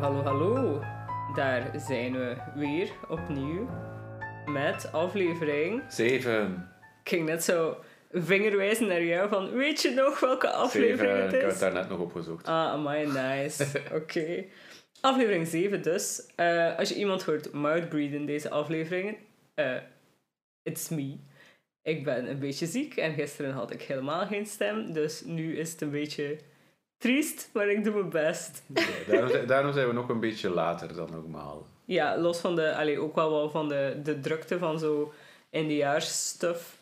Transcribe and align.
Hallo, 0.00 0.22
hallo. 0.22 0.82
Daar 1.34 1.70
zijn 1.76 2.12
we 2.12 2.36
weer 2.54 2.90
opnieuw 3.08 3.68
met 4.46 4.92
aflevering. 4.92 5.82
Zeven. 5.88 6.68
Ik 7.02 7.08
ging 7.08 7.26
net 7.26 7.44
zo 7.44 7.76
vingerwijzen 8.12 8.86
naar 8.86 9.02
jou 9.04 9.28
van, 9.28 9.50
weet 9.50 9.82
je 9.82 9.90
nog 9.90 10.20
welke 10.20 10.50
aflevering 10.50 11.18
het 11.18 11.32
Ik 11.32 11.40
heb 11.40 11.46
is? 11.50 11.52
het 11.52 11.60
daar 11.60 11.72
net 11.72 11.88
nog 11.88 11.98
opgezocht. 11.98 12.46
Ah, 12.46 12.54
amai, 12.72 13.06
nice. 13.06 13.66
Oké. 14.02 14.44
Aflevering 15.00 15.46
7 15.46 15.82
dus. 15.82 16.26
Eh, 16.36 16.76
als 16.78 16.88
je 16.88 16.94
iemand 16.94 17.22
hoort 17.22 17.52
mouthbreathen 17.52 18.18
in 18.18 18.26
deze 18.26 18.50
afleveringen, 18.50 19.16
eh 19.54 19.76
it's 20.62 20.88
me. 20.88 21.16
Ik 21.82 22.04
ben 22.04 22.30
een 22.30 22.38
beetje 22.38 22.66
ziek 22.66 22.96
en 22.96 23.14
gisteren 23.14 23.52
had 23.52 23.72
ik 23.72 23.82
helemaal 23.82 24.26
geen 24.26 24.46
stem, 24.46 24.92
dus 24.92 25.24
nu 25.24 25.56
is 25.56 25.72
het 25.72 25.80
een 25.80 25.90
beetje 25.90 26.38
triest, 27.00 27.50
maar 27.52 27.68
ik 27.70 27.84
doe 27.84 27.92
mijn 27.94 28.10
best. 28.10 28.62
Ja, 28.74 28.82
daarom, 29.06 29.30
zijn- 29.30 29.46
daarom 29.46 29.72
zijn 29.72 29.86
we 29.86 29.92
nog 29.92 30.08
een 30.08 30.20
beetje 30.20 30.48
later 30.50 30.94
dan 30.94 31.10
normaal. 31.10 31.66
Ja, 31.84 32.18
los 32.18 32.38
van 32.38 32.56
de, 32.56 32.74
allee, 32.74 32.98
ook 32.98 33.14
wel 33.14 33.30
wel 33.30 33.50
van 33.50 33.68
de, 33.68 34.00
de 34.02 34.20
drukte 34.20 34.58
van 34.58 34.78
zo 34.78 35.12
stuff, 35.98 36.78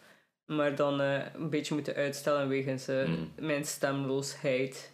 maar 0.47 0.75
dan 0.75 1.01
eh, 1.01 1.21
een 1.35 1.51
beetje 1.51 1.75
moeten 1.75 1.95
uitstellen 1.95 2.49
wegens 2.49 2.89
eh, 2.89 3.07
Mm. 3.07 3.33
mijn 3.41 3.65
stemloosheid 3.65 4.91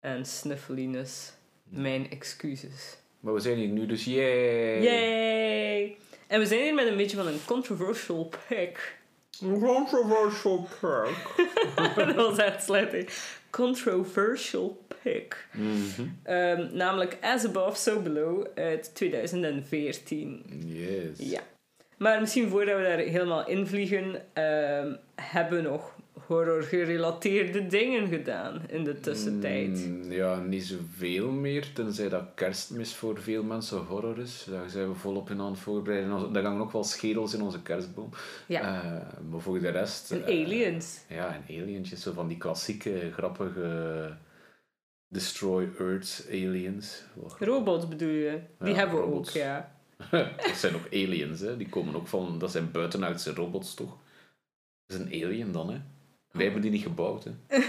en 0.00 0.26
snuffeliness. 0.26 1.32
Mijn 1.64 2.10
excuses. 2.10 2.96
Maar 3.20 3.34
we 3.34 3.40
zijn 3.40 3.56
hier 3.56 3.68
nu, 3.68 3.86
dus 3.86 4.04
yay! 4.04 4.82
Yay! 4.82 5.96
En 6.26 6.38
we 6.40 6.46
zijn 6.46 6.60
hier 6.62 6.74
met 6.74 6.86
een 6.86 6.96
beetje 6.96 7.16
van 7.16 7.26
een 7.26 7.44
controversial 7.46 8.32
pick. 8.48 8.98
Controversial 9.60 10.68
perk. 10.80 11.16
dat 11.96 12.14
was 12.14 12.38
echt 12.38 12.64
slecht. 12.64 12.92
hè. 12.92 13.04
Controversial 13.50 14.84
pick. 15.02 15.46
Mhm. 15.52 16.02
Ehm, 16.22 16.68
namelijk 16.76 17.18
As 17.20 17.46
Above, 17.46 17.76
So 17.76 18.00
Below 18.00 18.46
uit 18.54 18.94
2014. 18.94 20.42
Yes. 20.64 21.30
Ja. 21.30 21.40
Maar 21.96 22.20
misschien 22.20 22.48
voordat 22.48 22.76
we 22.76 22.82
daar 22.82 22.98
helemaal 22.98 23.46
invliegen, 23.46 24.22
ehm 24.32 24.94
hebben 25.14 25.62
we 25.62 25.68
nog 25.68 25.94
horror-gerelateerde 26.12 27.66
dingen 27.66 28.08
gedaan 28.08 28.62
in 28.68 28.84
de 28.84 29.00
tussentijd. 29.00 29.86
Mm, 29.86 30.12
ja, 30.12 30.40
niet 30.40 30.64
zoveel 30.64 31.30
meer, 31.30 31.72
tenzij 31.72 32.08
dat 32.08 32.24
kerstmis 32.34 32.94
voor 32.94 33.20
veel 33.20 33.42
mensen 33.42 33.78
horror 33.78 34.18
is. 34.18 34.46
Daar 34.50 34.70
zijn 34.70 34.88
we 34.88 34.94
volop 34.94 35.30
in 35.30 35.40
aan 35.40 35.50
het 35.50 35.58
voorbereiden. 35.60 36.32
Daar 36.32 36.42
hangen 36.42 36.60
ook 36.62 36.72
wel 36.72 36.84
schedels 36.84 37.34
in 37.34 37.42
onze 37.42 37.62
kerstboom. 37.62 38.10
Ja. 38.46 38.60
Eh, 38.82 39.28
maar 39.30 39.40
voor 39.40 39.60
de 39.60 39.68
rest... 39.68 40.10
En 40.10 40.26
eh, 40.26 40.42
aliens. 40.44 41.00
Ja, 41.08 41.34
en 41.34 41.42
alientjes. 41.62 42.02
Zo 42.02 42.12
van 42.12 42.28
die 42.28 42.38
klassieke, 42.38 43.10
grappige... 43.12 44.16
Destroy 45.08 45.68
Earth 45.78 46.26
aliens. 46.30 47.02
Robots 47.38 47.88
bedoel 47.88 48.08
je? 48.08 48.40
Die 48.58 48.68
Ja, 48.68 48.74
hebben 48.74 48.96
we 48.96 49.02
robots. 49.04 49.28
ook, 49.28 49.34
ja. 49.34 49.74
dat 50.10 50.54
zijn 50.56 50.74
ook 50.74 50.86
aliens, 50.92 51.40
hè. 51.40 51.56
Die 51.56 51.68
komen 51.68 51.94
ook 51.94 52.06
van... 52.08 52.38
Dat 52.38 52.50
zijn 52.50 52.70
buitenaardse 52.70 53.34
robots, 53.34 53.74
toch? 53.74 53.96
Dat 54.86 54.98
is 55.00 55.04
een 55.06 55.24
alien 55.26 55.52
dan, 55.52 55.70
hè. 55.70 55.78
Wij 56.32 56.44
hebben 56.44 56.62
die 56.62 56.70
niet 56.70 56.82
gebouwd, 56.82 57.24
hè. 57.24 57.30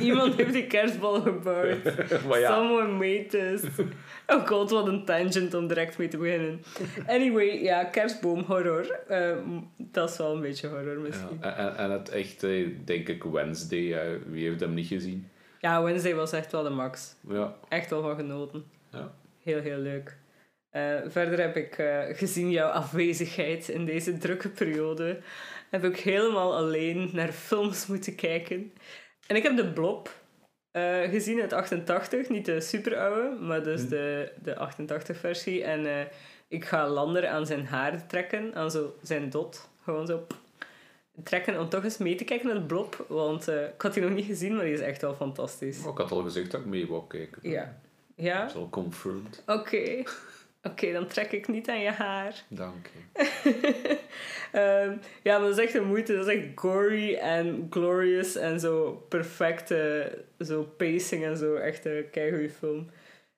Iemand 0.00 0.34
heeft 0.34 0.52
die 0.52 0.66
kerstbal 0.66 1.20
gebouwd. 1.20 1.84
maar 2.28 2.38
ja, 2.40 2.54
Someone 2.54 2.92
made 2.92 3.26
this. 3.26 3.62
Oh 4.26 4.46
god, 4.46 4.70
wat 4.70 4.86
een 4.86 5.04
tangent 5.04 5.54
om 5.54 5.66
direct 5.66 5.98
mee 5.98 6.08
te 6.08 6.16
beginnen. 6.16 6.62
Anyway, 7.06 7.62
ja, 7.62 7.84
kerstboom 7.84 8.40
horror. 8.42 8.90
Eh, 9.08 9.36
dat 9.76 10.10
is 10.10 10.16
wel 10.16 10.34
een 10.34 10.40
beetje 10.40 10.68
horror 10.68 10.92
ja. 10.92 10.98
misschien. 10.98 11.38
En, 11.40 11.56
en- 11.56 11.76
en 11.76 11.90
het 11.90 12.08
echte, 12.08 12.72
denk 12.84 13.08
ik, 13.08 13.22
Wednesday. 13.24 14.18
Wie 14.26 14.48
heeft 14.48 14.60
hem 14.60 14.74
niet 14.74 14.86
gezien? 14.86 15.28
Ja, 15.60 15.82
Wednesday 15.82 16.14
was 16.14 16.32
echt 16.32 16.52
wel 16.52 16.62
de 16.62 16.70
max. 16.70 17.14
Ja. 17.28 17.54
Echt 17.68 17.90
wel 17.90 18.02
van 18.02 18.16
genoten. 18.16 18.64
Ja. 18.90 19.12
Heel, 19.42 19.60
heel 19.60 19.78
leuk. 19.78 20.16
Eh, 20.70 20.94
verder 21.06 21.40
heb 21.40 21.56
ik 21.56 21.78
eh, 21.78 21.98
gezien 22.12 22.50
jouw 22.50 22.68
afwezigheid 22.70 23.68
in 23.68 23.84
deze 23.84 24.18
drukke 24.18 24.48
periode. 24.48 25.18
Heb 25.70 25.84
ik 25.84 25.96
helemaal 25.98 26.56
alleen 26.56 27.10
naar 27.12 27.32
films 27.32 27.86
moeten 27.86 28.14
kijken. 28.14 28.72
En 29.26 29.36
ik 29.36 29.42
heb 29.42 29.56
de 29.56 29.72
Blob 29.72 30.08
eh, 30.70 31.00
gezien 31.00 31.40
uit 31.40 31.52
88. 31.52 32.28
Niet 32.28 32.44
de 32.44 32.60
super 32.60 32.96
oude, 32.96 33.36
maar 33.40 33.62
dus 33.62 33.82
Hm. 33.82 33.88
de, 33.88 34.32
de 34.42 34.56
88 34.56 35.16
versie. 35.18 35.64
En 35.64 35.86
eh, 35.86 36.06
ik 36.48 36.64
ga 36.64 36.88
Lander 36.88 37.26
aan 37.26 37.46
zijn 37.46 37.66
haar 37.66 38.06
trekken. 38.06 38.54
Aan 38.54 38.70
zo 38.70 38.94
zijn 39.02 39.30
dot. 39.30 39.68
Gewoon 39.82 40.06
zo 40.06 40.26
trekken 41.24 41.60
om 41.60 41.68
toch 41.68 41.84
eens 41.84 41.98
mee 41.98 42.14
te 42.14 42.24
kijken 42.24 42.46
naar 42.46 42.56
de 42.56 42.62
Blob. 42.66 43.04
Want 43.08 43.48
eh, 43.48 43.62
ik 43.64 43.82
had 43.82 43.94
die 43.94 44.02
nog 44.02 44.12
niet 44.12 44.26
gezien, 44.26 44.54
maar 44.56 44.64
die 44.64 44.74
is 44.74 44.80
echt 44.80 45.00
wel 45.00 45.14
fantastisch. 45.14 45.78
Maar 45.82 45.92
ik 45.92 45.98
had 45.98 46.10
al 46.10 46.22
gezegd 46.22 46.50
dat 46.50 46.60
ik 46.60 46.66
mee 46.66 46.86
wou 46.86 47.02
kijken. 47.08 47.50
Ja. 47.50 47.80
Ja? 48.16 48.40
Dat 48.40 48.50
is 48.50 48.56
al 48.56 48.68
confirmed. 48.70 49.42
Oké. 49.46 50.02
Oké, 50.62 50.92
dan 50.92 51.06
trek 51.06 51.32
ik 51.32 51.48
niet 51.48 51.68
aan 51.68 51.80
je 51.80 51.90
haar. 51.90 52.44
Dank 52.48 52.86
je. 52.86 53.00
Ehm, 54.52 54.96
ja, 55.22 55.38
maar 55.38 55.48
dat 55.48 55.58
is 55.58 55.64
echt 55.64 55.74
een 55.74 55.86
moeite. 55.86 56.16
Dat 56.16 56.28
is 56.28 56.34
echt 56.34 56.46
gory 56.54 57.14
en 57.14 57.66
glorious 57.70 58.36
en 58.36 58.60
zo 58.60 59.04
perfecte 59.08 60.24
zo 60.38 60.62
pacing 60.62 61.24
en 61.24 61.36
zo. 61.36 61.54
Echt 61.54 61.84
een 61.84 62.10
keigoede 62.10 62.50
film. 62.50 62.90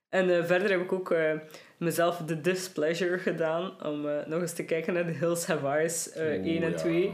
En 0.09 0.37
eh, 0.37 0.45
verder 0.45 0.71
heb 0.71 0.81
ik 0.81 0.93
ook 0.93 1.11
eh, 1.11 1.33
mezelf 1.81 2.17
de 2.17 2.41
displeasure 2.41 3.19
gedaan 3.19 3.83
om 3.87 4.09
eh, 4.09 4.27
nog 4.27 4.41
eens 4.41 4.53
te 4.53 4.65
kijken 4.65 4.95
naar 4.95 5.05
The 5.05 5.19
Hills 5.19 5.47
Have 5.47 5.67
Eyes 5.67 6.13
eh, 6.13 6.33
1 6.33 6.63
en 6.63 6.71
ja. 6.71 6.77
2 6.77 7.13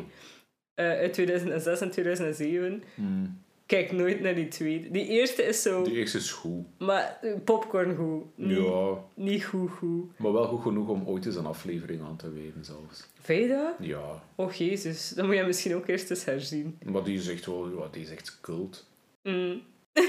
eh, 0.75 0.87
uit 0.87 1.12
2006 1.12 1.81
en 1.81 1.91
2007. 1.91 2.83
Hmm. 2.94 3.44
Kijk 3.66 3.93
nooit 3.93 4.21
naar 4.21 4.34
die 4.34 4.49
tweede. 4.49 4.91
Die 4.91 5.06
eerste 5.06 5.43
is 5.43 5.62
zo, 5.62 5.82
De 5.82 5.93
eerste 5.93 6.19
is 6.19 6.31
goed. 6.32 6.65
maar 6.78 7.19
eh, 7.22 7.32
popcorn 7.44 7.97
goed. 7.97 8.25
Niet, 8.34 8.56
Ja, 8.59 8.94
niet 9.15 9.44
goed 9.44 9.71
goed. 9.71 10.19
maar 10.19 10.32
wel 10.32 10.47
goed 10.47 10.62
genoeg 10.62 10.88
om 10.88 11.03
ooit 11.06 11.27
eens 11.27 11.37
een 11.37 11.47
aflevering 11.47 12.03
aan 12.03 12.16
te 12.16 12.32
wijden 12.32 12.65
zelfs. 12.65 13.06
Vind 13.21 13.43
je 13.43 13.49
dat? 13.49 13.75
Ja, 13.87 14.22
Oh 14.34 14.53
jezus, 14.53 15.09
dan 15.09 15.26
moet 15.26 15.34
je 15.37 15.44
misschien 15.44 15.75
ook 15.75 15.87
eerst 15.87 16.10
eens 16.10 16.25
herzien. 16.25 16.78
maar 16.84 17.05
die 17.05 17.19
is 17.19 17.28
echt 17.28 17.47
wel, 17.47 17.69
ja, 17.78 17.88
die 17.91 18.03
is 18.03 18.10
echt 18.10 18.38
cult. 18.41 18.87
Mm, 19.22 19.62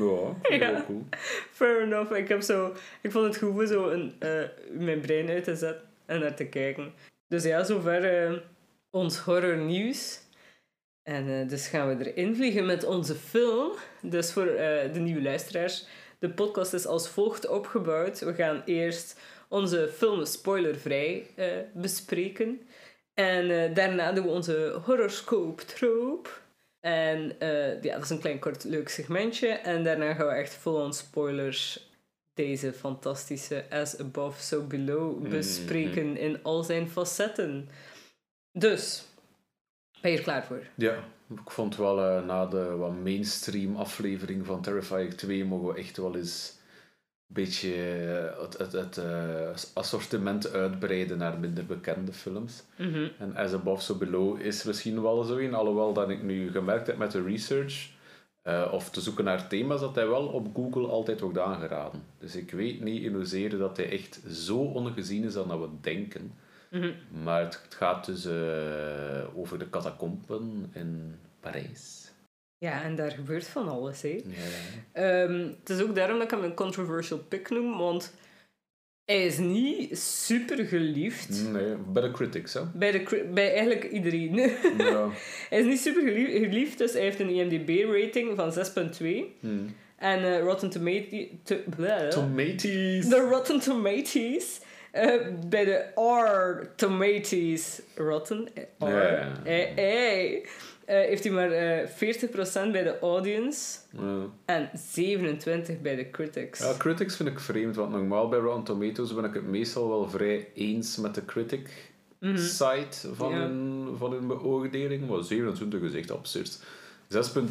Ja, 0.00 0.36
ik 0.42 0.60
Ja. 0.60 0.84
cool. 0.86 1.04
fair 1.52 1.82
enough. 1.82 2.12
Ik, 2.16 2.28
heb 2.28 2.42
zo, 2.42 2.72
ik 3.02 3.10
vond 3.12 3.24
het 3.24 3.36
goed 3.36 3.50
om 3.50 3.66
zo 3.66 3.88
een, 3.88 4.12
eh, 4.18 4.42
mijn 4.70 5.00
brein 5.00 5.28
uit 5.28 5.44
te 5.44 5.56
zetten 5.56 5.82
en 6.06 6.20
naar 6.20 6.34
te 6.34 6.44
kijken. 6.46 6.92
Dus 7.28 7.44
ja, 7.44 7.64
zover 7.64 8.04
eh, 8.04 8.32
ons 8.90 9.18
horrornieuws. 9.18 10.20
En 11.08 11.28
eh, 11.28 11.48
dus 11.48 11.66
gaan 11.68 11.96
we 11.96 12.10
erin 12.12 12.36
vliegen 12.36 12.66
met 12.66 12.84
onze 12.84 13.14
film. 13.14 13.72
Dus 14.02 14.32
voor 14.32 14.46
eh, 14.46 14.92
de 14.92 15.00
nieuwe 15.00 15.22
luisteraars, 15.22 15.86
de 16.18 16.30
podcast 16.30 16.72
is 16.72 16.86
als 16.86 17.08
volgt 17.08 17.46
opgebouwd. 17.46 18.20
We 18.20 18.34
gaan 18.34 18.62
eerst 18.64 19.20
onze 19.48 19.90
film 19.96 20.24
spoilervrij 20.24 21.26
eh, 21.34 21.46
bespreken. 21.74 22.60
En 23.14 23.74
daarna 23.74 24.12
doen 24.12 24.24
we 24.24 24.30
onze 24.30 24.80
horoscoop 24.84 25.60
troop. 25.60 26.42
En 26.80 27.36
ja, 27.82 27.94
dat 27.94 28.02
is 28.04 28.10
een 28.10 28.20
klein 28.20 28.38
kort 28.38 28.64
leuk 28.64 28.88
segmentje. 28.88 29.48
En 29.48 29.84
daarna 29.84 30.14
gaan 30.14 30.26
we 30.26 30.32
echt 30.32 30.54
vol 30.54 30.74
on 30.74 30.92
spoilers 30.92 31.90
deze 32.34 32.72
fantastische 32.72 33.64
As 33.70 33.98
Above, 33.98 34.42
So 34.42 34.62
Below 34.62 35.20
Mhm. 35.20 35.30
bespreken 35.30 36.16
in 36.16 36.42
al 36.42 36.62
zijn 36.62 36.88
facetten. 36.88 37.68
Dus, 38.52 39.04
ben 40.00 40.10
je 40.10 40.16
er 40.16 40.22
klaar 40.22 40.44
voor? 40.44 40.62
Ja, 40.74 41.04
ik 41.30 41.50
vond 41.50 41.76
wel 41.76 42.04
eh, 42.04 42.24
na 42.26 42.46
de 42.46 42.76
wat 42.76 42.94
mainstream 43.02 43.76
aflevering 43.76 44.46
van 44.46 44.62
Terrifier 44.62 45.16
2 45.16 45.44
mogen 45.44 45.68
we 45.68 45.80
echt 45.80 45.96
wel 45.96 46.16
eens 46.16 46.58
een 47.28 47.34
beetje 47.34 47.74
eh, 47.74 48.42
het, 48.42 48.58
het, 48.58 48.72
het 48.72 48.96
eh, 48.98 49.50
assortiment 49.74 50.52
uitbreiden 50.52 51.18
naar 51.18 51.38
minder 51.38 51.66
bekende 51.66 52.12
films. 52.12 52.64
Mhm. 52.76 53.08
En 53.18 53.36
As 53.36 53.52
Above, 53.52 53.82
So 53.82 53.94
Below 53.94 54.40
is 54.40 54.64
misschien 54.64 55.02
wel 55.02 55.22
zo 55.22 55.36
een, 55.36 55.54
alhoewel 55.54 55.92
dat 55.92 56.10
ik 56.10 56.22
nu 56.22 56.50
gemerkt 56.50 56.86
heb 56.86 56.96
met 56.96 57.10
de 57.10 57.22
research 57.22 57.96
of 58.70 58.90
te 58.90 59.00
zoeken 59.00 59.24
naar 59.24 59.48
thema's, 59.48 59.80
dat 59.80 59.94
hij 59.94 60.08
wel 60.08 60.26
op 60.26 60.54
Google 60.54 60.86
altijd 60.86 61.20
wordt 61.20 61.38
aangeraden. 61.38 62.02
Dus 62.18 62.36
ik 62.36 62.50
weet 62.50 62.80
niet 62.80 63.02
in 63.02 63.14
hoeverre 63.14 63.58
dat 63.58 63.76
hij 63.76 63.90
echt 63.90 64.20
zo 64.30 64.58
ongezien 64.58 65.24
is 65.24 65.32
dan 65.32 65.48
dat 65.48 65.58
we 65.58 65.68
denken. 65.80 66.32
Mhm. 66.70 66.92
Maar 67.22 67.44
het, 67.44 67.60
het 67.64 67.74
gaat 67.74 68.06
dus 68.06 68.24
eh, 68.24 69.38
over 69.38 69.58
de 69.58 69.70
catacomben 69.70 70.70
in 70.74 71.14
Parijs. 71.40 72.12
Ja, 72.58 72.82
en 72.82 72.96
daar 72.96 73.10
gebeurt 73.10 73.46
van 73.46 73.68
alles, 73.68 74.02
hè. 74.02 74.20
Ja. 74.24 74.42
Ehm, 74.92 75.48
het 75.60 75.70
is 75.70 75.82
ook 75.82 75.94
daarom 75.94 76.18
dat 76.18 76.24
ik 76.24 76.30
hem 76.30 76.44
een 76.44 76.54
controversial 76.54 77.18
pick 77.18 77.50
noem, 77.50 77.78
want 77.78 78.14
hij 79.04 79.24
is 79.24 79.38
niet 79.38 79.98
super 79.98 80.64
geliefd. 80.64 81.50
Nee, 81.52 81.74
bij 81.76 82.02
de 82.02 82.10
critics, 82.10 82.52
hè? 82.52 82.60
Bij, 82.74 82.90
de, 82.90 83.28
bij 83.34 83.50
eigenlijk 83.52 83.84
iedereen. 83.84 84.34
Ja. 84.78 85.08
hij 85.48 85.58
is 85.58 85.66
niet 85.66 85.80
super 85.80 86.02
geliefd, 86.12 86.78
dus 86.78 86.92
hij 86.92 87.02
heeft 87.02 87.20
een 87.20 87.30
IMDb-rating 87.30 88.36
van 88.36 88.52
6,2. 88.52 89.40
Hmm. 89.40 89.74
En 89.96 90.24
eh, 90.24 90.40
Rotten 90.40 90.70
Tomatoes... 90.70 91.26
To, 91.42 91.56
bleh. 91.76 92.10
De 93.08 93.26
Rotten 93.30 93.60
Tomatoes... 93.60 94.60
eh, 94.92 95.26
bij 95.48 95.64
de 95.64 96.00
R 96.00 96.66
Tomatoes... 96.76 97.80
Rotten? 97.94 98.48
R. 98.78 98.84
Eh, 98.84 99.78
eh, 99.78 100.34
eh, 100.34 100.42
heeft 100.84 101.24
hij 101.24 101.32
maar 101.32 101.50
eh 101.50 101.88
40% 101.88 102.72
bij 102.72 102.82
de 102.82 102.98
audience 102.98 103.78
en 104.44 104.70
27% 104.74 105.82
bij 105.82 105.96
de 105.96 106.10
critics. 106.10 106.58
Ja, 106.58 106.74
critics 106.78 107.16
vind 107.16 107.28
ik 107.28 107.40
vreemd, 107.40 107.76
want 107.76 107.90
normaal 107.90 108.28
bij 108.28 108.38
Rotten 108.38 108.64
Tomatoes 108.64 109.14
ben 109.14 109.24
ik 109.24 109.34
het 109.34 109.46
meestal 109.46 109.88
wel 109.88 110.08
vrij 110.08 110.48
eens 110.54 110.96
met 110.96 111.14
de 111.14 111.24
critic 111.24 111.92
site 112.34 113.14
van, 113.14 113.32
hun, 113.32 113.88
van 113.96 114.12
hun 114.12 114.26
beoordeling. 114.26 115.08
Maar 115.08 115.22
27 115.22 115.80
is 115.80 115.94
echt 115.94 116.10
absurd. 116.10 116.58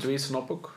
6.2 0.06 0.14
snap 0.14 0.50
ik. 0.50 0.68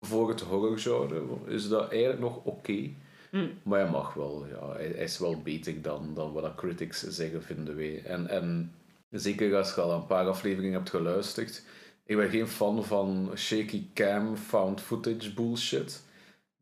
Voor 0.00 0.28
het 0.28 0.40
horrorgenre 0.40 1.22
is 1.46 1.68
dat 1.68 1.90
eigenlijk 1.90 2.20
nog 2.20 2.40
oké. 2.44 2.90
Mm. 3.30 3.50
Maar 3.62 3.80
hij 3.80 3.90
mag 3.90 4.14
wel, 4.14 4.46
ja. 4.46 4.72
Hij, 4.72 4.92
hij 4.94 5.04
is 5.04 5.18
wel 5.18 5.42
beter 5.42 5.82
dan, 5.82 6.14
dan 6.14 6.32
wat 6.32 6.54
critics 6.54 7.02
zeggen, 7.08 7.42
vinden 7.42 7.76
wij. 7.76 8.02
En, 8.04 8.28
en 8.28 8.74
zeker 9.10 9.56
als 9.56 9.74
je 9.74 9.80
al 9.80 9.92
een 9.92 10.06
paar 10.06 10.26
afleveringen 10.26 10.72
hebt 10.72 10.90
geluisterd. 10.90 11.62
Ik 12.04 12.16
ben 12.16 12.30
geen 12.30 12.48
fan 12.48 12.84
van 12.84 13.30
shaky 13.36 13.86
cam, 13.94 14.36
found 14.36 14.80
footage 14.80 15.32
bullshit. 15.34 16.02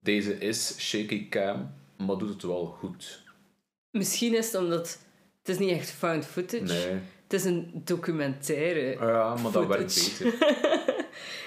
Deze 0.00 0.38
is 0.38 0.78
shaky 0.78 1.28
cam, 1.28 1.74
maar 1.96 2.16
doet 2.16 2.28
het 2.28 2.42
wel 2.42 2.66
goed. 2.66 3.22
Misschien 3.90 4.34
is 4.34 4.46
het 4.52 4.62
omdat 4.62 4.98
het 5.38 5.48
is 5.48 5.58
niet 5.58 5.70
echt 5.70 5.90
found 5.90 6.26
footage. 6.26 6.62
Nee. 6.62 6.98
Het 7.22 7.32
is 7.32 7.44
een 7.44 7.82
documentaire. 7.84 9.06
Ja, 9.06 9.34
maar 9.34 9.52
dat 9.52 9.66
werkt 9.66 10.18
beter. 10.18 10.34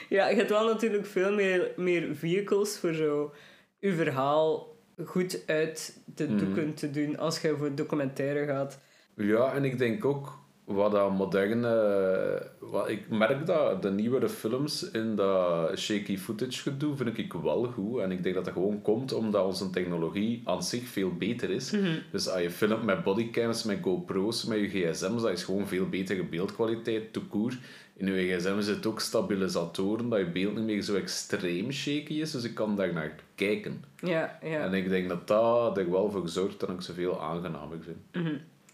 Ja, 0.09 0.27
je 0.27 0.35
hebt 0.35 0.50
wel 0.50 0.65
natuurlijk 0.65 1.06
veel 1.06 1.33
meer, 1.33 1.71
meer 1.75 2.15
vehicles 2.15 2.77
voor 2.77 2.94
zo 2.94 3.33
je 3.79 3.94
verhaal 3.94 4.70
goed 5.05 5.43
uit 5.45 6.01
de 6.15 6.27
Mhm. 6.27 6.38
doeken 6.38 6.73
te 6.73 6.91
doen 6.91 7.17
als 7.17 7.41
je 7.41 7.55
voor 7.57 7.75
documentaire 7.75 8.45
gaat. 8.45 8.79
Ja, 9.15 9.53
en 9.53 9.63
ik 9.65 9.77
denk 9.77 10.05
ook 10.05 10.39
wat 10.63 10.91
dat 10.91 11.11
moderne. 11.11 12.51
Wat, 12.59 12.89
ik 12.89 13.09
merk 13.09 13.45
dat 13.45 13.81
de 13.81 13.91
nieuwere 13.91 14.29
films 14.29 14.91
in 14.91 15.15
dat 15.15 15.77
shaky 15.79 16.17
footage 16.17 16.61
gedoe 16.61 16.95
vind 16.95 17.17
ik 17.17 17.33
wel 17.33 17.63
goed. 17.65 17.99
En 17.99 18.11
ik 18.11 18.23
denk 18.23 18.35
dat 18.35 18.45
dat 18.45 18.53
gewoon 18.53 18.81
komt 18.81 19.13
omdat 19.13 19.45
onze 19.45 19.69
technologie 19.69 20.41
aan 20.45 20.63
zich 20.63 20.83
veel 20.88 21.13
beter 21.17 21.49
is. 21.49 21.73
Dus 22.11 22.29
als 22.29 22.41
je 22.41 22.51
filmt 22.51 22.83
met 22.83 23.03
bodycams, 23.03 23.63
met 23.63 23.77
GoPro's, 23.81 24.45
met 24.45 24.59
je 24.59 24.67
gsm's, 24.67 25.21
dat 25.21 25.31
is 25.31 25.44
gewoon 25.44 25.67
veel 25.67 25.89
betere 25.89 26.23
beeldkwaliteit, 26.25 27.13
tout 27.13 27.27
court. 27.29 27.57
In 28.01 28.13
je 28.13 28.38
gsm 28.38 28.62
zit 28.62 28.86
ook 28.86 29.00
stabilisatoren, 29.00 30.09
dat 30.09 30.19
je 30.19 30.25
beeld 30.25 30.56
niet 30.56 30.65
meer 30.65 30.81
zo 30.81 30.95
extreem 30.95 31.71
shaky 31.71 32.13
is. 32.13 32.31
Dus 32.31 32.44
ik 32.44 32.56
kan 32.56 32.75
daar 32.75 32.94
naar 32.94 33.15
kijken. 33.36 33.83
Ja, 34.00 34.39
ja. 34.44 34.59
En 34.63 34.74
ik 34.74 34.89
denk 34.89 35.09
dat 35.09 35.27
dat 35.27 35.77
er 35.77 35.92
wel 35.92 36.12
voor 36.12 36.30
zorgt 36.30 36.59
dat 36.59 36.69
ik 36.69 36.81
ze 36.81 36.94
veel 36.94 37.21
aangenamer 37.21 37.77
vind. 37.81 37.98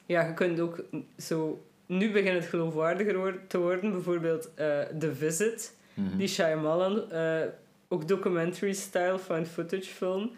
ja, 0.05 0.27
je 0.27 0.33
kunt 0.33 0.59
ook 0.59 0.83
zo... 1.17 1.63
Nu 1.85 2.11
begint 2.11 2.35
het 2.35 2.45
geloofwaardiger 2.45 3.39
te 3.47 3.57
worden. 3.57 3.91
Bijvoorbeeld 3.91 4.53
eh 4.55 4.79
The 4.99 5.15
Visit, 5.15 5.75
die 5.93 6.27
Shyamalan, 6.27 7.11
eh, 7.11 7.41
ook 7.87 8.07
documentary-style 8.07 9.19
found 9.19 9.47
footage 9.47 9.89
film. 9.89 10.31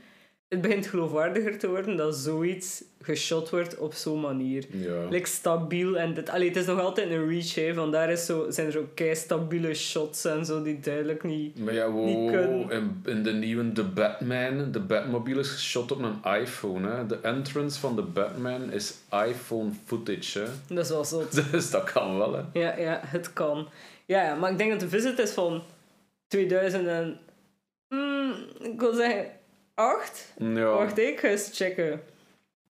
Het 0.50 0.62
begint 0.62 0.88
geloofwaardiger 0.88 1.58
te 1.58 1.68
worden 1.70 1.98
dat 1.98 2.16
zoiets 2.16 2.84
geshot 3.02 3.50
wordt 3.50 3.78
op 3.78 3.94
zo'n 3.94 4.20
manier. 4.20 4.66
Ja. 4.72 5.08
like 5.10 5.28
stabiel 5.28 5.98
en 5.98 6.14
dit, 6.14 6.30
allee, 6.30 6.48
het 6.48 6.58
is 6.58 6.66
nog 6.66 6.80
altijd 6.80 7.10
een 7.10 7.28
reach, 7.28 7.56
hè. 7.56 7.74
Vandaar 7.74 8.12
is 8.12 8.26
zo, 8.26 8.50
zijn 8.50 8.68
er 8.68 8.80
ook 8.80 8.96
kei 8.96 9.16
stabiele 9.16 9.74
shots 9.74 10.26
en 10.26 10.46
zo 10.46 10.64
die 10.64 10.80
duidelijk 10.80 11.24
niet. 11.24 11.60
Maar 11.60 11.74
ja, 11.74 11.88
niet 11.88 12.16
wow, 12.16 12.30
kunnen. 12.30 12.70
in, 12.70 13.02
in 13.06 13.24
de 13.24 13.34
nieuwe 13.34 13.72
The 13.72 13.84
Batman, 13.84 14.72
de 14.72 14.80
Batmobile 14.80 15.40
is 15.40 15.50
geshot 15.50 15.92
op 15.92 16.02
een 16.02 16.40
iPhone. 16.42 16.90
Hè. 16.90 17.06
De 17.06 17.20
entrance 17.22 17.80
van 17.80 17.96
de 17.96 18.02
Batman 18.02 18.72
is 18.72 18.94
iPhone 19.28 19.72
footage. 19.86 20.40
Hè. 20.40 20.46
Dat 20.76 20.86
is 20.86 20.92
wel 20.92 21.06
zo. 21.06 21.28
Dus 21.52 21.72
dat 21.72 21.92
kan 21.92 22.18
wel. 22.18 22.34
Hè. 22.34 22.42
Ja, 22.60 22.78
ja, 22.78 23.02
het 23.06 23.34
kan. 23.34 23.68
Ja, 24.06 24.24
ja, 24.24 24.36
maar 24.36 24.52
ik 24.52 24.58
denk 24.58 24.72
dat 24.72 24.80
de 24.80 24.90
visit 24.90 25.20
is 25.20 25.32
van 25.32 25.64
2000 26.28 26.88
en... 26.88 27.20
Mm, 27.90 28.34
ik 28.62 28.80
wil 28.80 28.94
zeggen 28.94 29.26
8. 29.80 30.34
Ja. 30.38 30.64
Wacht, 30.64 30.98
ik 30.98 31.20
ga 31.20 31.28
eens 31.28 31.50
checken. 31.54 32.02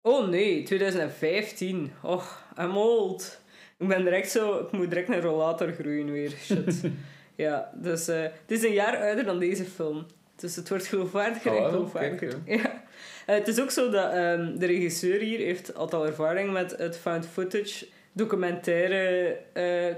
Oh 0.01 0.27
nee, 0.27 0.63
2015. 0.63 1.91
Och, 2.03 2.43
I'm 2.59 2.77
old. 2.77 3.39
Ik 3.77 3.87
ben 3.87 4.03
direct 4.03 4.31
zo... 4.31 4.57
Ik 4.59 4.71
moet 4.71 4.89
direct 4.89 5.09
een 5.09 5.21
rollator 5.21 5.71
groeien 5.71 6.11
weer. 6.11 6.29
Shit. 6.29 6.81
ja, 7.35 7.71
dus 7.75 8.07
eh, 8.07 8.21
het 8.21 8.51
is 8.51 8.63
een 8.63 8.73
jaar 8.73 8.97
ouder 8.97 9.23
dan 9.25 9.39
deze 9.39 9.65
film. 9.65 10.05
Dus 10.35 10.55
het 10.55 10.69
wordt 10.69 10.87
geloofwaardiger 10.87 11.51
Oh, 11.51 11.57
en 11.57 11.63
wel, 11.63 11.71
geloofwaardiger. 11.71 12.39
kijk, 12.45 12.61
Ja. 12.61 12.83
Eh, 13.25 13.35
het 13.35 13.47
is 13.47 13.61
ook 13.61 13.71
zo 13.71 13.89
dat 13.89 14.11
ehm, 14.11 14.57
de 14.57 14.65
regisseur 14.65 15.19
hier 15.19 15.39
heeft 15.39 15.75
altijd 15.75 16.01
al 16.01 16.07
ervaring 16.07 16.51
met 16.51 16.77
het 16.77 16.97
found 16.97 17.27
footage 17.27 17.87
documentaire 18.11 19.37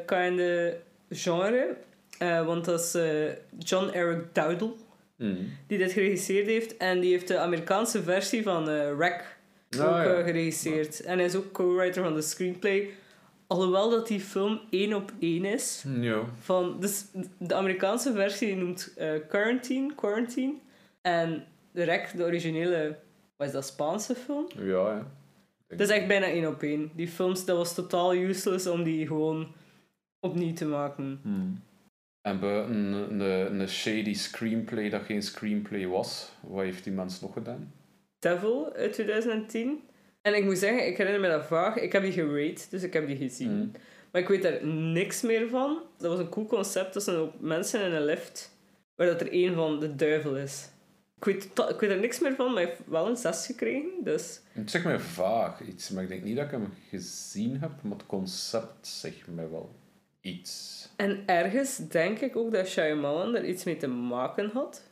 kind 0.05 0.41
genre. 1.09 1.75
Want 2.45 2.65
dat 2.65 2.79
is 2.79 2.97
John 3.57 3.89
Eric 3.93 4.33
Dowdle 4.33 4.71
Mm. 5.19 5.37
die 5.67 5.77
dit 5.77 5.91
geregisseerd 5.91 6.45
heeft. 6.45 6.77
En 6.77 6.99
die 6.99 7.11
heeft 7.11 7.27
de 7.27 7.37
Amerikaanse 7.37 8.03
versie 8.03 8.43
van 8.43 8.65
Wreck 8.97 9.37
ook 9.77 9.81
ja. 9.81 10.03
eh, 10.03 10.23
geregisseerd. 10.23 11.01
En 11.01 11.17
hij 11.17 11.25
is 11.25 11.35
ook 11.35 11.51
co-writer 11.51 12.03
van 12.03 12.13
de 12.13 12.21
screenplay. 12.21 12.89
Alhoewel 13.47 13.89
dat 13.89 14.07
die 14.07 14.19
film 14.19 14.59
één 14.69 14.93
op 14.93 15.11
één 15.19 15.45
is. 15.45 15.85
Ja. 15.99 16.21
Van, 16.39 16.79
dus 16.79 17.05
de 17.37 17.55
Amerikaanse 17.55 18.13
versie 18.13 18.55
noemt 18.55 18.93
eh, 18.97 19.11
Quarantine, 19.27 19.95
Quarantine. 19.95 20.53
En 21.01 21.45
de 21.71 21.85
Wreck, 21.85 22.11
de 22.15 22.23
originele, 22.23 22.97
wat 23.37 23.47
is 23.47 23.53
dat, 23.53 23.65
Spaanse 23.65 24.15
film? 24.15 24.47
Ja, 24.57 24.63
ja. 24.65 25.07
Dat 25.67 25.79
is 25.79 25.89
echt 25.89 26.07
bijna 26.07 26.25
één 26.25 26.47
op 26.47 26.63
één. 26.63 26.91
Die 26.95 27.07
films, 27.07 27.45
dat 27.45 27.57
was 27.57 27.73
totaal 27.73 28.15
useless 28.15 28.67
om 28.67 28.83
die 28.83 29.07
gewoon 29.07 29.53
opnieuw 30.19 30.53
te 30.53 30.65
maken. 30.65 31.19
Hmm. 31.23 31.63
En 32.21 32.39
buiten 32.39 32.75
een, 32.75 33.19
een, 33.19 33.59
een 33.59 33.69
shady 33.69 34.13
screenplay 34.13 34.89
dat 34.89 35.01
geen 35.01 35.23
screenplay 35.23 35.87
was, 35.87 36.31
wat 36.41 36.63
heeft 36.63 36.83
die 36.83 36.93
mens 36.93 37.21
nog 37.21 37.33
gedaan? 37.33 37.73
Devil 38.19 38.73
uit 38.73 38.93
2010. 38.93 39.81
En 40.21 40.35
ik 40.35 40.43
moet 40.43 40.57
zeggen, 40.57 40.87
ik 40.87 40.97
herinner 40.97 41.21
me 41.21 41.27
dat 41.27 41.45
vaag. 41.45 41.75
Ik 41.75 41.91
heb 41.91 42.01
die 42.01 42.11
gerate, 42.11 42.65
dus 42.69 42.83
ik 42.83 42.93
heb 42.93 43.07
die 43.07 43.17
gezien. 43.17 43.51
Mm. 43.51 43.71
Maar 44.11 44.21
ik 44.21 44.27
weet 44.27 44.41
daar 44.41 44.65
niks 44.65 45.21
meer 45.21 45.49
van. 45.49 45.81
Dat 45.97 46.11
was 46.11 46.19
een 46.19 46.29
cool 46.29 46.45
concept. 46.45 46.93
Dat 46.93 47.03
zijn 47.03 47.17
ook 47.17 47.39
mensen 47.39 47.85
in 47.85 47.91
een 47.91 48.05
lift, 48.05 48.55
waar 48.95 49.07
dat 49.07 49.21
er 49.21 49.31
één 49.31 49.53
van 49.53 49.79
de 49.79 49.95
duivel 49.95 50.37
is. 50.37 50.69
Ik 51.17 51.25
weet, 51.25 51.43
ik 51.69 51.79
weet 51.79 51.89
er 51.89 51.99
niks 51.99 52.19
meer 52.19 52.35
van, 52.35 52.45
maar 52.45 52.61
hij 52.61 52.65
heeft 52.65 52.81
wel 52.87 53.07
een 53.07 53.17
6 53.17 53.45
gekregen. 53.45 53.89
Dus 54.03 54.41
Het 54.51 54.71
zegt 54.71 54.85
mij 54.85 54.99
vaag 54.99 55.61
iets, 55.61 55.89
maar 55.89 56.03
ik 56.03 56.09
denk 56.09 56.23
niet 56.23 56.35
dat 56.35 56.45
ik 56.45 56.51
hem 56.51 56.73
gezien 56.89 57.59
heb, 57.59 57.71
maar 57.81 57.97
het 57.97 58.05
concept 58.05 58.87
zegt 58.87 59.27
mij 59.27 59.49
wel 59.49 59.75
iets. 60.21 60.87
En 60.95 61.23
ergens 61.25 61.77
denk 61.77 62.19
ik 62.19 62.35
ook 62.35 62.51
dat 62.51 62.67
Shyamalan 62.67 63.35
er 63.35 63.45
iets 63.45 63.63
mee 63.63 63.77
te 63.77 63.87
maken 63.87 64.49
had. 64.53 64.83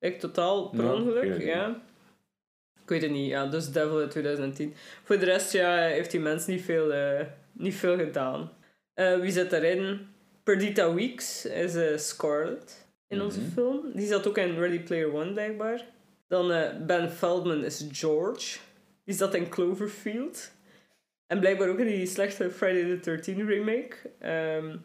Ik 0.00 0.20
totaal 0.20 0.68
per 0.68 0.92
ongeluk, 0.92 1.42
ja. 1.42 1.80
Ik 2.82 2.88
weet 2.92 3.02
het 3.02 3.10
niet, 3.10 3.28
ja. 3.28 3.46
Dus 3.46 3.72
Devil 3.72 3.98
uit 3.98 4.10
2010. 4.10 4.74
Voor 5.04 5.18
de 5.18 5.24
rest, 5.24 5.52
ja, 5.52 5.76
heeft 5.76 6.10
die 6.10 6.20
mens 6.20 6.46
niet 6.46 6.62
veel, 6.62 6.92
eh, 6.92 7.26
niet 7.52 7.74
veel 7.74 7.96
gedaan. 7.96 8.50
Eh, 8.94 9.18
wie 9.20 9.32
zit 9.32 9.50
daarin? 9.50 10.06
Perdita 10.42 10.94
Weeks 10.94 11.46
is 11.46 12.08
Scarlett 12.08 12.86
in 13.08 13.22
onze 13.22 13.40
Mhm. 13.40 13.50
film. 13.50 13.80
Die 13.94 14.06
zat 14.06 14.28
ook 14.28 14.38
in 14.38 14.58
Ready 14.58 14.78
Player 14.80 15.14
One, 15.14 15.32
blijkbaar. 15.32 15.84
Dan 16.28 16.48
Ben 16.86 17.10
Feldman 17.10 17.64
is 17.64 17.86
George. 17.92 18.58
Die 19.04 19.14
zat 19.14 19.34
in 19.34 19.48
Cloverfield. 19.48 20.50
En 21.26 21.40
blijkbaar 21.40 21.68
ook 21.68 21.78
in 21.78 21.86
die 21.86 22.06
slechte 22.06 22.50
Friday 22.50 22.84
the 22.84 23.00
13 23.00 23.46
remake. 23.46 23.88
Ehm, 24.18 24.68
en 24.68 24.82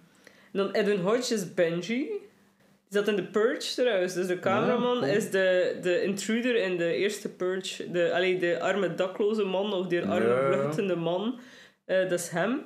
dan 0.52 0.72
Edwin 0.72 1.00
Hodge 1.00 1.34
is 1.34 1.54
Benji. 1.54 2.08
Die 2.08 3.00
zat 3.00 3.08
in 3.08 3.16
The 3.16 3.28
Purge 3.28 3.74
trouwens. 3.76 4.14
Dus 4.14 4.28
de 4.28 4.40
cameraman 4.40 5.00
cool. 5.00 5.12
is 5.12 5.30
de, 5.32 5.78
de 5.82 6.04
intruder 6.04 6.56
in 6.56 6.78
de 6.78 6.94
eerste 6.94 7.30
Purge. 7.30 7.92
De, 7.92 8.14
allee, 8.14 8.40
de 8.40 8.60
arme 8.60 8.96
dakloze 8.96 9.44
man 9.44 9.74
of 9.74 9.88
de 9.88 10.06
arme 10.06 10.28
Ja. 10.28 10.52
vluchtende 10.52 10.96
man. 10.96 11.40
Eh, 11.86 12.10
dat 12.10 12.20
is 12.20 12.30
hem. 12.30 12.62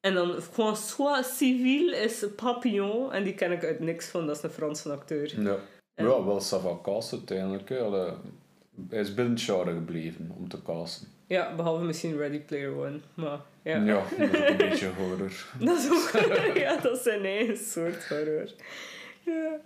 En 0.00 0.14
dan 0.14 0.42
François 0.42 1.36
Civil 1.36 1.92
is 1.92 2.24
Papillon. 2.36 3.12
En 3.12 3.24
die 3.24 3.34
ken 3.34 3.52
ik 3.52 3.64
uit 3.64 3.80
niks 3.80 4.06
van. 4.08 4.26
Dat 4.26 4.36
is 4.36 4.42
een 4.42 4.50
Franse 4.50 4.90
acteur. 4.92 5.40
Ja, 5.42 5.56
En- 5.94 6.04
ja 6.06 6.24
wel 6.24 6.40
Sava 6.40 6.78
cast 6.82 7.12
uiteindelijk. 7.12 7.68
Hij 8.88 9.00
is 9.00 9.14
binnen 9.14 9.34
het 9.34 9.42
genre 9.42 9.72
gebleven 9.72 10.30
om 10.38 10.48
te 10.48 10.62
casten. 10.62 11.08
Ja, 11.30 11.54
behalve 11.54 11.84
misschien 11.84 12.16
Ready 12.16 12.40
Player 12.40 12.76
One. 12.76 13.00
Maar 13.14 13.40
ja. 13.62 13.76
Ja, 13.76 14.02
dat 14.18 14.28
is 14.28 14.40
ook 14.40 14.48
een 14.48 14.56
beetje 14.56 14.88
horror. 14.88 15.46
Dat 15.66 15.78
is 15.78 15.90
ook... 15.90 16.10
ja, 16.54 16.76
dat 16.76 16.96
is 16.96 17.02
zijn 17.02 17.24
eigen 17.24 17.56
soort 17.56 18.08
horror. 18.08 18.52
Ja. 19.24 19.60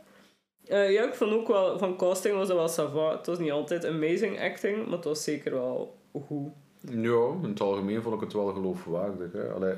Eh, 0.66 0.92
ja, 0.92 1.06
ik 1.06 1.14
vond 1.14 1.32
ook 1.32 1.48
wel... 1.48 1.78
Van 1.78 1.96
casting 1.96 2.36
was 2.36 2.48
dat 2.48 2.56
wel 2.56 2.68
sava. 2.68 3.16
Het 3.16 3.26
was 3.26 3.38
niet 3.38 3.50
altijd 3.50 3.84
amazing 3.86 4.40
acting, 4.40 4.84
maar 4.84 4.96
het 4.96 5.04
was 5.04 5.24
zeker 5.24 5.52
wel 5.52 5.98
goed. 6.26 6.52
Ja, 6.80 7.32
in 7.42 7.48
het 7.48 7.60
algemeen 7.60 8.02
vond 8.02 8.14
ik 8.14 8.20
het 8.20 8.32
wel 8.32 8.52
geloofwaardig. 8.52 9.32
Hè. 9.32 9.52
Allee, 9.52 9.74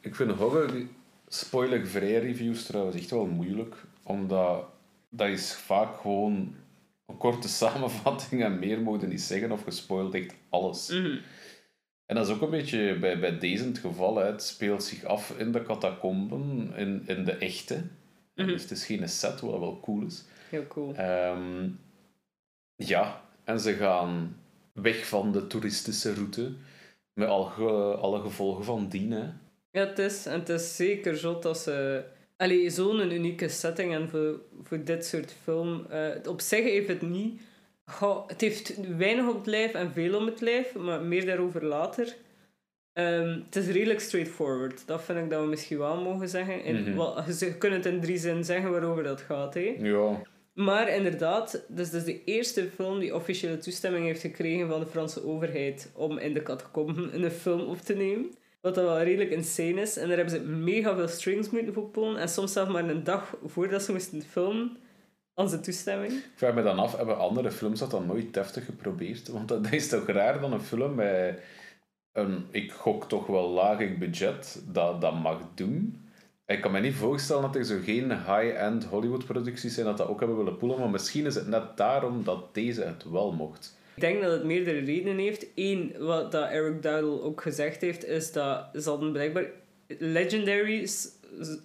ik 0.00 0.14
vind 0.14 0.30
horror, 0.30 0.70
spoilervrij 1.28 2.18
reviews 2.18 2.66
trouwens 2.66 2.96
echt 2.96 3.10
wel 3.10 3.26
moeilijk. 3.26 3.74
Omdat 4.02 4.64
dat 5.08 5.28
is 5.28 5.54
vaak 5.54 6.00
gewoon 6.00 6.54
een 7.06 7.16
korte 7.16 7.48
samenvatting 7.62 8.42
en 8.42 8.58
meer 8.58 8.80
mogen 8.80 9.08
niet 9.08 9.20
zeggen 9.20 9.52
of 9.52 9.64
gespoild 9.64 10.14
echt 10.14 10.34
alles. 10.54 10.88
Mhm. 10.88 11.18
En 12.06 12.14
dat 12.16 12.26
is 12.28 12.34
ook 12.34 12.42
een 12.42 12.50
beetje 12.50 12.98
bij, 12.98 13.18
bij 13.18 13.38
deze 13.38 13.64
het 13.64 13.78
geval. 13.78 14.16
Hè. 14.16 14.24
Het 14.26 14.42
speelt 14.42 14.82
zich 14.84 15.04
af 15.04 15.38
in 15.38 15.52
de 15.52 15.62
catacomben, 15.62 16.72
in, 16.76 17.02
in 17.06 17.24
de 17.24 17.32
echte. 17.32 17.82
Mhm. 18.34 18.46
Dus 18.48 18.62
het 18.62 18.70
is 18.70 18.86
geen 18.86 19.08
set, 19.08 19.40
wat 19.40 19.58
wel 19.58 19.80
cool 19.82 20.06
is. 20.06 20.24
Heel 20.48 20.66
cool. 20.66 20.94
Ehm, 20.94 21.68
ja, 22.76 23.22
en 23.44 23.60
ze 23.60 23.72
gaan 23.72 24.36
weg 24.72 25.06
van 25.06 25.32
de 25.32 25.46
toeristische 25.46 26.14
route. 26.14 26.52
Met 27.12 27.28
al 27.28 27.44
ge- 27.44 27.96
alle 28.00 28.20
gevolgen 28.20 28.64
van 28.64 28.88
dien. 28.88 29.10
Hè. 29.10 29.24
Ja, 29.70 29.86
het 29.86 29.98
is, 29.98 30.26
en 30.26 30.38
het 30.38 30.48
is 30.48 30.76
zeker 30.76 31.16
zot 31.16 31.42
dat 31.42 31.58
ze... 31.58 32.04
Allee, 32.36 32.70
zo'n 32.70 33.12
unieke 33.12 33.48
setting 33.48 33.94
en 33.94 34.08
voor, 34.08 34.40
voor 34.62 34.84
dit 34.84 35.06
soort 35.06 35.34
film... 35.42 35.86
eh, 35.86 36.08
op 36.28 36.40
zich 36.40 36.64
heeft 36.64 36.88
het 36.88 37.02
niet... 37.02 37.40
Goh, 37.86 38.28
het 38.28 38.40
heeft 38.40 38.96
weinig 38.96 39.28
op 39.28 39.34
het 39.34 39.46
lijf 39.46 39.72
en 39.72 39.92
veel 39.92 40.16
om 40.18 40.26
het 40.26 40.40
lijf, 40.40 40.74
maar 40.74 41.00
meer 41.02 41.26
daarover 41.26 41.64
later. 41.64 42.14
Ehm, 42.92 43.38
het 43.44 43.56
is 43.56 43.66
redelijk 43.68 44.00
straightforward. 44.00 44.86
Dat 44.86 45.02
vind 45.04 45.18
ik 45.18 45.30
dat 45.30 45.40
we 45.42 45.46
misschien 45.48 45.78
wel 45.78 46.02
mogen 46.02 46.28
zeggen. 46.28 46.64
In, 46.64 46.80
Mhm. 46.82 46.96
wel, 46.96 47.22
je 47.38 47.58
kunt 47.58 47.72
het 47.74 47.86
in 47.86 48.00
drie 48.00 48.18
zinnen 48.18 48.44
zeggen 48.44 48.70
waarover 48.70 49.02
dat 49.02 49.20
gaat. 49.20 49.54
Hè. 49.54 49.76
Ja, 49.80 50.22
Maar 50.54 50.88
inderdaad, 50.88 51.64
dus 51.68 51.90
dat 51.90 52.00
is 52.00 52.06
de 52.06 52.24
eerste 52.24 52.68
film 52.74 52.98
die 52.98 53.14
officiële 53.14 53.58
toestemming 53.58 54.04
heeft 54.04 54.20
gekregen 54.20 54.68
van 54.68 54.80
de 54.80 54.86
Franse 54.86 55.24
overheid 55.26 55.90
om 55.94 56.18
in 56.18 56.34
de 56.34 56.42
catacomben 56.42 57.14
een 57.24 57.30
film 57.30 57.60
op 57.60 57.78
te 57.78 57.94
nemen. 57.94 58.30
Wat 58.60 58.74
dat 58.74 58.84
wel 58.84 59.02
redelijk 59.02 59.30
insane 59.30 59.80
is. 59.80 59.96
En 59.96 60.08
daar 60.08 60.16
hebben 60.16 60.34
ze 60.34 60.42
mega 60.42 60.94
veel 60.96 61.08
strings 61.08 61.50
moeten 61.50 61.74
voor. 61.74 62.16
En 62.16 62.28
soms 62.28 62.52
zelfs 62.52 62.70
maar 62.72 62.88
een 62.88 63.04
dag 63.04 63.36
voordat 63.44 63.82
ze 63.82 63.92
moesten 63.92 64.22
filmen, 64.22 64.76
zijn 65.36 65.62
toestemming. 65.62 66.12
ik 66.12 66.24
vraag 66.34 66.54
me 66.54 66.62
dan 66.62 66.78
af, 66.78 66.96
hebben 66.96 67.18
andere 67.18 67.50
films 67.50 67.78
dat 67.80 67.90
dan 67.90 68.06
nooit 68.06 68.34
deftig 68.34 68.64
geprobeerd? 68.64 69.28
Want 69.28 69.48
dat 69.48 69.72
is 69.72 69.88
toch 69.88 70.06
raar 70.06 70.40
dan 70.40 70.52
een 70.52 70.60
film 70.60 70.94
met 70.94 71.38
een, 72.12 72.44
ik 72.50 72.72
gok 72.72 73.08
toch 73.08 73.26
wel 73.26 73.48
laag 73.48 73.98
budget, 73.98 74.62
dat 74.72 75.00
dat 75.00 75.14
mag 75.22 75.40
doen. 75.54 76.02
Ik 76.46 76.60
kan 76.60 76.70
me 76.72 76.80
niet 76.80 76.94
voorstellen 76.94 77.42
dat 77.42 77.56
er 77.56 77.64
zo 77.64 77.78
geen 77.84 78.10
high-end 78.10 78.84
Hollywood-producties 78.84 79.74
zijn 79.74 79.86
dat 79.86 79.96
dat 79.96 80.08
ook 80.08 80.18
hebben 80.18 80.36
willen 80.36 80.56
poelen, 80.56 80.78
maar 80.78 80.90
misschien 80.90 81.26
is 81.26 81.34
het 81.34 81.48
net 81.48 81.76
daarom 81.76 82.24
dat 82.24 82.54
deze 82.54 82.82
het 82.82 83.10
wel 83.10 83.32
mocht. 83.32 83.76
Ik 83.94 84.00
denk 84.00 84.22
dat 84.22 84.32
het 84.32 84.44
meerdere 84.44 84.78
redenen 84.78 85.18
heeft. 85.18 85.46
Eén, 85.54 85.94
wat 85.98 86.32
dat 86.32 86.50
Eric 86.50 86.82
Dowdle 86.82 87.22
ook 87.22 87.42
gezegd 87.42 87.80
heeft, 87.80 88.04
is 88.04 88.32
dat 88.32 88.64
ze 88.80 88.88
hadden 88.88 89.12
blijkbaar 89.12 89.44
Legendary, 89.98 90.86
s- 90.86 91.00
s- 91.00 91.12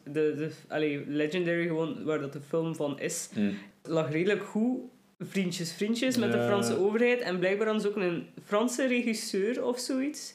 de, 0.04 0.12
de, 0.12 0.50
allee, 0.68 1.04
Legendary 1.08 1.68
gewoon, 1.68 2.04
waar 2.04 2.20
dat 2.20 2.34
de 2.34 2.42
film 2.42 2.76
van 2.76 3.00
is, 3.00 3.30
Mm. 3.36 3.58
lag 3.84 4.12
redelijk 4.12 4.44
goed. 4.44 4.80
Vriendjes, 5.20 5.74
vriendjes 5.74 6.18
met 6.18 6.32
de. 6.32 6.44
Franse 6.44 6.78
overheid. 6.80 7.20
En 7.20 7.40
blijkbaar 7.40 7.68
hadden 7.68 7.84
ze 7.84 7.90
ook 7.90 8.04
een 8.04 8.28
Franse 8.46 8.88
regisseur 8.88 9.64
of 9.64 9.80
zoiets. 9.80 10.34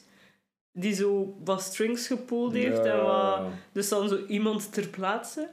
Die 0.71 0.93
zo 0.93 1.35
wat 1.43 1.61
strings 1.61 2.07
gepoeld 2.07 2.53
heeft. 2.53 2.85
En 2.85 3.03
wat, 3.03 3.39
dus 3.71 3.89
dan 3.89 4.09
zo 4.09 4.25
iemand 4.27 4.73
ter 4.73 4.87
plaatse. 4.87 5.49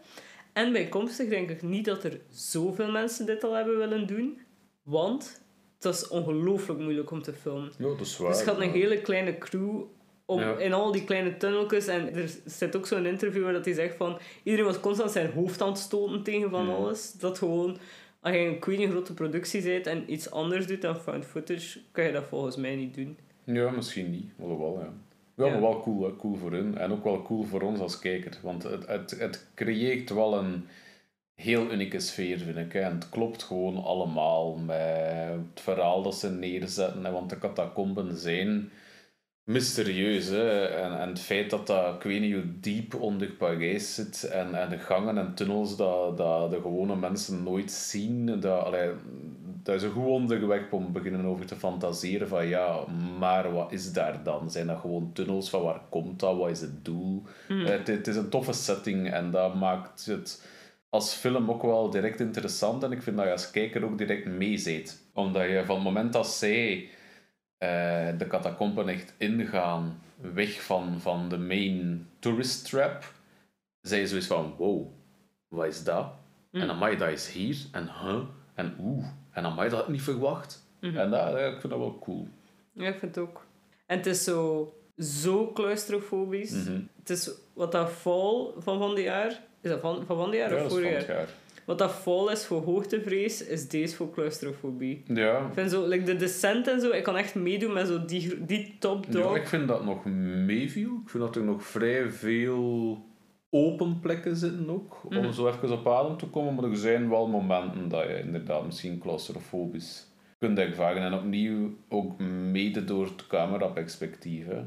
En 0.52 0.72
bijkomstig 0.72 1.28
denk 1.28 1.50
ik 1.50 1.62
niet 1.62 1.84
dat 1.84 2.04
er 2.04 2.20
zoveel 2.30 2.90
mensen 2.90 3.26
dit 3.26 3.44
al 3.44 3.52
hebben 3.54 3.78
willen 3.78 4.06
doen. 4.06 4.38
Want 4.82 5.42
het 5.80 5.94
is 5.94 6.08
ongelooflijk 6.08 6.80
moeilijk 6.80 7.10
om 7.10 7.22
te 7.22 7.32
filmen. 7.32 7.72
Ja, 7.78 7.84
dat 7.84 8.00
is 8.00 8.16
waar. 8.16 8.30
Dus 8.32 8.40
je 8.40 8.46
had 8.46 8.60
een 8.60 8.70
hele 8.70 9.00
kleine 9.00 9.38
crew 9.38 9.82
om, 10.26 10.40
Ja. 10.40 10.56
in 10.58 10.72
al 10.72 10.92
die 10.92 11.04
kleine 11.04 11.36
tunneltjes. 11.36 11.86
En 11.86 12.14
er 12.14 12.30
zit 12.44 12.76
ook 12.76 12.86
zo'n 12.86 13.06
interview 13.06 13.42
waar 13.44 13.52
dat 13.52 13.64
hij 13.64 13.74
zegt 13.74 13.96
van... 13.96 14.18
Iedereen 14.42 14.66
was 14.66 14.80
constant 14.80 15.10
zijn 15.10 15.32
hoofd 15.32 15.62
aan 15.62 15.68
het 15.68 15.78
stoten 15.78 16.22
tegen 16.22 16.50
van 16.50 16.66
Ja. 16.66 16.72
alles. 16.74 17.12
Dat 17.12 17.38
gewoon... 17.38 17.78
Als 18.20 18.34
je 18.34 18.38
een 18.40 18.58
queen 18.58 18.90
grote 18.90 19.14
productie 19.14 19.62
bent 19.62 19.86
en 19.86 20.12
iets 20.12 20.30
anders 20.30 20.66
doet 20.66 20.82
dan 20.82 20.96
found 20.96 21.24
footage, 21.24 21.78
kan 21.92 22.04
je 22.04 22.12
dat 22.12 22.24
volgens 22.24 22.56
mij 22.56 22.76
niet 22.76 22.94
doen. 22.94 23.18
Ja, 23.44 23.70
misschien 23.70 24.10
niet. 24.10 24.32
Alhoewel, 24.40 24.78
ja. 24.80 24.92
Wel, 25.34 25.46
Ja. 25.46 25.52
maar 25.52 25.62
wel 25.62 25.80
cool, 25.80 26.16
cool 26.16 26.34
voor 26.36 26.50
hun. 26.52 26.78
En 26.78 26.92
ook 26.92 27.04
wel 27.04 27.22
cool 27.22 27.42
voor 27.44 27.60
ons 27.62 27.80
als 27.80 27.98
kijker. 27.98 28.38
Want 28.42 28.62
het, 28.62 28.86
het, 28.86 29.10
het 29.18 29.46
creëert 29.54 30.10
wel 30.10 30.38
een 30.38 30.66
heel 31.34 31.72
unieke 31.72 32.00
sfeer, 32.00 32.38
vind 32.38 32.56
ik. 32.56 32.72
Hè. 32.72 32.80
En 32.80 32.94
het 32.94 33.08
klopt 33.08 33.42
gewoon 33.42 33.84
allemaal 33.84 34.56
met 34.56 34.76
het 35.54 35.60
verhaal 35.60 36.02
dat 36.02 36.14
ze 36.14 36.30
neerzetten. 36.30 37.04
Hè. 37.04 37.10
Want 37.12 37.30
de 37.30 37.38
catacomben 37.38 38.16
zijn 38.16 38.70
mysterieus. 39.44 40.26
Hè. 40.26 40.64
En, 40.64 41.00
en 41.00 41.08
het 41.08 41.20
feit 41.20 41.50
dat 41.50 41.66
dat, 41.66 41.94
ik 41.94 42.02
weet 42.02 42.20
niet 42.20 42.34
hoe 42.34 42.60
diep 42.60 42.94
onder 42.94 43.28
Parijs 43.30 43.94
zit. 43.94 44.24
En, 44.24 44.54
en 44.54 44.68
de 44.68 44.78
gangen 44.78 45.18
en 45.18 45.34
tunnels 45.34 45.76
dat, 45.76 46.16
dat 46.16 46.50
de 46.50 46.60
gewone 46.60 46.96
mensen 46.96 47.42
nooit 47.42 47.72
zien. 47.72 48.40
Dat, 48.40 48.64
allee, 48.64 48.90
dat 49.62 49.74
is 49.74 49.82
een 49.82 49.90
goed 49.90 50.06
onderweg 50.06 50.70
om 50.70 50.92
beginnen 50.92 51.24
over 51.24 51.46
te 51.46 51.56
fantaseren 51.56 52.28
van 52.28 52.46
ja, 52.46 52.84
maar 53.18 53.52
wat 53.52 53.72
is 53.72 53.92
daar 53.92 54.22
dan? 54.22 54.50
Zijn 54.50 54.66
dat 54.66 54.80
gewoon 54.80 55.10
tunnels 55.12 55.50
van 55.50 55.62
waar 55.62 55.80
komt 55.90 56.20
dat? 56.20 56.36
Wat 56.36 56.50
is 56.50 56.60
het 56.60 56.84
doel? 56.84 57.22
Eh, 57.48 57.64
Het, 57.64 57.86
het 57.86 58.06
is 58.06 58.16
een 58.16 58.28
toffe 58.28 58.52
setting 58.52 59.10
en 59.10 59.30
dat 59.30 59.54
maakt 59.54 60.06
het 60.06 60.46
als 60.90 61.14
film 61.14 61.50
ook 61.50 61.62
wel 61.62 61.90
direct 61.90 62.20
interessant 62.20 62.82
en 62.82 62.92
ik 62.92 63.02
vind 63.02 63.16
dat 63.16 63.24
je 63.26 63.32
als 63.32 63.50
kijker 63.50 63.84
ook 63.84 63.98
direct 63.98 64.26
meezit. 64.26 65.02
Omdat 65.14 65.48
je 65.48 65.62
van 65.64 65.74
het 65.74 65.84
moment 65.84 66.12
dat 66.12 66.26
zij 66.28 66.88
eh, 67.62 68.18
de 68.18 68.26
catacomben 68.28 68.88
echt 68.88 69.14
ingaan, 69.18 70.00
weg 70.16 70.62
van, 70.62 71.00
van 71.00 71.28
de 71.28 71.38
main 71.38 72.08
tourist 72.18 72.68
trap, 72.70 73.12
zij 73.80 74.00
je 74.00 74.06
zoiets 74.06 74.26
van 74.26 74.54
wow, 74.58 74.86
wat 75.48 75.66
is 75.66 75.84
dat? 75.84 76.12
En 76.52 76.70
amai, 76.70 76.96
dat 76.96 77.08
is 77.08 77.28
hier. 77.28 77.56
En 77.72 77.90
huh? 78.02 78.20
En 78.54 78.76
oeh. 78.80 79.06
En 79.30 79.44
amai, 79.44 79.68
dat 79.68 79.78
had 79.78 79.86
ik 79.86 79.92
niet 79.92 80.02
verwacht. 80.02 80.66
En 80.80 81.10
dat, 81.10 81.28
ik 81.36 81.60
vind 81.60 81.72
dat 81.72 81.78
wel 81.78 81.98
cool. 81.98 82.28
Ja, 82.72 82.88
ik 82.88 82.98
vind 82.98 83.14
het 83.14 83.24
ook. 83.24 83.46
En 83.86 83.96
het 83.96 84.06
is 84.06 84.24
zo, 84.24 84.72
zo 84.98 85.52
claustrofobisch. 85.52 86.50
Mhm. 86.52 86.80
Het 86.98 87.10
is 87.10 87.30
wat 87.52 87.72
dat 87.72 87.90
fall 87.90 88.46
van 88.58 88.78
van 88.78 88.94
die 88.94 89.04
jaar... 89.04 89.40
Is 89.60 89.70
dat 89.70 89.80
van 89.80 90.06
van, 90.06 90.16
van 90.16 90.30
die 90.30 90.38
jaar 90.40 90.54
Ja, 90.54 90.64
of 90.64 90.70
vorig 90.70 90.90
jaar? 90.90 91.16
jaar. 91.16 91.28
Wat 91.66 91.78
dat 91.78 91.90
fall 91.92 92.32
is 92.32 92.46
voor 92.46 92.62
hoogtevrees, 92.62 93.46
is 93.46 93.68
deze 93.68 93.96
voor 93.96 94.10
claustrofobie. 94.10 95.02
Ja. 95.06 95.46
Ik 95.46 95.52
vind 95.52 95.70
zo, 95.70 95.86
like 95.88 96.04
de 96.04 96.16
descent 96.16 96.68
en 96.68 96.80
zo, 96.80 96.90
ik 96.90 97.02
kan 97.02 97.16
echt 97.16 97.34
meedoen 97.34 97.72
met 97.72 97.86
zo 97.86 98.04
die, 98.04 98.44
die 98.46 98.76
top 98.78 99.04
ja, 99.04 99.10
dog. 99.12 99.36
ik 99.36 99.46
vind 99.46 99.68
dat 99.68 99.84
nog 99.84 100.04
meeviel. 100.46 101.00
Ik 101.04 101.08
vind 101.10 101.22
dat 101.22 101.36
er 101.36 101.42
nog 101.44 101.62
vrij 101.66 102.10
veel 102.10 102.98
open 103.50 104.00
plekken 104.00 104.36
zitten 104.36 104.70
ook. 104.70 105.00
Om 105.08 105.16
Mhm. 105.16 105.32
zo 105.32 105.48
even 105.48 105.72
op 105.72 105.88
adem 105.88 106.16
te 106.16 106.26
komen. 106.26 106.54
Maar 106.54 106.64
er 106.70 106.76
zijn 106.76 107.08
wel 107.08 107.26
momenten 107.28 107.88
dat 107.88 108.02
je 108.08 108.18
inderdaad 108.20 108.64
misschien 108.64 108.98
claustrofobisch 108.98 110.06
kunt 110.38 110.58
ervaren. 110.58 111.02
En 111.02 111.14
opnieuw 111.14 111.70
ook 111.88 112.18
mede 112.20 112.84
door 112.84 113.04
het 113.04 113.26
cameraperspectief. 113.26 114.46
hè. 114.46 114.60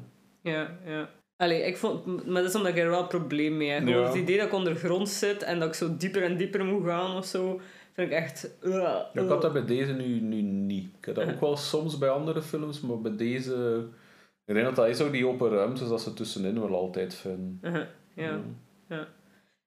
Ja, 0.51 0.77
ja. 0.85 1.09
Allee, 1.37 1.61
ik 1.61 1.77
vond, 1.77 2.05
maar 2.05 2.41
dat 2.41 2.49
is 2.49 2.55
omdat 2.55 2.71
ik 2.71 2.77
er 2.77 2.89
wel 2.89 3.01
een 3.01 3.07
probleem 3.07 3.57
mee 3.57 3.69
heb. 3.69 3.87
Ja. 3.87 4.05
Het 4.05 4.15
idee 4.15 4.37
dat 4.37 4.47
ik 4.47 4.53
ondergrond 4.53 5.09
zit 5.09 5.43
en 5.43 5.59
dat 5.59 5.67
ik 5.67 5.73
zo 5.73 5.97
dieper 5.97 6.23
en 6.23 6.37
dieper 6.37 6.65
moet 6.65 6.85
gaan 6.85 7.17
of 7.17 7.25
zo, 7.25 7.61
vind 7.93 8.11
ik 8.11 8.17
echt... 8.17 8.49
uh, 8.61 8.73
Ja, 8.73 9.09
ik 9.13 9.27
had 9.27 9.41
dat 9.41 9.53
bij 9.53 9.65
deze 9.65 9.93
nu, 9.93 10.19
nu 10.19 10.41
niet. 10.41 10.89
Ik 10.97 11.05
heb 11.05 11.15
dat 11.15 11.27
ook 11.29 11.39
wel 11.39 11.57
soms 11.57 11.97
bij 11.97 12.09
andere 12.09 12.41
films, 12.41 12.81
maar 12.81 13.01
bij 13.01 13.15
deze... 13.15 13.85
Ik 14.45 14.53
denk 14.53 14.65
dat 14.65 14.75
dat 14.75 14.87
is 14.87 15.01
ook 15.01 15.11
die 15.11 15.27
open 15.27 15.49
ruimtes 15.49 15.87
dat 15.87 16.01
ze 16.01 16.13
tussenin 16.13 16.61
wel 16.61 16.75
altijd 16.75 17.15
vinden. 17.15 17.59
Uh-huh, 17.61 17.85
ja. 18.87 19.07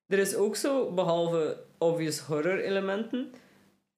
Er 0.06 0.18
is 0.18 0.36
ook 0.36 0.56
zo, 0.56 0.92
behalve 0.92 1.56
obvious 1.78 2.20
horror 2.20 2.58
elementen, 2.58 3.32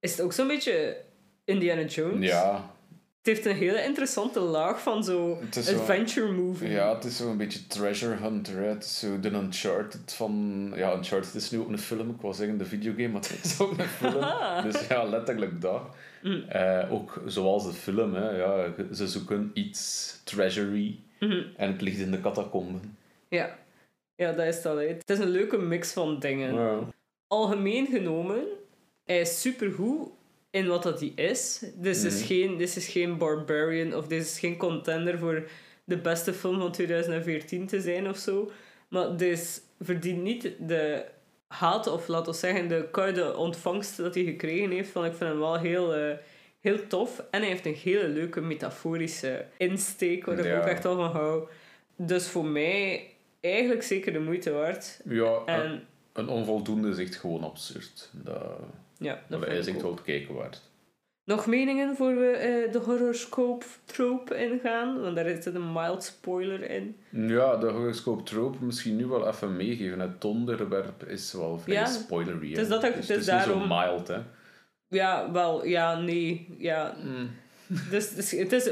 is 0.00 0.11
het 0.11 0.21
ook 0.21 0.33
zo'n 0.33 0.47
beetje 0.47 0.97
Indiana 1.45 1.83
Jones. 1.83 2.29
Ja, 2.29 2.71
Het 3.23 3.29
heeft 3.35 3.47
een 3.47 3.57
hele 3.57 3.85
interessante 3.85 4.41
laag 4.41 4.83
van 4.83 5.05
zo 5.05 5.39
Het 5.41 5.57
adventure 5.57 6.33
movie. 6.33 6.69
ja, 6.71 6.95
het 6.95 7.05
is 7.05 7.17
zo 7.17 7.31
een 7.31 7.37
beetje 7.37 7.67
treasure 7.67 8.15
hunter. 8.17 8.57
Hè. 8.57 8.65
Het 8.69 8.85
is 8.85 8.99
zo 8.99 9.21
de 9.21 9.31
Uncharted 9.31 10.12
van... 10.12 10.73
Ja, 10.77 10.93
Uncharted 10.97 11.35
is 11.35 11.50
nu 11.50 11.59
ook 11.59 11.69
een 11.69 11.79
film. 11.79 12.11
Ik 12.11 12.21
wou 12.21 12.35
zeggen 12.35 12.59
de 12.59 12.65
videogame, 12.65 13.09
maar 13.09 13.21
het 13.29 13.45
is 13.45 13.61
ook 13.61 13.79
een 13.79 13.85
film. 13.89 14.25
dus 14.62 14.87
ja, 14.87 15.05
letterlijk 15.05 15.61
dat. 15.61 15.83
Mm. 16.23 16.45
Eh, 16.49 16.93
ook 16.93 17.23
zoals 17.27 17.65
de 17.67 17.73
film. 17.73 18.15
Hè. 18.15 18.31
Ja, 18.31 18.73
ze 18.93 19.09
zoeken 19.09 19.50
iets 19.55 20.15
treasury. 20.25 20.99
Mhm. 21.19 21.43
En 21.57 21.73
het 21.73 21.81
ligt 21.81 21.99
in 21.99 22.11
de 22.11 22.21
catacomben. 22.21 22.97
Ja. 23.29 23.59
ja, 24.17 24.33
dat 24.33 24.47
is 24.47 24.62
dat. 24.62 24.77
hè. 24.77 24.87
Het 24.87 25.11
is 25.11 25.19
een 25.19 25.29
leuke 25.31 25.59
mix 25.59 25.93
van 25.93 26.19
dingen. 26.19 26.55
Ja. 26.55 26.79
Algemeen 27.27 27.87
genomen, 27.87 28.43
hij 29.05 29.21
is 29.21 29.41
supergoed 29.41 30.09
in 30.50 30.66
wat 30.66 30.83
dat 30.83 31.00
hij 31.00 31.12
is. 31.16 31.62
Dit 31.75 31.97
is, 32.04 32.14
Mhm. 32.19 32.25
geen, 32.25 32.57
dit 32.57 32.76
is 32.76 32.88
geen 32.88 33.19
Barbarian 33.19 33.95
of 33.95 34.07
dit 34.07 34.23
is 34.23 34.38
geen 34.38 34.57
contender 34.57 35.19
voor 35.19 35.49
de 35.85 35.99
beste 35.99 36.33
film 36.33 36.59
van 36.61 36.73
2014 36.73 37.66
te 37.66 37.80
zijn 37.80 38.09
of 38.09 38.16
zo. 38.16 38.50
Maar 38.88 39.16
dit 39.16 39.62
verdient 39.80 40.23
niet 40.23 40.52
de 40.59 41.04
haat, 41.47 41.87
of 41.87 42.09
laten 42.09 42.33
we 42.33 42.38
zeggen, 42.38 42.69
de 42.69 42.88
koude 42.90 43.37
ontvangst 43.37 43.97
dat 43.97 44.14
hij 44.14 44.25
gekregen 44.25 44.71
heeft. 44.71 44.90
Van, 44.90 45.04
ik 45.04 45.14
vind 45.14 45.30
hem 45.30 45.38
wel 45.38 45.59
heel, 45.59 45.95
eh, 45.95 46.16
heel 46.61 46.87
tof. 46.87 47.23
En 47.30 47.40
hij 47.40 47.49
heeft 47.50 47.66
een 47.66 47.75
hele 47.75 48.09
leuke 48.09 48.40
metaforische 48.40 49.45
insteek, 49.57 50.25
waar 50.26 50.38
ik 50.38 50.57
ook 50.59 50.69
echt 50.69 50.83
wel 50.83 50.97
van 50.97 51.11
hou. 51.11 51.49
Dus 51.97 52.28
voor 52.28 52.45
mij 52.45 53.07
eigenlijk 53.40 53.83
zeker 53.83 54.12
de 54.12 54.21
moeite 54.21 54.50
waard. 54.50 55.00
Ja, 55.09 55.42
En 55.47 55.87
een 56.12 56.28
onvoldoende 56.28 56.88
is 56.88 56.99
echt 56.99 57.16
gewoon 57.16 57.45
absurd. 57.45 58.11
Dat, 58.12 58.61
ja, 59.00 59.23
dat 59.28 59.40
vind 59.45 59.52
is 59.59 59.66
echt 59.66 59.83
wel 59.83 59.90
het 59.90 60.02
kijken 60.02 60.35
waard. 60.35 60.61
Nog 61.25 61.47
meningen 61.47 61.97
voor 61.97 62.16
we 62.16 62.26
eh, 62.30 62.73
de 62.73 62.78
horoscope 62.78 63.64
trope 63.85 64.37
ingaan? 64.37 65.00
Want 65.00 65.16
daar 65.16 65.25
zit 65.42 65.54
een 65.54 65.73
mild 65.73 66.04
spoiler 66.04 66.71
in. 66.71 66.97
Ja, 67.11 67.57
de 67.57 67.66
horoscoop 67.66 68.26
trope 68.26 68.64
misschien 68.64 68.97
nu 68.97 69.07
wel 69.07 69.28
even 69.28 69.57
meegeven. 69.57 70.00
Het 70.00 70.21
donderwerp 70.21 71.04
is 71.07 71.33
wel 71.33 71.59
vrij 71.59 71.75
Ja, 71.75 71.87
spoilery. 71.87 72.49
het 72.50 72.59
is 72.59 72.69
dat 72.69 72.80
Dus 72.80 72.92
het 72.92 73.00
is 73.02 73.09
niet 73.09 73.25
zo 73.25 73.30
daarom- 73.30 73.69
mild, 73.69 74.09
hè. 74.09 74.19
Ja, 74.88 75.33
wel, 75.33 75.64
ja, 75.66 75.99
nee. 76.00 76.54
Ja. 76.59 76.97
Mm. 77.04 77.30
Dus, 77.90 78.14
dus 78.14 78.30
het, 78.30 78.52
is, 78.52 78.69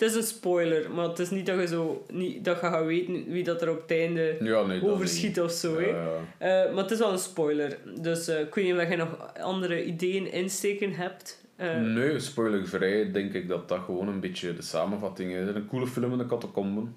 het 0.00 0.10
is 0.10 0.14
een 0.16 0.22
spoiler, 0.22 0.90
maar 0.90 1.08
het 1.08 1.18
is 1.18 1.30
niet 1.30 1.46
dat 1.46 1.58
je, 1.60 1.66
zo, 1.66 2.04
niet, 2.12 2.44
dat 2.44 2.60
je 2.60 2.66
gaat 2.66 2.84
weten 2.84 3.24
wie 3.26 3.44
dat 3.44 3.62
er 3.62 3.70
op 3.70 3.80
het 3.82 3.90
einde 3.90 4.36
Ja, 4.40 4.62
nee, 4.62 4.84
overschiet 4.90 5.26
niet. 5.36 5.40
of 5.40 5.50
zo. 5.52 5.80
Ja, 5.80 6.08
Eh, 6.38 6.48
maar 6.74 6.82
het 6.82 6.90
is 6.90 6.98
wel 6.98 7.12
een 7.12 7.18
spoiler. 7.18 7.78
Dus 8.00 8.28
eh 8.28 8.40
ik 8.40 8.54
weet 8.54 8.64
niet 8.64 8.74
of 8.82 8.88
je 8.88 8.96
nog 8.96 9.34
andere 9.40 9.84
ideeën 9.84 10.32
insteken 10.32 10.92
hebt. 10.92 11.44
Eh, 11.56 11.80
Nee, 11.80 12.18
spoilervrij 12.18 13.10
denk 13.12 13.32
ik 13.32 13.48
dat 13.48 13.68
dat 13.68 13.78
gewoon 13.84 14.08
een 14.08 14.20
beetje 14.20 14.54
de 14.54 14.62
samenvatting 14.62 15.32
is. 15.34 15.48
Een 15.54 15.66
coole 15.66 15.86
film 15.86 16.12
in 16.12 16.18
de 16.18 16.26
catacomben. 16.26 16.94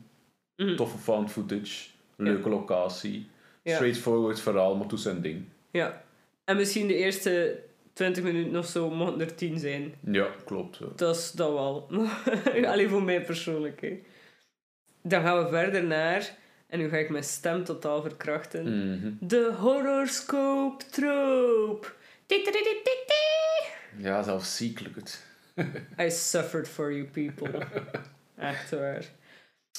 Mhm. 0.57 0.75
Toffe 0.75 0.97
found 0.97 1.31
footage. 1.31 1.89
Leuke 2.17 2.49
locatie. 2.49 3.27
Straightforward 3.63 4.39
verhaal, 4.41 4.75
maar 4.75 4.87
toe 4.87 4.97
zijn 4.99 5.21
ding. 5.21 5.43
Ja. 5.71 6.03
En 6.45 6.55
misschien 6.57 6.87
de 6.87 6.95
eerste 6.95 7.59
20 7.93 8.23
minuten 8.23 8.55
of 8.59 8.65
zo 8.65 8.89
mochten 8.89 9.21
er 9.21 9.35
10 9.35 9.59
zijn. 9.59 9.93
Ja, 9.99 10.27
klopt. 10.45 10.77
ja. 10.77 10.85
Dat 10.95 11.15
is 11.15 11.31
dat 11.31 11.51
wel. 11.51 11.89
Alleen 12.71 12.89
voor 12.89 13.03
mij 13.03 13.21
persoonlijk. 13.21 13.81
Hè. 13.81 14.01
Dan 15.01 15.21
gaan 15.21 15.43
we 15.43 15.49
verder 15.49 15.83
naar, 15.83 16.37
en 16.67 16.79
nu 16.79 16.89
ga 16.89 16.97
ik 16.97 17.09
mijn 17.09 17.23
stem 17.23 17.63
totaal 17.63 18.01
verkrachten. 18.01 18.63
Mhm. 18.63 19.11
De 19.19 19.53
horoscoop 19.59 20.81
trope. 20.81 21.87
Ja, 23.97 24.23
zelfs 24.23 24.57
ziekelijk 24.57 24.95
het. 24.95 25.25
I 26.07 26.11
suffered 26.11 26.67
for 26.69 26.93
you 26.93 27.05
people. 27.05 27.67
Echt 28.35 28.69
waar. 28.69 29.05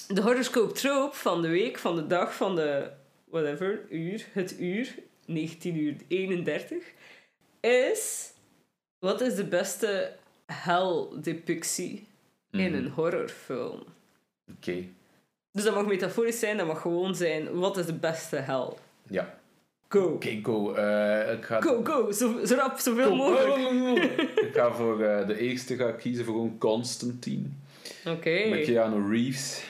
De 0.09 0.21
horoscoop 0.21 0.75
trope 0.75 1.16
van 1.16 1.42
de 1.42 1.49
week, 1.49 1.78
van 1.78 1.97
de 1.97 2.06
dag, 2.06 2.35
van 2.35 2.56
de 2.56 2.90
whatever, 3.25 3.80
uur, 3.90 4.26
het 4.33 4.61
uur, 4.61 4.94
19 5.26 5.76
uur 5.76 5.97
31, 6.09 6.85
is... 7.64 8.33
Wat 8.99 9.21
is 9.21 9.35
de 9.35 9.44
beste 9.44 10.12
hel-depictie 10.47 12.06
in 12.50 12.71
Mhm. 12.71 12.75
een 12.75 12.88
horrorfilm? 12.88 13.83
Oké. 14.56 14.85
Dus 15.52 15.64
dat 15.64 15.75
mag 15.75 15.87
metaforisch 15.87 16.38
zijn, 16.38 16.56
dat 16.56 16.66
mag 16.66 16.80
gewoon 16.80 17.14
zijn, 17.14 17.54
wat 17.59 17.76
is 17.76 17.87
de 17.87 17.92
beste 17.94 18.37
hel? 18.37 18.78
Ja. 19.09 19.38
Go. 19.88 20.02
Oké, 20.04 20.40
go. 20.42 20.73
Eh, 20.75 21.33
ik 21.33 21.44
ga... 21.44 21.61
Go, 21.61 21.80
go. 21.85 22.12
Zo, 22.12 22.44
zo 22.44 22.54
rap, 22.54 22.78
zoveel 22.78 23.09
Go. 23.09 23.14
mogelijk. 23.14 24.12
ik 24.49 24.50
ga 24.54 24.73
voor 24.73 25.02
eh, 25.02 25.26
de 25.26 25.38
eerste 25.38 25.76
ga 25.76 25.88
ik 25.88 25.97
kiezen 25.97 26.25
voor 26.25 26.35
gewoon 26.35 26.59
Constantine. 26.59 27.47
Oké. 28.06 28.47
Met 28.49 28.64
Keanu 28.64 29.11
Reeves. 29.11 29.64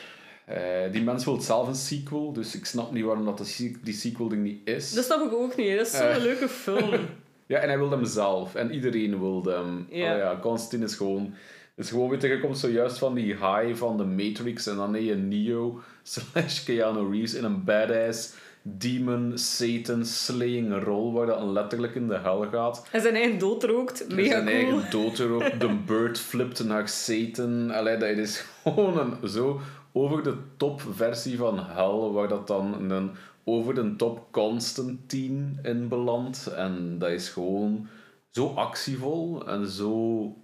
Eh, 0.45 0.93
die 0.93 1.03
mens 1.03 1.25
wil 1.25 1.41
zelf 1.41 1.69
een 1.69 1.75
sequel, 1.75 2.33
dus 2.33 2.55
ik 2.55 2.65
snap 2.65 2.93
niet 2.93 3.05
waarom 3.05 3.25
dat 3.25 3.57
die 3.83 3.95
sequel 3.95 4.29
ding 4.29 4.43
niet 4.43 4.69
is. 4.69 4.93
Dat 4.93 5.05
snap 5.05 5.21
ik 5.27 5.33
ook 5.33 5.57
niet. 5.57 5.77
Dat 5.77 5.87
is 5.87 5.97
zo'n 5.97 6.19
leuke 6.23 6.49
film. 6.49 7.01
Ja, 7.47 7.59
en 7.59 7.69
hij 7.69 7.79
wilde 7.79 7.97
hem 7.97 8.05
zelf. 8.05 8.55
En 8.55 8.73
iedereen 8.73 9.21
wilde 9.21 9.53
hem. 9.53 9.87
Ja. 9.91 10.05
Ja. 10.05 10.17
ja, 10.17 10.39
Constantine 10.41 10.85
is 10.85 10.97
gewoon... 10.97 11.35
is 11.77 11.91
gewoon, 11.91 12.09
weet 12.09 12.23
je, 12.23 12.29
je 12.29 12.41
komt 12.41 12.59
zojuist 12.59 12.99
van 12.99 13.15
die 13.15 13.27
high 13.27 13.75
van 13.75 13.97
de 13.97 14.05
Matrix 14.05 14.67
en 14.67 14.77
dan 14.77 14.95
heb 14.95 15.03
je 15.03 15.15
Neo 15.15 15.81
slash 16.03 16.65
Keanu 16.65 17.11
Reeves 17.11 17.35
in 17.35 17.45
een 17.45 17.65
badass 17.65 18.35
demon, 18.67 19.33
Satan, 19.39 20.05
slaying 20.05 20.85
rol 20.85 21.13
waar 21.13 21.27
dat 21.27 21.43
letterlijk 21.43 21.95
in 21.95 22.09
de 22.09 22.19
hel 22.19 22.47
gaat. 22.51 22.87
En 22.91 23.01
zijn 23.01 23.15
eigen 23.15 23.39
dood 23.39 23.65
rookt. 23.65 24.09
Mega 24.09 24.31
zijn 24.31 24.45
cool. 24.45 24.57
eigen 24.57 24.91
dood 24.91 25.19
erop. 25.19 25.55
De 25.59 25.75
bird 25.87 26.19
flipt 26.19 26.65
naar 26.65 26.89
Satan. 26.89 27.71
Allee, 27.71 27.97
dat 27.97 28.09
is 28.09 28.45
gewoon 28.63 28.99
een 28.99 29.29
zo 29.29 29.61
over 29.93 30.23
de 30.23 30.37
top 30.57 30.83
versie 30.95 31.37
van 31.37 31.59
hel, 31.59 32.13
waar 32.13 32.29
dat 32.29 32.47
dan 32.47 32.91
een 32.91 33.11
over 33.45 33.75
de 33.75 33.97
top 33.97 34.27
Constantine 34.31 35.47
in 35.63 35.89
belandt. 35.89 36.47
En 36.47 36.99
dat 36.99 37.11
is 37.11 37.29
gewoon 37.29 37.89
zo 38.31 38.47
actievol 38.47 39.47
en 39.47 39.67
zo 39.67 40.37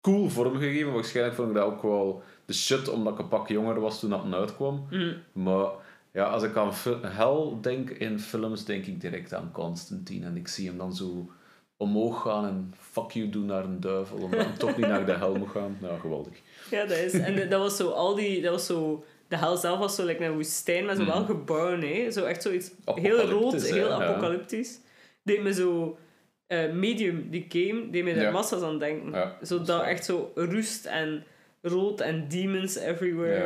cool 0.00 0.28
vormgegeven. 0.28 0.92
Waarschijnlijk 0.92 1.36
vond 1.36 1.48
ik 1.48 1.54
dat 1.54 1.64
ook 1.64 1.82
wel 1.82 2.22
de 2.44 2.52
shit, 2.52 2.88
omdat 2.88 3.12
ik 3.12 3.18
een 3.18 3.28
pak 3.28 3.48
jonger 3.48 3.80
was 3.80 4.00
toen 4.00 4.10
dat 4.10 4.32
uitkwam. 4.32 4.86
Mm. 4.90 5.14
Maar 5.32 5.70
ja, 6.12 6.24
als 6.24 6.42
ik 6.42 6.56
aan 6.56 6.72
hel 7.02 7.60
denk 7.60 7.90
in 7.90 8.20
films, 8.20 8.64
denk 8.64 8.86
ik 8.86 9.00
direct 9.00 9.34
aan 9.34 9.52
Constantine. 9.52 10.26
En 10.26 10.36
ik 10.36 10.48
zie 10.48 10.68
hem 10.68 10.78
dan 10.78 10.94
zo 10.94 11.30
omhoog 11.76 12.22
gaan 12.22 12.44
en 12.46 12.74
fuck 12.78 13.10
you 13.10 13.28
doen 13.30 13.46
naar 13.46 13.64
een 13.64 13.80
duivel, 13.80 14.16
omdat 14.16 14.44
hij 14.44 14.56
toch 14.56 14.76
niet 14.76 14.86
naar 14.86 15.06
de 15.06 15.12
hel 15.12 15.34
moet 15.34 15.50
gaan. 15.50 15.76
Nou, 15.80 16.00
geweldig. 16.00 16.32
Ja, 16.70 16.86
dat 16.86 16.98
is. 16.98 17.12
En 17.12 17.48
dat 17.48 17.60
was 17.60 17.76
zo, 17.76 17.88
al 17.88 18.14
die, 18.14 18.42
dat 18.42 18.52
was 18.52 18.66
zo, 18.66 19.04
de 19.28 19.36
hel 19.36 19.56
zelf 19.56 19.78
was 19.78 19.94
zo 19.94 20.04
like 20.04 20.24
een 20.24 20.32
woestijn, 20.32 20.84
maar 20.84 20.94
zo 20.96 21.04
wel 21.04 21.24
gebouwen, 21.24 21.80
hè. 21.80 22.10
Zo 22.10 22.24
echt 22.24 22.42
zoiets 22.42 22.70
heel 22.84 23.20
rood, 23.20 23.62
heel 23.62 23.88
ja. 23.88 24.04
apocalyptisch. 24.04 24.80
Deed 25.22 25.42
me 25.42 25.52
zo, 25.52 25.98
eh, 26.46 26.72
Medium, 26.72 27.30
die 27.30 27.46
game, 27.48 27.90
deed 27.90 28.04
me 28.04 28.14
daar 28.14 28.22
Ja. 28.22 28.30
massa's 28.30 28.62
aan 28.62 28.78
denken. 28.78 29.10
Ja, 29.10 29.38
dat 29.64 29.82
echt 29.82 30.04
zo 30.04 30.32
rust 30.34 30.86
en 30.86 31.24
rood 31.62 32.00
en 32.00 32.28
demons 32.28 32.76
everywhere. 32.76 33.44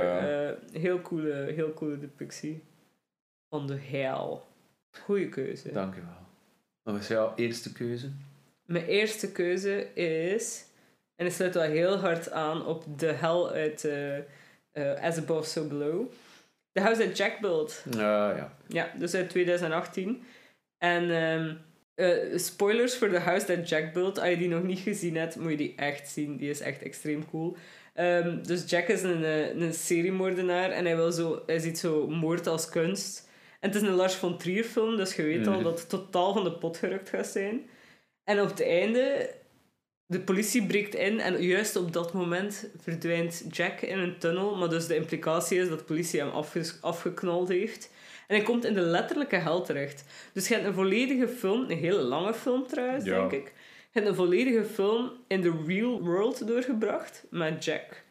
Eh, 0.72 0.80
heel, 0.80 1.00
coole, 1.00 1.52
heel 1.54 1.74
coole 1.74 1.98
depictie 1.98 2.62
van 3.48 3.66
de 3.66 3.76
hel. 3.76 4.46
Goeie 5.04 5.28
keuze. 5.28 5.72
Dankjewel. 5.72 6.18
Wat 6.82 6.94
is 7.00 7.08
jouw 7.08 7.32
eerste 7.36 7.72
keuze? 7.72 8.10
Mijn 8.66 8.84
eerste 8.86 9.32
keuze 9.32 9.94
is, 9.94 10.64
en 11.16 11.24
het 11.24 11.34
sluit 11.34 11.54
wel 11.54 11.62
heel 11.62 11.96
hard 11.96 12.30
aan 12.30 12.66
op 12.66 12.84
de 12.98 13.12
hel 13.12 13.50
uit 13.50 13.84
eh, 13.84 14.18
eh, 14.72 15.02
As 15.02 15.18
Above, 15.18 15.48
So 15.48 15.64
Below. 15.64 16.12
The 16.72 16.80
House 16.80 17.04
That 17.06 17.16
Jack 17.16 17.40
Built. 17.40 17.84
Ja, 17.90 18.36
ja. 18.36 18.56
Ja, 18.66 18.90
dus 18.98 19.14
uit 19.14 19.28
2018. 19.28 20.22
En 20.78 21.10
ehm, 21.10 21.54
eh, 21.94 22.38
spoilers 22.38 22.96
voor 22.96 23.08
The 23.08 23.18
House 23.18 23.46
That 23.46 23.68
Jack 23.68 23.92
Built. 23.92 24.18
Als 24.18 24.28
je 24.28 24.36
die 24.36 24.48
nog 24.48 24.62
niet 24.62 24.78
gezien 24.78 25.16
hebt, 25.16 25.36
moet 25.36 25.50
je 25.50 25.56
die 25.56 25.74
echt 25.76 26.08
zien. 26.08 26.36
Die 26.36 26.50
is 26.50 26.60
echt 26.60 26.82
extreem 26.82 27.28
cool. 27.30 27.56
Ehm, 27.94 28.42
dus 28.42 28.70
Jack 28.70 28.88
is 28.88 29.02
een, 29.02 29.24
eh, 29.24 29.54
een 29.54 29.74
seriemoordenaar 29.74 30.70
en 30.70 30.84
hij, 30.84 30.96
wil 30.96 31.12
zo, 31.12 31.42
hij 31.46 31.58
ziet 31.58 31.78
zo 31.78 32.06
moord 32.08 32.46
als 32.46 32.68
kunst. 32.68 33.28
En 33.60 33.68
het 33.70 33.82
is 33.82 33.88
een 33.88 33.94
Lars 33.94 34.14
von 34.14 34.38
Trier 34.38 34.64
film, 34.64 34.96
dus 34.96 35.14
je 35.16 35.22
weet 35.22 35.46
al 35.46 35.52
Mhm. 35.54 35.62
dat 35.62 35.78
het 35.80 35.88
totaal 35.88 36.32
van 36.32 36.44
de 36.44 36.52
pot 36.52 36.76
gerukt 36.76 37.08
gaat 37.08 37.26
zijn. 37.26 37.68
En 38.24 38.40
op 38.40 38.48
het 38.48 38.62
einde, 38.62 39.30
de 40.10 40.20
politie 40.20 40.66
breekt 40.66 40.94
in 40.94 41.20
en 41.20 41.42
juist 41.42 41.76
op 41.76 41.92
dat 41.92 42.12
moment 42.12 42.66
verdwijnt 42.82 43.44
Jack 43.50 43.80
in 43.80 43.98
een 43.98 44.18
tunnel. 44.18 44.56
Maar 44.56 44.68
dus 44.68 44.86
de 44.86 44.96
implicatie 44.96 45.58
is 45.58 45.68
dat 45.68 45.78
de 45.78 45.84
politie 45.84 46.20
hem 46.20 46.30
afgeknald 46.80 47.48
heeft. 47.48 47.90
En 48.26 48.36
hij 48.36 48.44
komt 48.44 48.64
in 48.64 48.74
de 48.74 48.80
letterlijke 48.80 49.36
hel 49.36 49.62
terecht. 49.62 50.04
Dus 50.32 50.48
je 50.48 50.54
hebt 50.54 50.66
een 50.66 50.74
volledige 50.74 51.28
film, 51.28 51.64
een 51.70 51.78
hele 51.78 52.02
lange 52.02 52.34
film 52.34 52.66
trouwens, 52.66 53.04
Ja. 53.04 53.18
denk 53.18 53.32
ik. 53.32 53.52
Je 53.92 53.98
hebt 53.98 54.06
een 54.06 54.14
volledige 54.14 54.64
film 54.64 55.10
in 55.26 55.40
de 55.40 55.62
real 55.66 56.00
world 56.02 56.46
doorgebracht 56.46 57.24
met 57.30 57.64
Jack. 57.64 58.02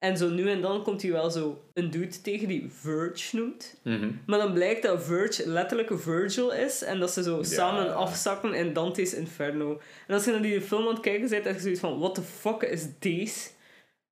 En 0.00 0.16
zo 0.16 0.28
nu 0.28 0.50
en 0.50 0.60
dan 0.60 0.82
komt 0.82 1.02
hij 1.02 1.12
wel 1.12 1.30
zo 1.30 1.62
een 1.74 1.90
dude 1.90 2.20
tegen 2.20 2.48
die 2.48 2.66
Verge 2.70 3.36
noemt. 3.36 3.80
Mhm. 3.82 4.10
Maar 4.26 4.38
dan 4.38 4.52
blijkt 4.52 4.82
dat 4.82 5.02
Verge 5.04 5.48
letterlijk 5.48 5.90
Virgil 6.00 6.52
is. 6.52 6.82
En 6.82 7.00
dat 7.00 7.10
ze 7.10 7.22
zo 7.22 7.42
samen 7.42 7.94
afzakken 7.94 8.54
in 8.54 8.72
Dante's 8.72 9.14
Inferno. 9.14 9.80
En 10.06 10.14
als 10.14 10.24
je 10.24 10.30
naar 10.30 10.42
die 10.42 10.60
film 10.60 10.82
aan 10.86 10.92
het 10.92 11.00
kijken 11.00 11.28
bent, 11.28 11.44
heb 11.44 11.54
je 11.54 11.60
zoiets 11.60 11.80
van... 11.80 11.98
What 11.98 12.14
the 12.14 12.22
fuck 12.22 12.62
is 12.62 12.86
deze? 12.98 13.48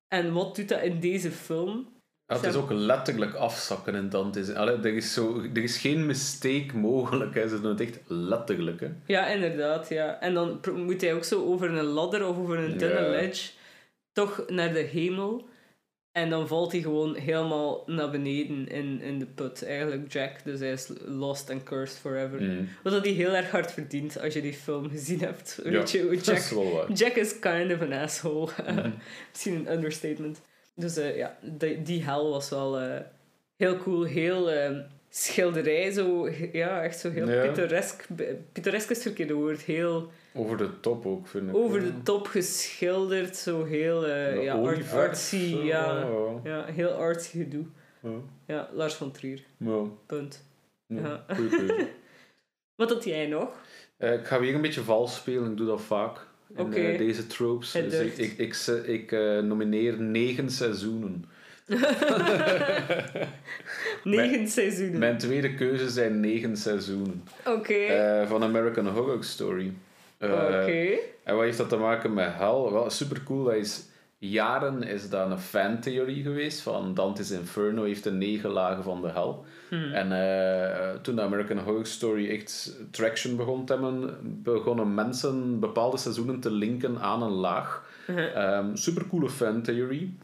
En 0.07 0.33
wat 0.33 0.55
doet 0.55 0.69
dat 0.69 0.81
in 0.81 0.99
deze 0.99 1.31
film? 1.31 1.87
Ja, 2.25 2.35
het 2.35 2.45
is 2.45 2.55
ook 2.55 2.71
letterlijk 2.71 3.33
afzakken 3.33 3.95
in 3.95 4.09
Dante's. 4.09 4.49
Allee, 4.53 4.75
er, 4.75 4.95
is 4.95 5.13
zo, 5.13 5.41
er 5.53 5.63
is 5.63 5.77
geen 5.77 6.05
mistake 6.05 6.77
mogelijk. 6.77 7.33
Hè. 7.35 7.47
Ze 7.47 7.61
doen 7.61 7.69
het 7.71 7.81
echt 7.81 7.99
letterlijk. 8.07 8.79
Hè. 8.79 8.89
Ja, 9.05 9.27
inderdaad, 9.27 9.89
ja. 9.89 10.19
En 10.19 10.33
dan 10.33 10.59
moet 10.75 11.01
hij 11.01 11.13
ook 11.13 11.23
zo 11.23 11.45
over 11.45 11.69
een 11.69 11.83
ladder 11.83 12.27
of 12.27 12.37
over 12.37 12.57
een 12.57 12.77
dunne 12.77 13.01
Ja. 13.01 13.09
ledge 13.09 13.51
toch 14.11 14.43
naar 14.47 14.73
de 14.73 14.79
hemel. 14.79 15.48
En 16.19 16.29
dan 16.29 16.47
valt 16.47 16.71
hij 16.71 16.81
gewoon 16.81 17.15
helemaal 17.15 17.83
naar 17.85 18.09
beneden 18.09 18.67
in, 18.67 19.01
in 19.01 19.19
de 19.19 19.25
put. 19.25 19.63
Eigenlijk 19.63 20.11
Jack, 20.11 20.31
dus 20.43 20.59
hij 20.59 20.71
is 20.71 20.89
lost 21.05 21.49
and 21.49 21.63
cursed 21.63 21.97
forever. 21.99 22.41
Mhm. 22.41 22.63
Wat 22.83 22.93
dat 22.93 23.03
hij 23.05 23.13
heel 23.13 23.35
erg 23.35 23.51
hard 23.51 23.71
verdient 23.71 24.21
als 24.21 24.33
je 24.33 24.41
die 24.41 24.53
film 24.53 24.89
gezien 24.89 25.19
hebt. 25.19 25.59
Weet 25.63 25.91
je 25.91 26.19
Jack 26.21 26.37
is. 26.37 26.53
Jack 26.93 27.13
kind 27.39 27.73
of 27.73 27.81
an 27.81 27.93
asshole. 27.93 28.49
Mhm. 28.67 28.89
Misschien 29.31 29.55
een 29.55 29.71
understatement. 29.73 30.41
Dus 30.75 30.97
eh, 30.97 31.17
ja, 31.17 31.37
die, 31.41 31.81
die 31.81 32.03
hel 32.03 32.29
was 32.29 32.49
wel 32.49 32.79
eh, 32.79 32.99
heel 33.57 33.77
cool. 33.77 34.03
Heel 34.03 34.51
ehm, 34.51 34.81
schilderij, 35.09 35.91
zo, 35.91 36.29
ja, 36.51 36.83
echt 36.83 36.99
zo 36.99 37.11
heel 37.11 37.29
Ja. 37.29 37.41
pittoresk. 37.45 38.07
Pittoresk 38.51 38.89
is 38.89 38.95
het 38.95 39.05
verkeerde 39.05 39.33
woord. 39.33 39.61
Heel 39.61 40.11
Over 40.39 40.57
de 40.57 40.79
top 40.79 41.05
ook, 41.05 41.27
vind 41.27 41.49
ik. 41.49 41.55
over 41.55 41.79
de 41.79 41.91
top 42.03 42.27
geschilderd. 42.27 43.35
Zo 43.35 43.65
heel 43.65 44.05
eh, 44.07 44.35
Ja, 44.35 44.41
ja, 44.41 44.53
art- 44.53 44.61
olieverf, 44.73 45.07
artsy. 45.07 45.49
zo, 45.49 45.63
Ja, 46.43 46.65
heel 46.65 46.89
artsy 46.91 47.37
gedoe. 47.37 47.65
Ja. 48.01 48.09
Ja, 48.47 48.69
Lars 48.73 48.93
van 48.93 49.11
Trier. 49.11 49.43
Ja. 49.57 49.81
Punt. 50.05 50.45
Ja, 50.87 50.99
Ja. 51.27 51.35
goeie 51.35 51.49
keuze. 51.57 51.87
Wat 52.75 52.89
had 52.89 53.03
jij 53.03 53.27
nog? 53.27 53.49
Eh, 53.97 54.13
ik 54.13 54.25
ga 54.27 54.39
weer 54.39 54.55
een 54.55 54.61
beetje 54.61 54.81
vals 54.81 55.15
spelen, 55.15 55.51
ik 55.51 55.57
doe 55.57 55.67
dat 55.67 55.81
vaak. 55.81 56.17
in 56.55 56.73
eh, 56.73 56.97
deze 56.97 57.27
tropes. 57.27 57.71
Dus 57.71 57.93
ik, 57.93 58.17
ik, 58.17 58.37
ik, 58.37 58.55
ik 58.85 59.11
nomineer 59.43 60.01
negen 60.01 60.49
seizoenen. 60.49 61.25
Negen 64.03 64.47
seizoenen. 64.47 64.99
Mijn 64.99 65.17
tweede 65.17 65.53
keuze 65.53 65.89
zijn 65.89 66.19
negen 66.19 66.57
seizoenen. 66.57 67.23
Oké. 67.45 67.73
eh, 67.73 68.27
van 68.27 68.43
American 68.43 68.87
Horror 68.87 69.23
Story. 69.23 69.73
Eh, 70.19 70.31
Oké. 70.31 70.97
En 71.23 71.35
wat 71.35 71.43
heeft 71.43 71.57
dat 71.57 71.69
te 71.69 71.77
maken 71.77 72.13
met 72.13 72.33
hel? 72.33 72.71
Wel, 72.73 72.89
super 72.89 73.23
cool. 73.23 73.43
Dat 73.43 73.53
is, 73.53 73.85
jaren 74.17 74.83
is 74.83 75.09
dat 75.09 75.31
een 75.31 75.39
fantheorie 75.39 76.23
geweest 76.23 76.61
van 76.61 76.93
Dante's 76.93 77.31
Inferno 77.31 77.83
heeft 77.83 78.03
de 78.03 78.11
negen 78.11 78.49
lagen 78.49 78.83
van 78.83 79.01
de 79.01 79.09
hel. 79.09 79.45
Hmm. 79.69 79.91
En 79.93 80.11
eh, 80.11 80.95
toen 81.01 81.15
de 81.15 81.21
American 81.21 81.57
Horror 81.57 81.85
Story 81.85 82.29
echt 82.29 82.77
traction 82.91 83.35
begon 83.35 83.65
te 83.65 83.73
hebben, 83.73 84.17
begonnen 84.43 84.93
mensen 84.93 85.59
bepaalde 85.59 85.97
seizoenen 85.97 86.39
te 86.39 86.51
linken 86.51 86.99
aan 86.99 87.23
een 87.23 87.31
laag. 87.31 87.87
Uh-huh. 88.07 88.65
super 88.73 89.07
coole 89.07 89.29
fantheorie. 89.29 90.17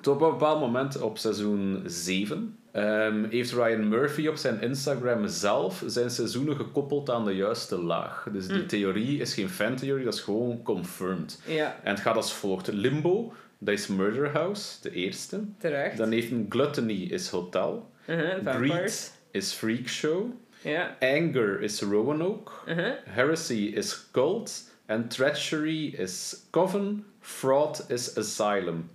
Tot 0.00 0.14
op 0.14 0.22
een 0.22 0.30
bepaald 0.30 0.60
moment, 0.60 1.00
op 1.00 1.18
seizoen 1.18 1.82
7, 1.86 2.58
ehm, 2.72 3.24
heeft 3.30 3.52
Ryan 3.52 3.88
Murphy 3.88 4.26
op 4.26 4.36
zijn 4.36 4.60
Instagram 4.60 5.28
zelf 5.28 5.82
zijn 5.86 6.10
seizoenen 6.10 6.56
gekoppeld 6.56 7.10
aan 7.10 7.24
de 7.24 7.36
juiste 7.36 7.78
laag. 7.78 8.26
Dus 8.32 8.46
die 8.46 8.66
theorie 8.66 9.20
is 9.20 9.34
geen 9.34 9.48
fantheorie, 9.48 10.04
dat 10.04 10.14
is 10.14 10.20
gewoon 10.20 10.62
confirmed. 10.62 11.40
Ja, 11.46 11.76
En 11.82 11.90
het 11.90 12.00
gaat 12.00 12.16
als 12.16 12.32
volgt. 12.32 12.66
Limbo, 12.72 13.32
dat 13.58 13.74
is 13.74 13.86
Murder 13.86 14.30
House, 14.30 14.76
de 14.82 14.90
eerste. 14.92 15.40
terecht. 15.58 15.96
Dan 15.96 16.10
heeft 16.10 16.30
een 16.30 16.46
Gluttony 16.48 17.02
is 17.02 17.28
Hotel. 17.28 17.90
Uh-huh, 18.06 18.30
Vampires. 18.44 18.68
Greed 18.68 19.12
is 19.30 19.52
Freak 19.52 19.86
Show. 19.88 20.26
Ja. 20.62 20.96
Anger 21.00 21.60
is 21.60 21.80
Roanoke. 21.82 22.52
Uh-huh. 22.68 22.92
Heresy 23.04 23.72
is 23.74 24.06
Cult. 24.12 24.68
En 24.86 25.08
Treachery 25.08 25.86
is 25.86 26.36
Coven. 26.50 27.04
Fraud 27.20 27.84
is 27.88 28.16
Asylum. 28.16 28.90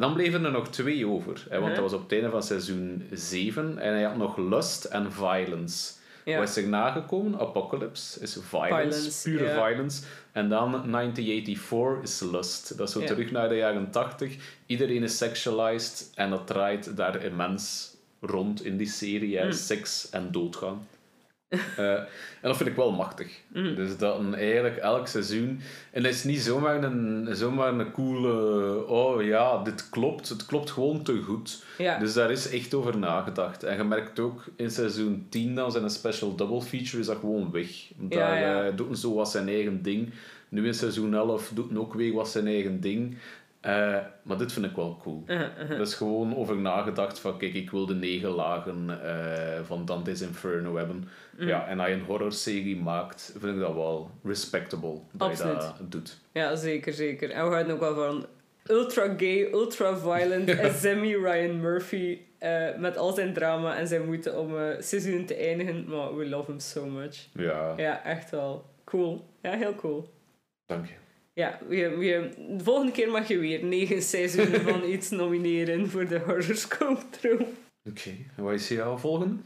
En 0.00 0.06
dan 0.06 0.14
bleven 0.14 0.44
er 0.44 0.50
nog 0.50 0.68
twee 0.68 1.06
over. 1.06 1.46
Hè, 1.48 1.60
want 1.60 1.74
dat 1.74 1.82
was 1.82 1.92
op 1.92 2.02
het 2.02 2.12
einde 2.12 2.30
van 2.30 2.42
seizoen 2.42 3.08
7. 3.12 3.78
En 3.78 3.92
hij 3.92 4.02
had 4.02 4.16
nog 4.16 4.36
Lust 4.36 4.84
en 4.84 5.12
Violence. 5.12 5.92
Ja. 6.24 6.38
Wat 6.38 6.48
is 6.48 6.56
er 6.56 6.68
nagekomen? 6.68 7.40
Apocalypse 7.40 8.20
is 8.20 8.38
violence, 8.42 9.00
Violence, 9.00 9.30
pure 9.30 9.50
violence. 9.50 10.02
En 10.32 10.48
dan 10.48 10.70
1984 10.70 12.02
is 12.02 12.20
Lust. 12.20 12.78
Dat 12.78 12.88
is 12.88 12.94
zo 12.94 13.04
terug 13.04 13.30
naar 13.30 13.48
de 13.48 13.54
jaren 13.54 13.90
80. 13.90 14.36
Iedereen 14.66 15.02
is 15.02 15.16
sexualized 15.16 16.10
en 16.14 16.30
dat 16.30 16.46
draait 16.46 16.96
daar 16.96 17.24
immens 17.24 17.94
rond 18.20 18.64
in 18.64 18.76
die 18.76 18.88
serie. 18.88 19.38
Hè. 19.38 19.44
Mm. 19.44 19.52
Seks 19.52 20.10
en 20.10 20.32
doodgaan. 20.32 20.86
Eh, 21.76 21.94
en 22.40 22.48
dat 22.48 22.56
vind 22.56 22.68
ik 22.68 22.76
wel 22.76 22.92
machtig. 22.92 23.40
Mm. 23.52 23.74
Dus 23.74 23.96
dat 23.96 24.18
een, 24.18 24.34
eigenlijk 24.34 24.76
elk 24.76 25.06
seizoen... 25.06 25.60
En 25.90 26.04
het 26.04 26.14
is 26.14 26.24
niet 26.24 26.40
zomaar 26.40 26.82
een, 26.82 27.28
zomaar 27.32 27.72
een 27.72 27.92
coole... 27.92 28.86
Oh 28.86 29.22
ja, 29.22 29.62
dit 29.62 29.88
klopt. 29.88 30.28
Het 30.28 30.46
klopt 30.46 30.70
gewoon 30.70 31.02
te 31.02 31.22
goed. 31.22 31.64
Ja. 31.78 31.98
Dus 31.98 32.14
daar 32.14 32.30
is 32.30 32.50
echt 32.50 32.74
over 32.74 32.98
nagedacht. 32.98 33.62
En 33.62 33.76
je 33.76 33.84
merkt 33.84 34.18
ook 34.18 34.44
in 34.56 34.70
seizoen 34.70 35.26
10 35.28 35.54
dan 35.54 35.72
zijn 35.72 35.84
een 35.84 35.90
special 35.90 36.34
double 36.34 36.62
feature 36.62 36.98
is 36.98 37.06
dat 37.06 37.18
gewoon 37.18 37.50
weg. 37.50 37.68
Daar 37.96 38.18
Ja, 38.18 38.36
ja. 38.36 38.64
eh, 38.64 38.76
doet 38.76 38.98
zo 38.98 39.14
wat 39.14 39.30
zijn 39.30 39.48
eigen 39.48 39.82
ding. 39.82 40.12
Nu 40.48 40.66
in 40.66 40.74
seizoen 40.74 41.14
11 41.14 41.50
doet 41.54 41.76
ook 41.76 41.94
weer 41.94 42.12
wat 42.12 42.28
zijn 42.28 42.46
eigen 42.46 42.80
ding. 42.80 43.16
Eh, 43.60 43.98
maar 44.22 44.38
dit 44.38 44.52
vind 44.52 44.66
ik 44.66 44.76
wel 44.76 44.98
cool. 45.02 45.22
Uh-huh, 45.26 45.48
uh-huh. 45.58 45.70
Er 45.70 45.80
is 45.80 45.94
gewoon 45.94 46.36
over 46.36 46.56
nagedacht 46.56 47.18
van, 47.18 47.38
kijk, 47.38 47.54
ik 47.54 47.70
wil 47.70 47.86
de 47.86 47.94
negen 47.94 48.30
lagen 48.30 49.04
eh, 49.04 49.60
van 49.64 49.84
Dante's 49.84 50.20
Inferno 50.20 50.76
hebben. 50.76 51.08
Mm. 51.38 51.46
Ja, 51.46 51.66
en 51.66 51.80
als 51.80 51.88
je 51.88 51.94
een 51.94 52.04
horrorserie 52.04 52.76
maakt, 52.76 53.34
vind 53.38 53.54
ik 53.54 53.60
dat 53.60 53.74
wel 53.74 54.10
respectable 54.22 55.00
dat 55.12 55.38
je 55.38 55.44
dat 55.44 55.74
doet. 55.88 56.18
Ja, 56.32 56.56
zeker, 56.56 56.92
zeker. 56.92 57.30
En 57.30 57.44
we 57.44 57.50
houden 57.50 57.74
ook 57.74 57.80
wel 57.80 57.94
van 57.94 58.26
ultra 58.66 59.14
gay, 59.16 59.48
ultra 59.52 59.96
violent 59.96 60.48
en 60.58 60.74
semi 60.74 61.16
Ryan 61.16 61.60
Murphy 61.60 62.18
eh, 62.38 62.76
met 62.76 62.96
al 62.96 63.12
zijn 63.12 63.32
drama 63.32 63.76
en 63.76 63.88
zijn 63.88 64.04
moeite 64.04 64.32
om 64.32 64.54
seizoenen 64.78 65.26
te 65.26 65.34
eindigen. 65.34 65.88
Maar 65.88 66.16
we 66.16 66.28
love 66.28 66.50
him 66.50 66.60
so 66.60 66.86
much. 66.86 67.28
Ja, 67.32 67.74
Ja, 67.76 68.04
echt 68.04 68.30
wel. 68.30 68.64
Cool. 68.84 69.24
Ja, 69.42 69.52
heel 69.52 69.74
cool. 69.74 70.08
dank 70.66 70.86
je. 70.86 70.94
Ja, 71.32 71.58
we, 71.68 71.96
we, 71.96 72.30
de 72.56 72.64
volgende 72.64 72.92
keer 72.92 73.10
mag 73.10 73.28
je 73.28 73.38
weer 73.38 73.64
negen 73.64 74.02
seizoenen 74.02 74.60
van 74.60 74.84
iets 74.84 75.10
nomineren 75.10 75.88
voor 75.88 76.08
de 76.08 76.18
horoscope 76.18 77.02
troep. 77.10 77.48
Oké, 77.88 78.10
en 78.36 78.44
wat 78.44 78.52
is 78.52 78.68
jouw 78.68 78.96
volgende? 78.96 79.36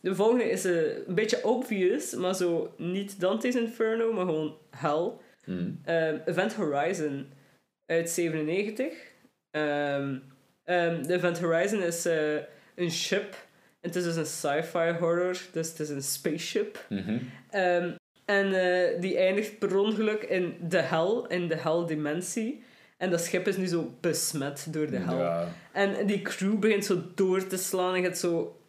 De 0.00 0.14
volgende 0.14 0.50
is 0.50 0.64
eh, 0.64 1.06
een 1.06 1.14
beetje 1.14 1.44
obvious, 1.44 2.14
maar 2.14 2.34
zo 2.34 2.74
niet 2.76 3.20
Dante's 3.20 3.54
Inferno, 3.54 4.12
maar 4.12 4.24
gewoon 4.24 4.56
Hell. 4.70 5.12
Hmm. 5.44 5.80
Ehm, 5.84 6.18
Event 6.24 6.54
Horizon 6.54 7.26
uit 7.86 8.10
97. 8.10 8.92
Ehm, 9.50 10.18
ehm, 10.64 11.02
de 11.02 11.14
Event 11.14 11.40
Horizon 11.40 11.82
is 11.82 12.06
eh, 12.06 12.34
een 12.74 12.90
ship. 12.90 13.32
En 13.80 13.90
het 13.90 13.96
is 13.96 14.04
dus 14.04 14.16
een 14.16 14.26
sci-fi 14.26 14.92
horror, 14.98 15.36
dus 15.52 15.68
het 15.68 15.80
is 15.80 15.88
een 15.88 16.02
spaceship. 16.02 16.86
Mhm. 16.88 17.18
En 18.24 18.52
eh, 18.52 19.00
die 19.00 19.16
eindigt 19.16 19.58
per 19.58 19.78
ongeluk 19.78 20.22
in 20.22 20.56
de 20.60 20.80
hel, 20.80 21.26
in 21.26 21.48
de 21.48 21.56
hel-dimensie. 21.56 22.62
En 22.96 23.10
dat 23.10 23.20
schip 23.20 23.48
is 23.48 23.56
nu 23.56 23.66
zo 23.66 23.94
besmet 24.00 24.66
door 24.70 24.90
de 24.90 24.98
hel. 24.98 25.18
Ja. 25.18 25.48
En 25.72 26.06
die 26.06 26.22
crew 26.22 26.58
begint 26.58 26.84
zo 26.84 27.02
door 27.14 27.46
te 27.46 27.56
slaan. 27.56 27.90
En 27.90 27.96
je 27.96 28.02
hebt 28.02 28.18
zo 28.18 28.60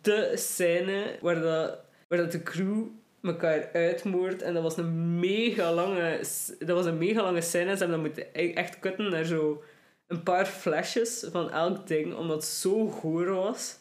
de 0.00 0.32
scène 0.34 1.18
waar, 1.20 1.40
dat, 1.40 1.78
waar 2.08 2.18
dat 2.18 2.32
de 2.32 2.42
crew 2.42 2.84
elkaar 3.22 3.70
uitmoordt. 3.72 4.42
En 4.42 4.54
dat 4.54 4.62
was 4.62 4.76
een 4.76 5.18
mega 5.18 5.72
lange, 5.72 6.20
dat 6.58 6.76
was 6.76 6.86
een 6.86 6.98
mega 6.98 7.22
lange 7.22 7.40
scène. 7.40 7.72
Ze 7.72 7.78
hebben 7.78 8.02
dat 8.02 8.06
moeten 8.06 8.26
e- 8.32 8.52
echt 8.52 8.78
kutten 8.78 9.10
naar 9.10 9.24
zo 9.24 9.62
een 10.06 10.22
paar 10.22 10.46
flashes 10.46 11.26
van 11.30 11.50
elk 11.50 11.86
ding. 11.86 12.14
Omdat 12.14 12.36
het 12.36 12.44
zo 12.44 12.86
goor 12.86 13.34
was. 13.34 13.78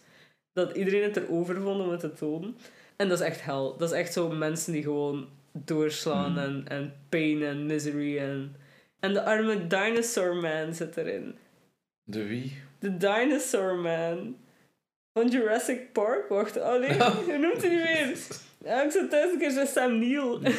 Dat 0.53 0.75
iedereen 0.75 1.03
het 1.03 1.17
erover 1.17 1.61
vond 1.61 1.81
om 1.81 1.89
het 1.89 1.99
te 1.99 2.13
tonen. 2.13 2.57
En 2.95 3.09
dat 3.09 3.19
is 3.19 3.25
echt 3.25 3.41
hel. 3.41 3.77
Dat 3.77 3.91
is 3.91 3.97
echt 3.97 4.13
zo 4.13 4.29
mensen 4.29 4.73
die 4.73 4.83
gewoon 4.83 5.29
doorslaan. 5.51 6.31
Hmm. 6.31 6.37
En, 6.37 6.63
en 6.67 6.93
pain 7.09 7.43
en 7.43 7.65
misery. 7.65 8.17
En, 8.17 8.55
en 8.99 9.13
de 9.13 9.23
arme 9.23 9.67
dinosaur 9.67 10.35
man 10.35 10.73
zit 10.73 10.97
erin. 10.97 11.37
De 12.03 12.25
wie? 12.27 12.57
De 12.79 12.97
Dinosaur 12.97 13.75
Man. 13.75 14.37
Van 15.13 15.27
Jurassic 15.29 15.91
Park. 15.93 16.29
Wacht, 16.29 16.57
oh 16.57 16.79
nee, 16.79 16.93
hoe 17.25 17.37
noemt 17.37 17.61
hij 17.61 17.69
die 17.69 17.79
weer? 17.81 18.17
Ja, 18.63 18.83
ik 18.83 18.91
zat 18.91 19.09
thuis 19.09 19.31
een 19.31 19.39
keer 19.39 19.67
Sam 19.67 19.99
Neill. 19.99 20.39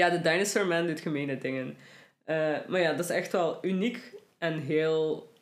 ja, 0.00 0.10
de 0.10 0.20
Dinosaur 0.20 0.66
Man 0.66 0.86
doet 0.86 1.00
gemene 1.00 1.38
dingen. 1.38 1.76
Eh, 2.24 2.56
maar 2.68 2.80
ja, 2.80 2.90
dat 2.92 3.04
is 3.04 3.10
echt 3.10 3.32
wel 3.32 3.58
uniek 3.62 4.14
en 4.38 4.58
heel, 4.58 5.32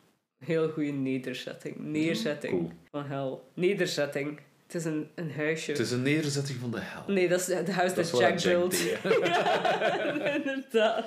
heel 0.45 0.69
goede 0.69 0.93
nederzetting. 0.93 1.77
Neerzetting 1.79 2.53
Cool. 2.53 2.73
van 2.91 3.07
hel. 3.07 3.51
Nederzetting. 3.55 4.41
Het 4.69 4.77
is 4.77 4.85
een, 4.85 5.09
een 5.15 5.33
huisje. 5.37 5.71
Het 5.71 5.81
is 5.81 5.91
een 5.91 6.03
nederzetting 6.03 6.59
van 6.61 6.71
de 6.71 6.79
hel. 6.81 7.03
Nee, 7.15 7.29
dat 7.29 7.41
is 7.41 7.47
het 7.47 7.71
huis 7.71 7.95
dat, 7.95 8.19
Jack 8.19 8.43
built. 8.43 8.79
ja, 8.83 9.03
inderdaad. 10.37 11.05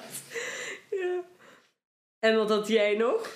Ja. 0.91 1.19
En 2.19 2.35
wat 2.35 2.49
had 2.49 2.67
jij 2.67 2.95
nog? 2.95 3.29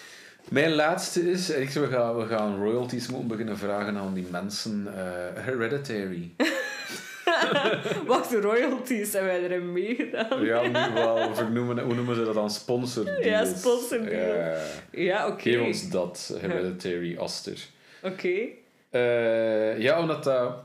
Mijn 0.50 0.72
laatste 0.76 1.32
is, 1.32 1.50
ik, 1.50 1.70
we, 1.70 1.88
gaan, 1.88 2.18
we 2.18 2.26
gaan 2.28 2.58
royalties 2.64 3.08
moeten 3.08 3.28
beginnen 3.28 3.58
vragen 3.58 3.98
aan 3.98 4.14
die 4.14 4.28
mensen. 4.32 4.88
eh, 4.96 5.44
Hereditary. 5.44 6.32
Wacht, 8.08 8.30
de 8.30 8.40
royalties 8.42 9.14
hebben 9.14 9.32
wij 9.32 9.44
erin 9.44 9.72
meegedaan. 9.72 10.44
Ja, 10.46 10.62
nu 10.68 10.94
wel. 10.94 11.16
Of 11.30 11.42
ik 11.42 11.50
noemen, 11.50 11.80
hoe 11.84 11.96
noemen 11.96 12.16
ze 12.16 12.24
dat 12.24 12.34
dan? 12.34 12.50
Sponsor 12.50 13.06
deals. 13.06 13.26
Ja, 13.26 13.46
sponsor 13.46 14.06
deals. 14.06 14.60
Ja, 14.92 15.28
oké. 15.28 15.42
Geef 15.42 15.62
ons 15.62 15.90
dat, 15.90 16.36
Hereditary 16.40 17.18
Aster. 17.18 17.58
Oké. 18.04 18.48
Eh, 18.95 19.79
ja, 19.79 19.99
omdat 19.99 20.23
dat... 20.23 20.55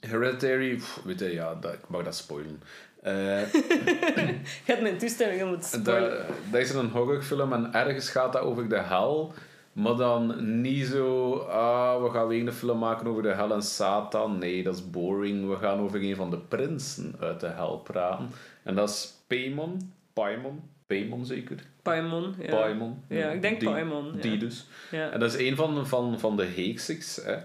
Hereditary... 0.00 0.76
pff, 0.76 1.00
weet 1.04 1.18
je, 1.18 1.32
ja, 1.32 1.54
dat, 1.54 1.72
ik 1.72 1.88
mag 1.88 2.02
dat 2.02 2.16
spoilen. 2.16 2.62
Eh, 3.02 3.52
Je 4.64 4.72
hebt 4.72 4.82
mijn 4.82 4.98
toestemming 4.98 5.42
om 5.42 5.50
het 5.50 5.70
te 5.70 5.78
spoilen. 5.80 6.10
dat, 6.10 6.26
dat 6.50 6.60
is 6.60 6.70
een 6.70 6.90
horrorfilm 6.90 7.52
en 7.52 7.72
ergens 7.72 8.10
gaat 8.10 8.32
dat 8.32 8.42
over 8.42 8.68
de 8.68 8.80
hel. 8.80 9.32
Maar 9.72 9.96
dan 9.96 10.34
niet 10.60 10.86
zo... 10.86 11.36
Ah, 11.36 12.02
we 12.02 12.10
gaan 12.10 12.26
weer 12.26 12.46
een 12.46 12.52
film 12.52 12.78
maken 12.78 13.06
over 13.06 13.22
de 13.22 13.34
hel 13.34 13.52
en 13.52 13.62
Satan. 13.62 14.38
Nee, 14.38 14.62
dat 14.62 14.74
is 14.74 14.90
boring. 14.90 15.48
We 15.48 15.56
gaan 15.56 15.78
over 15.78 16.02
een 16.02 16.16
van 16.16 16.30
de 16.30 16.38
prinsen 16.38 17.14
uit 17.20 17.40
de 17.40 17.46
hel 17.46 17.78
praten. 17.78 18.28
En 18.62 18.74
dat 18.74 18.88
is 18.88 19.14
Paimon. 19.26 19.92
Paimon. 20.12 20.62
Paimon 20.86 21.26
zeker. 21.26 21.56
Paimon. 21.82 22.34
Ja. 22.38 22.50
Paimon. 22.50 23.02
Ja, 23.08 23.30
ik 23.30 23.42
denk 23.42 23.60
die, 23.60 23.70
Paimon. 23.70 24.12
Ja. 24.14 24.20
Die 24.20 24.36
dus. 24.36 24.66
Ja. 24.90 25.10
En 25.10 25.20
dat 25.20 25.34
is 25.34 25.48
een 25.48 25.56
van, 25.56 25.86
van, 25.86 26.20
van 26.20 26.36
de 26.36 26.44
Heeksiks. 26.44 27.16
Hè. 27.24 27.36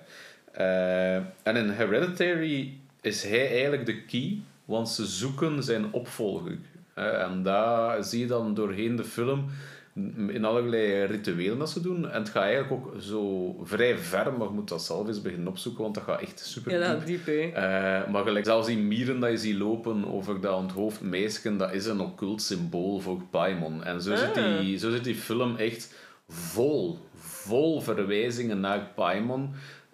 Eh, 0.59 1.15
en 1.15 1.55
in 1.55 1.69
Hereditary 1.69 2.73
is 3.01 3.23
hij 3.23 3.49
eigenlijk 3.51 3.85
de 3.85 4.01
key, 4.05 4.37
want 4.65 4.89
ze 4.89 5.05
zoeken 5.05 5.63
zijn 5.63 5.91
opvolger. 5.91 6.57
hè. 6.93 7.09
en 7.09 7.43
daar 7.43 8.03
zie 8.03 8.19
je 8.19 8.25
dan 8.25 8.53
doorheen 8.53 8.95
de 8.95 9.03
film 9.03 9.45
in 10.27 10.45
allerlei 10.45 11.03
rituelen 11.05 11.57
dat 11.59 11.69
ze 11.69 11.81
doen. 11.81 12.09
En 12.09 12.19
het 12.19 12.29
gaat 12.29 12.43
eigenlijk 12.43 12.71
ook 12.71 12.93
zo 13.01 13.55
vrij 13.63 13.97
ver, 13.97 14.33
maar 14.33 14.47
je 14.47 14.53
moet 14.53 14.69
dat 14.69 14.83
zelf 14.83 15.07
eens 15.07 15.21
beginnen 15.21 15.47
opzoeken, 15.47 15.81
want 15.83 15.95
dat 15.95 16.03
gaat 16.03 16.21
echt 16.21 16.39
super 16.39 16.71
Ja, 16.71 16.77
diep. 16.77 16.97
dat 16.97 17.07
diep, 17.07 17.25
hè. 17.25 17.41
Eh, 17.53 18.11
maar 18.11 18.23
gelijk 18.23 18.45
zelfs 18.45 18.67
die 18.67 18.77
mieren 18.77 19.19
dat 19.19 19.29
je 19.31 19.37
ziet 19.37 19.55
lopen 19.57 20.05
over 20.11 20.41
dat 20.41 20.57
onthoofd 20.57 21.01
meisje, 21.01 21.55
dat 21.55 21.73
is 21.73 21.85
een 21.85 21.99
occult 21.99 22.41
symbool 22.41 22.99
voor 22.99 23.21
Paimon. 23.29 23.83
En 23.83 24.01
zo, 24.01 24.15
zit 24.15 24.37
Ah. 24.37 24.59
die, 24.59 24.77
zo 24.77 24.91
zit 24.91 25.03
die 25.03 25.15
film 25.15 25.55
echt 25.55 25.93
vol, 26.27 26.97
vol 27.15 27.81
verwijzingen 27.81 28.59
naar 28.59 28.91
Paimon. 28.95 29.49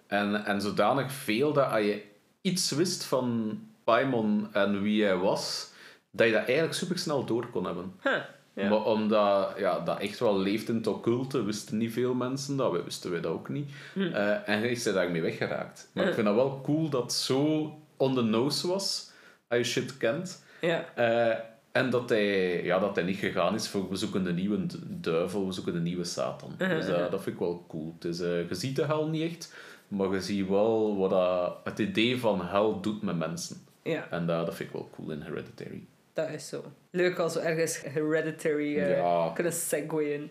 En, 0.06 0.44
en 0.44 0.60
zodanig 0.60 1.12
veel 1.12 1.52
dat 1.52 1.70
als 1.70 1.84
je 1.84 2.02
iets 2.40 2.70
wist 2.70 3.04
van 3.04 3.58
Paimon 3.84 4.48
en 4.52 4.82
wie 4.82 5.04
hij 5.04 5.16
was, 5.16 5.70
dat 6.10 6.26
je 6.26 6.32
dat 6.32 6.44
eigenlijk 6.44 6.74
super 6.74 6.98
snel 6.98 7.24
door 7.24 7.50
kon 7.50 7.64
hebben. 7.64 7.92
Huh, 8.02 8.12
ja. 8.54 8.68
Maar 8.68 8.84
omdat 8.84 9.52
ja, 9.58 9.80
dat 9.80 10.00
echt 10.00 10.18
wel 10.18 10.38
leeft 10.38 10.68
in 10.68 10.74
het 10.74 10.86
occulte, 10.86 11.42
wisten 11.44 11.76
niet 11.76 11.92
veel 11.92 12.14
mensen 12.14 12.56
dat. 12.56 12.84
Wisten 12.84 13.10
wij 13.10 13.20
dat 13.20 13.32
ook 13.32 13.48
niet. 13.48 13.70
Hm. 13.92 14.00
Eh, 14.00 14.30
en 14.48 14.58
hij 14.58 14.70
is 14.70 14.86
er 14.86 14.92
daarmee 14.94 15.22
weggeraakt. 15.22 15.90
Maar 15.94 16.06
ik 16.08 16.14
vind 16.14 16.26
dat 16.26 16.34
wel 16.34 16.60
cool 16.64 16.88
dat 16.88 17.02
het 17.02 17.12
zo 17.12 17.72
on 17.96 18.14
the 18.14 18.22
nose 18.22 18.66
was, 18.68 19.10
als 19.48 19.58
je 19.58 19.64
shit 19.64 19.96
kent. 19.96 20.44
ja. 20.60 20.84
Eh, 20.94 21.38
en 21.72 21.90
dat 21.90 22.08
hij, 22.08 22.64
ja, 22.64 22.78
dat 22.78 22.94
hij 22.96 23.04
niet 23.04 23.18
gegaan 23.18 23.54
is 23.54 23.68
voor 23.68 23.88
we 23.88 23.96
zoeken 23.96 24.24
de 24.24 24.32
nieuwe 24.32 24.66
du- 24.66 24.78
duivel, 24.88 25.46
we 25.46 25.52
zoeken 25.52 25.72
de 25.72 25.80
nieuwe 25.80 26.04
Satan. 26.04 26.54
Dus 26.58 26.86
eh, 26.88 27.10
dat 27.10 27.22
vind 27.22 27.34
ik 27.34 27.38
wel 27.40 27.64
cool. 27.68 27.94
Het 27.98 28.04
is, 28.04 28.18
je 28.18 28.46
ziet 28.50 28.76
de 28.76 28.84
hel 28.84 29.08
niet 29.08 29.30
echt, 29.30 29.54
maar 29.88 30.12
je 30.12 30.20
ziet 30.20 30.48
wel 30.48 30.96
wat 30.98 31.10
dat, 31.10 31.56
het 31.64 31.78
idee 31.78 32.18
van 32.20 32.46
hel 32.46 32.80
doet 32.80 33.02
met 33.02 33.16
mensen. 33.16 33.56
ja, 33.82 34.06
En 34.10 34.26
dat, 34.26 34.46
dat 34.46 34.54
vind 34.54 34.68
ik 34.68 34.74
wel 34.74 34.90
cool 34.94 35.10
in 35.10 35.20
Hereditary. 35.20 35.86
dat 36.12 36.28
is 36.30 36.48
zo. 36.48 36.64
Leuk 36.90 37.18
als 37.18 37.34
we 37.34 37.40
ergens 37.40 37.82
hereditary 37.82 38.78
eh, 38.78 38.96
Ja. 38.96 39.30
kunnen 39.34 39.52
segwayen. 39.52 40.30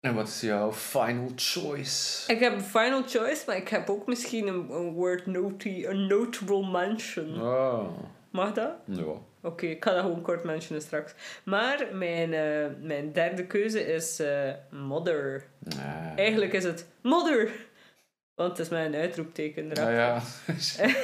En 0.00 0.14
wat 0.14 0.28
is 0.28 0.40
jouw 0.40 0.72
final 0.72 1.28
choice? 1.36 2.32
Ik 2.32 2.40
heb 2.40 2.52
een 2.52 2.60
final 2.60 3.02
choice, 3.06 3.42
maar 3.46 3.56
ik 3.56 3.68
heb 3.68 3.90
ook 3.90 4.06
misschien 4.06 4.46
een, 4.46 4.70
een 4.70 4.92
word 4.92 5.26
noti, 5.26 5.86
een 5.86 6.06
notable 6.06 6.70
mention. 6.70 7.40
Ah, 7.40 7.88
Mag 8.30 8.52
dat? 8.52 8.72
ja. 8.84 9.04
Oké, 9.42 9.66
ik 9.66 9.84
ga 9.84 9.92
dat 9.92 10.00
gewoon 10.00 10.22
kort 10.22 10.44
mentionen 10.44 10.82
straks. 10.82 11.14
Maar 11.44 11.86
mijn, 11.92 12.32
eh, 12.34 12.66
mijn 12.82 13.12
derde 13.12 13.46
keuze 13.46 13.86
is 13.94 14.20
eh, 14.20 14.50
Mother. 14.70 15.44
Eigenlijk 16.16 16.52
is 16.52 16.64
het 16.64 16.86
Mother! 17.02 17.65
Want 18.36 18.50
het 18.50 18.58
is 18.58 18.68
mijn 18.68 18.94
uitroepteken 18.94 19.68
Ja, 19.74 19.90
erachter. 19.90 20.88
ja. 20.88 20.94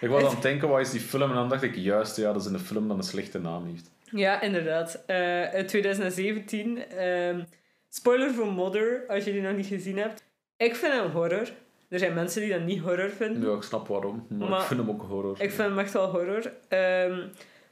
ik 0.00 0.08
was 0.08 0.24
aan 0.24 0.30
het 0.30 0.42
denken, 0.42 0.68
wat 0.68 0.80
is 0.80 0.90
die 0.90 1.00
film? 1.00 1.28
En 1.28 1.34
dan 1.34 1.48
dacht 1.48 1.62
ik, 1.62 1.74
juist, 1.74 2.16
ja, 2.16 2.32
dat 2.32 2.44
is 2.44 2.50
een 2.50 2.58
film 2.58 2.88
dat 2.88 2.96
een 2.96 3.02
slechte 3.02 3.38
naam 3.40 3.66
heeft. 3.66 3.90
Ja, 4.10 4.40
inderdaad. 4.40 5.02
Eh, 5.06 5.42
uit 5.42 5.68
2017. 5.68 6.84
ehm, 6.88 7.42
spoiler 7.88 8.30
voor 8.34 8.46
Mother, 8.46 9.04
als 9.08 9.24
je 9.24 9.32
die 9.32 9.40
nog 9.40 9.56
niet 9.56 9.66
gezien 9.66 9.98
hebt. 9.98 10.22
Ik 10.56 10.76
vind 10.76 10.92
hem 10.92 11.10
horror. 11.10 11.52
Er 11.88 11.98
zijn 11.98 12.14
mensen 12.14 12.40
die 12.40 12.50
dat 12.50 12.60
niet 12.62 12.80
horror 12.80 13.10
vinden. 13.10 13.50
Ja, 13.50 13.56
ik 13.56 13.62
snap 13.62 13.88
waarom, 13.88 14.26
maar, 14.28 14.48
Maar 14.48 14.60
ik 14.60 14.66
vind 14.66 14.80
hem 14.80 14.90
ook 14.90 15.02
horror. 15.02 15.32
Ik 15.40 15.50
vind 15.50 15.68
hem 15.68 15.78
echt 15.78 15.92
wel 15.92 16.10
horror. 16.10 16.52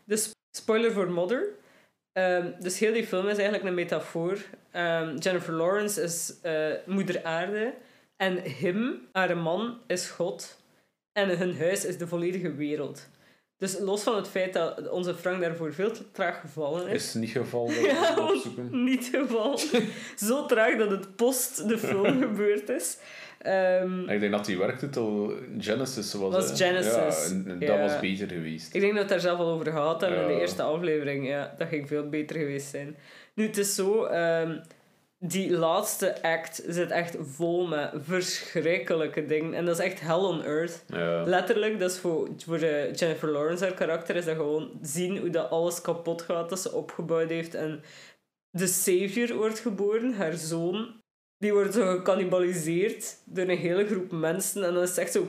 Dus 0.04 0.30
spoiler 0.56 0.92
voor 0.92 1.10
Mother. 1.10 1.44
Ehm, 2.12 2.46
dus 2.60 2.78
heel 2.78 2.92
die 2.92 3.06
film 3.06 3.26
is 3.28 3.36
eigenlijk 3.36 3.64
een 3.64 3.74
metafoor. 3.74 4.38
Jennifer 5.18 5.52
Lawrence 5.52 6.02
is 6.02 6.34
eh, 6.42 6.70
moeder 6.86 7.24
aarde. 7.24 7.74
En 8.22 8.38
hem, 8.60 9.08
haar 9.12 9.36
man, 9.36 9.78
is 9.86 10.08
God. 10.08 10.60
En 11.12 11.38
hun 11.38 11.56
huis 11.58 11.84
is 11.84 11.98
de 11.98 12.06
volledige 12.06 12.54
wereld. 12.54 13.08
Dus 13.58 13.78
los 13.78 14.02
van 14.02 14.16
het 14.16 14.28
feit 14.28 14.52
dat 14.52 14.88
onze 14.90 15.14
Frank 15.14 15.40
daarvoor 15.40 15.72
veel 15.72 15.90
te 15.90 16.10
traag 16.10 16.40
gevallen 16.40 16.88
is. 16.88 16.94
Is 17.06 17.14
niet 17.14 17.30
geval 17.30 17.66
dat 17.66 17.76
Ja, 17.84 18.14
opzoeken. 18.28 18.84
niet 18.84 19.10
geval. 19.12 19.58
Zo 20.16 20.46
traag 20.46 20.76
dat 20.76 20.90
het 20.90 21.16
post 21.16 21.68
de 21.68 21.78
film 21.78 22.20
gebeurd 22.28 22.68
is. 22.68 22.98
Ehm, 23.38 24.08
Ik 24.08 24.20
denk 24.20 24.32
dat 24.32 24.44
die 24.44 24.58
werkte 24.58 24.88
tot 24.90 25.32
Genesis 25.58 26.12
was. 26.14 26.32
Was 26.34 26.50
hè. 26.50 26.56
Genesis, 26.66 26.94
Ja, 27.30 27.50
en, 27.50 27.56
ja. 27.60 27.66
dat 27.66 27.78
was 27.90 28.00
beter 28.00 28.28
geweest. 28.28 28.74
Ik 28.74 28.80
denk 28.80 28.84
dat 28.84 28.92
we 28.92 28.98
het 28.98 29.08
daar 29.08 29.20
zelf 29.20 29.38
al 29.38 29.50
over 29.52 29.66
gehad 29.72 30.00
hebben 30.00 30.20
in 30.22 30.26
de 30.34 30.40
eerste 30.40 30.62
aflevering. 30.62 31.26
Ja, 31.28 31.54
dat 31.58 31.68
ging 31.68 31.88
veel 31.88 32.08
beter 32.08 32.36
geweest 32.36 32.66
zijn. 32.70 32.96
Nu, 33.34 33.46
het 33.46 33.58
is 33.58 33.74
zo... 33.74 34.04
ehm, 34.04 34.58
die 35.24 35.50
laatste 35.50 36.22
act 36.22 36.62
zit 36.66 36.90
echt 36.90 37.16
vol 37.20 37.66
met 37.66 37.90
verschrikkelijke 38.00 39.26
dingen. 39.26 39.54
En 39.54 39.64
dat 39.64 39.78
is 39.78 39.84
echt 39.84 40.00
hell 40.00 40.14
on 40.14 40.42
earth. 40.42 40.84
Ja. 40.86 41.22
Letterlijk, 41.22 41.78
dat 41.78 41.90
is 41.90 41.98
voor, 41.98 42.28
voor 42.44 42.58
eh, 42.58 42.94
Jennifer 42.94 43.28
Lawrence, 43.30 43.64
haar 43.64 43.74
karakter, 43.74 44.16
is 44.16 44.24
dat 44.24 44.36
gewoon 44.36 44.70
zien 44.80 45.18
hoe 45.18 45.30
dat 45.30 45.50
alles 45.50 45.80
kapot 45.80 46.22
gaat 46.22 46.48
dat 46.48 46.60
ze 46.60 46.72
opgebouwd 46.72 47.28
heeft. 47.28 47.54
En 47.54 47.82
de 48.50 48.66
savior 48.66 49.36
wordt 49.36 49.58
geboren, 49.58 50.14
haar 50.14 50.32
zoon. 50.32 51.00
Die 51.38 51.52
wordt 51.52 51.74
zo 51.74 51.96
gecannibaliseerd 51.96 53.16
door 53.24 53.48
een 53.48 53.58
hele 53.58 53.86
groep 53.86 54.10
mensen. 54.10 54.64
En 54.64 54.74
dan 54.74 54.82
is 54.82 54.88
het 54.88 54.98
echt 54.98 55.12
zo 55.12 55.26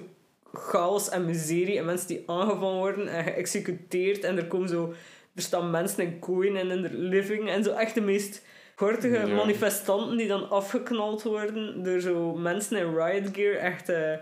chaos 0.52 1.10
en 1.10 1.26
miserie. 1.26 1.78
En 1.78 1.86
mensen 1.86 2.08
die 2.08 2.24
aangevallen 2.26 2.78
worden 2.78 3.08
en 3.08 3.24
geëxecuteerd. 3.24 4.24
En 4.24 4.38
er 4.38 4.48
komen 4.48 4.70
zo... 4.70 4.94
Er 5.36 5.42
staan 5.42 5.72
mensen 5.72 6.04
in 6.04 6.20
kooien 6.20 6.56
en 6.56 6.72
in 6.72 6.82
de 6.82 6.94
living. 6.94 7.50
En 7.50 7.64
zo 7.64 7.72
echt 7.72 7.94
de 7.94 8.02
meest 8.02 8.42
gortige 8.76 9.28
Ja. 9.28 9.36
manifestanten 9.36 10.18
die 10.18 10.28
dan 10.28 10.50
afgeknald 10.50 11.24
worden 11.24 11.84
door 11.84 12.00
zo 12.00 12.36
mensen 12.36 12.78
in 12.78 12.96
riot 12.96 13.30
gear. 13.36 13.56
Echt 13.56 13.90
eh, 13.90 14.14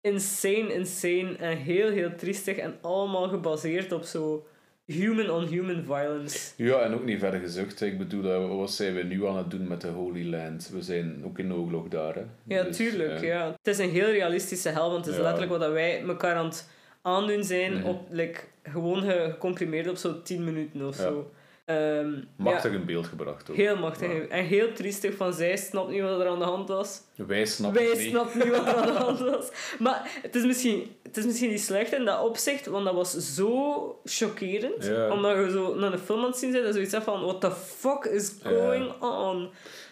insane, 0.00 0.74
insane. 0.74 1.36
En 1.38 1.56
heel, 1.56 1.90
heel 1.90 2.14
triestig. 2.16 2.56
En 2.56 2.74
allemaal 2.80 3.28
gebaseerd 3.28 3.92
op 3.92 4.02
zo 4.04 4.46
human-on-human 4.84 5.84
violence. 5.84 6.52
ja, 6.56 6.78
en 6.80 6.94
ook 6.94 7.04
niet 7.04 7.18
verder 7.18 7.40
gezocht. 7.40 7.80
hè. 7.80 7.86
Ik 7.86 7.98
bedoel, 7.98 8.30
eh, 8.32 8.56
wat 8.56 8.70
zijn 8.72 8.94
we 8.94 9.02
nu 9.02 9.26
aan 9.26 9.36
het 9.36 9.50
doen 9.50 9.68
met 9.68 9.80
de 9.80 9.88
Holy 9.88 10.30
Land? 10.30 10.70
We 10.72 10.82
zijn 10.82 11.22
ook 11.24 11.38
in 11.38 11.54
oorlog 11.54 11.88
daar. 11.88 12.14
Hè. 12.14 12.22
Ja, 12.44 12.62
Dus, 12.62 12.76
tuurlijk. 12.76 13.20
eh, 13.20 13.28
ja. 13.28 13.46
Het 13.46 13.66
is 13.66 13.78
een 13.78 13.90
heel 13.90 14.10
realistische 14.10 14.68
hel, 14.68 14.90
want 14.90 15.04
het 15.04 15.14
is 15.14 15.20
Ja. 15.20 15.26
letterlijk 15.26 15.58
wat 15.58 15.70
wij 15.72 16.02
elkaar 16.02 16.34
aan 16.34 16.44
het 16.44 16.68
aandoen 17.02 17.44
zijn, 17.44 17.72
Mhm. 17.74 17.84
op, 17.86 18.06
like, 18.10 18.40
gewoon 18.62 19.02
ge- 19.02 19.28
gecomprimeerd 19.30 19.88
op 19.88 19.96
zo'n 19.96 20.22
10 20.22 20.44
minuten 20.44 20.86
of 20.86 20.96
Ja. 20.96 21.02
zo. 21.02 21.30
Ehm, 21.70 22.10
Machtig 22.36 22.72
ja, 22.72 22.78
in 22.78 22.84
beeld 22.84 23.06
gebracht 23.06 23.50
ook. 23.50 23.56
heel 23.56 23.76
machtig. 23.76 24.12
Ja. 24.12 24.20
En 24.28 24.44
heel 24.44 24.72
triestig 24.72 25.14
van 25.14 25.32
zij 25.32 25.56
snapt 25.56 25.90
niet 25.90 26.00
wat 26.02 26.20
er 26.20 26.26
aan 26.28 26.38
de 26.38 26.44
hand 26.44 26.68
was. 26.68 27.00
Wij 27.16 27.46
snappen 27.46 27.82
Wij 27.82 27.96
niet. 27.96 28.08
snappen 28.10 28.38
niet 28.38 28.48
wat 28.56 28.66
er 28.66 28.74
aan 28.76 28.86
de 28.86 28.92
hand 28.92 29.18
was. 29.20 29.48
Maar 29.78 30.18
het 30.22 30.34
is, 30.34 30.44
misschien, 30.44 30.96
het 31.02 31.16
is 31.16 31.24
misschien 31.24 31.50
niet 31.50 31.60
slecht 31.60 31.92
in 31.92 32.04
dat 32.04 32.22
opzicht, 32.22 32.66
want 32.66 32.84
dat 32.84 32.94
was 32.94 33.12
zo 33.34 34.00
chockerend. 34.04 34.84
Ja. 34.84 35.10
Omdat 35.10 35.36
je 35.36 35.50
zo 35.50 35.74
naar 35.74 35.92
een 35.92 35.98
film 35.98 36.20
aan 36.20 36.26
het 36.30 36.36
zien 36.38 36.52
bent 36.52 36.64
en 36.64 36.72
zoiets 36.72 36.92
hebt 36.92 37.04
van, 37.04 37.22
what 37.24 37.40
the 37.40 37.50
fuck 37.50 38.04
is 38.04 38.34
going 38.42 38.92
on? 39.02 39.50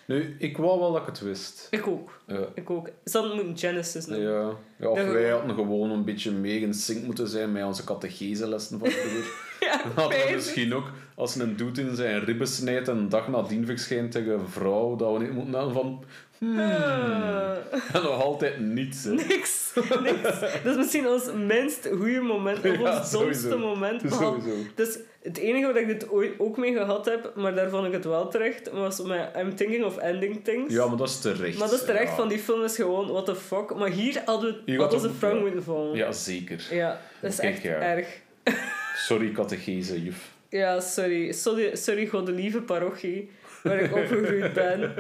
Nu, 0.09 0.37
ik 0.39 0.57
wou 0.57 0.79
wel 0.81 0.93
dat 0.93 1.01
ik 1.01 1.07
het 1.07 1.21
wist. 1.21 1.67
Ik 1.71 1.87
ook. 1.87 2.21
Ja. 2.27 2.49
Ik 2.55 2.71
ook. 2.71 2.89
Ze 3.05 3.19
hadden 3.19 3.37
moeten 3.37 3.59
Genesis 3.59 4.07
noemen. 4.07 4.31
Ja. 4.31 4.51
ja, 4.77 4.89
of 4.89 4.99
Dat 4.99 5.13
wij 5.13 5.29
hadden 5.31 5.55
gewoon 5.55 5.91
een 5.91 6.05
beetje 6.05 6.31
meer 6.31 6.63
in 6.63 6.75
sync 6.75 7.05
moeten 7.05 7.29
zijn 7.29 7.53
met 7.53 7.65
onze 7.65 7.85
catecheselessen 7.85 8.79
van 8.79 8.91
vroeger. 8.91 9.31
Ja, 9.61 9.83
Dan 9.83 9.93
hadden 9.95 10.19
we 10.27 10.33
misschien 10.35 10.75
ook, 10.75 10.91
als 11.15 11.35
een 11.35 11.57
dude 11.57 11.81
in 11.81 11.97
zijn 11.97 12.25
ribben 12.25 12.47
snijdt 12.47 12.89
en 12.89 12.97
een 12.97 13.09
dag 13.09 13.29
nadien 13.29 13.67
verschijnt 13.67 14.13
tegen 14.13 14.33
een 14.33 14.49
vrouw, 14.49 14.97
dat 14.97 15.13
we 15.13 15.19
niet 15.19 15.33
moeten 15.33 15.55
hebben 15.55 15.73
van... 15.73 16.05
Hmm, 16.39 16.59
en 16.59 18.03
nog 18.03 18.23
altijd 18.23 18.61
niets. 18.61 19.05
Hè. 19.05 19.11
Niks, 19.13 19.73
niks. 20.03 20.41
Dat 20.41 20.65
is 20.65 20.77
misschien 20.77 21.09
ons 21.09 21.31
minst 21.47 21.89
goede 21.97 22.21
moment, 22.21 22.59
of 22.59 22.63
Ja, 22.79 22.99
ons 22.99 23.11
domste 23.11 23.57
moment. 23.57 24.01
Sowieso. 24.01 24.57
Dus 24.75 24.99
het 25.23 25.37
enige 25.39 25.67
waar 25.67 25.77
ik 25.83 25.87
dit 25.87 26.11
ooit 26.11 26.33
ook 26.39 26.57
mee 26.57 26.73
gehad 26.73 27.05
heb, 27.05 27.33
maar 27.35 27.55
daar 27.55 27.71
vond 27.71 27.87
ik 27.87 27.93
het 27.93 28.05
wel 28.05 28.29
terecht, 28.29 28.71
was 28.71 29.03
met 29.03 29.31
I'm 29.37 29.55
thinking 29.55 29.85
of 29.85 29.97
ending 29.97 30.45
things. 30.45 30.75
Ja, 30.75 30.87
maar 30.87 30.97
dat 30.97 31.09
is 31.09 31.21
terecht. 31.21 31.59
maar 31.59 31.69
dat 31.69 31.79
is 31.81 31.85
terecht 31.87 32.09
ja. 32.09 32.17
van 32.17 32.29
die 32.29 32.39
film 32.39 32.65
is 32.65 32.77
gewoon, 32.77 33.09
what 33.09 33.27
the 33.27 33.35
fuck. 33.35 33.75
Maar 33.75 33.91
hier 33.91 34.23
hadden 34.25 34.57
we 34.67 34.77
hadden 34.77 35.01
ze 35.01 35.07
ook- 35.07 35.15
Frank 35.19 35.41
moeten 35.41 35.63
vallen. 35.63 35.97
Ja, 35.97 36.13
zeker. 36.13 36.67
Ja, 36.71 37.01
dat 37.21 37.31
is 37.31 37.37
Kijk, 37.39 37.55
echt 37.55 37.63
ja. 37.63 37.81
erg. 37.81 38.21
Sorry, 39.09 39.33
catechese, 39.33 40.03
juf. 40.03 40.31
Ja, 40.49 40.81
sorry. 40.81 41.33
Sorry, 41.33 41.77
sorry 41.77 42.07
godelieve 42.07 42.63
parochie, 42.63 43.31
waar 43.63 43.81
ik 43.81 43.97
opgegroeid 43.97 44.53
ben. 44.53 44.95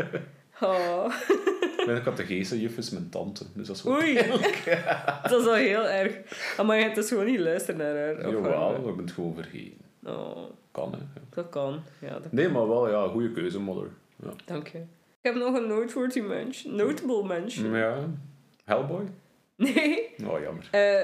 Oh. 0.61 1.13
Mijn 1.87 2.03
catechese, 2.03 2.61
juf 2.61 2.77
is 2.77 2.91
mijn 2.91 3.09
tante, 3.09 3.45
dus 3.55 3.67
dat 3.67 3.77
is 3.77 3.83
wel... 3.83 3.95
Oei. 3.95 4.15
dat 5.29 5.39
is 5.41 5.45
wel 5.45 5.55
heel 5.55 5.89
erg. 5.89 6.13
Maar 6.67 6.77
je 6.77 6.83
hebt 6.83 6.95
dus 6.95 7.09
gewoon 7.09 7.25
niet 7.25 7.39
luisteren 7.41 7.77
naar 7.77 7.97
haar. 7.97 8.31
Jawel, 8.31 8.75
ik 8.89 8.97
ben 8.97 9.05
het 9.05 9.15
gewoon 9.15 9.35
vergeten. 9.35 9.88
Oh, 10.05 10.51
Kan, 10.71 10.93
hè. 10.93 10.99
dat 11.31 11.49
kan. 11.49 11.83
Ja, 12.01 12.19
dat 12.19 12.33
Nee, 12.33 12.49
maar 12.49 12.69
wel, 12.69 12.91
ja, 12.91 13.09
goede 13.09 13.33
keuze, 13.33 13.61
modder. 13.61 13.89
Ja. 14.23 14.31
Dank 14.45 14.69
je. 14.69 14.79
Ik 14.79 14.85
heb 15.21 15.35
nog 15.35 15.55
een 15.57 15.67
noteworthy 15.67 16.21
mention. 16.21 16.75
Notable 16.75 17.25
mention. 17.27 17.73
ja. 17.75 18.09
Hellboy? 18.65 19.05
Nee. 19.57 20.15
Oh, 20.27 20.41
jammer. 20.41 20.69
Eh, 20.71 21.03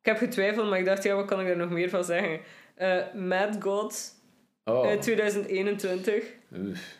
ik 0.00 0.06
heb 0.06 0.16
getwijfeld, 0.16 0.68
maar 0.68 0.78
ik 0.78 0.84
dacht, 0.84 1.02
ja, 1.02 1.14
wat 1.14 1.24
kan 1.26 1.40
ik 1.40 1.46
daar 1.46 1.56
nog 1.56 1.70
meer 1.70 1.88
van 1.88 2.04
zeggen? 2.04 2.40
Eh, 2.74 3.12
Mad 3.14 3.56
God 3.62 4.14
Oh. 4.64 4.92
2021. 4.92 6.24
Uff. 6.52 6.98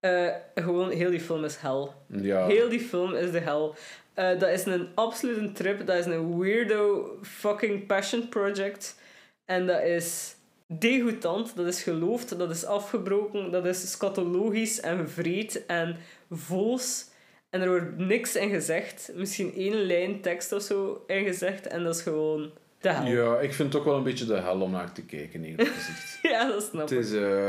Eh, 0.00 0.28
gewoon, 0.54 0.90
heel 0.90 1.10
die 1.10 1.20
film 1.20 1.44
is 1.44 1.56
hel. 1.56 1.94
Ja. 2.06 2.46
Heel 2.46 2.68
die 2.68 2.80
film 2.80 3.14
is 3.14 3.30
de 3.30 3.38
hel. 3.38 3.74
Dat 4.14 4.42
is 4.48 4.64
een 4.66 4.88
absolute 4.94 5.52
trip. 5.52 5.86
Dat 5.86 5.96
is 5.96 6.06
een 6.06 6.38
weirdo 6.38 7.10
fucking 7.22 7.86
passion 7.86 8.28
project. 8.28 9.00
En 9.44 9.66
dat 9.66 9.82
is 9.82 10.36
degoutant, 10.68 11.56
dat 11.56 11.66
is 11.66 11.82
geloofd, 11.82 12.38
dat 12.38 12.50
is 12.50 12.64
afgebroken, 12.64 13.50
dat 13.50 13.66
is 13.66 13.90
scatologisch 13.90 14.80
en 14.80 15.10
vreed 15.10 15.66
en 15.66 15.96
vols. 16.30 17.06
En 17.50 17.60
er 17.60 17.68
wordt 17.68 17.96
niks 17.98 18.36
in 18.36 18.50
gezegd. 18.50 19.10
Misschien 19.14 19.54
één 19.54 19.74
lijn 19.74 20.20
tekst 20.20 20.52
of 20.52 20.62
zo 20.62 21.04
in 21.06 21.24
gezegd. 21.24 21.66
En 21.66 21.84
dat 21.84 21.94
is 21.94 22.02
gewoon 22.02 22.50
de 22.80 22.88
hel. 22.92 23.06
Ja, 23.06 23.38
ik 23.40 23.52
vind 23.54 23.72
het 23.72 23.80
ook 23.82 23.86
wel 23.88 23.96
een 23.96 24.02
beetje 24.02 24.26
de 24.26 24.34
hel 24.40 24.60
om 24.60 24.70
naar 24.70 24.92
te 24.92 25.02
kijken, 25.02 25.44
eerlijk 25.44 25.68
gezegd. 25.68 26.18
Ja, 26.32 26.48
dat 26.48 26.62
snap 26.62 26.80
het 26.88 26.90
ik. 26.90 26.98
is, 26.98 27.12
eh, 27.12 27.48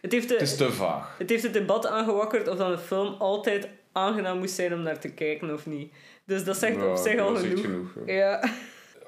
Het 0.00 0.12
heeft, 0.12 0.28
de, 0.28 0.34
het 0.34 0.42
is 0.42 0.56
te 0.56 0.72
vaag. 0.72 1.14
het 1.18 1.30
heeft 1.30 1.42
het 1.42 1.52
debat 1.52 1.86
aangewakkerd 1.86 2.48
of 2.48 2.56
dan 2.56 2.70
een 2.70 2.78
film 2.78 3.14
altijd 3.18 3.68
aangenaam 3.92 4.38
moest 4.38 4.54
zijn 4.54 4.72
om 4.74 4.82
naar 4.82 4.98
te 4.98 5.08
kijken 5.12 5.52
of 5.52 5.66
niet. 5.66 5.92
Dus 6.24 6.44
dat 6.44 6.56
zegt 6.56 6.76
Ja, 6.76 6.90
op 6.90 6.96
zich 6.96 7.20
al 7.20 7.36
genoeg. 7.36 7.60
genoeg, 7.60 7.88
ja. 8.06 8.12
Ja. 8.14 8.50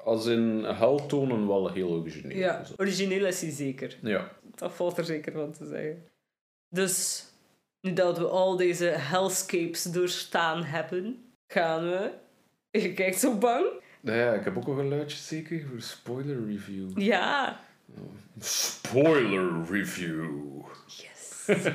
Als 0.09 0.25
in 0.25 0.63
hel 0.63 1.05
tonen 1.05 1.47
wel 1.47 1.71
heel 1.71 1.89
origineel. 1.89 2.37
ja, 2.37 2.63
origineel 2.77 3.25
is 3.25 3.41
hij 3.41 3.51
zeker. 3.51 3.97
ja. 4.01 4.31
Dat 4.55 4.73
valt 4.73 4.97
er 4.97 5.05
zeker 5.05 5.31
van 5.31 5.51
te 5.51 5.65
zeggen. 5.65 6.03
Dus, 6.69 7.25
nu 7.81 7.93
dat 7.93 8.17
we 8.17 8.27
al 8.27 8.57
deze 8.57 8.85
hellscapes 8.85 9.83
doorstaan 9.83 10.63
hebben, 10.63 11.23
gaan 11.47 11.89
we... 11.89 12.11
Je 12.71 12.93
kijkt 12.93 13.19
zo 13.19 13.37
bang? 13.37 13.65
Ja, 14.01 14.33
ik 14.33 14.43
heb 14.43 14.57
ook 14.57 14.67
nog 14.67 14.77
een 14.77 14.89
luidje 14.89 15.17
zeker 15.17 15.65
voor 15.69 15.81
spoiler 15.81 16.45
review. 16.45 16.99
Ja. 16.99 17.59
Spoiler 18.39 19.65
review. 19.69 20.61
Yes. 20.85 21.45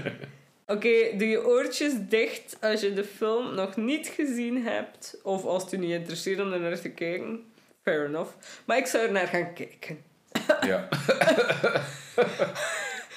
Oké, 0.74 1.16
doe 1.16 1.28
je 1.28 1.46
oortjes 1.46 1.92
dicht 2.08 2.56
als 2.60 2.80
je 2.80 2.92
de 2.92 3.04
film 3.04 3.54
nog 3.54 3.76
niet 3.76 4.08
gezien 4.08 4.62
hebt. 4.62 5.20
Of 5.22 5.44
als 5.44 5.62
het 5.62 5.70
je 5.70 5.78
niet 5.78 5.90
interesseert 5.90 6.40
om 6.40 6.52
er 6.52 6.60
naar 6.60 6.80
te 6.80 6.90
kijken. 6.90 7.44
Fair 7.84 8.06
enough. 8.06 8.30
Maar 8.64 8.76
ik 8.76 8.86
zou 8.86 9.06
er 9.06 9.12
naar 9.12 9.26
gaan 9.26 9.52
kijken. 9.52 10.02
Ja. 10.60 10.88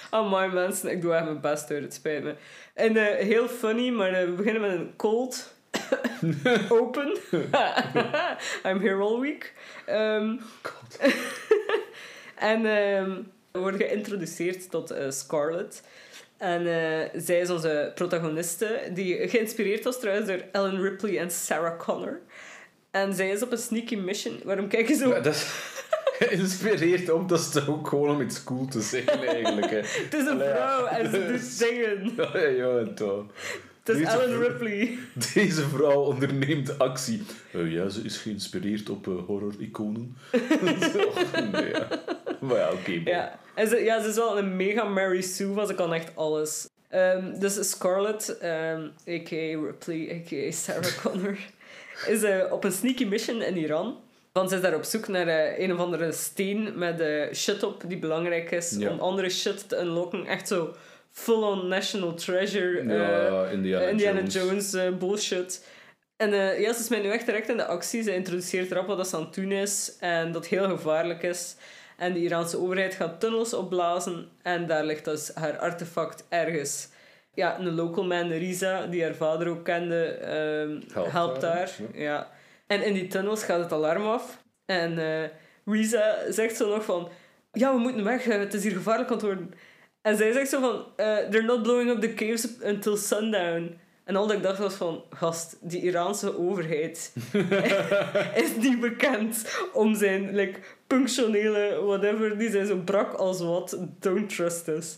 Amai 0.09 0.51
mensen, 0.51 0.91
ik 0.91 1.01
doe 1.01 1.13
echt 1.13 1.23
mijn 1.23 1.41
best 1.41 1.69
hoor, 1.69 1.77
het 1.77 1.93
spijt 1.93 2.23
me. 2.23 2.35
En 2.73 2.97
eh, 2.97 3.25
heel 3.25 3.47
funny, 3.47 3.89
maar 3.89 4.13
eh, 4.13 4.25
we 4.25 4.31
beginnen 4.31 4.61
met 4.61 4.71
een 4.71 4.93
cold 4.95 5.53
open. 6.69 7.17
I'm 8.67 8.81
here 8.81 9.01
all 9.01 9.19
week. 9.19 9.53
Ehm, 9.85 10.35
en 12.35 12.65
ehm, 12.65 13.21
we 13.51 13.59
worden 13.59 13.79
geïntroduceerd 13.79 14.71
tot 14.71 14.91
eh, 14.91 15.09
Scarlett. 15.09 15.83
En 16.37 16.63
zij 17.15 17.39
is 17.39 17.49
onze 17.49 17.91
protagoniste, 17.95 18.89
die 18.93 19.27
geïnspireerd 19.27 19.83
was 19.83 19.99
trouwens 19.99 20.27
door 20.27 20.41
Ellen 20.51 20.81
Ripley 20.81 21.19
en 21.19 21.31
Sarah 21.31 21.79
Connor. 21.79 22.19
En 23.01 23.13
zij 23.13 23.29
is 23.29 23.41
op 23.43 23.51
een 23.51 23.57
sneaky 23.57 23.95
mission. 23.95 24.39
Waarom 24.43 24.67
kijk 24.67 24.87
je 24.87 24.95
zo... 24.95 25.21
Dat 25.21 25.25
is 25.25 25.43
geïnspireerd 26.19 27.09
op, 27.11 27.29
dat 27.29 27.39
is 27.39 27.49
toch 27.49 27.69
ook 27.69 27.87
gewoon 27.87 28.09
om 28.09 28.21
iets 28.21 28.43
cool 28.43 28.65
te 28.65 28.81
zeggen 28.81 29.27
eigenlijk. 29.27 29.69
Hè. 29.69 29.77
Het 30.03 30.13
is 30.13 30.25
een 30.27 30.37
ja. 30.37 30.55
vrouw 30.55 30.85
en 30.85 31.11
ze 31.11 31.25
doet 31.27 31.59
dingen. 31.69 32.13
Ja, 32.33 32.47
ja, 32.79 32.93
toch. 32.93 33.25
Het 33.83 33.95
is 33.97 34.07
Ellen 34.07 34.29
vrouw- 34.29 34.41
Ripley. 34.47 34.97
Deze 35.33 35.61
vrouw 35.61 36.01
onderneemt 36.01 36.79
actie. 36.79 37.23
Eh, 37.51 37.71
ja, 37.71 37.89
ze 37.89 38.01
is 38.01 38.17
geïnspireerd 38.17 38.89
op 38.89 39.07
eh, 39.07 39.13
horror-iconen. 39.25 40.17
Nee, 41.51 41.69
ja. 41.71 41.87
Maar 42.39 42.57
ja, 42.57 42.71
oké. 42.71 43.01
Ja. 43.05 43.39
En 43.55 43.67
ze, 43.67 43.77
ja, 43.83 44.01
ze 44.01 44.09
is 44.09 44.15
wel 44.15 44.37
een 44.37 44.55
mega 44.55 44.83
Mary 44.83 45.21
Sue, 45.21 45.53
want 45.53 45.67
ze 45.67 45.73
kan 45.75 45.93
echt 45.93 46.11
alles. 46.15 46.67
Ehm, 46.89 47.39
dus 47.39 47.69
Scarlett, 47.69 48.37
ehm 48.37 48.81
a.k.a. 49.09 49.61
Ripley, 49.65 50.09
a.k.a. 50.21 50.51
Sarah 50.51 50.97
Connor, 51.03 51.37
is 52.05 52.23
eh, 52.23 52.51
op 52.51 52.63
een 52.63 52.71
sneaky 52.71 53.05
mission 53.05 53.41
in 53.41 53.57
Iran. 53.57 53.99
Want 54.31 54.49
ze 54.49 54.55
is 54.55 54.61
daar 54.61 54.75
op 54.75 54.83
zoek 54.83 55.07
naar 55.07 55.27
eh, 55.27 55.59
een 55.59 55.73
of 55.73 55.79
andere 55.79 56.11
steen 56.11 56.71
met 56.77 56.99
eh, 56.99 57.33
shit 57.33 57.63
op 57.63 57.83
die 57.87 57.97
belangrijk 57.97 58.51
is 58.51 58.75
Ja. 58.79 58.89
om 58.89 58.99
andere 58.99 59.29
shit 59.29 59.69
te 59.69 59.79
unlocken. 59.79 60.25
Echt 60.25 60.47
zo 60.47 60.75
full-on 61.11 61.67
national 61.67 62.13
treasure. 62.13 62.83
Ja, 62.93 63.45
Indiana, 63.47 63.85
Indiana 63.85 64.21
Jones. 64.23 64.71
Jones, 64.71 64.97
bullshit. 64.97 65.65
En 66.15 66.29
ja, 66.61 66.73
ze 66.73 66.79
is 66.79 66.89
mij 66.89 67.01
nu 67.01 67.09
echt 67.09 67.25
direct 67.25 67.49
in 67.49 67.57
de 67.57 67.65
actie. 67.65 68.03
Ze 68.03 68.13
introduceert 68.13 68.71
rap 68.71 68.87
wat 68.87 68.97
dat 68.97 69.13
aan 69.13 69.21
het 69.21 69.33
doen 69.33 69.51
is 69.51 69.95
en 69.99 70.31
dat 70.31 70.47
heel 70.47 70.69
gevaarlijk 70.69 71.23
is. 71.23 71.55
En 71.97 72.13
de 72.13 72.19
Iraanse 72.19 72.57
overheid 72.59 72.95
gaat 72.95 73.19
tunnels 73.19 73.53
opblazen 73.53 74.29
en 74.41 74.67
daar 74.67 74.85
ligt 74.85 75.05
dus 75.05 75.31
haar 75.33 75.57
artefact 75.57 76.23
ergens. 76.29 76.87
Ja, 77.37 77.59
een 77.59 77.75
local 77.75 78.03
man, 78.03 78.31
Risa, 78.31 78.85
die 78.85 79.03
haar 79.03 79.15
vader 79.15 79.47
ook 79.47 79.63
kende, 79.63 80.05
ehm, 80.05 80.79
Helpt 80.93 81.11
helpt 81.11 81.41
haar. 81.41 81.71
Ja. 81.93 82.31
En 82.67 82.83
in 82.83 82.93
die 82.93 83.07
tunnels 83.07 83.43
gaat 83.43 83.59
het 83.59 83.71
alarm 83.71 84.05
af. 84.05 84.43
En 84.65 84.99
eh 84.99 85.29
Risa 85.65 86.31
zegt 86.31 86.55
zo 86.55 86.69
nog 86.69 86.85
van... 86.85 87.09
Ja, 87.51 87.73
we 87.73 87.79
moeten 87.79 88.03
weg, 88.03 88.27
eh, 88.27 88.39
het 88.39 88.53
is 88.53 88.63
hier 88.63 88.71
gevaarlijk 88.71 89.09
aan 89.09 89.15
het 89.15 89.25
worden. 89.25 89.53
En 90.01 90.17
zij 90.17 90.31
zegt 90.31 90.49
zo 90.49 90.59
van... 90.59 90.85
eh, 90.95 91.17
they're 91.17 91.45
not 91.45 91.61
blowing 91.61 91.89
up 91.89 92.01
the 92.01 92.13
caves 92.13 92.47
until 92.63 92.97
sundown. 92.97 93.79
En 94.03 94.15
al 94.15 94.27
dat 94.27 94.37
ik 94.37 94.43
dacht 94.43 94.57
was 94.57 94.73
van... 94.73 95.03
Gast, 95.09 95.57
die 95.61 95.81
Iraanse 95.81 96.39
overheid 96.39 97.13
is 98.43 98.55
niet 98.55 98.79
bekend 98.79 99.59
om 99.73 99.95
zijn 99.95 100.35
like, 100.35 100.59
punctionele 100.87 101.81
whatever. 101.83 102.37
Die 102.37 102.49
zijn 102.51 102.65
zo 102.65 102.75
brak 102.75 103.13
als 103.13 103.41
wat. 103.41 103.77
Don't 103.99 104.35
trust 104.35 104.67
us. 104.67 104.97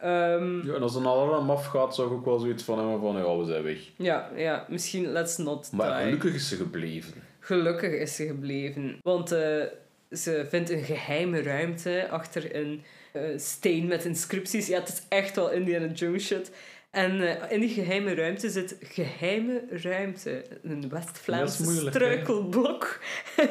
Ehm, 0.00 0.66
Ja, 0.66 0.74
en 0.74 0.82
als 0.82 0.94
een 0.94 1.06
alarm 1.06 1.50
afgaat, 1.50 1.94
zou 1.94 2.08
ik 2.08 2.14
ook 2.14 2.24
wel 2.24 2.38
zoiets 2.38 2.62
van 2.62 2.78
hebben 2.78 3.00
van, 3.00 3.16
ja, 3.16 3.38
we 3.38 3.44
zijn 3.44 3.62
weg. 3.62 3.78
ja, 3.96 4.30
ja, 4.36 4.64
misschien 4.68 5.12
let's 5.12 5.36
not 5.36 5.72
Maar 5.72 5.94
die. 5.96 6.04
gelukkig 6.04 6.34
is 6.34 6.48
ze 6.48 6.56
gebleven. 6.56 7.12
Gelukkig 7.40 7.90
is 7.92 8.16
ze 8.16 8.26
gebleven. 8.26 8.98
Want 9.02 9.32
eh, 9.32 9.62
ze 10.10 10.46
vindt 10.48 10.70
een 10.70 10.82
geheime 10.84 11.42
ruimte 11.42 12.08
achter 12.10 12.56
een 12.56 12.82
eh, 13.12 13.22
steen 13.36 13.86
met 13.86 14.04
inscripties. 14.04 14.66
Ja, 14.66 14.78
het 14.78 14.88
is 14.88 15.02
echt 15.08 15.36
wel 15.36 15.50
Indiana 15.50 15.86
Jones 15.86 16.26
shit. 16.26 16.50
En 16.90 17.20
eh, 17.40 17.52
in 17.52 17.60
die 17.60 17.68
geheime 17.68 18.14
ruimte 18.14 18.50
zit 18.50 18.76
geheime 18.80 19.62
ruimte. 19.70 20.44
Een 20.62 20.88
West-Vlaams 20.88 21.60
struikelblok. 21.88 22.98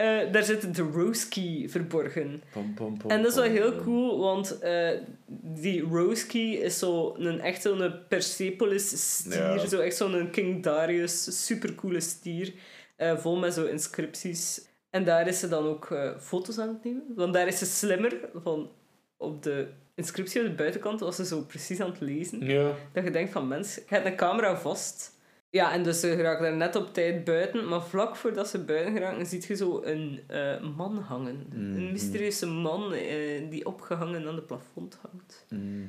Eh, 0.00 0.32
daar 0.32 0.42
zit 0.42 0.74
de 0.74 0.82
Rose 0.82 1.28
Key 1.28 1.68
verborgen. 1.68 2.42
Pam, 2.52 2.74
pam, 2.74 2.98
pam, 2.98 3.10
En 3.10 3.22
dat 3.22 3.30
is 3.30 3.36
wel 3.36 3.44
heel 3.50 3.76
cool, 3.76 4.18
want 4.18 4.58
eh, 4.58 4.90
die 5.42 5.82
Rose 5.82 6.26
Key 6.26 6.50
is 6.52 6.78
zo 6.78 7.14
een, 7.18 7.40
echt 7.40 7.62
zo'n 7.62 7.92
Persepolis 8.08 9.16
stier. 9.16 9.54
Ja. 9.54 9.66
Zo 9.66 9.80
echt 9.80 9.96
zo'n 9.96 10.30
King 10.30 10.62
Darius, 10.62 11.46
supercoole 11.46 12.00
stier. 12.00 12.52
eh, 12.96 13.16
vol 13.16 13.36
met 13.38 13.54
zo 13.54 13.64
inscripties. 13.64 14.68
En 14.90 15.04
daar 15.04 15.28
is 15.28 15.38
ze 15.38 15.48
dan 15.48 15.64
ook 15.66 15.94
foto's 16.20 16.58
aan 16.58 16.68
het 16.68 16.84
nemen. 16.84 17.04
Want 17.16 17.32
daar 17.32 17.46
is 17.46 17.58
ze 17.58 17.66
slimmer. 17.66 18.20
Van 18.34 18.70
op 19.16 19.42
de 19.42 19.68
inscriptie 19.94 20.40
op 20.40 20.46
de 20.46 20.54
buitenkant 20.54 21.00
was 21.00 21.16
ze 21.16 21.24
zo 21.24 21.40
precies 21.40 21.80
aan 21.80 21.90
het 21.90 22.00
lezen. 22.00 22.46
Ja. 22.46 22.72
Dat 22.92 23.04
je 23.04 23.10
denkt 23.10 23.32
van, 23.32 23.48
mens, 23.48 23.74
je 23.74 23.82
hebt 23.86 24.06
een 24.06 24.16
camera 24.16 24.56
vast. 24.56 25.18
Ja, 25.50 25.72
en 25.72 25.82
dus 25.82 26.00
ze 26.00 26.14
geraken 26.16 26.42
daar 26.42 26.56
net 26.56 26.76
op 26.76 26.94
tijd 26.94 27.24
buiten. 27.24 27.68
Maar 27.68 27.82
vlak 27.82 28.16
voordat 28.16 28.48
ze 28.48 28.64
buiten 28.64 28.92
geraken, 28.92 29.26
ziet 29.26 29.44
je 29.44 29.54
zo 29.56 29.80
een 29.84 30.20
eh, 30.26 30.60
man 30.76 30.98
hangen. 30.98 31.46
Een 31.52 31.70
Mhm. 31.82 31.92
mysterieuze 31.92 32.46
man 32.46 32.92
eh, 32.92 33.50
die 33.50 33.66
opgehangen 33.66 34.28
aan 34.28 34.34
de 34.34 34.42
plafond 34.42 34.98
hangt. 35.10 35.46
Mhm. 35.48 35.84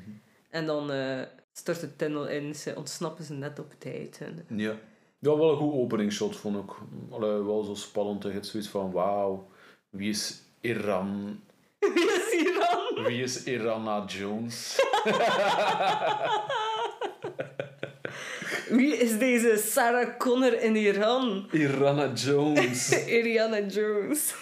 En 0.50 0.65
dan 0.65 0.91
eh, 0.91 1.21
stort 1.54 1.80
de 1.80 1.95
tunnel 1.95 2.28
in. 2.28 2.56
Ze 2.56 2.74
ontsnappen 2.76 3.24
ze 3.24 3.34
net 3.34 3.60
op 3.60 3.74
tijd. 3.78 4.19
En, 4.21 4.58
Ja. 4.58 4.74
Ja, 5.19 5.38
wel 5.38 5.52
een 5.52 5.58
goed 5.58 5.74
openingsshot 5.74 6.36
vond 6.36 6.58
ik. 6.63 6.71
Allee, 7.10 7.43
wel 7.43 7.63
zo 7.63 7.74
spannend. 7.74 8.24
Je 8.24 8.30
hebt 8.30 8.45
zoiets 8.45 8.69
van, 8.69 8.91
wauw, 8.91 9.47
wie 9.89 10.10
is 10.10 10.41
Iran? 10.62 11.39
Wie 11.80 12.06
is 12.06 12.32
hier 12.39 12.54
dan? 12.93 13.04
Wie 13.04 13.24
is 13.24 13.43
Irana 13.43 14.06
Jones? 14.06 14.80
Wie 18.72 18.96
is 18.98 19.18
deze 19.18 19.58
Sarah 19.58 20.18
Connor 20.18 20.62
in 20.62 20.76
Iran? 20.76 21.48
Irana 21.52 22.12
Jones. 22.14 22.94
Ariana 23.20 23.60
Jones. 23.68 24.34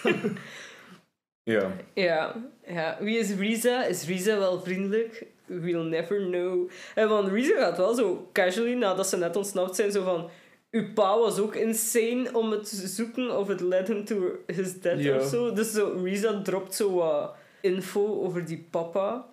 ja. 1.42 1.76
Ja, 1.94 2.34
ja. 2.66 2.96
Wie 3.00 3.18
is 3.18 3.34
Risa? 3.34 3.84
Is 3.84 4.06
Risa 4.06 4.38
wel 4.38 4.60
vriendelijk? 4.60 5.26
We'll 5.46 5.84
never 5.88 6.16
know. 6.16 6.70
En 6.94 7.08
want 7.08 7.28
Risa 7.32 7.58
gaat 7.58 7.76
wel 7.76 7.94
zo 7.94 8.28
casually, 8.32 8.74
nadat 8.74 9.08
ze 9.08 9.16
net 9.16 9.36
ontsnapt 9.36 9.76
zijn, 9.76 9.92
zo 9.92 10.02
van... 10.04 10.30
Uw 10.70 10.92
pa 10.92 11.18
was 11.18 11.38
ook 11.38 11.54
insane 11.54 12.28
om 12.32 12.50
het 12.50 12.68
te 12.68 12.86
zoeken 12.88 13.38
of 13.38 13.48
het 13.48 13.60
led 13.60 13.88
him 13.88 14.04
to 14.04 14.38
his 14.46 14.80
death 14.80 15.00
Ja. 15.02 15.16
of 15.16 15.28
zo. 15.28 15.52
Dus 15.52 15.72
zo, 15.72 16.00
Risa 16.04 16.42
dropt 16.42 16.74
zo 16.74 16.94
wat 16.94 17.34
info 17.60 18.22
over 18.22 18.44
die 18.46 18.66
papa. 18.70 19.26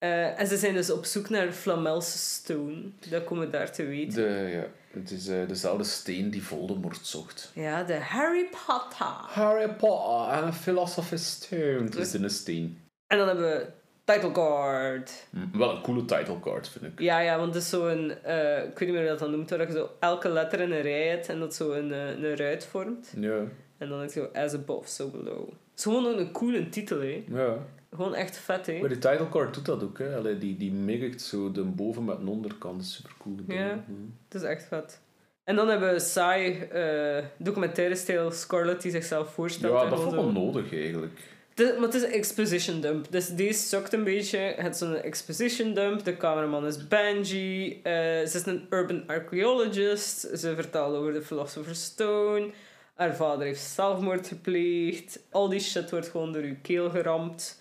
Eh, 0.00 0.40
en 0.40 0.46
ze 0.46 0.56
zijn 0.56 0.74
dus 0.74 0.90
op 0.90 1.04
zoek 1.04 1.28
naar 1.28 1.52
Flamels 1.52 2.34
Stone. 2.34 2.82
Dat 3.10 3.24
komen 3.24 3.44
we 3.44 3.50
daar 3.52 3.72
te 3.72 3.84
weten. 3.84 4.14
De, 4.22 4.48
ja. 4.50 4.64
Het 5.00 5.10
is 5.10 5.28
eh, 5.28 5.48
dezelfde 5.48 5.84
steen 5.84 6.30
die 6.30 6.42
Voldemort 6.42 6.98
zocht. 7.06 7.50
Ja, 7.54 7.82
de 7.82 7.94
Harry 7.94 8.48
Potter. 8.50 9.06
Harry 9.26 9.68
Potter 9.74 10.38
en 10.38 10.44
een 10.46 10.52
Philosopher's 10.52 11.30
Stone. 11.30 11.82
Het 11.84 11.96
is 11.96 12.12
een 12.12 12.30
steen. 12.30 12.78
En 13.06 13.18
dan 13.18 13.26
hebben 13.26 13.48
we 13.50 13.66
Title 14.04 14.32
Card. 14.32 15.26
Hm, 15.30 15.58
Wel 15.58 15.76
een 15.76 15.82
coole 15.82 16.04
title 16.04 16.40
card, 16.40 16.68
vind 16.68 16.84
ik. 16.84 17.00
Ja, 17.00 17.20
ja, 17.20 17.38
want 17.38 17.54
het 17.54 17.62
is 17.62 17.68
zo'n... 17.68 18.10
eh 18.22 18.64
ik 18.64 18.78
weet 18.78 18.88
niet 18.88 18.90
meer 18.90 18.98
hoe 19.00 19.08
dat 19.08 19.18
dan 19.18 19.30
noemt, 19.30 19.50
waar 19.50 19.66
je 19.66 19.72
zo 19.72 19.90
elke 20.00 20.28
letter 20.28 20.60
in 20.60 20.72
een 20.72 20.80
rij 20.82 21.08
hebt 21.08 21.28
en 21.28 21.38
dat 21.38 21.54
zo 21.54 21.72
een, 21.72 21.90
een 21.90 22.36
ruit 22.36 22.64
vormt. 22.64 23.12
Ja. 23.16 23.38
En 23.78 23.88
dan 23.88 24.02
is 24.02 24.14
het 24.14 24.24
zo 24.34 24.40
as 24.40 24.54
above, 24.54 24.88
so 24.88 25.08
below. 25.08 25.48
is 25.76 25.82
gewoon 25.82 26.18
een 26.18 26.32
coole 26.32 26.68
titel, 26.68 27.00
hè. 27.00 27.24
Ja. 27.28 27.56
Gewoon 27.94 28.14
echt 28.14 28.36
vet, 28.36 28.66
hè. 28.66 28.78
Maar 28.80 28.88
die 28.88 28.98
title 28.98 29.28
card 29.28 29.54
doet 29.54 29.64
dat 29.66 29.82
ook, 29.82 29.98
hè. 29.98 30.16
Allee, 30.16 30.38
die, 30.38 30.56
die 30.56 30.72
mikt 30.72 31.22
zo 31.22 31.52
de 31.52 31.62
boven 31.62 32.04
met 32.04 32.18
een 32.18 32.28
onderkant. 32.28 32.84
Super 32.86 33.12
cool. 33.18 33.36
Ja. 33.48 33.84
Het 34.28 34.42
is 34.42 34.48
echt 34.48 34.64
vet. 34.64 35.00
En 35.44 35.56
dan 35.56 35.68
hebben 35.68 35.92
we 35.92 35.98
saai 36.00 36.58
eh 36.60 37.24
documentaire 37.38 37.94
stijl 37.94 38.30
Scarlett 38.30 38.82
die 38.82 38.90
zichzelf 38.90 39.32
voorstelt. 39.32 39.72
Ja, 39.72 39.88
dat 39.90 39.98
vond 40.00 40.12
ik 40.12 40.18
wel 40.18 40.32
nodig 40.32 40.72
eigenlijk. 40.72 41.12
Is- 41.54 41.72
maar 41.72 41.82
het 41.82 41.94
is 41.94 42.02
een 42.02 42.12
exposition 42.12 42.80
dump. 42.80 43.06
Dus 43.10 43.28
deze 43.28 43.58
sukt 43.68 43.92
een 43.92 44.04
beetje. 44.04 44.38
Het 44.38 44.74
is 44.74 44.80
een 44.80 44.96
exposition 45.02 45.74
dump. 45.74 46.04
De 46.04 46.16
cameraman 46.16 46.66
is 46.66 46.88
Benji. 46.88 47.80
Eh, 47.82 47.92
ze 47.92 48.30
is 48.32 48.46
een 48.46 48.66
urban 48.70 49.02
archaeologist. 49.06 50.20
Ze 50.20 50.54
vertelt 50.54 50.94
over 50.96 51.12
de 51.12 51.22
Philosopher's 51.22 51.84
Stone. 51.84 52.50
Haar 52.94 53.16
vader 53.16 53.46
heeft 53.46 53.60
zelfmoord 53.60 54.26
gepleegd. 54.28 55.20
Al 55.30 55.48
die 55.48 55.60
shit 55.60 55.90
wordt 55.90 56.08
gewoon 56.08 56.32
door 56.32 56.42
uw 56.42 56.56
keel 56.62 56.90
geramd. 56.90 57.59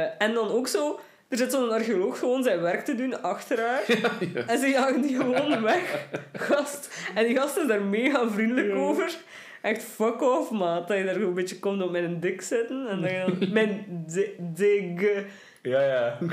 Eh, 0.00 0.26
en 0.26 0.34
dan 0.34 0.48
ook 0.48 0.68
zo... 0.68 1.00
Er 1.28 1.38
zit 1.38 1.52
zo'n 1.52 1.70
archeoloog 1.70 2.18
gewoon 2.18 2.42
zijn 2.42 2.60
werk 2.60 2.84
te 2.84 2.94
doen 2.94 3.22
achter 3.22 3.60
haar. 3.60 3.82
En 4.46 4.58
ze 4.58 4.66
jagen 4.68 5.00
die 5.02 5.16
gewoon 5.16 5.62
weg. 5.62 6.06
Gast. 6.32 6.94
En 7.14 7.26
die 7.26 7.36
gast 7.36 7.56
is 7.56 7.66
daar 7.66 7.82
mega 7.82 8.28
vriendelijk 8.30 8.66
Ja. 8.68 8.74
over. 8.74 9.14
Echt 9.62 9.82
fuck 9.82 10.22
off, 10.22 10.50
maat. 10.50 10.88
Dat 10.88 10.96
je 10.96 11.04
daar 11.04 11.12
gewoon 11.12 11.28
een 11.28 11.34
beetje 11.34 11.58
komt 11.58 11.82
op 11.82 11.90
mijn 11.90 12.20
dik 12.20 12.42
zitten. 12.42 12.88
En 12.88 13.00
dat 13.00 13.10
je 13.10 13.24
dan... 13.26 13.52
Mijn 13.52 13.86
di- 14.06 14.34
dik... 14.38 15.24
Ja, 15.62 15.80
ja. 15.82 16.18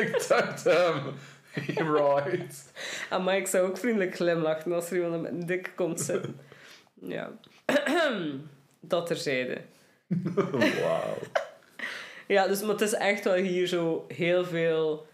Ik 0.00 0.24
dacht 0.28 0.64
hem. 0.64 1.02
right. 1.96 2.72
Ah, 3.10 3.24
maar 3.24 3.36
ik 3.36 3.46
zou 3.46 3.68
ook 3.68 3.78
vriendelijk 3.78 4.14
glimlachen 4.14 4.72
als 4.72 4.90
er 4.90 4.96
iemand 4.96 5.14
op 5.14 5.20
mijn 5.22 5.46
dik 5.46 5.72
komt 5.74 6.00
zitten. 6.00 6.40
Ja. 7.00 7.30
dat 8.80 9.06
terzijde. 9.06 9.56
Wauw. 10.82 11.16
Ja, 12.26 12.46
dus, 12.46 12.60
maar 12.60 12.70
het 12.70 12.80
is 12.80 12.94
echt 12.94 13.24
wel 13.24 13.34
hier 13.34 13.66
zo 13.66 14.04
heel 14.08 14.44
veel... 14.44 15.06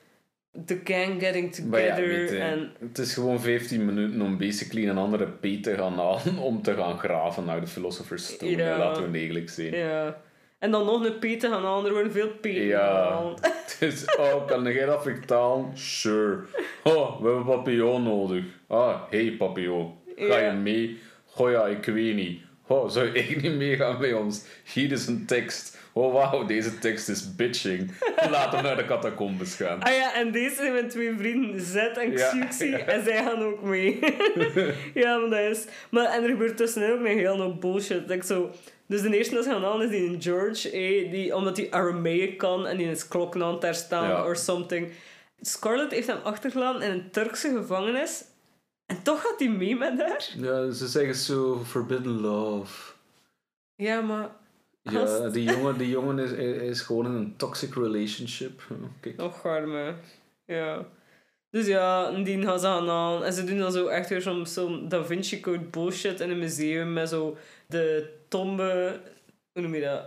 The 0.65 0.81
gang 0.85 1.21
getting 1.23 1.57
ja, 1.57 1.97
together. 1.97 2.41
en 2.41 2.73
het 2.79 2.99
is 2.99 3.15
gewoon 3.15 3.41
15 3.41 3.85
minuten 3.85 4.21
om 4.21 4.39
basically 4.39 4.89
een 4.89 4.99
andere 4.99 5.27
P 5.27 5.63
te 5.63 5.75
gaan 5.75 5.95
halen 5.95 6.39
om 6.39 6.63
te 6.63 6.75
gaan 6.75 6.99
graven 6.99 7.45
naar 7.45 7.61
de 7.61 7.67
Philosopher's 7.67 8.27
Stone. 8.27 8.57
Ja. 8.57 8.79
Laten 8.79 9.11
we 9.11 9.19
eerlijk 9.19 9.51
zijn. 9.51 9.75
ja. 9.75 10.21
En 10.59 10.71
dan 10.71 10.85
nog 10.85 11.05
een 11.05 11.19
P 11.19 11.41
te 11.41 11.49
gaan 11.49 11.65
halen. 11.65 11.87
Er 11.87 11.93
worden 11.93 12.13
veel 12.13 12.29
P 12.41 12.45
Ja. 12.45 13.21
Dus, 13.81 14.05
oh, 14.17 14.47
kan 14.47 14.73
jij 14.73 14.87
dat 14.87 15.03
vertalen? 15.03 15.71
Sure. 15.75 16.39
Oh, 16.85 17.21
we 17.21 17.27
hebben 17.27 17.45
papillon 17.45 18.03
nodig. 18.03 18.45
Ah, 18.67 19.03
hey 19.11 19.31
papillon. 19.39 19.95
Ga 20.17 20.39
je 20.39 20.53
mee? 20.53 20.99
Oh 21.37 21.51
ja, 21.51 21.67
ik 21.67 21.85
weet 21.85 22.15
niet. 22.15 22.41
Oh, 22.69 22.91
zou 22.91 23.13
echt 23.15 23.43
niet 23.43 23.53
meegaan 23.57 23.99
bij 23.99 24.13
ons? 24.13 24.43
Hier 24.73 24.93
is 24.93 25.07
een 25.07 25.27
tekst. 25.27 25.77
Oh 25.93 26.13
wauw, 26.13 26.45
deze 26.47 26.79
tekst 26.79 27.09
is 27.09 27.35
bitching. 27.37 27.91
Laten 28.31 28.57
we 28.59 28.65
naar 28.65 28.77
de 28.77 28.85
catacombes 28.85 29.55
gaan. 29.55 29.83
Ah 29.83 29.95
ja, 29.95 30.15
en 30.15 30.33
deze 30.33 30.55
zijn 30.55 30.73
mijn 30.73 30.89
twee 30.89 31.15
vrienden, 31.19 31.61
Zed 31.61 31.97
en 31.97 32.11
Ja. 32.13 32.29
Xuxi, 32.31 32.73
en 32.73 33.05
zij 33.05 33.23
gaan 33.25 33.43
ook 33.43 33.63
mee. 33.63 33.99
ja, 34.95 35.17
maar 35.19 35.31
dat 35.31 35.57
is... 35.57 35.65
Maar, 35.91 36.05
en 36.05 36.23
er 36.23 36.29
gebeurt 36.29 36.57
tussenin 36.57 36.91
ook 36.93 36.99
nog 37.01 37.09
heel 37.09 37.37
veel 37.37 37.55
bullshit. 37.55 38.27
Zo, 38.27 38.51
dus 38.87 39.03
de 39.03 39.17
eerste 39.17 39.35
dat 39.35 39.45
ze 39.45 39.51
gaan 39.51 39.63
halen 39.65 39.85
is 39.85 39.91
die 39.91 40.21
George, 40.21 40.71
eh, 40.71 41.11
die, 41.11 41.37
omdat 41.37 41.57
hij 41.57 41.71
Aramaic 41.71 42.39
kan 42.39 42.67
en 42.67 42.77
die 42.77 42.91
is 42.91 43.09
klokken 43.09 43.43
aan 43.43 43.55
het 43.55 43.63
herstaan 43.63 44.09
Ja. 44.09 44.25
or 44.25 44.37
something. 44.37 44.89
Scarlett 45.41 45.93
heeft 45.93 46.07
hem 46.07 46.19
achtergelaten 46.23 46.83
in 46.83 46.91
een 46.91 47.11
Turkse 47.11 47.53
gevangenis. 47.57 48.25
En 48.89 49.03
toch 49.03 49.23
gaat 49.23 49.39
hij 49.39 49.49
mee 49.49 49.77
met 49.77 49.99
haar. 49.99 50.29
Ja, 50.37 50.71
ze 50.71 50.87
zeggen 50.87 51.15
zo 51.15 51.63
forbidden 51.65 52.21
love. 52.21 52.93
Ja, 53.75 54.01
maar... 54.01 54.31
Ja, 54.83 55.29
die 55.29 55.51
jongen, 55.51 55.79
die 55.79 55.89
jongen 55.89 56.19
is, 56.19 56.31
is 56.61 56.81
gewoon 56.81 57.07
in 57.07 57.13
een 57.13 57.37
toxic 57.37 57.75
relationship. 57.75 58.63
Kijk. 59.01 59.17
Nog 59.17 59.47
arme. 59.47 59.95
Ja. 60.45 60.87
Dus 61.51 61.67
ja, 61.67 62.11
die 62.11 62.43
gaan 62.43 62.61
ze 62.61 62.67
gaan 62.67 62.91
aan. 62.91 63.25
En 63.25 63.33
ze 63.33 63.45
doen 63.45 63.59
dan 63.59 63.73
zo 63.73 63.87
echt 63.87 64.09
weer 64.09 64.23
zo'n 64.23 64.47
zo'n 64.47 64.89
Da 64.89 65.05
Vinci 65.05 65.41
Code 65.41 65.65
bullshit 65.65 66.21
in 66.21 66.31
een 66.31 66.39
museum 66.39 66.93
met 66.93 67.09
zo 67.09 67.37
de 67.67 68.11
tombe, 68.29 69.01
hoe 69.53 69.63
noem 69.63 69.75
je 69.75 69.81
dat? 69.81 70.05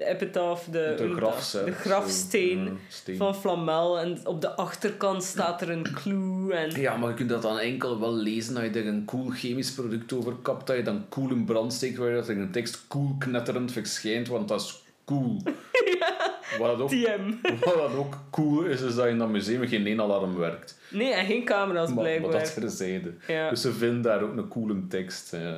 De 0.00 0.06
epitaph, 0.06 0.64
de, 0.64 0.70
De 0.96 1.02
je 1.08 1.14
dat? 1.20 1.60
de 1.64 1.72
grafsteen 1.72 2.78
zo, 2.88 3.12
ja, 3.12 3.16
van 3.18 3.34
Flamel. 3.34 3.98
En 3.98 4.18
op 4.24 4.40
de 4.40 4.56
achterkant 4.56 5.22
staat 5.24 5.60
er 5.62 5.70
een 5.70 5.86
clue. 5.94 6.54
En 6.54 6.80
Ja, 6.80 6.96
maar 6.96 7.08
je 7.08 7.14
kunt 7.14 7.28
dat 7.28 7.42
dan 7.42 7.58
enkel 7.58 8.00
wel 8.00 8.12
lezen 8.14 8.56
als 8.56 8.64
je 8.64 8.70
er 8.70 8.86
een 8.86 9.04
cool 9.04 9.28
chemisch 9.30 9.72
product 9.72 10.12
over 10.12 10.32
kapt, 10.42 10.66
dat 10.66 10.76
je 10.76 10.82
dan 10.82 11.04
cool 11.08 11.30
in 11.30 11.44
brand 11.44 11.72
steekt, 11.72 11.96
waar 11.96 12.12
dat 12.12 12.28
er 12.28 12.36
een 12.38 12.50
tekst 12.50 12.84
cool 12.88 13.14
knetterend 13.18 13.72
verschijnt, 13.72 14.28
want 14.28 14.48
dat 14.48 14.60
is 14.60 14.82
cool. 15.04 15.42
Wat, 16.58 16.68
dat 16.70 16.80
ook, 16.80 16.88
TM. 16.90 17.32
wat 17.64 17.74
dat 17.74 17.94
ook 17.94 18.14
cool 18.30 18.62
is, 18.64 18.80
is 18.80 18.94
dat 18.94 19.06
in 19.06 19.18
dat 19.18 19.28
museum 19.28 19.68
geen 19.68 19.86
één 19.86 20.00
alarm 20.00 20.36
werkt. 20.36 20.78
Nee, 20.90 21.12
en 21.12 21.26
geen 21.26 21.44
camera's 21.44 21.86
Maar, 21.86 21.94
maar 21.94 22.04
blijkbaar. 22.04 22.32
dat 22.40 22.54
terzijde. 22.54 23.14
Ja. 23.26 23.50
Dus 23.50 23.60
ze 23.60 23.72
vinden 23.72 24.02
daar 24.02 24.22
ook 24.22 24.36
een 24.36 24.48
coole 24.48 24.86
tekst. 24.88 25.32
eh. 25.32 25.56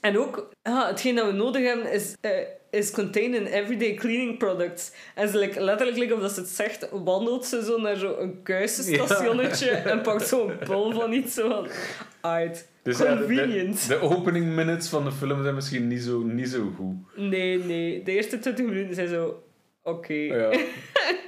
En 0.00 0.18
ook, 0.18 0.48
ah, 0.62 0.86
hetgeen 0.86 1.14
dat 1.14 1.26
we 1.26 1.32
nodig 1.32 1.64
hebben 1.64 1.92
is, 1.92 2.14
eh, 2.20 2.30
is 2.70 2.90
contained 2.90 3.34
in 3.34 3.46
everyday 3.46 3.94
cleaning 3.94 4.38
products. 4.38 4.92
En 5.14 5.28
ze 5.28 5.38
like, 5.38 5.60
letterlijk, 5.60 5.98
like, 5.98 6.14
of 6.14 6.20
dat 6.20 6.32
ze 6.32 6.40
het 6.40 6.48
zegt, 6.48 6.88
wandelt 7.04 7.44
ze 7.44 7.64
zo 7.64 7.80
naar 7.80 7.96
zo'n 7.96 8.40
kuisenstationnetje 8.42 9.70
en 9.70 10.00
pakt 10.00 10.26
zo'n 10.28 10.52
bol 10.66 10.92
van 10.92 11.12
iets 11.12 11.34
zo 11.34 11.48
van... 11.48 11.68
Uit. 12.20 12.68
Dus 12.82 12.98
ja, 12.98 13.04
de, 13.04 13.26
de, 13.26 13.34
Convenient. 13.36 13.88
de 13.88 14.00
opening 14.00 14.46
minutes 14.46 14.88
van 14.88 15.04
de 15.04 15.12
film 15.12 15.42
zijn 15.42 15.54
misschien 15.54 15.86
niet 15.88 16.02
zo, 16.02 16.22
niet 16.22 16.48
zo 16.48 16.72
goed. 16.76 16.94
Nee, 17.30 17.58
nee. 17.58 18.02
De 18.02 18.12
eerste 18.12 18.38
20 18.38 18.64
minuten 18.64 18.94
zijn 18.94 19.08
zo... 19.08 19.42
Oké. 19.82 20.14
Ja. 20.14 20.50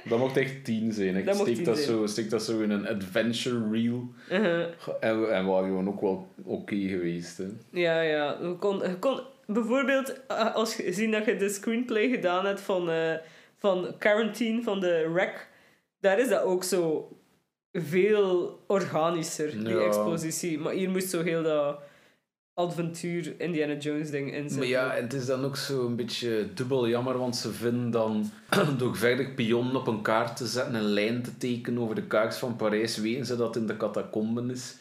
Dat 0.09 0.19
mocht 0.19 0.37
echt 0.37 0.63
tien 0.63 0.91
zijn. 0.93 1.15
Ik 1.15 1.25
Dat 1.25 1.35
steek, 1.35 1.65
dat 1.65 1.77
zijn. 1.77 1.89
zo, 1.89 2.05
steek 2.05 2.29
dat 2.29 2.43
zo 2.43 2.59
in 2.59 2.69
een 2.69 2.87
adventure 2.87 3.69
reel. 3.71 4.07
Uh-huh. 4.31 4.65
En, 4.99 5.31
en 5.31 5.45
waren 5.45 5.67
gewoon 5.67 5.87
ook 5.87 6.01
wel 6.01 6.27
oké 6.43 6.75
geweest. 6.75 7.37
Hè. 7.37 7.45
Ja, 7.71 8.01
ja. 8.01 8.37
Je 8.41 8.55
kon, 8.59 8.77
je 8.77 8.95
kon, 8.99 9.19
bijvoorbeeld, 9.47 10.25
eh, 10.27 10.55
als 10.55 10.75
je 10.75 10.93
ziet 10.93 11.11
dat 11.11 11.25
je 11.25 11.35
de 11.35 11.49
screenplay 11.49 12.09
gedaan 12.09 12.45
hebt 12.45 12.61
van, 12.61 12.89
eh, 12.89 13.13
van 13.57 13.95
Quarantine, 13.97 14.61
van 14.61 14.79
de 14.79 15.11
Rec, 15.13 15.47
daar 15.99 16.19
is 16.19 16.29
dat 16.29 16.41
ook 16.41 16.63
zo 16.63 17.11
veel 17.71 18.59
organischer, 18.67 19.63
die 19.63 19.83
expositie. 19.83 20.59
Maar 20.59 20.73
hier 20.73 20.89
moest 20.89 21.09
zo 21.09 21.21
heel 21.21 21.43
dat 21.43 21.79
avontuur 22.53 23.33
Indiana 23.37 23.73
Jones 23.73 24.09
ding 24.09 24.33
in 24.33 24.41
zitten. 24.41 24.57
Maar 24.57 24.67
ja, 24.67 24.95
en 24.95 25.03
het 25.03 25.13
is 25.13 25.25
dan 25.25 25.45
ook 25.45 25.55
zo 25.55 25.85
een 25.85 25.95
beetje 25.95 26.53
dubbel 26.53 26.87
jammer, 26.87 27.17
want 27.17 27.35
ze 27.35 27.51
vinden 27.51 27.91
dan 27.91 28.31
door 28.77 28.97
verder 28.97 29.29
pionnen 29.29 29.75
op 29.75 29.87
een 29.87 30.01
kaart 30.01 30.37
te 30.37 30.45
zetten, 30.45 30.75
een 30.75 30.81
lijn 30.81 31.21
te 31.21 31.37
tekenen 31.37 31.81
over 31.81 31.95
de 31.95 32.07
kaart 32.07 32.37
van 32.37 32.55
Parijs, 32.55 32.97
weten 32.97 33.25
ze 33.25 33.35
dat 33.35 33.47
het 33.47 33.55
in 33.55 33.67
de 33.67 33.77
catacomben 33.77 34.49
is. 34.49 34.75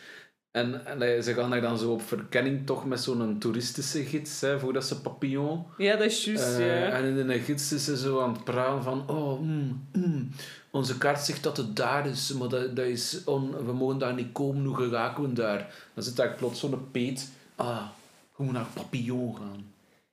En, 0.53 0.87
en 0.87 1.23
ze 1.23 1.35
gaan 1.35 1.51
daar 1.51 1.61
dan 1.61 1.79
zo 1.79 1.93
op 1.93 2.03
verkenning 2.03 2.67
toch 2.67 2.87
met 2.87 3.01
zo'n 3.01 3.39
toeristische 3.39 4.05
gids, 4.05 4.41
hè, 4.41 4.59
voordat 4.59 4.85
ze 4.85 5.01
papillon. 5.01 5.65
Ja, 5.79 5.97
dat 5.97 6.07
is 6.07 6.25
juist, 6.25 6.59
Eh, 6.59 6.67
ja. 6.67 6.89
En 6.91 7.05
in 7.19 7.27
de 7.27 7.39
gids 7.39 7.73
is 7.73 7.85
ze 7.85 7.97
zo 7.97 8.21
aan 8.21 8.33
het 8.33 8.45
praten 8.45 8.83
van, 8.83 9.09
oh, 9.09 9.41
mm, 9.41 9.87
mm, 9.93 10.29
onze 10.71 10.99
kaart 10.99 11.21
zegt 11.21 11.43
dat 11.43 11.57
het 11.57 11.77
daar 11.77 12.07
is, 12.07 12.33
maar 12.33 12.49
dat, 12.49 12.77
dat 12.77 12.87
is 12.87 13.23
on, 13.25 13.65
we 13.67 13.73
mogen 13.73 13.99
daar 13.99 14.15
niet 14.15 14.33
komen, 14.33 14.65
hoe 14.65 14.77
geraken 14.77 15.23
we 15.23 15.33
daar? 15.33 15.75
Dan 15.95 16.05
zit 16.05 16.17
daar 16.17 16.35
plots 16.35 16.61
zo'n 16.61 16.91
peet, 16.91 17.31
ah, 17.57 17.83
we 18.37 18.45
moeten 18.45 18.63
naar 18.63 18.71
Papillon 18.75 19.37
gaan. 19.37 19.65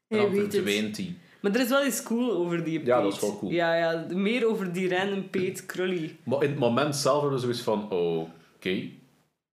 Weet 0.07 0.41
het. 0.41 0.53
verdwijnt 0.53 0.97
hij. 0.97 1.15
Maar 1.41 1.51
er 1.55 1.59
is 1.61 1.69
wel 1.69 1.85
iets 1.85 2.03
cool 2.03 2.31
over 2.31 2.63
die 2.63 2.73
Ja, 2.73 2.79
Peet. 2.79 3.03
dat 3.03 3.13
is 3.13 3.19
wel 3.21 3.37
cool. 3.39 3.51
Ja, 3.51 3.75
ja, 3.75 4.05
meer 4.13 4.47
over 4.47 4.73
die 4.73 4.95
random 4.97 5.29
Peet 5.29 5.65
Krully. 5.65 6.15
Maar 6.23 6.43
in 6.43 6.49
het 6.49 6.59
moment 6.59 6.95
zelf 6.95 7.21
hebben 7.21 7.39
we 7.39 7.43
zoiets 7.43 7.61
van, 7.61 7.91
oh, 7.91 8.17
oké. 8.55 8.81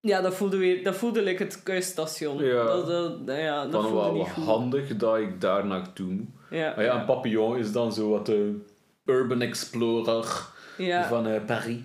Ja, 0.07 0.21
dat 0.21 0.35
voelde 0.35 0.57
weer, 0.57 0.85
dat 0.85 0.97
voelde 0.97 1.23
like 1.23 1.43
het 1.43 1.63
kuisstation. 1.63 2.45
Ja. 2.45 2.65
Dat, 2.65 2.87
dat, 3.27 3.37
ja, 3.37 3.67
dat 3.67 3.83
voelde 3.83 3.97
wel 3.97 4.13
niet 4.13 4.29
goed. 4.29 4.45
handig 4.45 4.97
dat 4.97 5.19
ik 5.19 5.41
daar 5.41 5.67
naartoe 5.67 6.07
moet. 6.07 6.29
Ja, 6.51 6.73
Maar 6.77 6.85
ja, 6.85 7.01
en 7.01 7.07
Papillon 7.07 7.57
is 7.57 7.73
dan 7.73 7.93
zo 7.93 8.11
wat 8.11 8.27
de 8.27 8.65
urban 9.05 9.41
explorer 9.41 10.49
ja. 10.79 11.09
van 11.09 11.27
eh, 11.27 11.45
Paris. 11.45 11.81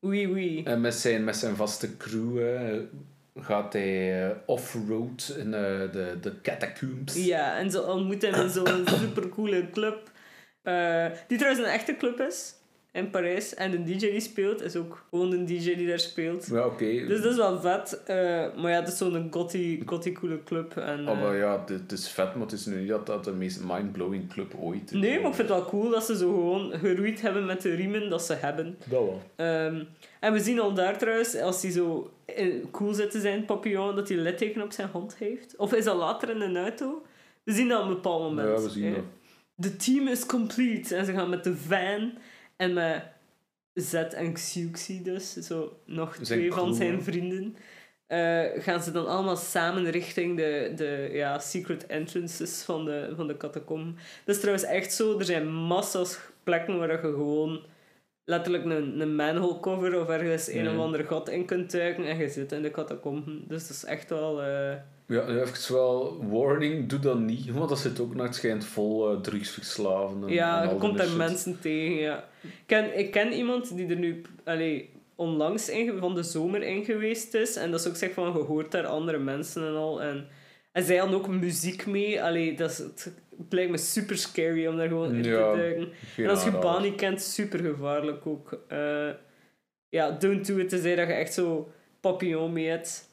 Oui, 0.00 0.26
oui. 0.32 0.62
En 0.64 0.80
met 0.80 0.94
zijn, 0.94 1.24
met 1.24 1.36
zijn 1.36 1.56
vaste 1.56 1.96
crew 1.96 2.38
gaat 3.34 3.72
hij 3.72 4.24
eh, 4.24 4.36
off-road 4.46 5.34
in 5.38 5.54
eh, 5.54 5.92
de, 5.92 6.16
de 6.20 6.40
catacombs. 6.40 7.24
Ja, 7.24 7.58
en 7.58 7.70
ze 7.70 7.86
ontmoeten 7.86 8.34
hem 8.34 8.42
in 8.42 8.50
zo'n 8.50 8.86
supercoole 9.00 9.70
club. 9.70 10.10
die 11.28 11.38
trouwens 11.38 11.66
een 11.66 11.72
echte 11.72 11.96
club 11.96 12.20
is. 12.20 12.54
In 12.92 13.10
Parijs. 13.10 13.54
En 13.54 13.70
de 13.70 13.82
DJ 13.82 13.98
die 13.98 14.20
speelt 14.20 14.62
is 14.62 14.76
ook 14.76 15.04
gewoon 15.10 15.32
een 15.32 15.46
DJ 15.46 15.76
die 15.76 15.86
daar 15.88 15.98
speelt. 15.98 16.46
Ja, 16.52 16.66
oké. 16.66 16.84
Dus 17.06 17.22
dat 17.22 17.30
is 17.30 17.36
wel 17.36 17.60
vet. 17.60 18.02
eh, 18.06 18.16
maar 18.56 18.70
ja, 18.70 18.80
het 18.80 18.88
is 18.88 18.96
zo'n 18.96 19.26
gothy, 19.30 19.82
gothy 19.86 20.12
coole 20.12 20.42
club. 20.44 20.76
En, 20.76 21.08
Oh, 21.08 21.14
eh, 21.16 21.22
maar 21.22 21.36
ja, 21.36 21.64
het, 21.66 21.92
is 21.92 22.08
vet, 22.08 22.34
maar 22.34 22.42
het 22.42 22.52
is 22.52 22.66
nu 22.66 22.76
niet 22.80 22.88
dat 22.88 23.06
dat 23.06 23.24
de 23.24 23.32
meest 23.32 23.60
mind-blowing 23.64 24.32
club 24.32 24.54
ooit 24.60 24.90
nee, 24.92 25.20
maar 25.20 25.28
ik 25.30 25.34
vind 25.36 25.48
het 25.48 25.58
wel 25.58 25.66
cool 25.68 25.90
dat 25.90 26.04
ze 26.04 26.16
zo 26.16 26.32
gewoon 26.32 26.72
geroeid 26.72 27.20
hebben 27.20 27.46
met 27.46 27.62
de 27.62 27.74
riemen 27.74 28.10
dat 28.10 28.22
ze 28.22 28.34
hebben. 28.34 28.76
Dat 28.78 28.88
wel. 28.88 29.22
Ehm, 29.36 29.82
en 30.20 30.32
we 30.32 30.40
zien 30.40 30.60
al 30.60 30.74
daar 30.74 30.98
trouwens, 30.98 31.36
als 31.36 31.62
hij 31.62 31.70
zo 31.70 32.10
eh, 32.24 32.54
cool 32.70 32.92
zit 32.94 33.10
te 33.10 33.20
zijn, 33.20 33.44
papillon, 33.44 33.94
dat 33.96 34.08
hij 34.08 34.16
een 34.16 34.22
litteken 34.22 34.62
op 34.62 34.72
zijn 34.72 34.88
hand 34.92 35.16
heeft. 35.16 35.56
Of 35.56 35.74
is 35.74 35.84
dat 35.84 35.96
later 35.96 36.30
in 36.30 36.40
een 36.40 36.56
auto? 36.56 37.02
We 37.42 37.52
zien 37.52 37.68
dat 37.68 37.78
op 37.82 37.88
een 37.88 37.94
bepaald 37.94 38.22
moment. 38.22 38.48
Ja, 38.58 38.64
we 38.64 38.70
zien 38.70 38.84
hè. 38.84 38.92
dat. 38.94 39.04
The 39.60 39.76
team 39.76 40.08
is 40.08 40.26
complete. 40.26 40.96
En 40.96 41.04
ze 41.04 41.12
gaan 41.12 41.28
met 41.28 41.44
de 41.44 41.56
van 41.56 42.12
en 42.60 42.72
met 42.72 43.02
Z 43.74 43.94
en 43.94 44.32
Xuxi 44.32 45.02
dus, 45.02 45.32
zo 45.32 45.80
nog 45.86 46.14
Zijn 46.14 46.24
twee 46.24 46.52
van 46.52 46.74
zijn 46.74 47.02
vrienden, 47.02 47.56
eh, 48.06 48.44
gaan 48.54 48.82
ze 48.82 48.92
dan 48.92 49.06
allemaal 49.06 49.36
samen 49.36 49.90
richting 49.90 50.36
de, 50.36 50.72
de 50.76 51.08
ja, 51.12 51.38
secret 51.38 51.86
entrances 51.86 52.62
van 52.62 52.84
de, 52.84 53.12
van 53.16 53.26
de 53.26 53.36
catacomben. 53.36 53.96
Dat 54.24 54.34
is 54.34 54.40
trouwens 54.40 54.66
echt 54.66 54.92
zo. 54.92 55.18
Er 55.18 55.24
zijn 55.24 55.52
massa's 55.52 56.18
plekken 56.42 56.78
waar 56.78 56.90
je 56.90 56.98
gewoon 56.98 57.64
letterlijk 58.24 58.64
een, 58.64 59.00
een 59.00 59.14
manhole 59.14 59.60
cover 59.60 60.00
of 60.00 60.08
ergens 60.08 60.48
een 60.48 60.68
of 60.68 60.78
ander 60.78 61.04
gat 61.04 61.28
in 61.28 61.44
kunt 61.44 61.70
duiken 61.70 62.04
en 62.04 62.16
je 62.16 62.28
zit 62.28 62.52
in 62.52 62.62
de 62.62 62.70
catacomben. 62.70 63.44
Dus 63.48 63.68
dat 63.68 63.76
is 63.76 63.84
echt 63.84 64.10
wel... 64.10 64.42
eh, 64.42 64.74
Ja, 65.10 65.26
nu 65.26 65.40
even 65.40 65.74
wel 65.74 66.24
warning, 66.28 66.88
doe 66.88 66.98
dat 66.98 67.18
niet, 67.18 67.50
want 67.50 67.68
dat 67.68 67.78
zit 67.78 68.00
ook 68.00 68.14
naar 68.14 68.26
het 68.26 68.34
schijnt 68.34 68.64
vol 68.64 69.10
eh, 69.10 69.20
drugsverslaven. 69.20 70.22
En, 70.22 70.32
Ja, 70.32 70.62
en 70.62 70.68
je 70.68 70.74
komt 70.76 70.96
daar 70.98 71.06
shit. 71.06 71.16
mensen 71.16 71.60
tegen, 71.60 71.94
ja. 71.96 72.28
Ik 72.42 72.50
ken, 72.66 72.98
ik 72.98 73.10
ken 73.10 73.32
iemand 73.32 73.76
die 73.76 73.88
er 73.88 73.96
nu 73.96 74.22
allee, 74.44 74.90
onlangs 75.14 75.68
in, 75.68 75.98
van 75.98 76.14
de 76.14 76.22
zomer 76.22 76.62
in 76.62 76.84
geweest 76.84 77.34
is. 77.34 77.56
En 77.56 77.70
dat 77.70 77.80
is 77.80 77.86
ook 77.88 77.96
zeg 77.96 78.12
van, 78.12 78.24
je 78.32 78.38
hoort 78.38 78.70
daar 78.70 78.86
andere 78.86 79.18
mensen 79.18 79.66
en 79.66 79.74
al. 79.74 80.02
En, 80.02 80.26
en 80.72 80.82
zij 80.82 80.96
hadden 80.96 81.16
ook 81.18 81.28
muziek 81.28 81.86
mee. 81.86 82.22
Allee, 82.22 82.56
dat 82.56 82.70
is, 82.70 82.78
het, 82.78 83.12
het 83.38 83.52
lijkt 83.52 83.70
me 83.70 83.76
super 83.78 84.16
scary 84.18 84.66
om 84.66 84.76
daar 84.76 84.88
gewoon 84.88 85.14
in 85.14 85.22
Ja, 85.24 85.52
te 85.52 85.58
duiken. 85.58 85.88
En 86.16 86.28
als 86.28 86.44
je 86.44 86.50
baan 86.50 86.82
niet 86.82 86.94
kent, 86.94 87.22
super 87.22 87.58
gevaarlijk 87.58 88.26
ook. 88.26 88.64
Eh, 88.68 89.08
ja, 89.88 90.10
don't 90.10 90.46
do 90.46 90.56
it, 90.56 90.68
tenzij 90.68 90.96
dat 90.96 91.06
je 91.06 91.12
echt 91.12 91.34
zo 91.34 91.72
papillon 92.00 92.52
mee 92.52 92.66
hebt. 92.68 93.08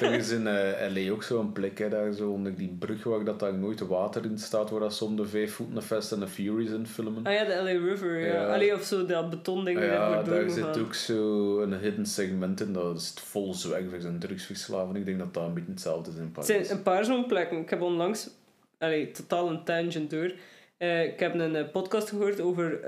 Er 0.00 0.12
is 0.12 0.30
in 0.30 0.46
eh, 0.46 0.92
LA 0.94 1.12
ook 1.12 1.22
zo'n 1.22 1.52
plek, 1.52 1.78
hè, 1.78 1.88
daar 1.88 2.12
zo 2.12 2.30
onder 2.30 2.54
die 2.56 2.76
brug 2.78 3.04
waar 3.04 3.24
dat 3.24 3.40
daar 3.40 3.54
nooit 3.54 3.80
water 3.80 4.24
in 4.24 4.38
staat, 4.38 4.70
waar 4.70 4.80
dat 4.80 5.02
om 5.02 5.16
de 5.16 5.26
vijf 5.26 5.52
voeten 5.52 5.74
de 5.74 5.82
Fast 5.82 6.12
and 6.12 6.22
the 6.22 6.28
Furious 6.28 6.70
in 6.70 6.86
filmen. 6.86 7.26
Ah 7.26 7.32
ja, 7.32 7.44
de 7.44 7.54
LA 7.54 7.86
River, 7.90 8.18
ja. 8.18 8.26
Ja. 8.26 8.54
Allee, 8.54 8.74
of 8.74 8.82
zo 8.82 9.06
dat 9.06 9.30
betonding 9.30 9.80
ja, 9.80 9.86
waar 10.10 10.24
daar 10.24 10.50
zit 10.50 10.78
ook 10.78 10.94
zo 10.94 11.60
een 11.60 11.78
hidden 11.78 12.06
segment 12.06 12.60
in, 12.60 12.72
dat 12.72 12.96
is 12.96 13.12
vol 13.16 13.54
zwervers 13.54 14.04
en 14.04 14.18
drugsverslaven. 14.18 14.96
Ik 14.96 15.04
denk 15.04 15.18
dat 15.18 15.34
dat 15.34 15.44
een 15.44 15.54
beetje 15.54 15.70
hetzelfde 15.70 16.10
is 16.10 16.16
in 16.16 16.22
Het 16.22 16.32
Parijs. 16.32 16.66
zijn 16.66 16.76
een 16.78 16.82
paar 16.82 17.04
zo'n 17.04 17.26
plekken. 17.26 17.58
Ik 17.58 17.70
heb 17.70 17.80
onlangs, 17.82 18.30
allee, 18.78 19.10
totaal 19.10 19.50
een 19.50 19.64
tangent 19.64 20.10
door. 20.10 20.32
Eh, 20.76 21.04
ik 21.04 21.20
heb 21.20 21.34
een 21.34 21.56
eh, 21.56 21.64
podcast 21.72 22.08
gehoord 22.08 22.40
over 22.40 22.80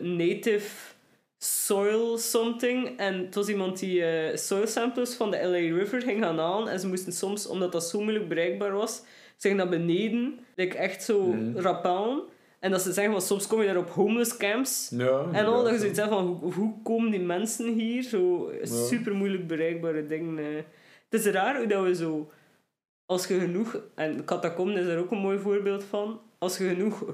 native 0.00 0.93
soil 1.44 2.18
something. 2.18 2.98
En 2.98 3.18
het 3.24 3.34
was 3.34 3.48
iemand 3.48 3.78
die 3.78 4.04
eh, 4.04 4.36
soil 4.36 4.66
samples 4.66 5.14
van 5.14 5.30
de 5.30 5.36
LA 5.42 5.76
River 5.76 6.02
ging 6.02 6.22
gaan 6.24 6.38
halen. 6.38 6.68
En 6.68 6.80
ze 6.80 6.86
moesten 6.88 7.12
soms, 7.12 7.46
omdat 7.46 7.72
dat 7.72 7.84
zo 7.84 8.00
moeilijk 8.00 8.28
bereikbaar 8.28 8.72
was, 8.72 9.02
zich 9.36 9.54
naar 9.54 9.68
beneden, 9.68 10.38
like 10.54 10.76
echt 10.76 11.02
zo 11.04 11.34
rappellen. 11.56 12.22
En 12.60 12.70
dat 12.70 12.82
ze 12.82 12.92
zeggen, 12.92 13.12
van, 13.12 13.22
soms 13.22 13.46
kom 13.46 13.60
je 13.60 13.66
daar 13.66 13.76
op 13.76 13.90
homeless 13.90 14.36
camps. 14.36 14.88
Ja, 14.96 15.24
En 15.32 15.44
al 15.46 15.56
dat 15.62 15.66
je 15.66 15.72
ja. 15.72 15.78
zoiets 15.78 15.98
hebt 15.98 16.10
van, 16.10 16.26
hoe, 16.26 16.52
hoe 16.52 16.74
komen 16.82 17.10
die 17.10 17.20
mensen 17.20 17.72
hier? 17.72 18.02
Zo 18.02 18.52
Ja. 18.60 18.66
super 18.66 19.14
moeilijk 19.14 19.46
bereikbare 19.46 20.06
dingen. 20.06 20.38
eh. 20.38 20.44
Het 21.08 21.24
is 21.24 21.32
raar 21.32 21.56
hoe 21.56 21.66
dat 21.66 21.82
we 21.84 21.94
zo, 21.94 22.30
als 23.06 23.26
je 23.26 23.38
genoeg, 23.38 23.80
en 23.94 24.24
catacomben 24.24 24.76
is 24.76 24.86
daar 24.86 24.98
ook 24.98 25.10
een 25.10 25.18
mooi 25.18 25.38
voorbeeld 25.38 25.84
van, 25.84 26.20
als 26.38 26.58
je 26.58 26.68
genoeg 26.68 27.04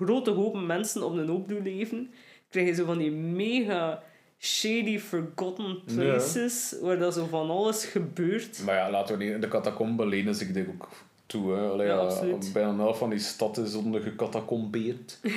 grote 0.00 0.30
hopen 0.30 0.66
mensen 0.66 1.02
op 1.02 1.12
een 1.16 1.28
hoop 1.28 1.48
doet 1.48 1.62
leven, 1.64 2.10
krijg 2.50 2.66
je 2.66 2.74
zo 2.74 2.84
van 2.84 2.98
die 2.98 3.10
mega 3.10 4.02
shady, 4.38 4.98
forgotten 4.98 5.78
Ja. 5.86 5.94
places, 5.94 6.74
waar 6.80 6.98
dat 6.98 7.14
zo 7.14 7.26
van 7.26 7.50
alles 7.50 7.84
gebeurt. 7.84 8.62
Maar 8.64 8.74
ja, 8.74 8.90
laten 8.90 9.18
we 9.18 9.24
niet... 9.24 9.42
De 9.42 9.48
catacomben 9.48 10.08
lenen 10.08 10.34
zich 10.34 10.52
dit 10.52 10.66
ook 10.68 10.88
toe. 11.26 11.52
Hè. 11.54 11.68
Allee, 11.68 11.86
Ja, 11.86 12.02
ja, 12.02 12.36
bijna 12.52 12.68
een 12.68 12.78
helft 12.78 12.98
van 12.98 13.10
die 13.10 13.18
stad 13.18 13.58
is 13.58 13.74
onder 13.74 14.00
gecatacombeerd. 14.02 15.18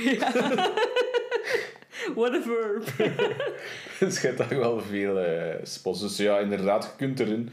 What 2.15 2.33
a 2.33 2.41
verb. 2.41 2.83
Dus 3.99 4.21
je 4.21 4.27
hebt 4.27 4.37
daar 4.37 4.59
wel 4.59 4.81
veel 4.81 5.19
eh, 5.19 5.55
spots. 5.63 5.99
Dus 6.01 6.17
ja, 6.17 6.39
inderdaad, 6.39 6.83
je 6.83 6.89
kunt 6.97 7.19
erin. 7.19 7.49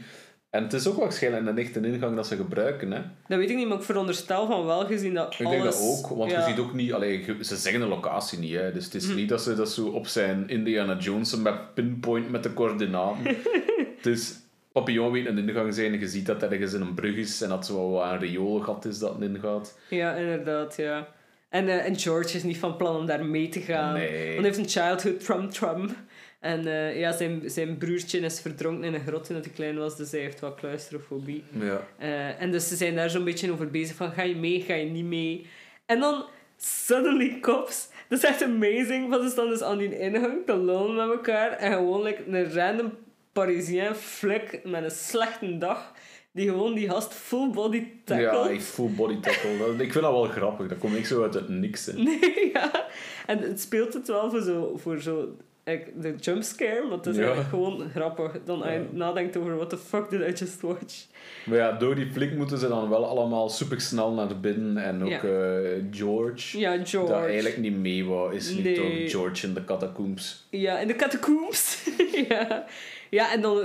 En 0.51 0.63
het 0.63 0.73
is 0.73 0.87
ook 0.87 0.97
waarschijnlijk 0.97 1.47
een 1.47 1.57
echte 1.57 1.79
ingang 1.79 2.15
dat 2.15 2.27
ze 2.27 2.35
gebruiken. 2.35 2.91
Hè. 2.91 3.01
Dat 3.27 3.37
weet 3.37 3.49
ik 3.49 3.55
niet, 3.55 3.67
maar 3.67 3.77
ik 3.77 3.83
veronderstel 3.83 4.47
van 4.47 4.65
wel 4.65 4.85
gezien 4.85 5.13
dat 5.13 5.33
Ik 5.33 5.45
alles... 5.45 5.61
denk 5.61 5.71
dat 5.71 5.81
ook, 5.81 6.07
want 6.17 6.31
ja. 6.31 6.39
je 6.39 6.45
ziet 6.45 6.59
ook 6.59 6.73
niet... 6.73 6.93
Allee, 6.93 7.35
ze 7.41 7.55
zeggen 7.55 7.81
de 7.81 7.87
locatie 7.87 8.39
niet, 8.39 8.53
hè. 8.53 8.71
dus 8.71 8.85
het 8.85 8.93
is 8.93 9.07
niet 9.07 9.29
dat 9.29 9.41
ze 9.41 9.55
dat 9.55 9.71
zo 9.71 9.87
op 9.87 10.07
zijn 10.07 10.49
Indiana 10.49 10.97
Jones 10.97 11.35
met 11.35 11.73
pinpoint 11.73 12.29
met 12.29 12.43
de 12.43 12.53
coördinaten. 12.53 13.35
dus 14.01 14.39
Papillon 14.71 15.11
weet 15.11 15.25
een 15.25 15.47
ingang 15.47 15.73
zijn 15.73 15.99
je 15.99 16.07
ziet 16.07 16.25
dat 16.25 16.43
ergens 16.43 16.73
in 16.73 16.81
een 16.81 16.93
brug 16.93 17.15
is 17.15 17.41
en 17.41 17.49
dat 17.49 17.65
zo 17.65 17.91
wel 17.91 18.05
een 18.05 18.19
rioolgat 18.19 18.85
is 18.85 18.99
dat 18.99 19.21
ingaat. 19.21 19.77
Ja, 19.89 20.13
inderdaad, 20.13 20.75
ja. 20.75 21.07
En, 21.49 21.67
eh, 21.67 21.85
en 21.85 21.99
George 21.99 22.35
is 22.35 22.43
niet 22.43 22.57
van 22.57 22.75
plan 22.77 22.95
om 22.95 23.05
daar 23.05 23.25
mee 23.25 23.49
te 23.49 23.59
gaan. 23.59 23.93
Nee. 23.93 24.09
Want 24.09 24.45
hij 24.45 24.55
heeft 24.55 24.57
een 24.57 24.69
childhood 24.83 25.19
trum 25.25 25.49
trum. 25.49 25.95
En 26.41 26.67
eh, 26.67 26.99
ja, 26.99 27.11
zijn, 27.11 27.41
zijn 27.45 27.77
broertje 27.77 28.19
is 28.19 28.39
verdronken 28.41 28.83
in 28.83 28.93
een 28.93 29.05
grot 29.07 29.23
toen 29.23 29.35
hij 29.35 29.51
klein 29.55 29.77
was, 29.77 29.97
dus 29.97 30.11
hij 30.11 30.19
heeft 30.19 30.39
wat 30.39 30.55
claustrofobie. 30.55 31.43
Ja. 31.59 31.87
Eh, 31.97 32.41
en 32.41 32.51
dus 32.51 32.67
ze 32.67 32.75
zijn 32.75 32.95
daar 32.95 33.09
zo'n 33.09 33.23
beetje 33.23 33.51
over 33.51 33.69
bezig 33.71 33.95
van, 33.95 34.11
ga 34.11 34.21
je 34.23 34.35
mee, 34.35 34.61
ga 34.61 34.73
je 34.73 34.85
niet 34.85 35.05
mee? 35.05 35.47
En 35.85 35.99
dan, 35.99 36.25
suddenly 36.57 37.39
cops. 37.39 37.89
Dat 38.09 38.17
is 38.17 38.25
echt 38.25 38.43
amazing, 38.43 39.09
want 39.09 39.23
ze 39.23 39.29
staan 39.29 39.49
dus 39.49 39.61
aan 39.61 39.77
die 39.77 39.99
ingang 39.99 40.45
te 40.45 40.57
lullen 40.57 40.95
met 40.95 41.09
elkaar. 41.09 41.51
En 41.51 41.71
gewoon 41.71 42.01
like, 42.03 42.23
een 42.27 42.53
random 42.53 42.91
Parisien 43.31 43.95
flik 43.95 44.59
met 44.63 44.83
een 44.83 44.91
slechte 44.91 45.57
dag, 45.57 45.91
die 46.31 46.49
gewoon 46.49 46.73
die 46.73 46.89
gast 46.89 47.13
full 47.13 47.49
body 47.49 47.87
tackle. 48.05 48.25
Ja, 48.25 48.49
ik 48.49 48.61
full 48.61 48.89
body 48.95 49.19
tackle. 49.19 49.57
Dat- 49.57 49.69
Ik 49.79 49.91
vind 49.91 50.03
dat 50.03 50.13
wel 50.13 50.23
grappig. 50.23 50.67
Dat 50.67 50.77
komt 50.77 50.93
niet 50.95 51.07
zo 51.07 51.21
uit 51.23 51.33
het 51.33 51.49
niks. 51.49 51.85
Hè. 51.85 51.93
Nee, 52.03 52.49
ja. 52.53 52.85
En 53.25 53.37
het 53.39 53.61
speelt 53.61 53.93
het 53.93 54.07
wel 54.07 54.29
voor 54.29 54.41
zo, 54.41 54.77
voor 54.77 55.01
zo 55.01 55.35
like, 55.65 55.91
de 55.95 56.15
jumpscare, 56.19 56.83
maar 56.87 56.97
het 56.97 57.05
is 57.05 57.15
Ja. 57.15 57.21
eigenlijk 57.21 57.49
gewoon 57.49 57.89
grappig. 57.89 58.31
Dan 58.45 58.59
Ja. 58.59 58.81
nadenkt 58.91 59.37
over 59.37 59.55
what 59.55 59.69
the 59.69 59.77
fuck 59.77 60.09
did 60.09 60.21
I 60.21 60.31
just 60.43 60.61
watch. 60.61 61.05
Maar 61.45 61.57
ja, 61.57 61.71
door 61.71 61.95
die 61.95 62.11
flik 62.11 62.35
moeten 62.35 62.57
ze 62.57 62.67
dan 62.67 62.89
wel 62.89 63.05
allemaal 63.05 63.49
super 63.49 63.81
snel 63.81 64.11
naar 64.11 64.39
binnen. 64.39 64.77
En 64.83 65.03
ook 65.03 65.09
Ja. 65.09 65.21
eh, 65.21 65.83
George, 65.91 66.59
Ja, 66.59 66.71
George. 66.85 67.11
dat 67.13 67.23
eigenlijk 67.23 67.57
niet 67.57 67.75
mee 67.77 68.05
wou, 68.05 68.35
is 68.35 68.53
nu 68.55 68.61
Nee. 68.61 68.75
toch 68.75 69.11
George 69.11 69.47
in 69.47 69.53
de 69.53 69.63
catacombs. 69.65 70.47
Ja, 70.49 70.79
in 70.79 70.87
de 70.87 70.95
catacombs. 70.95 71.83
ja. 72.29 72.65
ja, 73.09 73.31
en 73.33 73.41
dan 73.41 73.59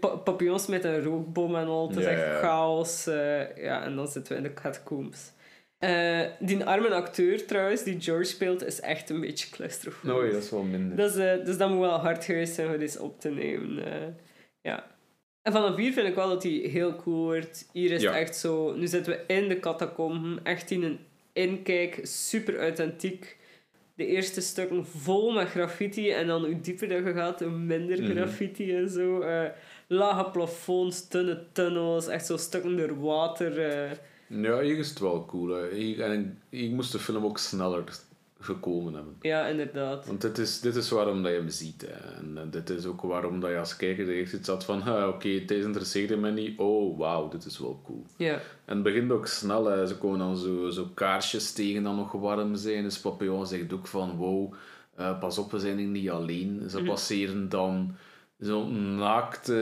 pa- 0.00 0.16
papillons 0.16 0.66
met 0.66 0.84
een 0.84 1.02
rookbom 1.02 1.56
en 1.56 1.66
al. 1.66 1.88
Het 1.88 1.96
is 1.98 2.04
echt 2.04 2.38
chaos. 2.40 3.06
eh, 3.06 3.56
ja, 3.56 3.84
en 3.84 3.96
dan 3.96 4.08
zitten 4.08 4.32
we 4.32 4.38
in 4.38 4.44
de 4.44 4.54
catacombs. 4.54 5.32
Eh, 5.78 6.20
die 6.40 6.64
arme 6.64 6.88
acteur 6.88 7.46
trouwens, 7.46 7.82
die 7.82 8.00
George 8.00 8.24
speelt, 8.24 8.64
is 8.64 8.80
echt 8.80 9.10
een 9.10 9.20
beetje 9.20 9.50
claustrofobisch. 9.50 10.22
Nee, 10.22 10.32
dat 10.32 10.42
is 10.42 10.50
wel 10.50 10.62
minder. 10.62 10.96
Dus, 10.96 11.16
eh, 11.16 11.44
dus 11.44 11.56
dat 11.56 11.68
moet 11.70 11.78
wel 11.80 11.98
hard 11.98 12.24
geweest 12.24 12.54
zijn 12.54 12.68
om 12.72 12.78
dit 12.78 12.98
op 12.98 13.20
te 13.20 13.28
nemen. 13.30 13.84
eh, 13.92 14.08
ja. 14.60 14.96
En 15.42 15.52
vanaf 15.52 15.76
hier 15.76 15.92
vind 15.92 16.08
ik 16.08 16.14
wel 16.14 16.28
dat 16.28 16.42
hij 16.42 16.52
heel 16.52 16.96
cool 16.96 17.24
wordt. 17.24 17.68
Hier 17.72 17.90
is 17.90 18.02
Ja. 18.02 18.18
echt 18.18 18.36
zo... 18.36 18.74
Nu 18.76 18.86
zitten 18.86 19.12
we 19.12 19.34
in 19.34 19.48
de 19.48 19.60
catacomben. 19.60 20.40
Echt 20.44 20.70
in 20.70 20.82
een 20.82 20.98
inkijk. 21.32 22.00
Super 22.02 22.58
authentiek. 22.60 23.36
De 23.94 24.06
eerste 24.06 24.40
stukken 24.40 24.86
vol 24.86 25.30
met 25.32 25.48
graffiti. 25.48 26.10
En 26.10 26.26
dan 26.26 26.44
hoe 26.44 26.60
dieper 26.60 26.88
dat 26.88 27.04
je 27.04 27.12
gaat, 27.12 27.40
hoe 27.40 27.50
minder 27.50 28.02
Mhm. 28.02 28.10
graffiti 28.16 28.76
en 28.76 28.88
zo. 28.88 29.24
Lage 29.86 30.30
plafonds, 30.30 31.08
dunne 31.08 31.44
tunnels. 31.52 32.06
Echt 32.08 32.26
zo 32.26 32.36
stukken 32.36 32.76
door 32.76 33.00
water. 33.00 33.52
Ja, 34.28 34.60
hier 34.60 34.78
is 34.78 34.88
het 34.88 34.98
wel 34.98 35.24
cool. 35.26 35.48
Hè. 35.48 35.74
Hier, 35.74 36.00
en 36.00 36.38
hier 36.48 36.70
moest 36.70 36.92
de 36.92 36.98
film 36.98 37.24
ook 37.24 37.38
sneller 37.38 37.84
gekomen 38.40 38.94
hebben. 38.94 39.16
ja, 39.20 39.46
inderdaad. 39.46 40.06
Want 40.06 40.20
dit 40.20 40.38
is, 40.38 40.60
dit 40.60 40.74
is 40.76 40.90
waarom 40.90 41.22
dat 41.22 41.32
je 41.32 41.38
hem 41.38 41.48
ziet. 41.48 41.80
Hè. 41.86 42.16
En 42.16 42.32
eh, 42.36 42.42
dit 42.50 42.70
is 42.70 42.84
ook 42.86 43.00
waarom 43.02 43.40
dat 43.40 43.50
je 43.50 43.58
als 43.58 43.76
kijker 43.76 44.08
eerst 44.08 44.32
iets 44.32 44.48
had 44.48 44.64
van 44.64 44.80
"Ha, 44.80 45.08
oké, 45.08 45.44
deze 45.44 45.66
interesseerde 45.66 46.16
me 46.16 46.30
niet. 46.30 46.58
Oh, 46.58 46.98
wauw, 46.98 47.28
dit 47.28 47.44
is 47.44 47.58
wel 47.58 47.80
cool. 47.84 48.04
Ja. 48.16 48.32
En 48.64 48.74
het 48.74 48.82
begint 48.82 49.10
ook 49.10 49.26
snel. 49.26 49.64
Hè. 49.64 49.86
Ze 49.86 49.96
komen 49.96 50.18
dan 50.18 50.36
zo, 50.36 50.70
zo 50.70 50.88
kaarsjes 50.94 51.52
tegen 51.52 51.82
dat 51.82 51.96
nog 51.96 52.12
warm 52.12 52.56
zijn. 52.56 52.82
Dus 52.82 52.98
Papillon 53.00 53.46
zegt 53.46 53.72
ook 53.72 53.86
van 53.86 54.16
wow, 54.16 54.52
eh, 54.94 55.18
pas 55.18 55.38
op, 55.38 55.50
we 55.50 55.58
zijn 55.58 55.78
hier 55.78 55.86
niet 55.86 56.10
alleen. 56.10 56.70
Ze 56.70 56.82
passeren 56.82 57.48
dan 57.48 57.96
zo'n 58.38 58.94
naakte 58.94 59.54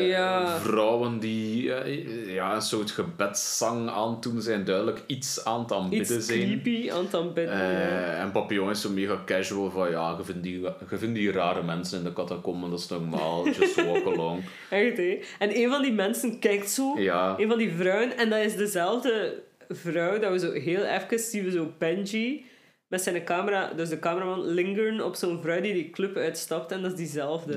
Ja. 0.00 0.58
vrouwen 0.58 1.18
die 1.18 1.72
eh, 1.74 2.34
ja, 2.34 2.54
een 2.54 2.62
soort 2.62 2.90
gebedszang 2.90 3.88
aandoen 3.90 4.40
zijn. 4.42 4.64
Duidelijk 4.64 5.02
iets 5.06 5.44
aan 5.44 5.60
het 5.60 5.72
aanbidden 5.72 6.16
Iets 6.16 6.26
zijn. 6.26 6.40
creepy 6.40 6.90
aan 6.90 7.04
het 7.04 7.14
aanbidden. 7.14 7.56
ja. 7.56 7.62
Eh, 7.70 8.20
en 8.20 8.30
Papillon 8.32 8.70
is 8.70 8.80
zo 8.80 8.90
mega 8.90 9.22
casual 9.26 9.70
van 9.70 9.90
ja, 9.90 10.14
je 10.18 10.24
vindt 10.24 10.42
die, 10.42 10.60
je 10.60 10.96
vindt 10.98 11.14
die 11.14 11.32
rare 11.32 11.62
mensen 11.62 11.98
in 11.98 12.04
de 12.04 12.12
catacomben, 12.12 12.70
dat 12.70 12.78
is 12.78 12.88
normaal, 12.88 13.46
just 13.48 13.84
walk 13.84 14.04
along. 14.14 14.44
Echt, 14.70 14.96
hè? 14.96 15.18
En 15.38 15.56
een 15.58 15.68
van 15.70 15.82
die 15.82 15.92
mensen 15.92 16.38
kijkt 16.38 16.70
zo, 16.70 16.94
Ja, 16.98 17.34
een 17.38 17.48
van 17.48 17.58
die 17.58 17.70
vrouwen, 17.76 18.16
en 18.16 18.30
dat 18.30 18.38
is 18.38 18.56
dezelfde 18.56 19.42
vrouw 19.68 20.18
dat 20.18 20.30
we 20.32 20.38
zo 20.38 20.52
heel 20.52 20.84
even 20.84 21.18
zien, 21.18 21.44
we 21.44 21.50
zo 21.50 21.72
Benji 21.78 22.44
met 22.88 23.02
zijn 23.02 23.24
camera, 23.24 23.72
dus 23.72 23.88
de 23.88 23.98
cameraman, 23.98 24.46
lingeren 24.46 25.04
op 25.04 25.14
zo'n 25.14 25.42
vrouw 25.42 25.60
die 25.60 25.72
die 25.72 25.90
club 25.90 26.16
uitstapt, 26.16 26.72
en 26.72 26.82
dat 26.82 26.90
is 26.90 26.96
diezelfde. 26.96 27.54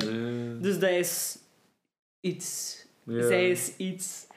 Dus 0.61 0.79
dat 0.79 0.89
is 0.89 1.37
iets. 2.19 2.77
ja. 3.03 3.27
Zij 3.27 3.49
is 3.49 3.75
iets. 3.77 4.27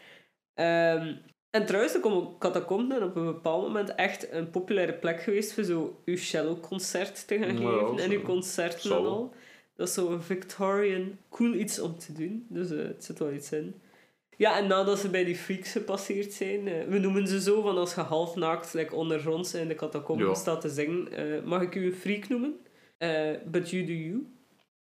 Ehm, 0.55 1.14
En 1.51 1.66
trouwens, 1.66 2.01
komen 2.01 2.38
catacomben 2.38 3.03
op 3.03 3.16
een 3.16 3.24
bepaald 3.24 3.62
moment 3.62 3.95
echt 3.95 4.32
een 4.32 4.51
populaire 4.51 4.93
plek 4.93 5.22
geweest 5.22 5.53
voor 5.53 5.64
zo 5.64 6.01
uw 6.05 6.16
cello-concert 6.16 7.26
te 7.26 7.38
gaan 7.38 7.57
geven. 7.57 7.99
En 7.99 8.11
uw 8.11 8.22
concerten 8.22 8.90
en 8.90 8.97
al. 8.97 9.34
Dat 9.76 9.88
is 9.88 9.95
zo'n 9.95 10.22
Victorian 10.22 11.18
cool 11.28 11.55
iets 11.55 11.80
om 11.80 11.99
te 11.99 12.12
doen. 12.12 12.47
Dus 12.49 12.70
eh, 12.70 12.78
het 12.78 13.05
zit 13.05 13.18
wel 13.18 13.32
iets 13.32 13.53
in. 13.53 13.74
Ja, 14.37 14.59
en 14.59 14.66
nadat 14.66 14.99
ze 14.99 15.09
bij 15.09 15.24
die 15.24 15.37
freaks 15.37 15.72
gepasseerd 15.72 16.33
zijn, 16.33 16.68
eh, 16.68 16.85
we 16.89 16.99
noemen 16.99 17.26
ze 17.26 17.41
zo 17.41 17.62
van 17.62 17.76
als 17.78 17.95
je 17.95 18.01
half 18.01 18.37
naakt 18.37 18.74
like 18.74 18.95
ondergronds 18.95 19.55
in 19.55 19.68
de 19.68 19.74
catacomben 19.74 20.26
Ja. 20.26 20.35
staat 20.35 20.61
te 20.61 20.68
zingen, 20.68 21.12
eh, 21.12 21.43
mag 21.45 21.62
ik 21.62 21.74
u 21.74 21.87
een 21.87 21.95
freak 21.95 22.28
noemen? 22.28 22.55
Eh, 22.99 23.30
but 23.47 23.70
you 23.70 23.85
do 23.85 23.93
you. 23.93 24.26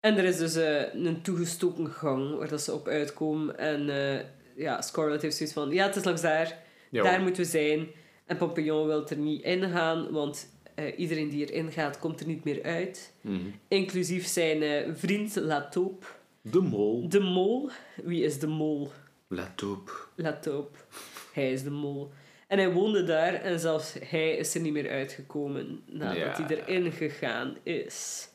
En 0.00 0.18
er 0.18 0.24
is 0.24 0.36
dus 0.36 0.54
een 0.92 1.22
toegestoken 1.22 1.86
gang 1.90 2.36
waar 2.38 2.48
dat 2.48 2.60
ze 2.62 2.72
op 2.72 2.88
uitkomen. 2.88 3.58
En 3.58 3.88
eh, 3.90 4.24
ja, 4.56 4.82
Scarlett 4.82 5.22
heeft 5.22 5.36
zoiets 5.36 5.54
van, 5.54 5.70
ja, 5.70 5.86
het 5.86 5.96
is 5.96 6.04
langs 6.04 6.20
daar. 6.20 6.58
Ja, 6.90 7.02
daar 7.02 7.20
moeten 7.20 7.42
we 7.42 7.48
zijn. 7.48 7.86
En 8.26 8.36
Papillon 8.36 8.86
wil 8.86 9.08
er 9.08 9.16
niet 9.16 9.42
in 9.42 9.62
gaan, 9.70 10.10
want 10.10 10.52
eh, 10.74 10.98
iedereen 10.98 11.28
die 11.28 11.52
erin 11.52 11.72
gaat, 11.72 11.98
komt 11.98 12.20
er 12.20 12.26
niet 12.26 12.44
meer 12.44 12.62
uit. 12.62 13.12
Mhm. 13.20 13.38
Inclusief 13.68 14.26
zijn 14.26 14.96
vriend 14.96 15.36
Lataupe. 15.36 16.06
De 16.40 16.60
mol. 16.60 17.08
De 17.08 17.20
mol. 17.20 17.70
Wie 18.02 18.22
is 18.24 18.38
de 18.38 18.46
mol? 18.46 18.90
Let 19.34 19.62
op. 19.62 20.08
Lataupe. 20.16 20.78
Hij 21.32 21.52
is 21.52 21.62
de 21.62 21.70
mol. 21.70 22.10
En 22.48 22.58
hij 22.58 22.72
woonde 22.72 23.04
daar 23.04 23.34
en 23.34 23.60
zelfs 23.60 23.94
hij 24.08 24.36
is 24.36 24.54
er 24.54 24.60
niet 24.60 24.72
meer 24.72 24.90
uitgekomen 24.90 25.82
nadat 25.86 26.16
Ja. 26.16 26.46
hij 26.46 26.64
erin 26.66 26.92
gegaan 26.92 27.56
is. 27.62 28.28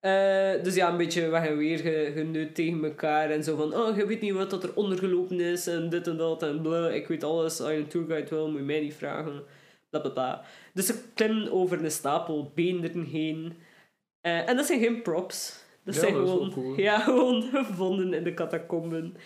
Eh, 0.00 0.62
dus 0.62 0.74
ja, 0.74 0.90
een 0.90 0.96
beetje 0.96 1.28
weg 1.28 1.46
en 1.46 1.56
weer 1.56 1.78
ge- 1.78 2.12
geneut 2.14 2.54
tegen 2.54 2.84
elkaar 2.84 3.30
en 3.30 3.44
zo 3.44 3.56
van, 3.56 3.74
oh, 3.74 3.96
je 3.96 4.06
weet 4.06 4.20
niet 4.20 4.32
wat 4.32 4.50
dat 4.50 4.62
er 4.64 4.74
ondergelopen 4.74 5.40
is 5.40 5.66
en 5.66 5.88
dit 5.90 6.06
en 6.06 6.16
dat 6.16 6.42
en 6.42 6.60
bla, 6.62 6.88
ik 6.88 7.06
weet 7.06 7.24
alles, 7.24 7.60
als 7.60 7.70
je 7.70 7.76
een 7.76 7.86
tourguide 7.86 8.28
wil, 8.28 8.48
moet 8.48 8.58
je 8.58 8.64
mij 8.64 8.80
niet 8.80 8.94
vragen, 8.94 9.42
bla 9.90 10.00
bla 10.00 10.10
bla. 10.10 10.44
Dus 10.74 10.86
ze 10.86 11.02
klimmen 11.14 11.52
over 11.52 11.84
een 11.84 11.90
stapel 11.90 12.52
beenderen 12.54 13.04
heen. 13.04 13.52
Eh, 14.20 14.48
en 14.48 14.56
dat 14.56 14.66
zijn 14.66 14.80
geen 14.80 15.02
props. 15.02 15.62
Dat 15.84 15.94
Ja, 15.94 16.00
zijn 16.00 16.12
dat 16.14 16.22
is 16.22 16.28
wel 16.28 16.36
gewoon, 16.38 16.52
cool. 16.52 16.78
ja, 16.88 16.98
gewoon 17.00 17.42
gevonden 17.66 18.14
in 18.14 18.24
de 18.24 18.34
catacomben. 18.34 19.16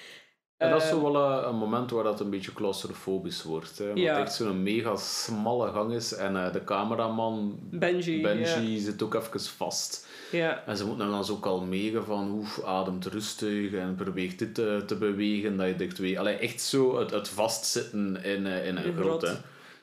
En 0.58 0.70
dat 0.70 0.82
is 0.82 0.88
Eh, 0.88 0.94
zo 0.94 1.12
wel 1.12 1.16
een, 1.24 1.48
een 1.48 1.54
moment 1.56 1.90
waar 1.90 2.04
dat 2.04 2.20
een 2.20 2.30
beetje 2.30 2.52
claustrofobisch 2.52 3.42
wordt. 3.42 3.78
Hè? 3.78 3.86
Want 3.86 3.98
Ja. 3.98 4.12
het 4.14 4.22
echt 4.26 4.34
zo'n 4.34 4.62
mega 4.62 4.96
smalle 4.96 5.72
gang 5.72 5.92
is. 5.92 6.14
En 6.14 6.36
eh, 6.36 6.52
de 6.52 6.64
cameraman, 6.64 7.58
Benji. 7.70 8.22
Benji, 8.22 8.78
zit 8.78 9.02
ook 9.02 9.14
even 9.14 9.40
vast. 9.40 10.06
Ja. 10.30 10.62
En 10.66 10.76
ze 10.76 10.84
moeten 10.86 11.04
hem 11.04 11.14
dan 11.14 11.24
zo 11.24 11.36
kalmeren 11.36 12.04
van 12.04 12.30
oef, 12.30 12.62
ademt 12.64 13.06
rustig 13.06 13.72
en 13.72 13.94
probeer 13.94 14.36
dit 14.36 14.54
te, 14.54 14.82
te 14.86 14.96
bewegen. 14.96 15.56
Dat 15.56 15.66
je 15.66 15.76
dicht 15.76 15.98
weet. 15.98 16.16
Allee, 16.16 16.34
echt 16.36 16.60
zo 16.60 16.98
het, 16.98 17.10
het 17.10 17.28
vastzitten 17.28 18.24
in, 18.24 18.46
eh, 18.46 18.66
in 18.66 18.76
een 18.76 18.96
grot. 18.96 19.22
Hè? 19.22 19.32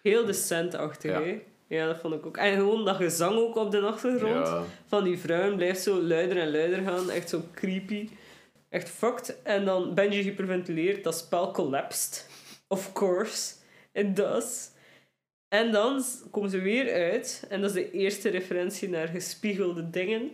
Heel 0.02 0.26
decent-achtig, 0.26 1.12
Ja. 1.12 1.22
hè? 1.22 1.42
Ja, 1.68 1.88
dat 1.88 1.98
vond 1.98 2.14
ik 2.14 2.26
ook. 2.26 2.38
En 2.38 2.56
gewoon 2.56 2.86
dat 2.86 2.96
gezang 2.96 3.36
ook 3.38 3.56
op 3.56 3.72
de 3.72 3.80
achtergrond 3.82 4.50
van 4.88 5.04
die 5.04 5.20
vrouwen 5.20 5.56
blijft 5.56 5.82
zo 5.82 6.02
luider 6.02 6.38
en 6.38 6.52
luider 6.52 6.80
gaan. 6.84 7.10
Echt 7.10 7.30
zo 7.30 7.42
creepy. 7.54 8.10
Echt 8.76 8.90
fucked. 8.90 9.42
En 9.44 9.66
dan 9.66 9.94
Benji 9.94 10.22
hyperventileert, 10.22 11.04
dat 11.04 11.18
spel 11.18 11.52
collapsed. 11.52 12.30
Of 12.68 12.94
course, 12.94 13.54
it 13.92 14.16
does. 14.16 14.70
En 15.48 15.72
dan 15.72 16.04
komen 16.32 16.50
ze 16.50 16.60
weer 16.60 16.94
uit. 16.94 17.46
En 17.50 17.62
dat 17.62 17.70
is 17.70 17.76
de 17.76 17.92
eerste 17.92 18.30
referentie 18.30 18.90
naar 18.90 19.08
gespiegelde 19.08 19.90
dingen. 19.90 20.32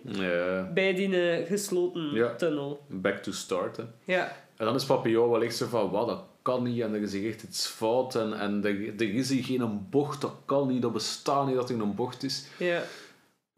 Bij 0.73 0.93
die 0.93 1.31
eh, 1.31 1.47
gesloten 1.47 2.37
tunnel. 2.37 2.85
Back 2.87 3.17
to 3.17 3.31
start. 3.31 3.77
Hè? 3.77 3.83
Ja. 4.03 4.35
En 4.57 4.65
dan 4.65 4.75
is 4.75 4.85
Papillon 4.85 5.29
wel 5.29 5.43
echt 5.43 5.55
zo 5.55 5.67
van, 5.67 5.89
wat, 5.89 6.07
dat 6.07 6.23
kan 6.41 6.63
niet. 6.63 6.81
En 6.81 6.93
er 6.93 7.01
is 7.01 7.23
echt 7.23 7.43
iets 7.43 7.67
fout. 7.67 8.15
En, 8.15 8.39
en 8.39 8.65
er, 8.65 8.93
er 8.97 9.13
is 9.13 9.29
hier 9.29 9.43
geen 9.43 9.87
bocht, 9.89 10.21
dat 10.21 10.35
kan 10.45 10.67
niet. 10.67 10.81
Dat 10.81 10.93
bestaat 10.93 11.47
niet 11.47 11.55
dat 11.55 11.69
er 11.69 11.81
een 11.81 11.95
bocht 11.95 12.23
is. 12.23 12.45
Ja. 12.57 12.83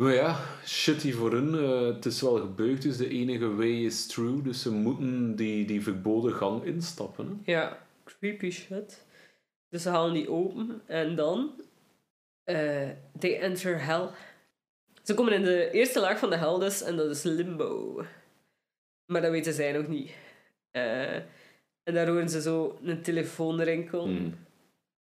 Maar 0.03 0.13
ja, 0.13 0.39
shitty 0.65 1.11
voor 1.11 1.31
hun. 1.31 1.55
Eh, 1.55 1.95
het 1.95 2.05
is 2.05 2.21
wel 2.21 2.35
gebeurd, 2.39 2.81
dus 2.81 2.97
de 2.97 3.09
enige 3.09 3.55
way 3.55 3.83
is 3.85 4.07
true. 4.07 4.41
Dus 4.41 4.61
ze 4.61 4.71
moeten 4.71 5.35
die, 5.35 5.65
die 5.65 5.83
verboden 5.83 6.33
gang 6.33 6.63
instappen. 6.63 7.41
Hè? 7.43 7.51
Ja, 7.51 7.85
creepy 8.03 8.49
shit. 8.49 9.05
Dus 9.69 9.81
ze 9.81 9.89
halen 9.89 10.13
die 10.13 10.29
open 10.29 10.81
en 10.85 11.15
dan. 11.15 11.51
eh 12.43 12.89
they 13.19 13.39
enter 13.39 13.85
hell. 13.85 14.09
Ze 15.03 15.13
komen 15.13 15.33
in 15.33 15.43
de 15.43 15.71
eerste 15.71 15.99
laag 15.99 16.19
van 16.19 16.29
de 16.29 16.37
hel 16.37 16.59
dus 16.59 16.81
en 16.81 16.95
dat 16.95 17.09
is 17.09 17.23
limbo. 17.23 18.01
Maar 19.05 19.21
dat 19.21 19.31
weten 19.31 19.53
zij 19.53 19.71
nog 19.71 19.87
niet. 19.87 20.11
Eh, 20.71 21.15
en 21.83 21.93
daar 21.93 22.07
horen 22.07 22.29
ze 22.29 22.41
zo 22.41 22.79
een 22.83 23.01
telefoon 23.01 23.61
rinkelen. 23.61 24.17
Hmm. 24.17 24.35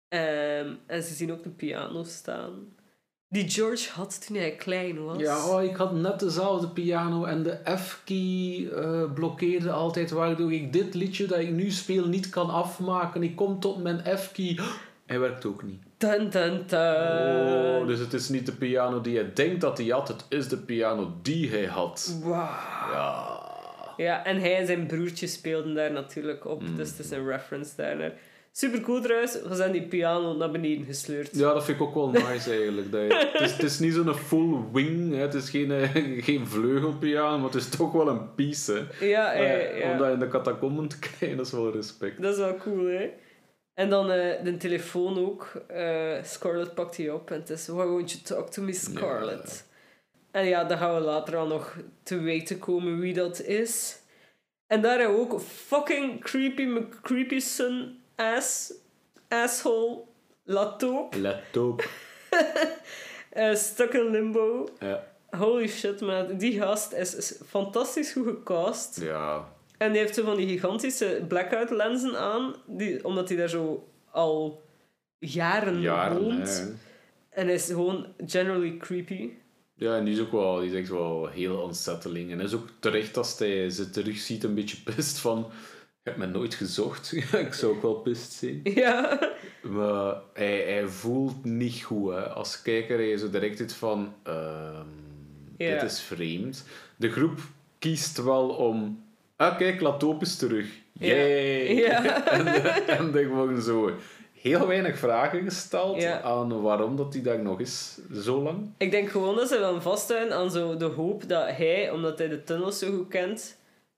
Ehm, 0.08 0.76
en 0.86 1.04
ze 1.04 1.14
zien 1.14 1.32
ook 1.32 1.46
een 1.46 1.56
piano 1.56 2.04
staan. 2.04 2.77
Die 3.30 3.50
George 3.50 3.90
had 3.92 4.28
toen 4.28 4.38
hij 4.38 4.56
klein 4.56 5.04
was. 5.04 5.20
Ja, 5.20 5.48
oh, 5.48 5.64
ik 5.64 5.76
had 5.76 5.94
net 5.94 6.20
dezelfde 6.20 6.68
piano 6.68 7.24
en 7.26 7.44
de 7.44 7.60
F-key 7.78 8.70
eh, 8.70 9.14
blokkeerde 9.14 9.72
altijd, 9.72 10.12
waardoor 10.12 10.54
ik 10.54 10.74
dit 10.74 10.94
liedje 10.94 11.26
dat 11.26 11.40
ik 11.40 11.52
nu 11.52 11.72
speel 11.72 12.08
niet 12.08 12.30
kan 12.30 12.50
afmaken. 12.50 13.24
Ik 13.24 13.36
kom 13.36 13.60
tot 13.60 13.84
mijn 13.84 14.18
F-key. 14.18 14.60
Hij 15.06 15.20
werkt 15.20 15.46
ook 15.46 15.64
niet. 15.64 15.82
Dun, 15.98 16.30
dun, 16.30 16.64
dun. 16.68 17.82
Oh, 17.82 17.88
dus 17.88 18.00
het 18.00 18.14
is 18.14 18.30
niet 18.30 18.46
de 18.46 18.52
piano 18.52 19.02
die 19.02 19.16
hij 19.18 19.34
denkt 19.34 19.62
dat 19.62 19.78
hij 19.78 19.88
had, 19.88 20.08
het 20.08 20.26
is 20.30 20.48
de 20.48 20.58
piano 20.58 21.14
die 21.22 21.50
hij 21.50 21.66
had. 21.66 22.20
Wauw. 22.24 22.92
Ja. 22.92 23.46
Ja, 23.98 24.26
en 24.26 24.40
hij 24.40 24.58
en 24.58 24.66
zijn 24.66 24.88
broertje 24.88 25.28
speelden 25.28 25.76
daar 25.76 25.92
natuurlijk 25.92 26.46
op. 26.46 26.62
Mm. 26.62 26.76
Dus 26.76 26.90
het 26.90 27.00
is 27.00 27.12
een 27.12 27.28
reference 27.28 27.72
daarnaar. 27.76 28.12
Super 28.58 28.82
cool 28.82 29.02
trouwens. 29.02 29.42
We 29.42 29.56
zijn 29.56 29.72
die 29.72 29.88
piano 29.88 30.34
naar 30.34 30.52
beneden 30.52 30.86
gesleurd. 30.86 31.30
Ja, 31.36 31.54
dat 31.54 31.66
vind 31.66 31.80
ik 31.80 31.84
ook 31.86 31.94
wel 31.94 32.10
nice 32.12 32.52
eigenlijk. 32.52 32.92
Dat 32.92 33.02
je- 33.02 33.30
het, 33.34 33.42
is, 33.42 33.52
het 33.52 33.64
is 33.64 33.80
niet 33.80 33.94
zo'n 33.94 34.14
full 34.14 34.56
wing, 34.72 35.14
hè. 35.14 35.18
het 35.22 35.34
is 35.34 35.50
geen, 35.50 35.72
eh, 35.72 36.24
geen 36.24 36.48
vleugelpiano, 36.48 37.38
maar 37.38 37.46
het 37.46 37.56
is 37.56 37.70
toch 37.70 37.92
wel 37.92 38.08
een 38.08 38.34
piece. 38.36 38.72
Hè. 38.74 39.06
Ja, 39.06 39.34
ja, 39.34 39.44
Eh, 39.44 39.80
ja. 39.80 39.92
Om 39.92 39.98
dat 39.98 40.14
in 40.14 40.20
de 40.20 40.28
catacomben 40.28 40.88
te 40.88 41.00
krijgen, 41.10 41.38
dat 41.38 41.46
is 41.46 41.52
wel 41.52 41.72
respect. 41.72 42.22
Dat 42.22 42.32
is 42.34 42.40
wel 42.40 42.58
cool, 42.58 42.86
hè? 42.86 43.10
En 43.74 43.90
dan 43.90 44.12
eh, 44.12 44.44
de 44.44 44.58
telefoon 44.58 45.20
ook. 45.26 45.52
Scarlett 46.24 46.74
pakt 46.74 46.96
die 46.96 47.14
op 47.14 47.32
en 47.32 47.40
het 47.40 47.50
is... 47.50 47.68
Why 47.68 47.86
won't 47.86 48.12
you 48.12 48.24
talk 48.24 48.50
to 48.50 48.62
me, 48.62 48.74
Scarlett? 48.74 49.66
En 50.32 50.46
ja, 50.46 50.64
dan 50.64 50.78
gaan 50.78 50.94
we 50.96 51.00
later 51.02 51.36
al 51.38 51.48
nog 51.48 51.78
te 52.04 52.20
weten 52.20 52.60
komen 52.60 53.00
wie 53.00 53.14
dat 53.14 53.42
is. 53.42 54.00
En 54.68 54.82
daar 54.82 55.00
hebben 55.00 55.16
we 55.18 55.22
ook 55.22 55.42
fucking 55.42 56.24
creepy 56.24 56.64
McCreepy 56.64 57.40
son 57.40 58.06
ass... 58.18 58.74
Asshole... 59.28 60.00
Lataupe. 60.50 61.18
Let 61.20 61.58
op. 61.58 61.90
eh, 63.30 63.56
stuck 63.56 63.94
in 63.94 64.10
limbo. 64.12 64.68
Ja. 64.80 65.08
Holy 65.30 65.68
shit, 65.68 66.02
man. 66.02 66.38
Die 66.38 66.60
gast 66.60 66.94
is, 66.94 67.16
is 67.16 67.40
fantastisch 67.48 68.12
goed 68.12 68.26
gecast. 68.28 69.02
ja. 69.02 69.56
En 69.78 69.92
die 69.92 70.02
heeft 70.02 70.16
zo 70.16 70.24
van 70.24 70.36
die 70.38 70.48
gigantische 70.48 71.26
blackout 71.28 71.70
lenzen 71.70 72.18
aan. 72.20 72.56
Die, 72.66 73.06
omdat 73.06 73.28
hij 73.30 73.38
daar 73.38 73.50
zo 73.50 73.88
al 74.12 74.62
jaren, 75.20 75.82
Jaren, 75.82 76.22
woont. 76.24 76.48
hè. 76.58 76.66
En 77.30 77.46
hij 77.46 77.56
is 77.56 77.66
gewoon 77.66 78.08
generally 78.26 78.78
creepy. 78.78 79.30
Ja, 79.76 79.98
en 79.98 80.06
die 80.06 80.14
is 80.14 80.20
ook 80.20 80.32
wel, 80.32 80.60
die 80.60 80.70
is 80.70 80.76
echt 80.80 80.90
wel 80.90 81.28
heel 81.28 81.68
unsettling. 81.68 82.32
En 82.32 82.40
is 82.40 82.54
ook 82.54 82.68
terecht 82.80 83.18
als 83.18 83.40
hij 83.40 83.70
ze 83.70 83.90
terugziet 83.90 84.44
een 84.44 84.56
beetje 84.56 84.78
pist 84.96 85.20
van... 85.20 85.48
Je 86.08 86.14
hebt 86.14 86.26
me 86.32 86.38
nooit 86.40 86.54
gezocht. 86.54 87.12
ik 87.48 87.54
zou 87.54 87.76
ook 87.76 87.82
wel 87.82 87.94
pist 87.94 88.32
zijn. 88.32 88.60
Ja. 88.64 89.20
Maar 89.62 90.16
hij, 90.34 90.62
hij 90.62 90.88
voelt 90.88 91.44
niet 91.46 91.84
goed. 91.84 92.14
Hè. 92.14 92.20
Als 92.30 92.62
kijker 92.62 92.98
hij 92.98 93.18
zo 93.18 93.30
direct 93.30 93.60
iets 93.60 93.74
van... 93.74 94.14
ehm, 94.24 94.86
Ja. 95.58 95.80
Dit 95.80 95.92
is 95.92 96.02
vreemd. 96.02 96.66
De 96.96 97.10
groep 97.12 97.40
kiest 97.80 98.24
wel 98.24 98.50
om... 98.50 99.04
Ah, 99.36 99.58
kijk, 99.58 99.82
Latop 99.82 100.22
is 100.22 100.38
terug. 100.38 100.66
Ja. 100.94 101.06
Yay! 101.16 101.74
Ja. 101.76 102.26
en, 102.38 102.48
en 102.88 103.16
er 103.16 103.28
worden 103.28 103.62
zo 103.62 103.92
heel 104.42 104.68
weinig 104.68 104.98
vragen 104.98 105.44
gesteld 105.44 106.02
Ja. 106.02 106.22
aan 106.22 106.62
waarom 106.62 106.96
dat 106.96 107.14
hij 107.14 107.22
daar 107.24 107.40
nog 107.42 107.60
is, 107.60 107.98
zo 108.14 108.42
lang. 108.42 108.70
Ik 108.78 108.92
denk 108.92 109.10
gewoon 109.10 109.36
dat 109.36 109.48
ze 109.48 109.60
dan 109.60 109.82
vasthouden 109.82 110.34
aan 110.36 110.52
zo 110.52 110.78
de 110.78 110.86
hoop 110.86 111.30
dat 111.30 111.48
hij, 111.48 111.92
omdat 111.92 112.18
hij 112.18 112.28
de 112.28 112.44
tunnels 112.44 112.80
zo 112.80 112.92
goed 112.92 113.08
kent, 113.08 113.57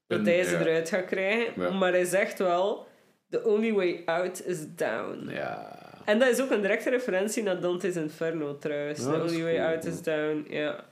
dat 0.10 0.26
hij 0.26 0.44
ze 0.44 0.58
eruit 0.60 0.90
gaat 0.90 1.06
krijgen. 1.06 1.78
Maar 1.78 1.92
hij 1.92 2.06
zegt 2.06 2.40
wel, 2.40 2.88
the 3.30 3.44
only 3.46 3.74
way 3.74 4.02
out 4.06 4.46
is 4.46 4.76
down. 4.76 5.30
Ja. 5.30 5.78
En 6.06 6.20
dat 6.20 6.30
is 6.30 6.42
ook 6.42 6.52
een 6.52 6.62
directe 6.62 6.90
referentie 6.90 7.44
naar 7.44 7.60
Dante's 7.62 7.96
Inferno 7.96 8.58
trouwens. 8.58 9.04
The 9.04 9.22
only 9.22 9.42
way 9.44 9.60
out 9.60 9.86
is 9.86 10.02
down, 10.02 10.46
ja. 10.50 10.84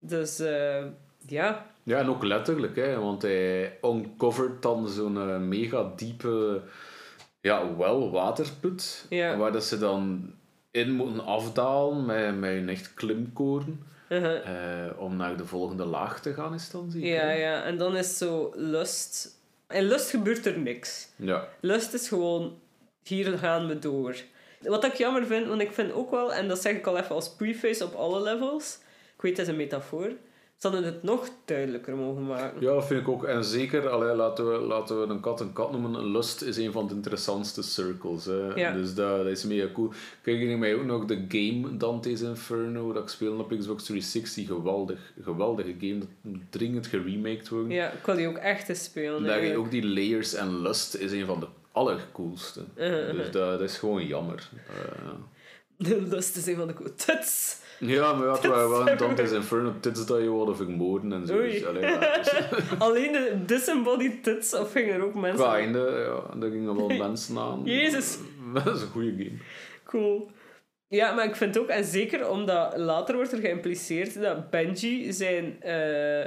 Dus, 0.00 0.38
eh, 0.38 0.84
ja. 1.26 1.66
Ja, 1.82 1.98
en 1.98 2.08
ook 2.08 2.22
letterlijk, 2.24 2.76
hè, 2.76 2.98
want 2.98 3.22
hij 3.22 3.78
uncovert 3.82 4.62
dan 4.62 4.88
zo'n 4.88 5.16
eh, 5.16 5.38
mega 5.38 5.92
diepe, 5.96 6.60
ja, 7.40 7.76
wel 7.76 8.10
waterput, 8.10 9.06
Ja. 9.08 9.36
waar 9.36 9.52
dat 9.52 9.64
ze 9.64 9.78
dan 9.78 10.32
in 10.70 10.90
moeten 10.92 11.24
afdalen 11.24 12.06
met, 12.06 12.38
met 12.38 12.50
een 12.50 12.68
echt 12.68 12.94
klimkoren, 12.94 13.82
Uh-huh. 14.12 14.86
eh, 14.86 15.00
om 15.00 15.16
naar 15.16 15.36
de 15.36 15.46
volgende 15.46 15.84
laag 15.84 16.20
te 16.20 16.34
gaan, 16.34 16.54
is 16.54 16.70
dan 16.70 16.90
zeker? 16.90 17.08
Ja, 17.08 17.30
ja. 17.30 17.62
En 17.62 17.78
dan 17.78 17.96
is 17.96 18.18
zo 18.18 18.52
lust... 18.54 19.40
In 19.68 19.82
lust 19.82 20.10
gebeurt 20.10 20.46
er 20.46 20.58
niks. 20.58 21.08
Ja. 21.16 21.48
Lust 21.60 21.94
is 21.94 22.08
gewoon 22.08 22.58
hier 23.02 23.38
gaan 23.38 23.66
we 23.66 23.78
door. 23.78 24.16
Wat 24.60 24.84
ik 24.84 24.94
jammer 24.94 25.26
vind, 25.26 25.46
want 25.46 25.60
ik 25.60 25.72
vind 25.72 25.92
ook 25.92 26.10
wel, 26.10 26.34
en 26.34 26.48
dat 26.48 26.60
zeg 26.60 26.76
ik 26.76 26.86
al 26.86 26.98
even 26.98 27.14
als 27.14 27.30
preface 27.30 27.84
op 27.84 27.94
alle 27.94 28.22
levels, 28.22 28.78
ik 29.14 29.22
weet 29.22 29.36
het 29.36 29.46
is 29.46 29.52
een 29.52 29.58
metafoor, 29.58 30.12
ze 30.62 30.68
hadden 30.68 30.92
het 30.92 31.02
nog 31.02 31.28
duidelijker 31.44 31.96
mogen 31.96 32.26
maken. 32.26 32.60
Ja, 32.60 32.72
dat 32.72 32.86
vind 32.86 33.00
ik 33.00 33.08
ook. 33.08 33.24
En 33.24 33.44
zeker, 33.44 33.88
allee, 33.88 34.14
laten, 34.14 34.52
we, 34.52 34.58
laten 34.58 35.00
we 35.00 35.06
een 35.06 35.20
kat 35.20 35.40
een 35.40 35.52
kat 35.52 35.72
noemen. 35.72 36.06
Lust 36.06 36.42
is 36.42 36.56
een 36.56 36.72
van 36.72 36.88
de 36.88 36.94
interessantste 36.94 37.62
circles. 37.62 38.24
Hè. 38.24 38.54
Ja. 38.54 38.72
Dus 38.72 38.94
dat, 38.94 39.16
dat 39.16 39.26
is 39.26 39.44
mega 39.44 39.66
cool. 39.72 39.92
Kijk 40.22 40.40
ik 40.40 40.58
mij 40.58 40.74
ook 40.74 40.84
nog 40.84 41.04
de 41.04 41.24
game 41.28 41.76
Dante's 41.76 42.20
Inferno, 42.20 42.92
dat 42.92 43.02
ik 43.02 43.08
speelde 43.08 43.42
op 43.42 43.54
Xbox 43.58 43.84
360. 43.84 44.46
Geweldig, 44.46 45.12
geweldige 45.22 45.74
game. 45.78 45.98
Dat 45.98 46.08
moet 46.20 46.42
dringend 46.50 46.86
geremaked 46.86 47.48
worden. 47.48 47.70
Ja, 47.70 47.90
ik 47.90 48.06
wil 48.06 48.16
die 48.16 48.28
ook 48.28 48.36
echt 48.36 48.68
eens 48.68 48.84
spelen. 48.84 49.16
En 49.16 49.42
daar 49.42 49.56
ook 49.56 49.70
die 49.70 49.86
layers 49.86 50.34
en 50.34 50.60
lust 50.60 50.94
is 50.94 51.12
een 51.12 51.26
van 51.26 51.40
de 51.40 51.46
allercoolste. 51.72 52.64
Uh-huh. 52.76 53.16
Dus 53.16 53.30
dat, 53.30 53.58
dat 53.58 53.60
is 53.60 53.78
gewoon 53.78 54.06
jammer. 54.06 54.48
Eh, 54.68 55.10
De 55.76 56.02
lust 56.02 56.36
is 56.36 56.46
een 56.46 56.56
van 56.56 56.66
de 56.66 56.74
cool 56.74 56.94
tuts. 56.94 57.60
Ja, 57.90 58.12
maar 58.12 58.26
ja, 58.26 58.32
het 58.32 58.46
waren 58.54 58.70
wel 58.70 58.88
in 58.88 58.96
Dante's 58.96 59.32
Inferno 59.32 59.74
tits 59.80 60.06
dat 60.06 60.18
je 60.18 60.30
wilde 60.30 60.54
vermoorden 60.54 61.12
en 61.12 61.26
zo. 61.26 61.42
Dus, 61.42 61.66
allee, 61.66 61.82
ja, 61.82 62.16
dus- 62.16 62.32
Alleen 62.78 63.12
de 63.12 63.44
disembodied 63.46 64.22
tits, 64.22 64.54
of 64.54 64.72
gingen 64.72 64.94
er 64.94 65.04
ook 65.04 65.14
mensen... 65.14 65.46
Einde, 65.46 65.78
ja, 65.78 66.38
daar 66.38 66.50
gingen 66.50 66.76
wel 66.76 66.96
mensen 67.08 67.38
aan. 67.38 67.60
Jezus. 67.64 68.18
Dat 68.54 68.74
is 68.74 68.82
een 68.82 68.88
goede 68.88 69.10
game. 69.10 69.38
Cool. 69.84 70.30
Ja, 70.88 71.12
maar 71.12 71.24
ik 71.24 71.36
vind 71.36 71.58
ook, 71.58 71.68
en 71.68 71.84
zeker 71.84 72.28
omdat 72.28 72.76
later 72.76 73.14
wordt 73.14 73.32
er 73.32 73.38
geïmpliceerd 73.38 74.20
dat 74.20 74.50
Benji 74.50 75.12
zijn 75.12 75.62
eh, 75.62 76.26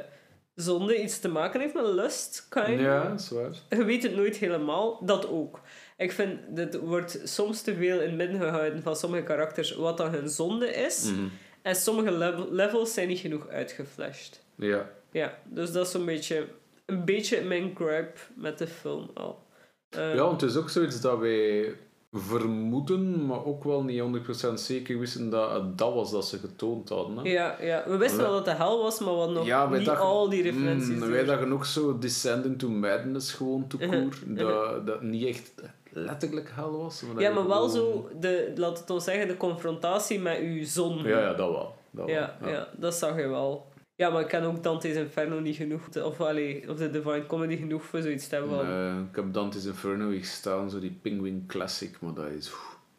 zonde 0.56 1.02
iets 1.02 1.20
te 1.20 1.28
maken 1.30 1.60
heeft 1.60 1.74
met 1.74 1.86
lust, 1.86 2.48
kind. 2.50 2.80
Ja, 2.80 3.10
dat 3.10 3.20
is 3.20 3.30
waar. 3.30 3.50
Je 3.70 3.84
weet 3.84 4.04
het 4.04 4.16
nooit 4.16 4.38
helemaal, 4.38 5.00
dat 5.06 5.30
ook. 5.30 5.62
Ik 5.98 6.12
vind, 6.12 6.40
dit 6.50 6.80
wordt 6.80 7.22
soms 7.24 7.62
te 7.62 7.76
veel 7.76 8.00
in 8.00 8.08
het 8.08 8.16
midden 8.18 8.40
gehouden 8.42 8.82
van 8.84 8.96
sommige 8.96 9.24
karakters 9.24 9.76
wat 9.76 9.98
dan 9.98 10.12
hun 10.12 10.30
zonde 10.30 10.68
is. 10.68 11.12
Mhm. 11.12 11.26
En 11.66 11.76
sommige 11.76 12.12
level- 12.12 12.48
levels 12.52 12.94
zijn 12.94 13.08
niet 13.08 13.20
genoeg 13.20 13.48
uitgeflashed. 13.48 14.42
Ja. 14.56 14.90
Ja, 15.12 15.38
dus 15.50 15.72
dat 15.72 15.86
is 15.86 15.92
zo'n 15.92 16.06
beetje, 16.06 16.48
een 16.86 17.06
beetje 17.06 17.42
mijn 17.44 17.72
gripe 17.76 18.14
met 18.36 18.58
de 18.58 18.68
film 18.68 19.10
al. 19.14 19.44
Ja, 19.90 20.16
want 20.16 20.42
het 20.42 20.50
is 20.50 20.58
ook 20.58 20.70
zoiets 20.70 21.02
dat 21.02 21.20
wij 21.20 21.76
vermoeden, 22.12 23.26
maar 23.26 23.46
ook 23.46 23.64
wel 23.64 23.84
niet 23.84 24.00
100% 24.00 24.54
zeker 24.60 25.00
wisten 25.00 25.30
dat 25.30 25.52
het 25.52 25.78
dat 25.78 25.94
was 25.94 26.12
dat 26.12 26.26
ze 26.28 26.38
getoond 26.38 26.90
hadden. 26.90 27.18
Hè? 27.18 27.32
ja, 27.32 27.58
ja, 27.62 27.84
we 27.88 27.98
wisten 27.98 28.22
wel 28.22 28.32
dat 28.32 28.46
het 28.46 28.58
de 28.58 28.64
hel 28.64 28.82
was, 28.82 29.00
maar 29.00 29.14
hadden 29.14 29.36
nog 29.36 29.46
Ja, 29.46 29.70
niet 29.70 29.90
al 29.90 30.30
die 30.30 30.42
referenties. 30.44 30.88
Mm, 31.00 31.10
wij 31.10 31.24
dachten 31.24 31.52
ook 31.54 31.66
zo 31.66 31.98
Descend 32.00 32.46
into 32.46 32.70
Madness 32.70 33.32
gewoon 33.34 33.68
te 33.68 33.78
Mhm, 33.78 33.90
koer. 33.90 34.14
Dat, 34.26 34.88
dat 34.88 35.02
niet 35.02 35.26
echt 35.26 35.54
letterlijk 35.96 36.52
hel 36.54 36.78
was. 36.78 37.02
Maar 37.02 37.22
ja, 37.24 37.32
maar 37.34 37.48
wel 37.48 37.70
gewoon- 37.70 37.72
zo, 37.72 38.10
de, 38.20 38.52
laat 38.56 38.80
het 38.80 38.90
ons 38.90 39.04
zeggen, 39.04 39.28
de 39.28 39.38
confrontatie 39.38 40.20
met 40.20 40.40
uw 40.40 40.66
zon. 40.66 40.98
Ja, 41.04 41.20
ja, 41.20 41.34
dat 41.34 41.50
wel. 41.52 41.76
Dat 41.92 42.06
wel. 42.06 42.16
ja, 42.16 42.38
ja, 42.46 42.68
dat 42.78 42.96
zag 42.96 43.18
je 43.18 43.28
wel. 43.28 43.74
Ja, 43.96 44.10
maar 44.10 44.22
ik 44.22 44.28
ken 44.28 44.44
ook 44.44 44.64
Dante's 44.64 44.96
Inferno 44.96 45.40
niet 45.40 45.56
genoeg, 45.56 45.82
of, 46.04 46.22
allee, 46.22 46.70
of 46.70 46.78
de 46.78 46.92
Divine 46.92 47.26
Comedy 47.26 47.58
genoeg 47.58 47.84
voor 47.84 48.02
zoiets 48.02 48.28
te 48.28 48.36
hebben. 48.36 48.68
Nee, 48.68 49.04
ik 49.10 49.16
heb 49.16 49.34
Dante's 49.34 49.66
Inferno 49.66 50.10
hier 50.10 50.26
staan, 50.26 50.70
zo 50.70 50.80
die 50.80 50.98
Penguin 51.02 51.44
Classic, 51.48 51.98
maar 52.02 52.14
dat 52.14 52.28
is... 52.28 52.52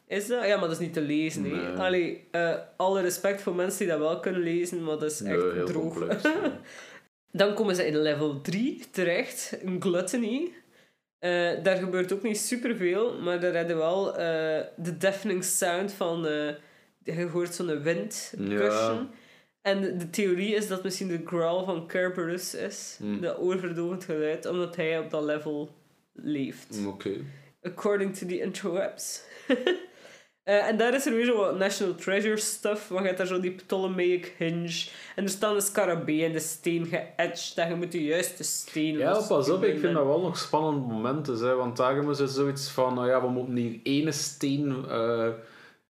Is 0.09 0.26
dat? 0.26 0.47
Ja, 0.47 0.57
maar 0.57 0.68
dat 0.68 0.70
is 0.80 0.84
niet 0.86 0.92
te 0.92 1.01
lezen. 1.01 1.42
Nee. 1.42 1.66
Allee, 1.78 2.26
eh, 2.30 2.55
alle 2.76 3.01
respect 3.01 3.42
voor 3.42 3.55
mensen 3.55 3.78
die 3.78 3.88
dat 3.88 3.99
wel 3.99 4.20
kunnen 4.20 4.40
lezen, 4.40 4.84
maar 4.84 4.99
dat 4.99 5.11
is 5.11 5.22
echt 5.22 5.36
Nee, 5.42 5.53
heel 5.53 5.66
droog. 5.66 5.82
complex. 5.94 6.22
ja. 6.22 6.30
Dan 7.32 7.55
komen 7.55 7.74
ze 7.76 7.86
in 7.86 7.97
level 7.99 8.40
3 8.40 8.82
terecht, 8.90 9.59
een 9.62 9.82
gluttony. 9.82 10.53
Eh, 11.18 11.62
daar 11.62 11.76
gebeurt 11.76 12.12
ook 12.12 12.22
niet 12.22 12.38
superveel, 12.38 13.20
maar 13.20 13.40
daar 13.40 13.54
hebben 13.54 13.76
we 13.76 13.82
wel 13.82 14.16
eh, 14.16 14.64
de 14.76 14.96
deafening 14.96 15.44
sound 15.44 15.92
van... 15.92 16.26
eh, 16.26 16.48
je 17.02 17.28
hoort 17.32 17.54
zo'n 17.54 17.82
wind 17.82 18.34
Ja. 18.38 18.56
cushion. 18.56 19.08
En 19.62 19.80
de, 19.80 19.96
de 19.96 20.10
theorie 20.10 20.54
is 20.54 20.68
dat 20.68 20.82
misschien 20.82 21.08
de 21.08 21.22
growl 21.24 21.64
van 21.64 21.86
Kerberos 21.86 22.54
is. 22.54 22.96
Hmm. 22.98 23.20
Dat 23.20 23.38
oorverdovend 23.38 24.04
geluid, 24.04 24.46
omdat 24.46 24.76
hij 24.76 24.98
op 24.98 25.10
dat 25.10 25.22
level 25.22 25.74
leeft. 26.12 26.78
Oké. 26.86 27.10
According 27.62 28.16
to 28.16 28.26
the 28.26 28.40
interwebs. 28.40 29.22
Eh, 30.47 30.66
en 30.66 30.76
daar 30.76 30.94
is 30.94 31.07
er 31.07 31.14
weer 31.14 31.24
zo 31.24 31.36
wat 31.36 31.59
National 31.59 31.94
Treasure 31.94 32.36
stuff. 32.36 32.88
Want 32.88 33.01
je 33.01 33.07
hebt 33.07 33.18
daar 33.18 33.26
zo 33.26 33.40
die 33.40 33.51
Ptolemaic 33.51 34.34
hinge. 34.38 34.88
En 35.14 35.24
er 35.24 35.30
staan 35.30 35.55
de 35.55 35.61
scarabee 35.61 36.24
en 36.24 36.32
de 36.32 36.38
steen 36.38 36.86
geëtched. 36.86 37.59
En 37.59 37.68
je 37.68 37.74
moet 37.74 37.92
de 37.92 38.05
juiste 38.05 38.42
steen 38.42 38.99
Ja, 38.99 39.20
pas 39.28 39.51
op, 39.51 39.64
ik 39.64 39.78
vind 39.78 39.94
dat 39.94 40.07
wel 40.07 40.20
nog 40.20 40.38
spannende 40.38 40.80
momenten. 40.80 41.38
Hè, 41.38 41.55
want 41.55 41.76
daarom 41.76 42.11
is 42.11 42.18
het 42.18 42.30
zoiets 42.30 42.70
van, 42.70 42.94
nou 42.94 43.09
ja, 43.09 43.20
we 43.20 43.28
moeten 43.28 43.57
hier 43.57 43.80
ene 43.82 44.12
steen 44.12 44.84
eh, 44.88 45.28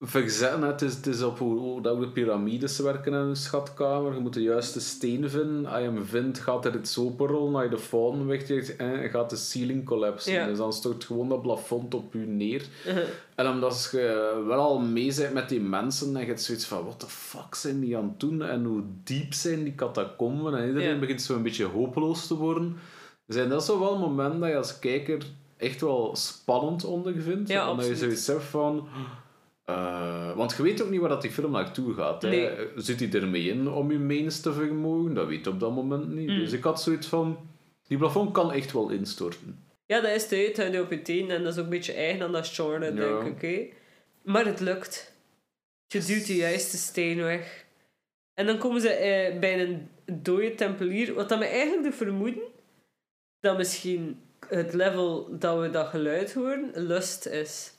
verzetten. 0.08 0.62
Het 0.62 0.82
is, 0.82 0.96
het 0.96 1.08
is 1.08 1.22
op 1.22 1.40
hoe, 1.40 1.58
hoe 1.60 1.82
dat 1.82 2.00
de 2.00 2.08
piramides 2.08 2.80
werken 2.80 3.14
in 3.14 3.18
een 3.20 3.36
schatkamer. 3.36 4.14
Je 4.14 4.20
moet 4.20 4.34
de 4.34 4.42
juiste 4.42 4.80
steen 4.80 5.30
vinden. 5.30 5.66
Als 5.66 5.78
je 5.78 5.84
hem 5.84 6.06
vindt, 6.06 6.40
gaat 6.40 6.66
er 6.66 6.76
iets 6.76 6.98
openrollen. 6.98 7.54
Als 7.56 7.64
je 7.64 7.70
de 7.70 7.78
fouten 7.78 8.28
wegtrekt, 8.28 8.76
en 8.76 9.10
gaat 9.10 9.30
de 9.30 9.36
ceiling 9.36 9.86
collapsen. 9.86 10.34
Ja. 10.34 10.48
Dus 10.48 10.58
dan 10.58 10.74
stort 10.74 11.04
gewoon 11.04 11.30
dat 11.30 11.42
plafond 11.42 11.94
op 11.94 12.14
je 12.14 12.20
neer. 12.20 12.66
Uh-huh. 12.88 13.04
En 13.36 13.48
omdat 13.48 13.90
je 13.92 14.44
wel 14.48 14.60
al 14.60 14.80
mee 14.80 15.14
bent 15.16 15.34
met 15.34 15.50
die 15.50 15.62
mensen, 15.62 16.16
en 16.16 16.22
je 16.22 16.28
hebt 16.28 16.42
zoiets 16.42 16.66
van, 16.66 16.84
what 16.84 17.00
the 17.00 17.08
fuck 17.10 17.56
zijn 17.56 17.80
die 17.80 17.98
aan 17.98 18.04
het 18.10 18.20
doen? 18.20 18.42
En 18.42 18.64
hoe 18.66 18.84
diep 19.04 19.34
zijn 19.34 19.64
die 19.64 19.76
catacomben? 19.76 20.56
En 20.58 20.68
iedereen 20.68 20.94
Ja. 20.94 21.00
begint 21.00 21.22
zo 21.22 21.36
een 21.36 21.44
beetje 21.44 21.66
hopeloos 21.66 22.28
te 22.28 22.36
worden. 22.36 22.78
Zijn 23.28 23.50
dat 23.50 23.66
zo 23.66 23.80
wel 23.80 23.98
momenten 23.98 24.40
dat 24.40 24.50
je 24.50 24.58
als 24.58 24.80
kijker 24.80 25.24
echt 25.58 25.82
wel 25.82 26.16
spannend 26.16 26.84
ondervindt? 26.86 27.50
Ja, 27.50 27.72
Omdat 27.72 27.88
je 27.88 27.96
zoiets 27.96 28.28
hebt 28.28 28.44
van... 28.44 28.88
eh, 29.66 30.36
want 30.36 30.54
je 30.58 30.64
weet 30.64 30.82
ook 30.82 30.90
niet 30.90 31.00
waar 31.00 31.10
dat 31.10 31.22
die 31.22 31.32
film 31.32 31.52
naartoe 31.52 31.94
gaat. 31.94 32.22
Hè. 32.22 32.30
Nee. 32.30 32.50
Zit 32.76 33.00
hij 33.00 33.22
ermee 33.22 33.44
in 33.50 33.68
om 33.70 33.92
je 33.92 33.98
meens 33.98 34.40
te 34.42 34.54
vermogen? 34.54 35.14
Dat 35.14 35.28
weet 35.28 35.46
je 35.46 35.52
op 35.52 35.60
dat 35.60 35.72
moment 35.76 36.14
niet. 36.14 36.30
Mm. 36.30 36.40
Dus 36.40 36.52
ik 36.52 36.64
had 36.64 36.82
zoiets 36.82 37.08
van... 37.08 37.38
Die 37.88 37.98
plafond 37.98 38.32
kan 38.32 38.52
echt 38.52 38.72
wel 38.72 38.90
instorten. 38.90 39.64
Ja, 39.86 40.02
dat 40.02 40.12
is 40.12 40.28
de 40.28 40.36
uithouden 40.36 40.82
op 40.82 40.92
je 40.92 41.02
teen. 41.02 41.30
En 41.32 41.44
dat 41.44 41.54
is 41.54 41.58
ook 41.60 41.64
een 41.64 41.70
beetje 41.70 41.94
eigen 41.94 42.26
aan 42.26 42.32
dat 42.32 42.48
genre, 42.48 42.94
denk 42.94 42.98
Ja. 43.00 43.22
ik. 43.22 43.42
hè. 43.42 43.70
Maar 44.24 44.46
het 44.46 44.60
lukt. 44.60 45.14
Je 45.88 46.00
duwt 46.00 46.28
de 46.28 46.36
juiste 46.36 46.78
steen 46.78 47.22
weg. 47.22 47.66
En 48.34 48.46
dan 48.46 48.58
komen 48.58 48.82
ze 48.82 48.90
eh, 48.90 49.40
bij 49.40 49.62
een 49.62 49.90
dode 50.22 50.56
tempelier. 50.56 51.14
Wat 51.14 51.30
dan 51.30 51.40
me 51.40 51.46
eigenlijk 51.46 51.84
doet 51.84 51.96
vermoeden... 51.96 52.44
Dat 53.40 53.58
misschien 53.58 54.20
het 54.50 54.74
level 54.74 55.38
dat 55.40 55.60
we 55.60 55.70
dat 55.70 55.88
geluid 55.88 56.34
horen, 56.34 56.72
lust 56.74 57.26
is. 57.26 57.74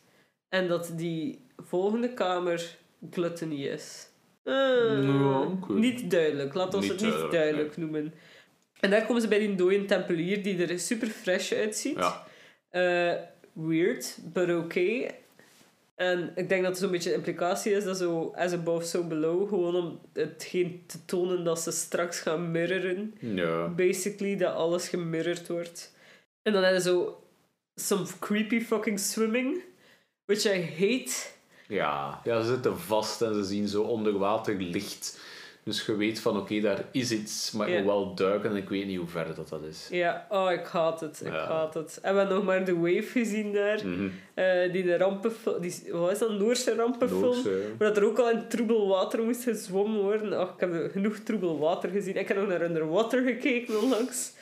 En 0.49 0.69
dat 0.69 0.93
die 0.97 1.41
volgende 1.57 2.13
kamer 2.15 2.77
gluttony 3.11 3.65
is. 3.67 4.09
Eh, 4.43 4.55
Ja. 4.55 5.49
Niet 5.69 6.11
duidelijk. 6.11 6.55
Laat 6.55 6.75
ons 6.75 6.83
Niet 6.89 6.93
het 6.93 7.01
niet 7.01 7.11
duidelijk, 7.11 7.33
duidelijk 7.33 7.77
noemen. 7.77 8.15
En 8.81 8.91
daar 8.91 9.07
komen 9.07 9.23
ze 9.23 9.29
bij 9.29 9.39
die 9.39 9.55
dode 9.55 9.85
tempelier 9.85 10.43
die 10.43 10.67
er 10.67 10.79
super 10.79 11.09
fresh 11.09 11.53
uitziet. 11.53 11.97
Ja. 11.97 12.27
Eh, 12.71 13.15
weird, 13.53 14.19
but 14.33 14.55
okay. 14.55 15.15
En 15.95 16.33
ik 16.35 16.49
denk 16.49 16.63
dat 16.63 16.73
er 16.73 16.79
zo'n 16.79 16.91
beetje 16.91 17.09
de 17.09 17.15
implicatie 17.15 17.73
is 17.73 17.85
dat 17.85 17.97
zo 17.97 18.33
as 18.37 18.53
above, 18.53 18.87
so 18.87 19.05
below. 19.05 19.49
Gewoon 19.49 19.75
om 19.77 20.01
hetgeen 20.13 20.83
te 20.87 21.05
tonen 21.05 21.45
dat 21.45 21.61
ze 21.61 21.71
straks 21.71 22.21
gaan 22.21 22.51
mirroren. 22.51 23.15
Ja. 23.19 23.69
Basically, 23.69 24.37
dat 24.37 24.55
alles 24.55 24.89
gemirrord 24.89 25.49
wordt. 25.49 25.95
En 26.43 26.53
dan 26.53 26.63
hebben 26.63 26.83
ze 26.83 26.89
zo 26.89 27.23
some 27.75 28.05
creepy 28.19 28.61
fucking 28.61 28.99
swimming. 28.99 29.63
Which 30.25 30.45
I 30.45 30.63
hate. 30.79 31.35
Ja, 31.69 32.21
ja, 32.25 32.41
ze 32.43 32.49
zitten 32.49 32.79
vast 32.79 33.23
en 33.23 33.35
ze 33.35 33.45
zien 33.45 33.69
zo 33.69 33.83
onder 33.83 34.19
water 34.19 34.55
licht. 34.55 35.19
Dus 35.65 35.87
je 35.87 35.97
weet 35.97 36.21
van 36.21 36.37
oké, 36.39 36.61
daar 36.61 36.85
is 36.91 37.11
iets, 37.13 37.51
maar 37.53 37.69
ik 37.69 37.75
Ja. 37.75 37.83
wil 37.83 37.93
wel 37.93 38.15
duiken 38.15 38.51
en 38.51 38.57
ik 38.57 38.69
weet 38.69 38.87
niet 38.87 38.99
hoe 38.99 39.07
ver 39.09 39.35
dat, 39.35 39.49
dat 39.49 39.63
is. 39.63 39.89
Ja, 39.91 40.27
oh, 40.29 40.53
ik 40.53 40.67
haat 40.67 41.01
het. 41.01 41.21
Ik 41.25 41.33
Ja. 41.33 41.47
haat 41.47 41.75
het. 41.75 41.99
En 42.03 42.13
we 42.13 42.19
hebben 42.19 42.37
nog 42.37 42.45
maar 42.45 42.65
de 42.65 42.75
wave 42.77 43.03
gezien 43.03 43.53
daar. 43.53 43.87
Mhm. 43.87 44.09
eh, 44.35 44.73
die 44.73 44.83
de 44.83 44.97
rampenfilm... 44.97 45.61
Die, 45.61 45.83
wat 45.91 46.11
is 46.11 46.19
dat? 46.19 46.31
Noorse 46.31 46.75
rampenfilm? 46.75 47.21
Noorse, 47.21 47.61
dat 47.79 47.97
er 47.97 48.05
ook 48.05 48.19
al 48.19 48.31
in 48.31 48.49
troebel 48.49 48.89
water 48.89 49.23
moest 49.23 49.43
gezwommen 49.43 50.01
worden. 50.03 50.41
Och, 50.41 50.53
ik 50.55 50.61
heb 50.61 50.91
genoeg 50.93 51.17
troebel 51.19 51.59
water 51.59 51.91
gezien. 51.91 52.17
Ik 52.17 52.29
heb 52.29 52.37
nog 52.37 52.49
naar 52.49 52.63
Underwater 52.63 53.23
gekeken 53.23 53.81
onlangs. 53.83 54.33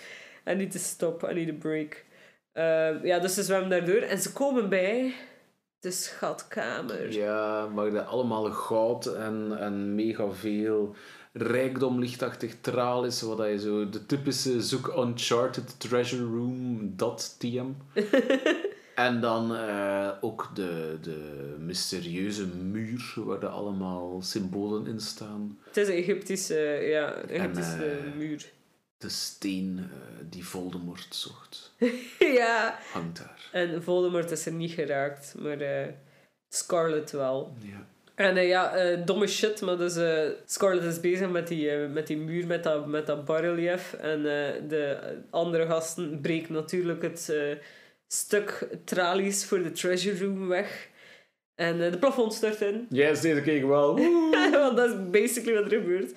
En 0.44 0.56
niet 0.56 0.70
te 0.70 0.78
stop, 0.78 1.28
I 1.30 1.34
need 1.34 1.48
a 1.48 1.58
break. 1.58 2.04
Eh, 2.52 3.04
ja, 3.04 3.18
dus 3.18 3.34
ze 3.34 3.42
zwemmen 3.42 3.70
daardoor. 3.70 4.00
En 4.02 4.18
ze 4.18 4.32
komen 4.32 4.68
bij 4.68 5.12
de 5.84 5.90
schatkamer. 5.90 7.12
Ja, 7.12 7.66
maar 7.66 7.90
dat 7.90 8.06
allemaal 8.06 8.50
goud 8.50 9.06
en, 9.06 9.56
en 9.58 9.94
mega 9.94 10.30
veel 10.30 10.94
rijkdom 11.32 11.98
lichtachtig 11.98 12.54
traal 12.60 13.04
is, 13.04 13.22
wat 13.22 13.38
je 13.38 13.58
zo 13.58 13.88
de 13.88 14.06
typische 14.06 14.62
zoek 14.62 14.94
Uncharted 14.96 15.80
Treasure 15.80 16.22
Room, 16.22 16.92
dat 16.96 17.36
TM. 17.38 17.66
en 18.94 19.20
dan 19.20 19.56
eh, 19.56 20.10
ook 20.20 20.50
de, 20.54 20.98
de 21.00 21.54
mysterieuze 21.58 22.46
muur, 22.46 23.12
waar 23.16 23.42
er 23.42 23.48
allemaal 23.48 24.22
symbolen 24.22 24.86
in 24.86 25.00
staan. 25.00 25.58
Het 25.64 25.76
is 25.76 25.88
een 25.88 25.94
Egyptische, 25.94 26.58
ja, 26.82 27.12
Egyptische 27.12 27.84
En, 27.84 28.12
eh, 28.12 28.16
muur. 28.16 28.52
De 29.04 29.10
steen 29.10 29.78
eh, 29.78 30.24
die 30.30 30.44
Voldemort 30.44 31.14
zocht, 31.14 31.74
ja. 32.18 32.78
hangt 32.92 33.18
daar. 33.18 33.48
En 33.52 33.82
Voldemort 33.82 34.30
is 34.30 34.46
er 34.46 34.52
niet 34.52 34.72
geraakt, 34.72 35.34
maar 35.38 35.60
eh, 35.60 35.88
Scarlet 36.48 37.10
wel. 37.10 37.56
Ja. 37.60 37.86
En 38.14 38.36
eh, 38.36 38.48
ja, 38.48 38.74
eh, 38.74 39.06
domme 39.06 39.26
shit, 39.26 39.60
maar 39.60 39.76
dus 39.76 39.96
eh, 39.96 40.28
Scarlet 40.46 40.84
is 40.84 41.00
bezig 41.00 41.30
met 41.30 41.48
die, 41.48 41.70
met 41.76 42.06
die 42.06 42.16
muur, 42.16 42.46
met 42.46 42.62
dat, 42.62 42.86
met 42.86 43.06
dat 43.06 43.24
barrelief. 43.24 43.92
En 43.92 44.18
eh, 44.18 44.68
de 44.68 44.98
andere 45.30 45.66
gasten 45.66 46.20
breken 46.20 46.52
natuurlijk 46.52 47.02
het 47.02 47.28
eh, 47.28 47.56
stuk 48.08 48.68
tralies 48.84 49.44
voor 49.44 49.62
de 49.62 49.72
treasure 49.72 50.24
room 50.24 50.48
weg. 50.48 50.88
En 51.54 51.84
eh, 51.84 51.90
de 51.92 51.98
plafond 51.98 52.34
stort 52.34 52.60
in. 52.60 52.86
Yes, 52.90 53.20
deze 53.20 53.42
keer 53.42 53.68
wel. 53.68 53.96
Want 54.52 54.76
dat 54.76 54.90
is 54.90 55.10
basically 55.10 55.62
wat 55.62 55.72
er 55.72 55.78
gebeurt. 55.78 56.12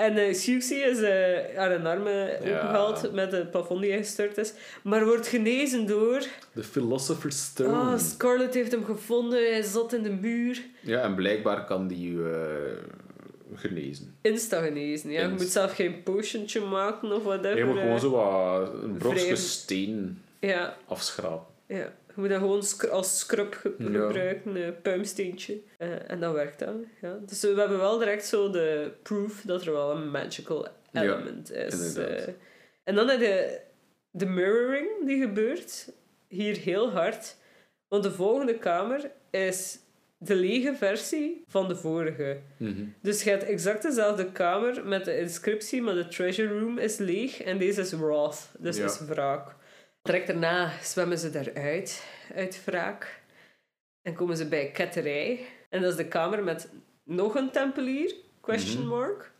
En 0.00 0.16
uh, 0.16 0.34
Siouxsie 0.34 0.78
is 0.78 1.00
eh 1.00 1.58
aan 1.58 1.70
een 1.70 1.86
armen 1.86 2.30
opgehaald 2.40 3.12
met 3.12 3.32
het 3.32 3.50
plafond 3.50 3.80
die 3.80 3.92
gestort 3.92 4.38
is. 4.38 4.52
Maar 4.82 5.04
wordt 5.04 5.26
genezen 5.26 5.86
door... 5.86 6.22
De 6.52 6.62
Philosopher's 6.64 7.42
Stone. 7.42 7.72
Ah, 7.76 7.98
Scarlet 7.98 8.54
heeft 8.54 8.72
hem 8.72 8.84
gevonden. 8.84 9.38
Hij 9.50 9.62
zat 9.62 9.92
in 9.92 10.02
de 10.02 10.10
muur. 10.10 10.62
Ja, 10.80 11.02
en 11.02 11.14
blijkbaar 11.14 11.64
kan 11.64 11.86
die 11.88 12.10
uh, 12.12 12.34
genezen. 13.54 14.14
Insta 14.20 14.60
genezen, 14.62 15.10
ja. 15.10 15.20
Je 15.22 15.28
moet 15.28 15.40
zelf 15.42 15.74
geen 15.74 16.02
potiontje 16.02 16.60
maken 16.60 17.12
of 17.12 17.22
whatever. 17.22 17.58
Je 17.58 17.64
moet 17.64 17.78
gewoon 17.78 18.00
zo 18.00 18.10
wat 18.10 18.82
een 18.82 18.96
brokje 18.96 19.36
steen 19.36 20.22
Ja, 20.40 20.76
afschrapen. 20.86 21.46
ja. 21.66 21.92
Je 22.22 22.26
moet 22.28 22.34
dat 22.34 22.38
gewoon 22.80 22.90
als 22.92 23.18
scrub 23.18 23.60
Ja. 23.78 23.84
gebruiken, 23.84 24.56
een 24.56 24.80
puimsteentje. 24.82 25.60
Eh, 25.78 26.10
en 26.10 26.20
dat 26.20 26.32
werkt 26.32 26.58
dan. 26.58 26.84
Ja. 27.00 27.18
Dus 27.26 27.40
we 27.40 27.48
hebben 27.54 27.78
wel 27.78 27.98
direct 27.98 28.24
zo 28.26 28.50
de 28.50 28.92
proof 29.02 29.42
dat 29.46 29.64
er 29.66 29.72
wel 29.72 29.90
een 29.90 30.10
magical 30.10 30.68
Ja, 30.92 31.02
element 31.02 31.52
is. 31.52 31.94
Eh, 31.96 32.28
en 32.84 32.94
dan 32.94 33.08
heb 33.08 33.20
je 33.20 33.60
de 34.10 34.26
mirroring 34.26 34.88
die 35.06 35.20
gebeurt. 35.22 35.92
Hier 36.28 36.56
heel 36.56 36.90
hard. 36.90 37.36
Want 37.88 38.02
de 38.02 38.10
volgende 38.12 38.58
kamer 38.58 39.10
is 39.30 39.78
de 40.18 40.34
lege 40.34 40.74
versie 40.74 41.44
van 41.48 41.68
de 41.68 41.76
vorige. 41.76 42.38
Mhm. 42.56 42.84
Dus 43.02 43.22
je 43.22 43.30
hebt 43.30 43.42
exact 43.44 43.82
dezelfde 43.82 44.32
kamer 44.32 44.86
met 44.86 45.04
de 45.04 45.18
inscriptie, 45.18 45.82
maar 45.82 45.94
de 45.94 46.08
treasure 46.08 46.58
room 46.58 46.78
is 46.78 46.96
leeg 46.98 47.42
en 47.42 47.58
deze 47.58 47.80
is 47.80 47.92
wrath, 47.92 48.50
dus 48.58 48.76
Ja. 48.76 48.84
is 48.84 49.00
wraak. 49.00 49.54
Direct 50.02 50.26
daarna 50.26 50.70
zwemmen 50.82 51.18
ze 51.18 51.30
daaruit, 51.30 52.04
uit 52.34 52.64
wraak. 52.64 53.20
En 54.02 54.14
komen 54.14 54.36
ze 54.36 54.48
bij 54.48 54.70
ketterij. 54.70 55.46
En 55.68 55.80
dat 55.80 55.90
is 55.90 55.96
de 55.96 56.08
kamer 56.08 56.44
met 56.44 56.68
nog 57.04 57.34
een 57.34 57.50
tempelier, 57.50 58.14
question 58.40 58.80
Mhm. 58.86 58.88
mark. 58.96 59.32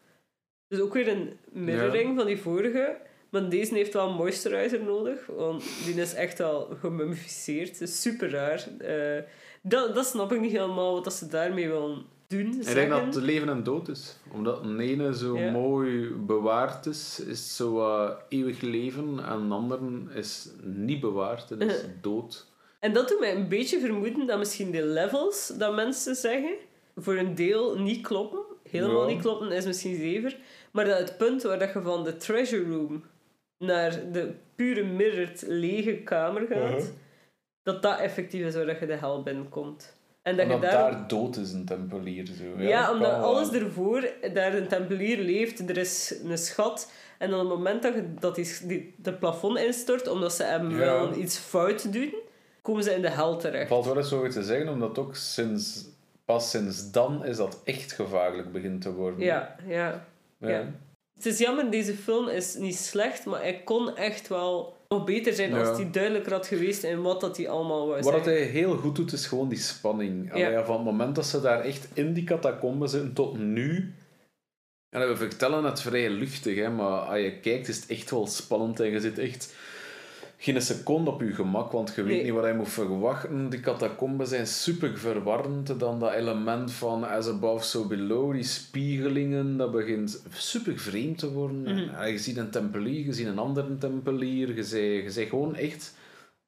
Dus 0.68 0.80
ook 0.80 0.94
weer 0.94 1.08
een 1.08 1.38
mirroring 1.52 2.16
van 2.16 2.26
die 2.26 2.40
vorige. 2.40 2.96
Maar 3.30 3.48
deze 3.48 3.74
heeft 3.74 3.92
wel 3.92 4.08
een 4.08 4.14
moisturizer 4.14 4.82
nodig, 4.82 5.26
want 5.26 5.62
die 5.84 5.94
is 5.94 6.14
echt 6.14 6.38
wel 6.38 6.76
gemummificeerd. 6.80 7.78
Dus 7.78 8.00
super 8.00 8.30
raar. 8.30 8.66
Eh, 8.78 9.22
dat, 9.62 9.94
dat 9.94 10.06
snap 10.06 10.32
ik 10.32 10.40
niet 10.40 10.52
helemaal, 10.52 10.92
wat 10.94 11.04
dat 11.04 11.12
ze 11.12 11.26
daarmee 11.28 11.68
willen 11.68 12.06
doen. 12.30 12.46
Ik 12.60 12.74
denk 12.74 12.90
dat 12.90 13.14
het 13.14 13.14
leven 13.24 13.48
en 13.48 13.62
dood 13.62 13.88
is. 13.88 14.16
Omdat 14.32 14.64
een 14.64 14.80
ene 14.80 15.16
zo 15.16 15.38
Ja. 15.38 15.50
mooi 15.50 16.08
bewaard 16.14 16.86
is, 16.86 17.20
is 17.26 17.56
zo 17.56 17.78
eh, 17.80 18.10
eeuwig 18.28 18.60
leven. 18.60 19.18
En 19.26 19.32
een 19.40 19.52
andere 19.52 19.80
is 20.14 20.48
niet 20.62 21.00
bewaard 21.00 21.50
en 21.50 21.60
is 21.60 21.74
Uh-huh. 21.74 21.90
dood. 22.00 22.46
En 22.80 22.92
dat 22.92 23.08
doet 23.08 23.20
mij 23.20 23.34
een 23.36 23.48
beetje 23.48 23.80
vermoeden 23.80 24.26
dat 24.26 24.38
misschien 24.38 24.70
de 24.70 24.82
levels 24.84 25.52
dat 25.58 25.74
mensen 25.74 26.14
zeggen 26.14 26.54
voor 26.96 27.14
een 27.16 27.34
deel 27.34 27.78
niet 27.78 28.06
kloppen. 28.06 28.40
Helemaal 28.70 29.08
Ja. 29.08 29.14
niet 29.14 29.22
kloppen 29.22 29.50
is 29.52 29.64
misschien 29.66 29.96
zever. 29.96 30.36
Maar 30.70 30.84
dat 30.84 30.98
het 30.98 31.16
punt 31.18 31.42
waar 31.42 31.58
dat 31.58 31.72
je 31.72 31.82
van 31.82 32.04
de 32.04 32.16
treasure 32.16 32.70
room 32.70 33.04
naar 33.58 34.12
de 34.12 34.32
pure 34.54 34.84
mirrored 34.84 35.44
lege 35.46 35.92
kamer 35.96 36.46
gaat, 36.46 36.72
Uh-huh. 36.72 36.84
dat 37.62 37.82
dat 37.82 37.98
effectief 37.98 38.46
is 38.46 38.54
waar 38.54 38.66
dat 38.66 38.78
je 38.78 38.86
de 38.86 38.94
hel 38.96 39.22
binnenkomt. 39.22 39.98
En 40.22 40.36
dat 40.36 40.44
Omdat 40.44 40.60
je 40.60 40.76
daar... 40.76 40.90
daar 40.90 41.08
dood 41.08 41.36
is 41.36 41.52
een 41.52 41.64
tempelier. 41.64 42.26
Zo. 42.26 42.62
Ja, 42.62 42.92
omdat 42.92 43.12
alles 43.12 43.52
ervoor, 43.52 44.10
daar 44.34 44.54
een 44.54 44.68
tempelier 44.68 45.18
leeft, 45.18 45.68
er 45.70 45.76
is 45.76 46.14
een 46.24 46.38
schat. 46.38 46.92
En 47.18 47.32
op 47.34 47.38
het 47.40 47.48
moment 47.48 47.82
dat, 47.82 47.94
je, 47.94 48.14
dat 48.18 48.34
die, 48.34 48.56
die, 48.64 48.94
de 48.96 49.12
plafond 49.12 49.58
instort, 49.58 50.08
omdat 50.08 50.32
ze 50.32 50.42
hem 50.42 50.70
Ja. 50.70 50.76
wel 50.76 51.14
iets 51.14 51.38
fout 51.38 51.92
doen, 51.92 52.14
komen 52.62 52.82
ze 52.82 52.94
in 52.94 53.02
de 53.02 53.10
hel 53.10 53.36
terecht. 53.36 53.68
valt 53.68 53.84
wel 53.84 53.96
eens 53.96 54.08
zo 54.08 54.28
te 54.28 54.42
zeggen, 54.42 54.68
omdat 54.68 54.98
ook 54.98 55.16
sinds, 55.16 55.88
pas 56.24 56.50
sinds 56.50 56.90
dan 56.90 57.24
is 57.24 57.36
dat 57.36 57.60
echt 57.64 57.92
gevaarlijk 57.92 58.52
begint 58.52 58.82
te 58.82 58.92
worden. 58.92 59.20
Ja, 59.20 59.56
ja. 59.66 60.06
ja. 60.38 60.64
Het 61.14 61.26
is 61.26 61.38
jammer, 61.38 61.70
deze 61.70 61.94
film 61.94 62.28
is 62.28 62.54
niet 62.54 62.76
slecht, 62.76 63.24
maar 63.26 63.40
hij 63.40 63.62
kon 63.62 63.96
echt 63.96 64.28
wel 64.28 64.76
nog 64.94 65.04
beter 65.04 65.32
zijn 65.32 65.50
Ja. 65.50 65.58
als 65.58 65.76
hij 65.78 65.90
duidelijker 65.90 66.32
had 66.32 66.46
geweest 66.46 66.82
in 66.82 67.02
wat 67.02 67.20
dat 67.20 67.36
hij 67.36 67.48
allemaal 67.48 67.86
wou 67.86 68.02
Wat 68.02 68.24
hij 68.24 68.42
heel 68.42 68.76
goed 68.76 68.96
doet, 68.96 69.12
is 69.12 69.26
gewoon 69.26 69.48
die 69.48 69.58
spanning. 69.58 70.36
Ja. 70.36 70.64
van 70.64 70.74
het 70.74 70.84
moment 70.84 71.14
dat 71.14 71.26
ze 71.26 71.40
daar 71.40 71.60
echt 71.60 71.88
in 71.92 72.12
die 72.12 72.24
catacombe 72.24 72.86
zitten 72.86 73.12
tot 73.12 73.38
nu. 73.38 73.94
En 74.90 75.08
we 75.08 75.16
vertellen 75.16 75.64
het 75.64 75.80
vrij 75.80 76.10
luchtig, 76.10 76.56
hè, 76.56 76.70
maar 76.70 76.98
als 77.00 77.18
je 77.18 77.40
kijkt 77.40 77.68
is 77.68 77.76
het 77.76 77.86
echt 77.90 78.10
wel 78.10 78.26
spannend 78.26 78.80
en 78.80 78.90
je 78.90 79.00
zit 79.00 79.18
echt 79.18 79.54
geen 80.42 80.62
seconde 80.62 81.10
op 81.10 81.20
je 81.20 81.32
gemak, 81.32 81.72
want 81.72 81.92
je 81.94 82.02
weet 82.02 82.14
Nee. 82.14 82.24
niet 82.24 82.32
wat 82.32 82.46
je 82.46 82.52
moet 82.54 82.68
verwachten. 82.68 83.48
Die 83.48 83.60
catacombes 83.60 84.28
zijn 84.28 84.46
super 84.46 84.98
verwarrend. 84.98 85.78
Dan 85.80 86.00
dat 86.00 86.12
element 86.12 86.72
van 86.72 87.08
as 87.08 87.28
above, 87.28 87.64
so 87.64 87.86
below, 87.86 88.32
die 88.32 88.42
spiegelingen, 88.42 89.56
dat 89.56 89.72
begint 89.72 90.22
super 90.32 90.78
vreemd 90.78 91.18
te 91.18 91.32
worden. 91.32 91.62
Mhm. 91.62 92.06
Je 92.06 92.18
ziet 92.18 92.36
een 92.36 92.50
tempelier, 92.50 93.04
je 93.04 93.12
ziet 93.12 93.26
een 93.26 93.38
andere 93.38 93.78
tempelier, 93.78 94.54
je 94.54 94.62
zei, 94.64 95.02
je 95.02 95.10
zei 95.10 95.26
gewoon 95.26 95.54
echt, 95.56 95.94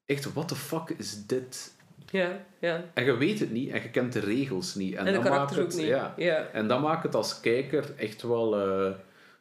echt, 0.05 0.33
what 0.33 0.47
the 0.47 0.55
fuck 0.55 0.89
is 0.97 1.25
dit? 1.25 1.73
Ja, 2.11 2.45
ja. 2.59 2.83
En 2.93 3.05
je 3.05 3.17
weet 3.17 3.39
het 3.39 3.51
niet 3.51 3.69
en 3.71 3.81
je 3.81 3.89
kent 3.89 4.13
de 4.13 4.19
regels 4.19 4.75
niet. 4.75 4.95
En, 4.95 5.05
En 5.07 5.13
dat 5.13 5.23
maakt 5.23 5.55
het, 5.55 5.75
niet. 5.75 5.85
Ja, 5.85 6.13
Ja. 6.17 6.47
en 6.53 6.67
dat 6.67 6.81
maakt 6.81 7.03
het 7.03 7.15
als 7.15 7.39
kijker 7.39 7.93
echt 7.97 8.21
wel 8.21 8.59
eh, 8.59 8.91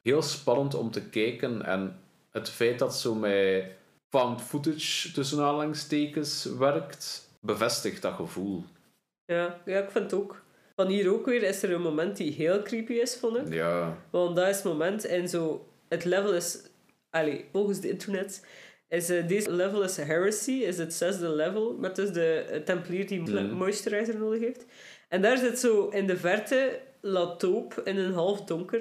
heel 0.02 0.22
spannend 0.22 0.74
om 0.74 0.90
te 0.90 1.02
kijken. 1.02 1.62
En 1.64 1.96
het 2.30 2.48
feit 2.50 2.78
dat 2.78 2.96
zo 2.96 3.14
met 3.14 3.64
found 4.12 4.42
footage 4.42 5.12
tussen 5.12 5.38
aanhalingstekens 5.38 6.44
werkt, 6.44 7.28
bevestigt 7.40 8.02
dat 8.02 8.14
gevoel. 8.14 8.64
Ja. 9.24 9.60
ja, 9.64 9.78
ik 9.78 9.90
vind 9.90 10.10
het 10.10 10.20
ook. 10.20 10.42
Van 10.76 10.86
hier 10.86 11.12
ook 11.12 11.26
weer 11.26 11.42
is 11.42 11.62
er 11.62 11.72
een 11.72 11.82
moment 11.82 12.16
die 12.16 12.32
heel 12.32 12.62
creepy 12.62 12.92
is, 12.92 13.16
vond 13.16 13.36
ik. 13.36 13.52
Ja, 13.52 13.98
Want 14.10 14.36
dat 14.36 14.48
is 14.48 14.56
het 14.56 14.64
moment 14.64 15.04
en 15.04 15.28
zo... 15.28 15.66
Het 15.88 16.04
level 16.04 16.34
is... 16.34 16.62
Allee, 17.10 17.44
volgens 17.52 17.80
de 17.80 17.88
internet... 17.88 18.46
Is, 18.88 19.10
eh, 19.10 19.28
deze 19.28 19.52
level 19.52 19.82
is 19.82 19.96
heresy, 19.96 20.50
is 20.50 20.78
het 20.78 20.94
zesde 20.94 21.28
level. 21.28 21.76
Met 21.78 21.96
dus 21.96 22.10
de 22.12 22.62
tempelier 22.64 23.06
die 23.06 23.20
moisturizer 23.42 24.18
nodig 24.18 24.40
heeft. 24.40 24.64
En 25.08 25.22
daar 25.22 25.38
zit 25.38 25.58
zo 25.58 25.88
in 25.88 26.06
de 26.06 26.16
verte 26.16 26.80
Latoop 27.00 27.80
in 27.84 27.96
een 27.96 28.12
half 28.12 28.44
donker. 28.44 28.80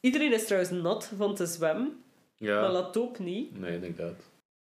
Iedereen 0.00 0.32
is 0.32 0.44
trouwens 0.44 0.72
nat 0.72 1.12
van 1.16 1.34
te 1.34 1.46
zwemmen. 1.46 2.02
Maar 2.38 2.48
ja. 2.48 2.70
Latoop 2.70 3.18
niet. 3.18 3.58
Nee, 3.58 3.74
inderdaad. 3.74 4.29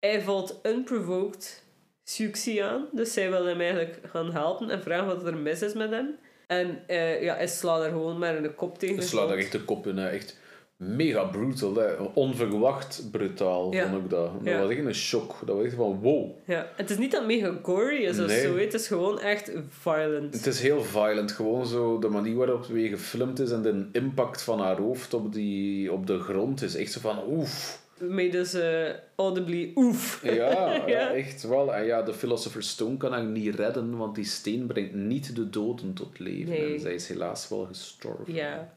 Hij 0.01 0.22
valt 0.22 0.61
unprovoked 0.62 1.62
Siouxsie 2.05 2.64
aan. 2.64 2.86
Dus 2.92 3.12
zij 3.12 3.30
wil 3.30 3.44
hem 3.46 3.61
eigenlijk 3.61 3.98
gaan 4.11 4.32
helpen 4.32 4.70
en 4.70 4.82
vragen 4.82 5.07
wat 5.07 5.26
er 5.26 5.36
mis 5.36 5.62
is 5.62 5.72
met 5.74 5.90
hem. 5.90 6.16
En 6.46 6.78
eh, 6.86 7.22
ja, 7.22 7.34
hij 7.34 7.46
slaat 7.48 7.82
er 7.84 7.90
gewoon 7.90 8.18
maar 8.18 8.36
in 8.36 8.42
de 8.42 8.55
kop 8.55 8.78
tegen. 8.78 9.03
Ze 9.03 9.09
slaat 9.09 9.28
daar 9.28 9.36
echt 9.38 9.53
de 9.53 9.61
kop 9.64 9.86
in. 9.86 9.96
hè. 9.96 10.09
Echt 10.09 10.38
mega 10.76 11.24
brutal. 11.24 11.74
Hè. 11.74 11.92
Onverwacht 12.14 13.09
brutaal 13.11 13.72
Ja. 13.72 13.88
vond 13.88 14.05
ik 14.05 14.11
dat. 14.11 14.32
Dat 14.44 14.53
Ja. 14.53 14.61
was 14.61 14.70
echt 14.70 14.84
een 14.84 14.94
shock. 14.94 15.34
Dat 15.46 15.57
was 15.57 15.64
echt 15.64 15.74
van 15.74 15.98
wow. 16.01 16.30
Ja, 16.44 16.66
het 16.76 16.90
is 16.90 16.98
niet 16.98 17.11
dat 17.12 17.26
mega 17.26 17.59
gory 17.62 17.96
is 18.05 18.20
of 18.20 18.30
zo, 18.30 18.57
het 18.57 18.74
is 18.74 18.86
gewoon 18.86 19.20
echt 19.20 19.53
violent. 19.68 20.34
Het 20.34 20.46
is 20.46 20.61
heel 20.61 20.82
violent. 20.82 21.32
Gewoon 21.32 21.66
zo 21.66 21.98
de 21.98 22.09
manier 22.09 22.34
waarop 22.36 22.59
het 22.61 22.68
weer 22.70 22.88
gefilmd 22.88 23.38
is 23.40 23.51
en 23.51 23.62
de 23.62 23.88
impact 23.92 24.42
van 24.42 24.61
haar 24.61 24.76
hoofd 24.76 25.14
op, 25.14 25.32
die, 25.32 25.92
op 25.92 26.07
de 26.07 26.18
grond 26.18 26.62
is 26.62 26.74
echt 26.76 26.92
zo 26.92 27.01
van 27.01 27.18
oef. 27.28 27.80
Made 28.09 28.28
dus 28.28 28.55
eh, 28.55 28.88
audibly 29.14 29.72
oef. 29.74 30.20
Ja, 30.22 30.32
ja. 30.74 30.86
Ja. 30.86 31.14
echt 31.14 31.42
wel. 31.42 31.74
En 31.74 31.84
ja, 31.84 32.03
de 32.03 32.14
Philosopher's 32.14 32.68
Stone 32.68 32.96
kan 32.96 33.12
haar 33.12 33.24
niet 33.24 33.55
redden, 33.55 33.96
want 33.96 34.14
die 34.14 34.24
steen 34.24 34.66
brengt 34.66 34.94
niet 34.94 35.36
de 35.36 35.51
doden 35.51 35.94
tot 35.94 36.18
leven. 36.18 36.48
Nee. 36.48 36.74
En 36.74 36.80
zij 36.80 36.94
is 36.94 37.09
helaas 37.09 37.48
wel 37.48 37.64
gestorven. 37.64 38.34
Ja. 38.34 38.72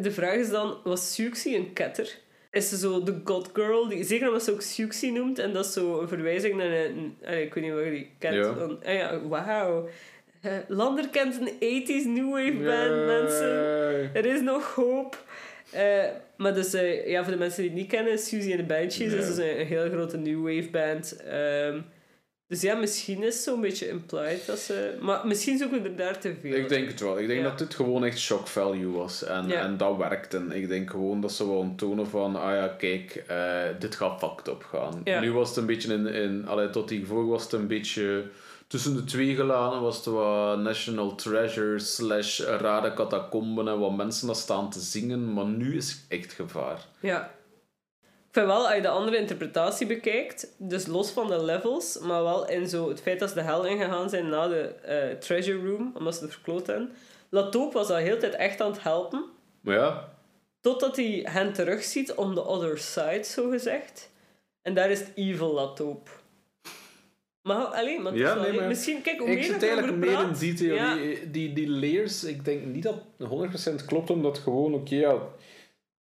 De 0.00 0.10
vraag 0.10 0.34
is 0.34 0.50
dan, 0.50 0.76
was 0.84 1.14
Siouxsie 1.14 1.56
een 1.56 1.72
ketter? 1.72 2.18
Is 2.50 2.68
ze 2.68 2.76
zo 2.76 3.02
de 3.02 3.20
god 3.24 3.50
girl, 3.52 3.88
die, 3.88 4.04
zeker 4.04 4.26
omdat 4.26 4.42
ze 4.42 4.52
ook 4.52 4.62
Siouxsie 4.62 5.12
noemt, 5.12 5.38
en 5.38 5.52
dat 5.52 5.64
is 5.64 5.72
zo 5.72 6.00
een 6.00 6.08
verwijzing 6.08 6.56
naar 6.56 6.72
een... 6.72 7.16
ik 7.20 7.54
weet 7.54 7.64
niet 7.64 7.72
wat 7.72 7.84
die 7.84 8.10
kent. 8.18 8.34
Ja. 8.34 8.54
Van, 8.54 8.78
ah 8.84 8.94
ja, 8.94 9.20
wauw. 9.26 9.88
Eh, 10.40 10.52
Lander 10.68 11.08
kent 11.08 11.40
een 11.40 11.52
80s 11.54 12.06
new 12.06 12.30
wave 12.30 12.52
band, 12.52 13.06
mensen. 13.06 14.14
Er 14.14 14.26
is 14.26 14.40
nog 14.40 14.74
hoop. 14.74 15.24
Eh, 15.72 16.04
maar 16.36 16.54
dus, 16.54 16.74
eh, 16.74 17.08
ja, 17.08 17.22
voor 17.22 17.32
de 17.32 17.38
mensen 17.38 17.60
die 17.62 17.70
het 17.70 17.78
niet 17.80 17.88
kennen, 17.90 18.18
Susie 18.18 18.58
and 18.58 18.68
the 18.68 18.74
Banshees 18.74 19.12
Ja. 19.12 19.18
is 19.18 19.26
dus 19.26 19.36
een, 19.36 19.60
een 19.60 19.66
heel 19.66 19.88
grote 19.90 20.16
new 20.16 20.42
wave 20.42 20.68
band. 20.70 21.16
ehm, 21.16 21.80
Dus 22.46 22.60
ja, 22.60 22.74
misschien 22.74 23.22
is 23.22 23.34
het 23.34 23.42
zo'n 23.44 23.60
beetje 23.60 23.88
implied 23.88 24.46
dat 24.46 24.58
ze... 24.58 24.96
Maar 25.00 25.26
misschien 25.26 25.58
zoeken 25.58 25.82
we 25.82 25.88
er 25.88 25.96
daar 25.96 26.18
te 26.18 26.34
veel. 26.40 26.54
Ik 26.54 26.68
denk 26.68 26.88
het 26.88 27.00
wel. 27.00 27.18
Ik 27.18 27.26
denk 27.26 27.40
Ja. 27.42 27.48
dat 27.48 27.58
dit 27.58 27.74
gewoon 27.74 28.04
echt 28.04 28.18
shock 28.18 28.46
value 28.46 28.90
was. 28.90 29.24
En, 29.24 29.48
Ja. 29.48 29.62
en 29.62 29.76
dat 29.76 29.96
werkt. 29.96 30.34
En 30.34 30.52
ik 30.52 30.68
denk 30.68 30.90
gewoon 30.90 31.20
dat 31.20 31.32
ze 31.32 31.48
wel 31.48 31.72
tonen 31.76 32.06
van... 32.06 32.36
Ah 32.36 32.54
ja, 32.54 32.68
kijk, 32.68 33.24
eh, 33.26 33.62
dit 33.78 33.94
gaat 33.94 34.18
fucked 34.18 34.48
up 34.48 34.62
gaan. 34.64 35.00
Ja. 35.04 35.20
Nu 35.20 35.32
was 35.32 35.48
het 35.48 35.56
een 35.58 35.66
beetje 35.66 35.92
in... 35.94 36.06
in 36.06 36.46
allee, 36.46 36.70
tot 36.70 36.88
die 36.88 37.06
voor 37.06 37.26
was 37.28 37.42
het 37.42 37.52
een 37.52 37.66
beetje... 37.66 38.22
Tussen 38.68 38.96
de 38.96 39.04
twee 39.04 39.34
gelaten 39.34 39.80
was 39.80 39.96
het 39.96 40.04
wat 40.04 40.58
National 40.58 41.14
Treasure 41.14 41.78
slash 41.78 42.40
rare 42.40 42.92
catacomben 42.92 43.68
en 43.68 43.78
wat 43.78 43.96
mensen 43.96 44.26
daar 44.26 44.36
staan 44.36 44.70
te 44.70 44.80
zingen. 44.80 45.32
Maar 45.32 45.44
nu 45.44 45.76
is 45.76 46.04
echt 46.08 46.32
gevaar. 46.32 46.86
Ja. 47.00 47.30
Ik 48.00 48.34
vind 48.34 48.46
wel, 48.46 48.66
als 48.66 48.74
je 48.74 48.82
de 48.82 48.88
andere 48.88 49.16
interpretatie 49.16 49.86
bekijkt, 49.86 50.54
dus 50.58 50.86
los 50.86 51.10
van 51.10 51.26
de 51.26 51.44
levels, 51.44 51.98
maar 51.98 52.22
wel 52.22 52.48
in 52.48 52.68
zo 52.68 52.88
het 52.88 53.00
feit 53.00 53.18
dat 53.18 53.28
ze 53.28 53.34
de 53.34 53.40
hel 53.40 53.66
ingegaan 53.66 54.10
zijn 54.10 54.28
na 54.28 54.48
de 54.48 54.62
eh, 54.62 55.18
treasure 55.18 55.68
room, 55.68 55.92
omdat 55.94 56.14
ze 56.14 56.22
het 56.22 56.32
verkloot 56.32 56.66
hebben. 56.66 56.92
Latoop 57.28 57.72
was 57.72 57.90
al 57.90 57.96
heel 57.96 58.14
de 58.14 58.20
tijd 58.20 58.34
echt 58.34 58.60
aan 58.60 58.70
het 58.70 58.82
helpen, 58.82 59.24
ja, 59.62 60.08
totdat 60.60 60.96
hij 60.96 61.26
hen 61.30 61.52
terugziet 61.52 62.14
on 62.14 62.34
the 62.34 62.46
other 62.46 62.78
side, 62.78 63.24
zo 63.24 63.50
gezegd. 63.50 64.10
En 64.62 64.74
daar 64.74 64.90
is 64.90 65.00
het 65.00 65.12
evil 65.14 65.52
Latoop. 65.52 66.22
Maar 67.56 67.64
alleen, 67.64 68.02
maar, 68.02 68.16
Ja, 68.16 68.34
nee, 68.34 68.60
misschien, 68.60 69.02
kijk, 69.02 69.18
hoe 69.18 69.28
meer 69.28 69.42
zit 69.44 69.54
ik 69.54 69.62
erover 69.62 69.78
eigenlijk 69.78 70.06
meer 70.06 70.20
in 70.48 70.52
detail. 70.52 70.74
ja. 70.74 70.94
Die, 70.94 71.30
die, 71.30 71.52
die 71.52 71.68
layers, 71.70 72.24
ik 72.24 72.44
denk 72.44 72.64
niet 72.64 72.82
dat 72.82 72.94
het 73.18 73.80
100% 73.82 73.84
klopt, 73.86 74.10
omdat 74.10 74.38
gewoon, 74.38 74.74
oké, 74.74 74.94
ja, 74.94 75.18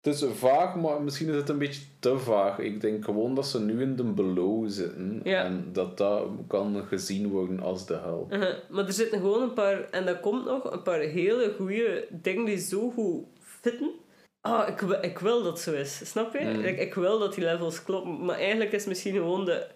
het 0.01 0.15
is 0.15 0.25
vaag, 0.35 0.75
maar 0.77 1.03
misschien 1.03 1.29
is 1.29 1.35
het 1.35 1.49
een 1.49 1.59
beetje 1.59 1.83
te 1.99 2.19
vaag. 2.19 2.59
Ik 2.59 2.81
denk 2.81 3.05
gewoon 3.05 3.35
dat 3.35 3.47
ze 3.47 3.61
nu 3.61 3.83
in 3.83 3.97
de 3.97 4.03
below 4.05 4.69
zitten 4.71 5.21
Ja. 5.25 5.45
en 5.45 5.69
dat 5.73 5.99
dat 5.99 6.27
kan 6.49 6.85
gezien 6.89 7.29
worden 7.29 7.61
als 7.61 7.87
de 7.87 7.95
hel. 7.95 8.27
Uh-huh. 8.31 8.55
Maar 8.71 8.87
er 8.87 8.93
zitten 8.93 9.19
gewoon 9.21 9.43
een 9.43 9.53
paar, 9.53 9.89
en 9.91 10.07
dat 10.07 10.21
komt 10.21 10.45
nog, 10.45 10.73
een 10.73 10.83
paar 10.83 11.01
hele 11.01 11.55
goede 11.57 12.07
dingen 12.11 12.45
die 12.45 12.59
zo 12.59 12.91
goed 12.91 13.25
fitten. 13.41 13.91
Ah, 14.41 14.69
ik, 14.69 14.81
wil- 14.81 15.03
ik 15.03 15.19
wil 15.19 15.43
dat 15.43 15.61
zo 15.61 15.73
is, 15.73 16.11
snap 16.11 16.33
je? 16.33 16.41
Mm. 16.45 16.61
Ik, 16.65 16.79
ik 16.79 16.95
wil 16.95 17.19
dat 17.19 17.35
die 17.35 17.45
levels 17.45 17.83
kloppen, 17.85 18.25
maar 18.25 18.37
eigenlijk 18.39 18.73
is 18.73 18.87
misschien 18.87 19.13
gewoon 19.15 19.45
de, 19.45 19.67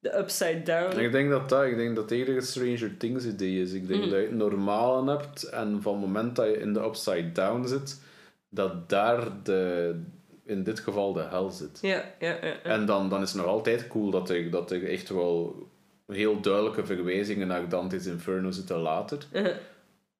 de 0.00 0.18
upside 0.18 0.62
down. 0.62 0.98
Ik 0.98 1.12
denk 1.12 1.30
dat 1.30 1.48
dat, 1.48 1.64
ik 1.64 1.76
denk 1.76 1.96
dat 1.96 2.10
het 2.10 2.46
Stranger 2.46 2.96
Things 2.96 3.24
idee 3.24 3.60
is. 3.60 3.72
Ik 3.72 3.88
denk 3.88 4.00
Mhm. 4.00 4.10
dat 4.10 4.18
je 4.20 4.26
het 4.26 4.34
normale 4.36 5.10
hebt 5.16 5.42
en 5.42 5.82
van 5.82 5.92
het 5.92 6.00
moment 6.04 6.36
dat 6.36 6.46
je 6.46 6.58
in 6.60 6.72
de 6.72 6.80
upside 6.84 7.32
down 7.32 7.66
zit, 7.66 8.00
dat 8.48 8.88
daar 8.88 9.28
de, 9.42 9.94
in 10.44 10.62
dit 10.62 10.80
geval 10.80 11.12
de 11.12 11.22
hel 11.22 11.50
zit. 11.50 11.78
Ja, 11.82 12.04
ja, 12.18 12.28
ja. 12.28 12.46
ja. 12.46 12.62
En 12.62 12.86
dan, 12.86 13.08
dan 13.08 13.22
is 13.22 13.32
het 13.32 13.40
nog 13.42 13.50
altijd 13.50 13.86
cool 13.88 14.10
dat 14.10 14.30
er, 14.30 14.50
dat 14.50 14.70
er 14.70 14.88
echt 14.88 15.08
wel 15.08 15.68
heel 16.06 16.40
duidelijke 16.40 16.86
verwijzingen 16.86 17.46
naar 17.48 17.68
Dante's 17.68 18.06
Inferno 18.06 18.50
zitten 18.50 18.78
later. 18.78 19.18
Uh-huh. 19.32 19.54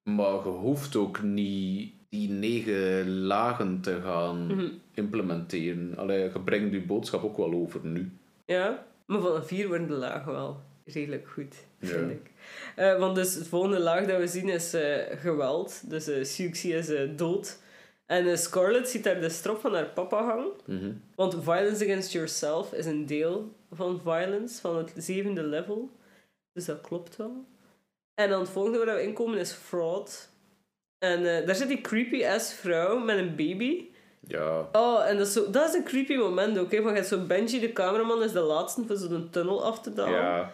Maar 0.03 0.33
je 0.33 0.49
hoeft 0.61 0.97
ook 0.97 1.23
niet 1.23 1.93
die 2.09 2.29
negen 2.31 3.19
lagen 3.21 3.81
te 3.81 4.01
gaan 4.05 4.47
Mhm. 4.47 4.67
implementeren. 4.95 5.93
Allee, 5.97 6.23
je 6.23 6.41
brengt 6.45 6.73
je 6.73 6.81
boodschap 6.83 7.25
ook 7.25 7.37
wel 7.37 7.53
over 7.53 7.81
nu. 7.83 8.13
Ja, 8.45 8.87
maar 9.09 9.21
van 9.21 9.35
een 9.35 9.45
vier 9.45 9.69
worden 9.69 9.87
de 9.87 9.93
lagen 9.95 10.33
wel 10.33 10.61
redelijk 10.85 11.29
goed, 11.29 11.55
vind 11.81 12.11
Ja. 12.11 12.15
ik. 12.15 12.31
Eh, 12.77 12.99
want 12.99 13.15
dus 13.15 13.35
het 13.35 13.47
volgende 13.49 13.79
laag 13.79 14.07
dat 14.07 14.19
we 14.19 14.27
zien 14.27 14.49
is 14.49 14.75
eh, 14.75 15.19
geweld. 15.19 15.91
Dus 15.91 16.09
uh, 16.09 16.77
is 16.77 16.93
dood. 17.17 17.59
En 18.07 18.39
Scarlett 18.39 18.89
ziet 18.89 19.05
daar 19.05 19.21
de 19.21 19.29
strop 19.29 19.61
van 19.61 19.75
haar 19.75 19.87
papa 19.91 20.25
hangen. 20.25 20.51
Mhm. 20.67 20.93
Want 21.15 21.35
violence 21.43 21.85
against 21.85 22.13
yourself 22.13 22.73
is 22.73 22.87
een 22.87 23.07
deel 23.07 23.53
van 23.73 24.01
violence, 24.03 24.61
van 24.61 24.77
het 24.77 24.93
zevende 24.97 25.43
level. 25.43 25.91
Dus 26.53 26.65
dat 26.65 26.81
klopt 26.81 27.17
wel. 27.17 27.45
En 28.15 28.29
dan 28.29 28.41
het 28.41 28.49
volgende 28.49 28.85
waar 28.85 28.97
we 28.97 29.03
inkomen 29.03 29.39
is 29.39 29.53
fraud. 29.53 30.29
En 30.99 31.23
daar 31.47 31.55
zit 31.55 31.69
die 31.69 31.81
creepy 31.81 32.25
ass 32.27 32.53
vrouw 32.53 32.99
met 32.99 33.19
een 33.19 33.37
baby. 33.37 33.88
Ja, 34.29 34.69
Oh, 34.73 35.07
en 35.09 35.17
dat 35.19 35.27
is, 35.27 35.33
zo, 35.33 35.51
dat 35.51 35.69
is 35.69 35.75
een 35.75 35.85
creepy 35.85 36.15
moment 36.17 36.59
ook. 36.59 36.71
Hè? 36.73 36.77
Want 36.79 36.89
je 36.91 36.95
hebt 36.97 37.07
zo 37.09 37.27
Benji, 37.27 37.61
de 37.61 37.73
cameraman, 37.73 38.23
is 38.23 38.33
de 38.33 38.41
laatste 38.41 38.83
voor 38.87 38.97
zo'n 38.97 39.29
tunnel 39.31 39.65
af 39.65 39.81
te 39.81 39.93
dalen. 39.95 40.13
ja. 40.21 40.53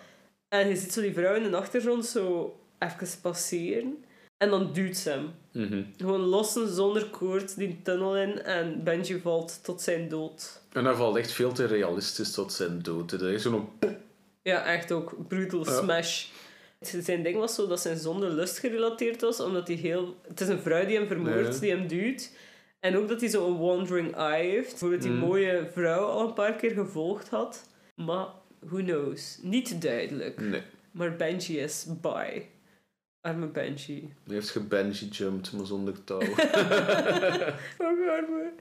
En 0.48 0.68
je 0.68 0.76
ziet 0.76 0.92
zo 0.92 1.00
die 1.00 1.12
vrouw 1.14 1.34
in 1.34 1.50
de 1.50 1.56
achtergrond 1.56 2.06
zo 2.06 2.56
even 2.78 3.20
passeren. 3.22 4.04
En 4.36 4.50
dan 4.50 4.72
duwt 4.72 4.96
ze 4.96 5.10
hem. 5.10 5.30
Mhm. 5.52 5.82
Gewoon 5.96 6.20
lossen 6.20 6.68
zonder 6.74 7.04
koord 7.06 7.56
die 7.56 7.80
tunnel 7.82 8.16
in. 8.16 8.42
En 8.42 8.80
Benji 8.84 9.20
valt 9.20 9.64
tot 9.64 9.80
zijn 9.82 10.08
dood. 10.08 10.62
En 10.72 10.84
dat 10.84 10.96
valt 10.96 11.16
echt 11.16 11.32
veel 11.32 11.52
te 11.52 11.64
realistisch 11.64 12.32
tot 12.32 12.52
zijn 12.52 12.82
dood. 12.82 13.12
Er 13.12 13.30
is 13.32 13.42
zo'n 13.42 13.68
Ja, 14.42 14.64
echt 14.64 14.92
ook. 14.92 15.14
Brutal 15.28 15.64
Ja. 15.64 15.72
smash. 15.78 16.26
Zijn 16.80 17.22
ding 17.22 17.36
was 17.36 17.54
zo 17.54 17.66
dat 17.66 17.80
zijn 17.80 17.96
zonde 17.98 18.28
lust 18.28 18.58
gerelateerd 18.58 19.20
was, 19.20 19.40
omdat 19.40 19.66
hij 19.66 19.76
heel... 19.76 20.16
Het 20.28 20.40
is 20.40 20.48
een 20.48 20.58
vrouw 20.58 20.86
die 20.86 20.96
hem 20.96 21.06
vermoordt, 21.06 21.60
die 21.60 21.70
hem 21.70 21.86
duwt. 21.86 22.30
En 22.85 22.97
ook 22.97 23.09
dat 23.09 23.20
hij 23.20 23.28
zo'n 23.30 23.59
wandering 23.59 24.14
eye 24.16 24.51
heeft. 24.51 24.68
Bijvoorbeeld 24.70 25.03
die 25.03 25.11
Mm. 25.11 25.18
mooie 25.18 25.68
vrouw 25.72 26.05
al 26.05 26.26
een 26.28 26.32
paar 26.35 26.53
keer 26.55 26.70
gevolgd 26.70 27.28
had. 27.28 27.68
Maar, 27.95 28.26
who 28.59 28.76
knows? 28.82 29.39
Niet 29.43 29.82
duidelijk. 29.82 30.41
Nee. 30.41 30.62
Maar 30.91 31.16
Benji 31.16 31.59
is 31.59 31.87
by. 32.01 32.43
Arme 33.20 33.47
Benji. 33.47 34.12
Hij 34.24 34.35
heeft 34.35 34.51
gebungee-jumped, 34.51 35.53
maar 35.53 35.66
zonder 35.66 36.05
touw. 36.05 36.20
Oh, 37.78 38.11
arme. 38.11 38.53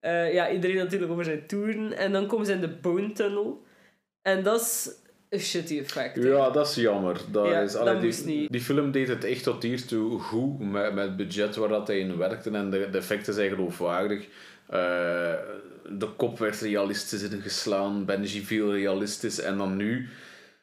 Eh, 0.00 0.32
ja, 0.34 0.50
iedereen 0.50 0.76
natuurlijk 0.76 1.12
over 1.12 1.24
zijn 1.24 1.46
toeren. 1.46 1.92
En 1.92 2.12
dan 2.12 2.26
komen 2.26 2.46
ze 2.46 2.52
in 2.52 2.60
de 2.60 2.68
Bone 2.76 3.12
Tunnel. 3.12 3.62
En 4.22 4.42
dat 4.42 4.60
is 4.60 4.90
shitty 5.38 5.78
effect. 5.78 6.22
Ja, 6.22 6.50
dat 6.50 6.68
is 6.68 6.74
jammer. 6.74 7.20
Dat 7.30 7.46
Ja, 7.48 7.60
is, 7.60 7.72
dat 7.72 7.86
die, 7.86 8.04
moest 8.04 8.24
niet. 8.26 8.52
die 8.52 8.60
film 8.60 8.90
deed 8.90 9.08
het 9.08 9.24
echt 9.24 9.42
tot 9.42 9.62
hiertoe 9.62 10.20
goed 10.20 10.58
met, 10.58 10.94
met 10.94 11.04
het 11.04 11.16
budget 11.16 11.56
waar 11.56 11.68
dat 11.68 11.86
hij 11.86 11.98
in 11.98 12.16
werkte 12.16 12.50
en 12.50 12.70
de, 12.70 12.88
de 12.90 12.98
effecten 12.98 13.34
zijn 13.34 13.50
geloofwaardig. 13.50 14.26
Eh, 14.66 14.78
de 15.98 16.08
kop 16.16 16.38
werd 16.38 16.60
realistisch 16.60 17.22
ingeslaan, 17.22 18.04
Benji 18.04 18.40
viel 18.44 18.72
realistisch 18.72 19.40
en 19.40 19.58
dan 19.58 19.76
nu 19.76 20.08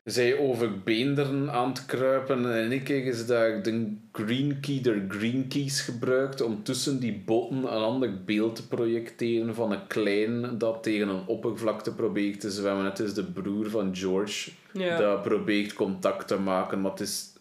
zij 0.04 0.38
over 0.38 0.80
beenderen 0.82 1.52
aan 1.52 1.70
het 1.70 1.86
kruipen 1.86 2.54
en 2.54 2.72
ik 2.72 2.84
keer 2.84 3.06
is 3.06 3.26
daar 3.26 3.64
de 3.64 3.96
green 4.12 4.60
key, 4.60 4.80
de 4.82 5.06
green 5.08 5.48
keys 5.48 5.82
gebruikt 5.82 6.42
om 6.42 6.64
tussen 6.64 7.00
die 7.00 7.22
botten 7.26 7.58
een 7.58 7.68
ander 7.68 8.24
beeld 8.24 8.56
te 8.56 8.68
projecteren 8.68 9.56
van 9.56 9.72
een 9.72 9.88
klein 9.88 10.58
dat 10.58 10.84
tegen 10.84 11.08
een 11.08 11.26
oppervlakte 11.28 11.94
probeert 11.94 12.40
te 12.40 12.52
zwemmen. 12.52 12.86
Het 12.86 13.00
is 13.00 13.14
de 13.14 13.24
broer 13.24 13.70
van 13.70 13.96
George 13.96 14.52
Ja. 14.74 14.98
dat 14.98 15.22
probeert 15.22 15.74
contact 15.74 16.28
te 16.28 16.38
maken, 16.40 16.82
maar 16.82 16.92
het 16.92 17.00
is... 17.00 17.34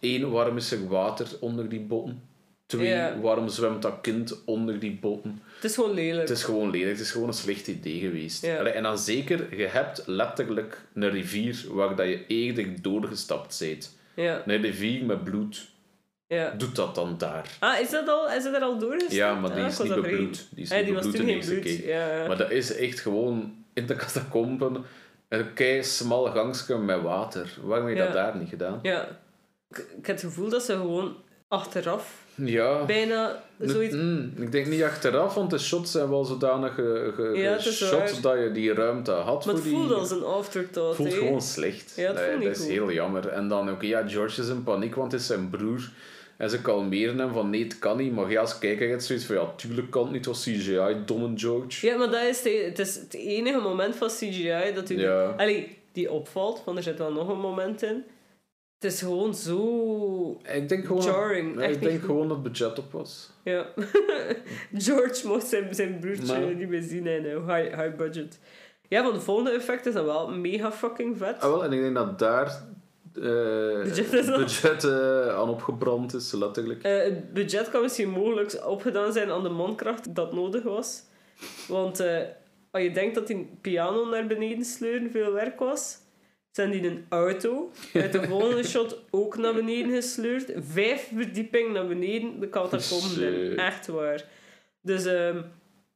één, 0.00 0.30
waarom 0.30 0.56
is 0.56 0.72
er 0.72 0.88
water 0.88 1.26
onder 1.40 1.68
die 1.68 1.80
botten? 1.80 2.22
Twee, 2.66 2.88
Ja. 2.88 3.18
waarom 3.20 3.48
zwemt 3.48 3.82
dat 3.82 3.98
kind 4.02 4.44
onder 4.44 4.78
die 4.78 4.98
botten? 5.00 5.40
Het 5.54 5.64
is 5.64 5.74
gewoon 5.74 5.94
lelijk. 5.94 6.28
Het 6.28 6.38
is 6.38 6.44
gewoon 6.44 6.70
lelijk, 6.70 6.90
het 6.90 7.00
is 7.00 7.10
gewoon 7.10 7.28
een 7.28 7.34
slecht 7.34 7.66
idee 7.68 7.98
geweest. 8.00 8.42
Ja. 8.46 8.58
Allee, 8.58 8.72
en 8.72 8.82
dan 8.82 8.98
zeker, 8.98 9.56
je 9.58 9.66
hebt 9.66 10.02
letterlijk 10.06 10.86
een 10.94 11.10
rivier 11.10 11.64
waar 11.70 11.96
dat 11.96 12.06
je 12.06 12.26
eerder 12.26 12.82
doorgestapt 12.82 13.58
bent. 13.60 13.96
Ja. 14.14 14.42
Een 14.46 14.62
rivier 14.62 15.04
met 15.04 15.24
bloed. 15.24 15.68
ja. 16.26 16.50
Doet 16.50 16.76
dat 16.76 16.94
dan 16.94 17.14
daar? 17.18 17.56
Ah, 17.58 17.80
is 17.80 17.90
dat 17.90 18.08
al? 18.08 18.30
Is 18.32 18.44
dat 18.44 18.54
er 18.54 18.60
al 18.62 18.78
doorgestapt? 18.78 19.14
Ja, 19.14 19.34
maar 19.34 19.50
die 19.54 19.62
Ah, 19.62 19.68
is 19.70 19.78
was 19.78 19.86
niet 19.88 20.00
bebloed. 20.02 20.48
Die 20.50 20.64
is. 20.64 20.70
Ah, 20.70 20.76
niet 20.76 20.86
die 20.86 20.94
was 20.94 21.02
bebloed 21.04 21.20
toen 21.20 21.26
geen 21.28 21.36
eerste 21.36 21.52
bloed. 21.54 21.64
keer. 21.64 21.88
Ja. 21.88 22.26
Maar 22.26 22.36
dat 22.36 22.50
is 22.50 22.74
echt 22.76 23.00
gewoon 23.00 23.54
in 23.74 23.86
de 23.86 23.94
catacomben 24.04 24.84
een 25.38 25.52
kei 25.52 25.82
smal 25.84 26.24
gangske 26.24 26.78
met 26.78 27.02
water. 27.02 27.58
Waarom 27.62 27.86
heb 27.86 27.96
je 27.96 28.02
Ja. 28.02 28.06
dat 28.08 28.16
daar 28.16 28.36
niet 28.36 28.48
gedaan? 28.48 28.78
ja. 28.82 29.08
Ik, 29.70 29.78
ik 29.78 30.06
heb 30.06 30.16
het 30.16 30.20
gevoel 30.24 30.48
dat 30.48 30.62
ze 30.62 30.72
gewoon 30.72 31.16
achteraf 31.48 32.14
Ja. 32.34 32.84
bijna 32.84 33.42
zoiets... 33.58 33.94
Mm, 33.94 34.32
ik 34.36 34.52
denk 34.52 34.66
niet 34.66 34.82
achteraf, 34.82 35.34
want 35.34 35.50
de 35.50 35.58
shots 35.58 35.90
zijn 35.90 36.08
wel 36.08 36.24
zodanig 36.24 36.74
ge, 36.74 37.30
Ja, 37.34 37.52
het 37.52 37.90
waar. 37.90 38.20
dat 38.22 38.38
je 38.42 38.50
die 38.52 38.74
ruimte 38.74 39.10
had 39.12 39.26
Maar 39.26 39.40
voor 39.42 39.52
het 39.54 39.62
die... 39.62 39.72
voelde 39.72 39.94
als 39.94 40.10
een 40.10 40.24
afterthought. 40.24 40.96
voelt 40.96 41.12
gewoon 41.14 41.42
slecht. 41.42 41.92
Ja, 41.96 42.06
het 42.06 42.16
dat, 42.16 42.24
voelt 42.24 42.38
niet 42.38 42.48
dat 42.48 42.56
is 42.56 42.66
heel 42.66 42.92
jammer. 42.92 43.28
En 43.28 43.48
dan, 43.48 43.70
oké, 43.70 43.86
ja, 43.86 44.08
George 44.08 44.40
is 44.40 44.48
in 44.48 44.62
paniek, 44.62 44.94
want 44.94 45.12
het 45.12 45.20
is 45.20 45.26
zijn 45.26 45.50
broer. 45.50 45.90
En 46.42 46.50
ze 46.50 46.60
kalmeren 46.62 47.18
hem 47.18 47.32
van 47.32 47.50
nee, 47.50 47.62
het 47.62 47.78
kan 47.78 47.96
niet. 47.96 48.12
Maar 48.12 48.30
jij 48.30 48.40
als 48.40 48.58
kijker 48.58 48.88
hebt 48.88 49.04
zoiets 49.04 49.24
van 49.24 49.36
ja, 49.36 49.52
tuurlijk 49.56 49.90
kan 49.90 50.02
het 50.02 50.12
niet, 50.12 50.26
was 50.26 50.42
CGI, 50.42 50.96
domme 51.04 51.38
George. 51.38 51.86
Ja, 51.86 51.96
maar 51.96 52.10
dat 52.10 52.22
is 52.22 52.42
de, 52.42 52.50
het 52.50 52.78
is 52.78 52.94
het 52.94 53.14
enige 53.14 53.58
moment 53.60 53.96
van 53.96 54.08
CGI 54.08 54.72
dat 54.74 54.90
u... 54.90 54.98
Ja. 54.98 55.24
Allee, 55.36 55.78
die 55.92 56.10
opvalt, 56.10 56.62
want 56.64 56.76
er 56.76 56.82
zit 56.82 56.98
wel 56.98 57.12
nog 57.12 57.28
een 57.28 57.40
moment 57.40 57.82
in. 57.82 58.04
Het 58.78 58.92
is 58.92 59.00
gewoon 59.00 59.34
zo... 59.34 60.40
Ik 60.52 60.68
denk 60.68 60.84
gewoon, 60.86 61.02
Jarring, 61.02 61.62
ik 61.62 61.80
denk 61.80 61.98
goed. 61.98 62.04
gewoon 62.04 62.28
dat 62.28 62.36
het 62.36 62.52
budget 62.52 62.78
op 62.78 62.92
was. 62.92 63.30
Ja. 63.44 63.66
George 64.72 65.26
mocht 65.26 65.46
zijn, 65.46 65.74
zijn 65.74 65.98
broertje 65.98 66.26
Maar- 66.38 66.54
niet 66.54 66.68
meer 66.68 66.82
zien 66.82 67.06
en 67.06 67.30
eh, 67.30 67.56
high, 67.56 67.80
high 67.80 67.96
budget. 67.96 68.38
Ja, 68.88 69.02
van 69.02 69.12
de 69.12 69.20
volgende 69.20 69.50
effect 69.50 69.86
is 69.86 69.94
dan 69.94 70.04
wel 70.04 70.30
mega 70.30 70.72
fucking 70.72 71.16
vet. 71.18 71.40
Ah, 71.40 71.50
wel, 71.50 71.64
en 71.64 71.72
ik 71.72 71.80
denk 71.80 71.94
dat 71.94 72.18
daar 72.18 72.64
eh 73.14 74.36
Budget 74.36 74.84
eh, 74.84 75.28
aan 75.28 75.48
opgebrand 75.48 76.14
is, 76.14 76.32
letterlijk. 76.32 76.82
Eh, 76.82 77.02
het 77.02 77.32
budget 77.32 77.70
kan 77.70 77.82
misschien 77.82 78.10
mogelijk 78.10 78.66
opgedaan 78.66 79.12
zijn 79.12 79.30
aan 79.30 79.42
de 79.42 79.48
mankracht 79.48 80.14
dat 80.14 80.32
nodig 80.32 80.62
was. 80.62 81.02
Want 81.68 82.00
als 82.70 82.82
je 82.82 82.90
denkt 82.90 83.14
dat 83.14 83.26
die 83.26 83.58
piano 83.60 84.08
naar 84.08 84.26
beneden 84.26 84.64
sleuren 84.64 85.10
veel 85.10 85.32
werk 85.32 85.58
was, 85.58 85.98
zijn 86.50 86.70
die 86.70 86.86
een 86.86 87.06
auto 87.08 87.70
uit 87.94 88.12
de 88.12 88.22
volgende 88.22 88.64
shot 88.72 88.98
ook 89.10 89.36
naar 89.36 89.54
beneden 89.54 89.94
gesleurd. 89.94 90.52
Vijf 90.56 91.10
verdiepingen 91.14 91.72
naar 91.72 91.86
beneden, 91.86 92.40
de 92.40 92.48
catacomben. 92.48 93.56
Echt 93.56 93.86
waar. 93.86 94.24
Dus 94.82 95.04
ehm, 95.04 95.42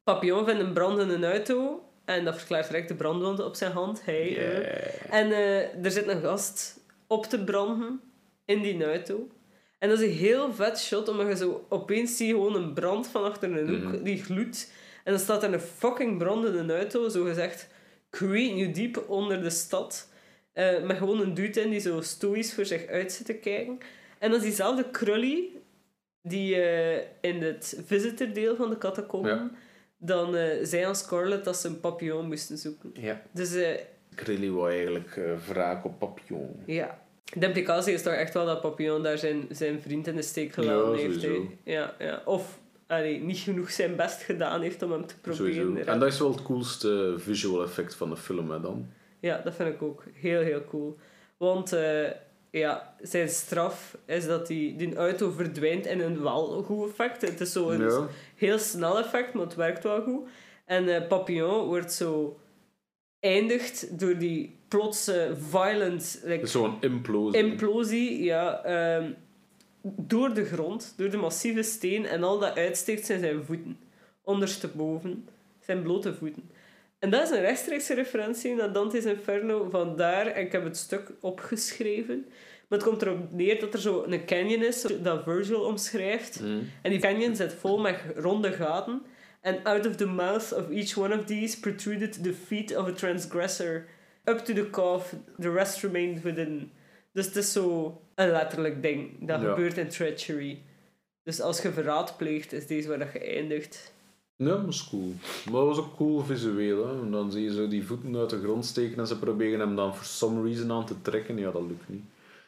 Papillon 0.05 0.45
vindt 0.45 0.61
een 0.61 0.73
brandende 0.73 1.27
auto 1.27 1.83
en 2.05 2.25
dat 2.25 2.37
verklaart 2.37 2.69
direct 2.69 2.89
de 2.89 2.95
brandwond 2.95 3.41
op 3.41 3.55
zijn 3.55 3.73
hand. 3.73 4.03
Yeah. 4.07 4.65
En 5.11 5.33
er 5.83 5.91
zit 5.91 6.09
een 6.09 6.21
gast 6.21 6.76
op 7.07 7.27
te 7.27 7.45
branden 7.45 8.01
in 8.45 8.63
die 8.63 8.85
auto. 8.85 9.29
En 9.79 9.89
dat 9.89 10.01
is 10.01 10.07
een 10.07 10.17
heel 10.17 10.53
vet 10.55 10.79
shot, 10.81 11.09
omdat 11.09 11.27
je 11.29 11.37
zo 11.37 11.67
opeens 11.69 12.17
zie 12.17 12.27
je 12.27 12.33
gewoon 12.33 12.55
een 12.55 12.73
brand 12.75 13.07
van 13.09 13.25
achter 13.25 13.57
een 13.57 13.69
hoek 13.69 13.93
Mhm. 13.93 14.03
die 14.03 14.23
gloedt. 14.25 14.73
En 15.05 15.13
dan 15.13 15.21
staat 15.21 15.43
er 15.43 15.53
een 15.53 15.61
fucking 15.61 16.19
brandende 16.19 16.77
auto, 16.77 17.09
zo 17.09 17.25
gezegd, 17.25 17.69
niet 18.21 18.53
hoe 18.65 18.71
diep 18.71 19.05
onder 19.09 19.43
de 19.43 19.51
stad. 19.51 20.09
eh, 20.53 20.83
met 20.83 20.97
gewoon 20.97 21.21
een 21.21 21.35
dude 21.35 21.61
in 21.61 21.71
die 21.71 21.81
zo 21.81 22.01
stoïs 22.01 22.55
voor 22.55 22.65
zich 22.65 22.87
uit 22.87 23.13
zit 23.13 23.27
te 23.27 23.35
kijken. 23.35 23.79
En 24.19 24.31
dat 24.31 24.39
is 24.39 24.45
diezelfde 24.47 24.91
Krully 24.91 25.49
die 26.23 26.55
eh, 26.63 27.05
in 27.21 27.43
het 27.43 27.81
visitordeel 27.87 28.57
van 28.57 28.71
de 28.71 28.79
catacomben 28.79 29.31
Ja. 29.37 29.51
dan 29.99 30.37
eh, 30.37 30.59
zei 30.63 30.83
aan 30.85 30.97
Scarlett 30.97 31.45
dat 31.45 31.57
ze 31.57 31.69
een 31.69 31.81
papillon 31.81 32.27
moesten 32.29 32.59
zoeken. 32.59 32.91
Ja. 32.95 33.23
Dus 33.33 33.55
Krilly 34.17 34.51
wou 34.51 34.71
eigenlijk 34.71 35.17
eh 35.17 35.25
wraak 35.49 35.85
op 35.85 35.99
Papillon. 35.99 36.63
Ja. 36.67 36.99
De 37.35 37.47
implicatie 37.47 37.93
is 37.93 38.03
toch 38.03 38.13
echt 38.13 38.35
wel 38.35 38.47
dat 38.47 38.61
Papillon 38.61 39.03
daar 39.03 39.19
zijn, 39.19 39.47
zijn 39.51 39.81
vriend 39.81 40.07
in 40.07 40.17
de 40.17 40.23
steek 40.23 40.53
gelaten 40.53 40.91
Ja, 40.91 40.97
heeft. 40.97 41.27
Ja, 41.65 41.95
ja. 41.99 42.23
Of 42.25 42.59
allee, 42.87 43.21
niet 43.21 43.39
genoeg 43.39 43.71
zijn 43.71 43.97
best 43.97 44.23
gedaan 44.23 44.61
heeft 44.63 44.83
om 44.83 44.93
hem 44.93 45.07
te 45.07 45.15
proberen. 45.21 45.55
Sowieso. 45.55 45.91
En 45.91 45.99
dat 45.99 46.13
is 46.13 46.19
wel 46.19 46.31
het 46.33 46.43
coolste 46.43 47.15
visual 47.19 47.63
effect 47.63 47.95
van 47.95 48.11
de 48.11 48.17
film, 48.17 48.51
hè, 48.51 48.61
dan. 48.61 48.87
Ja, 49.21 49.41
dat 49.45 49.55
vind 49.55 49.75
ik 49.75 49.83
ook 49.83 50.05
heel, 50.13 50.41
heel 50.41 50.65
cool. 50.65 50.97
Want 51.37 51.73
eh, 51.73 52.11
ja, 52.51 52.95
zijn 53.03 53.29
straf 53.29 53.97
is 54.07 54.27
dat 54.27 54.47
die, 54.47 54.77
die 54.77 54.97
auto 54.97 55.31
verdwijnt 55.31 55.87
in 55.87 56.01
een 56.01 56.23
wel 56.23 56.63
goed 56.63 56.89
effect. 56.91 57.21
Het 57.23 57.41
is 57.41 57.53
zo 57.53 57.71
een 57.71 57.81
Ja. 57.89 58.07
heel 58.37 58.59
snel 58.59 58.99
effect, 58.99 59.33
maar 59.33 59.45
het 59.45 59.55
werkt 59.55 59.83
wel 59.83 60.03
goed. 60.03 60.29
En 60.65 60.89
eh, 60.89 61.09
Papillon 61.09 61.67
wordt 61.67 61.93
zo 61.93 62.39
eindigt 63.27 63.99
door 63.99 64.19
die 64.19 64.57
plotse 64.69 65.35
violent 65.51 66.21
like, 66.25 66.47
zo'n 66.47 66.77
implosie. 66.81 67.43
implosie, 67.43 68.23
ja, 68.23 68.63
ehm, 68.65 69.11
door 69.83 70.35
de 70.35 70.45
grond, 70.45 70.95
door 70.97 71.11
de 71.11 71.17
massieve 71.17 71.63
steen 71.63 72.07
en 72.07 72.23
al 72.23 72.39
dat 72.39 72.57
uitsteekt 72.57 73.07
zijn 73.07 73.21
zijn 73.21 73.45
voeten. 73.45 73.79
Ondersteboven, 74.23 75.29
zijn 75.61 75.83
blote 75.83 76.15
voeten. 76.15 76.51
En 76.99 77.11
dat 77.11 77.23
is 77.23 77.31
een 77.31 77.41
rechtstreekse 77.41 77.95
referentie 77.95 78.55
naar 78.55 78.73
Dante's 78.73 79.05
Inferno. 79.05 79.69
Vandaar, 79.71 80.27
en 80.27 80.43
ik 80.43 80.53
heb 80.53 80.65
het 80.65 80.77
stuk 80.77 81.13
opgeschreven. 81.21 82.27
Maar 82.69 82.79
het 82.79 82.89
komt 82.89 83.03
erop 83.03 83.33
neer 83.33 83.61
dat 83.61 83.75
er 83.75 83.81
zo 83.81 84.05
een 84.09 84.27
canyon 84.27 84.63
is 84.63 84.87
dat 85.03 85.23
Virgil 85.23 85.61
omschrijft. 85.61 86.41
Mm. 86.41 86.69
En 86.83 86.91
die 86.91 87.01
canyon 87.01 87.37
zit 87.37 87.55
vol 87.55 87.79
met 87.79 87.99
ronde 88.17 88.53
gaten. 88.53 89.03
And 89.47 89.65
out 89.65 89.87
of 89.87 89.97
the 89.97 90.07
mouth 90.07 90.53
of 90.53 90.71
each 90.71 90.97
one 90.97 91.15
of 91.19 91.25
these 91.27 91.61
protruded 91.61 92.23
the 92.23 92.33
feet 92.33 92.77
of 92.77 92.87
a 92.89 92.93
transgressor. 92.93 93.87
Up 94.25 94.39
to 94.39 94.53
the 94.53 94.71
calf, 94.71 95.15
the 95.39 95.51
rest 95.53 95.83
remained 95.83 96.23
within. 96.23 96.71
Dus 97.13 97.27
het 97.27 97.37
is 97.37 97.53
zo 97.53 98.01
een 98.15 98.31
letterlijk 98.31 98.83
ding 98.83 99.11
dat 99.27 99.41
Ja. 99.41 99.49
gebeurt 99.49 99.79
in 99.79 99.89
treachery. 99.89 100.59
Dus 101.23 101.41
als 101.41 101.63
je 101.63 101.71
verraad 101.73 102.17
pleegt, 102.17 102.53
is 102.53 102.67
deze 102.67 102.89
waar 102.89 102.99
dat 102.99 103.13
je 103.13 103.19
eindigt. 103.19 103.93
Ja, 104.37 104.47
dat 104.47 104.69
is 104.69 104.89
cool. 104.89 105.13
Maar 105.45 105.53
dat 105.61 105.67
was 105.67 105.79
ook 105.79 105.97
cool 105.97 106.21
visueel. 106.25 106.87
Hè? 106.87 107.01
En 107.03 107.11
dan 107.11 107.33
zie 107.33 107.43
je 107.45 107.53
zo 107.55 107.69
die 107.69 107.85
voeten 107.87 108.17
uit 108.17 108.31
de 108.31 108.41
grond 108.43 108.65
steken 108.67 108.99
en 108.99 109.07
ze 109.07 109.19
proberen 109.19 109.61
hem 109.61 109.77
dan 109.77 109.97
for 109.97 110.05
some 110.05 110.43
reason 110.49 110.71
aan 110.73 110.87
te 110.87 110.95
trekken. 111.03 111.39
Ja, 111.39 111.51
dat 111.51 111.63
lukt 111.63 111.89
niet. 111.89 112.03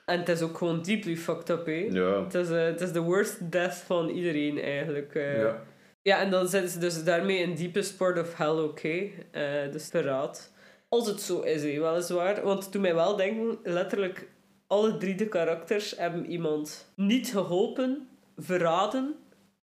En 0.04 0.18
het 0.18 0.28
is 0.28 0.42
ook 0.42 0.58
gewoon 0.58 0.82
deeply 0.82 1.16
fucked 1.16 1.48
up, 1.48 1.66
hè. 1.66 1.88
Ja. 1.90 2.24
Het 2.24 2.34
is, 2.34 2.48
het 2.48 2.80
is 2.80 2.92
de 2.92 3.00
worst 3.00 3.52
death 3.52 3.74
van 3.76 4.08
iedereen, 4.08 4.60
eigenlijk. 4.60 5.14
eh. 5.14 5.38
Ja. 5.38 5.62
Ja, 6.08 6.20
en 6.20 6.30
dan 6.30 6.48
zitten 6.48 6.70
ze 6.70 6.78
dus 6.78 7.04
daarmee 7.04 7.38
in 7.38 7.54
deepest 7.54 7.96
part 7.96 8.18
of 8.18 8.36
hell, 8.36 8.58
oké. 8.58 9.08
Eh, 9.30 9.72
dus 9.72 9.88
verraad. 9.88 10.52
Als 10.88 11.06
het 11.06 11.20
zo 11.20 11.40
is, 11.40 11.62
weliswaar. 11.62 12.42
Want 12.42 12.62
het 12.64 12.72
doet 12.72 12.82
mij 12.82 12.94
wel 12.94 13.16
denken, 13.16 13.58
letterlijk, 13.62 14.28
alle 14.66 14.96
drie 14.96 15.14
de 15.14 15.28
karakters 15.28 15.96
hebben 15.96 16.26
iemand 16.26 16.92
niet 16.96 17.28
geholpen, 17.28 18.08
verraden. 18.36 19.14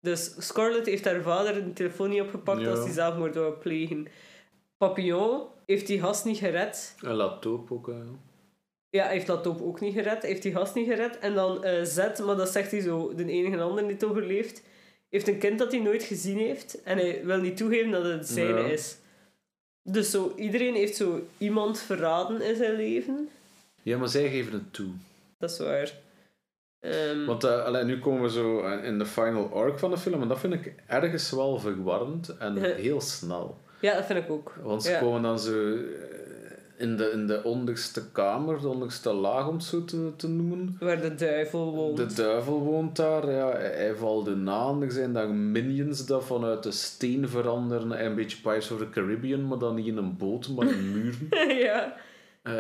Dus 0.01 0.35
Scarlett 0.39 0.87
heeft 0.87 1.05
haar 1.05 1.23
vader 1.23 1.57
een 1.57 1.75
telefoon 1.75 2.09
niet 2.09 2.21
opgepakt 2.21 2.61
Ja. 2.61 2.71
als 2.71 2.79
hij 2.79 2.93
zelfmoord 2.93 3.35
wou 3.35 3.53
plegen. 3.53 4.07
Papillon 4.79 5.43
heeft 5.67 5.87
die 5.87 6.01
gast 6.01 6.25
niet 6.25 6.39
gered. 6.39 6.97
En 7.03 7.15
laat 7.15 7.47
op 7.47 7.73
ook. 7.73 7.87
Hè. 7.87 8.03
Ja, 8.91 9.07
heeft 9.07 9.29
Latop 9.29 9.61
ook 9.63 9.81
niet 9.81 9.95
gered. 9.95 10.23
Heeft 10.23 10.43
die 10.43 10.53
gast 10.53 10.75
niet 10.75 10.89
gered. 10.89 11.19
En 11.19 11.35
dan 11.35 11.65
eh 11.65 11.83
Z, 11.83 11.97
maar 11.97 12.37
dat 12.37 12.49
zegt 12.49 12.71
hij 12.71 12.81
zo, 12.81 13.15
de 13.15 13.25
enige 13.31 13.61
ander 13.61 13.83
die 13.85 13.93
het 13.93 14.05
overleeft, 14.05 14.63
heeft 15.15 15.29
een 15.29 15.39
kind 15.39 15.59
dat 15.59 15.73
hij 15.73 15.81
nooit 15.81 16.03
gezien 16.03 16.39
heeft. 16.39 16.83
En 16.83 16.99
hij 16.99 17.21
wil 17.25 17.41
niet 17.41 17.57
toegeven 17.57 17.91
dat 17.91 18.05
het 18.05 18.29
zijne 18.29 18.61
Ja. 18.61 18.67
is. 18.67 18.97
Dus 19.83 20.11
zo, 20.11 20.33
iedereen 20.37 20.75
heeft 20.75 20.97
zo 20.97 21.27
iemand 21.39 21.81
verraden 21.81 22.41
in 22.43 22.57
zijn 22.57 22.75
leven. 22.77 23.29
Ja, 23.83 23.99
maar 23.99 24.09
zij 24.09 24.29
geven 24.31 24.53
het 24.53 24.73
toe. 24.73 24.89
Dat 25.39 25.51
is 25.51 25.59
waar. 25.59 25.93
Ehm, 26.81 27.25
Want 27.25 27.45
allee, 27.45 27.85
nu 27.85 27.99
komen 27.99 28.23
we 28.23 28.31
zo 28.31 28.67
in 28.69 28.99
de 28.99 29.07
final 29.07 29.53
arc 29.53 29.79
van 29.79 29.91
de 29.91 29.99
film. 29.99 30.23
En 30.23 30.29
dat 30.29 30.39
vind 30.41 30.53
ik 30.55 30.75
ergens 30.87 31.31
wel 31.31 31.59
verwarrend 31.59 32.37
en 32.39 32.75
heel 32.75 33.01
snel. 33.01 33.59
ja, 33.81 33.95
dat 33.95 34.07
vind 34.07 34.19
ik 34.25 34.31
ook. 34.31 34.55
Want 34.63 34.83
ze 34.83 34.91
Ja. 34.91 34.99
komen 34.99 35.23
dan 35.23 35.39
zo 35.39 35.77
in 36.77 36.97
de, 36.97 37.11
in 37.11 37.27
de 37.27 37.43
onderste 37.43 38.11
kamer, 38.11 38.61
de 38.61 38.69
onderste 38.69 39.13
laag 39.13 39.49
om 39.49 39.55
het 39.55 39.65
zo 39.65 39.85
te, 39.85 40.13
te 40.17 40.29
noemen. 40.29 40.77
Waar 40.81 41.01
de 41.01 41.15
duivel 41.15 41.75
woont. 41.75 41.97
De 41.97 42.15
duivel 42.15 42.61
woont 42.61 42.97
daar, 42.97 43.31
ja, 43.31 43.51
hij, 43.51 43.75
hij 43.75 43.95
valt 43.95 44.29
in 44.29 44.49
aan. 44.49 44.83
Er 44.83 44.93
zijn 44.93 45.13
daar 45.13 45.29
minions 45.29 46.07
dat 46.07 46.25
vanuit 46.25 46.63
de 46.63 46.71
steen 46.71 47.29
veranderen. 47.29 48.05
Een 48.05 48.15
beetje 48.15 48.41
Pirates 48.41 48.71
of 48.71 48.79
the 48.79 48.91
Caribbean, 48.91 49.49
maar 49.49 49.59
dan 49.59 49.75
niet 49.75 49.87
in 49.87 49.97
een 49.97 50.17
boot, 50.17 50.49
maar 50.49 50.67
in 50.67 50.93
muren. 50.93 51.57
ja. 51.65 51.97
Eh, 52.45 52.55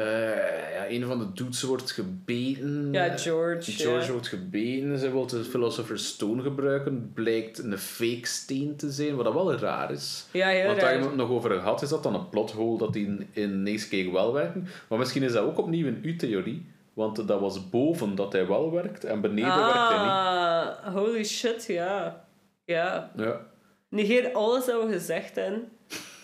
ja, 0.74 0.88
een 0.88 1.04
van 1.04 1.18
de 1.18 1.32
dudes 1.32 1.62
wordt 1.62 1.90
gebeten. 1.90 2.92
ja, 2.92 3.16
George. 3.16 3.70
George 3.70 4.06
ja. 4.06 4.12
wordt 4.12 4.28
gebeten, 4.28 4.98
zij 4.98 5.12
wil 5.12 5.26
de 5.26 5.44
Philosopher's 5.44 6.06
Stone 6.06 6.42
gebruiken. 6.42 7.10
Blijkt 7.14 7.58
een 7.58 7.78
fake 7.78 8.26
steen 8.26 8.76
te 8.76 8.90
zijn, 8.90 9.16
wat 9.16 9.24
dat 9.24 9.34
wel 9.34 9.54
raar 9.54 9.90
is. 9.90 10.26
Ja, 10.30 10.48
heel 10.48 10.66
Want 10.66 10.80
daar 10.80 10.90
hebben 10.90 11.10
we 11.10 11.16
het 11.16 11.28
nog 11.28 11.36
over 11.36 11.50
gehad, 11.50 11.82
is 11.82 11.88
dat 11.88 12.02
dan 12.02 12.14
een 12.14 12.28
plothole 12.28 12.78
dat 12.78 12.92
die 12.92 13.06
in, 13.32 13.62
in 13.64 14.12
wel 14.12 14.32
werken. 14.32 14.68
Maar 14.88 14.98
misschien 14.98 15.22
is 15.22 15.32
dat 15.32 15.44
ook 15.44 15.58
opnieuw 15.58 15.86
in 15.86 16.00
uw 16.02 16.16
theorie. 16.16 16.66
Want 16.94 17.28
dat 17.28 17.40
was 17.40 17.68
boven 17.70 18.14
dat 18.14 18.32
hij 18.32 18.46
wel 18.46 18.72
werkt 18.72 19.04
en 19.04 19.20
beneden 19.20 19.56
werkt 19.56 19.88
hij 19.88 19.98
niet. 19.98 20.08
Ah, 20.08 20.94
holy 20.94 21.24
shit, 21.24 21.64
ja. 21.66 22.24
Ja. 22.64 23.10
Ja. 23.16 23.40
Negeer 23.88 24.32
alles 24.32 24.64
dat 24.64 24.84
we 24.84 24.92
gezegd 24.92 25.36
hebben. 25.36 25.68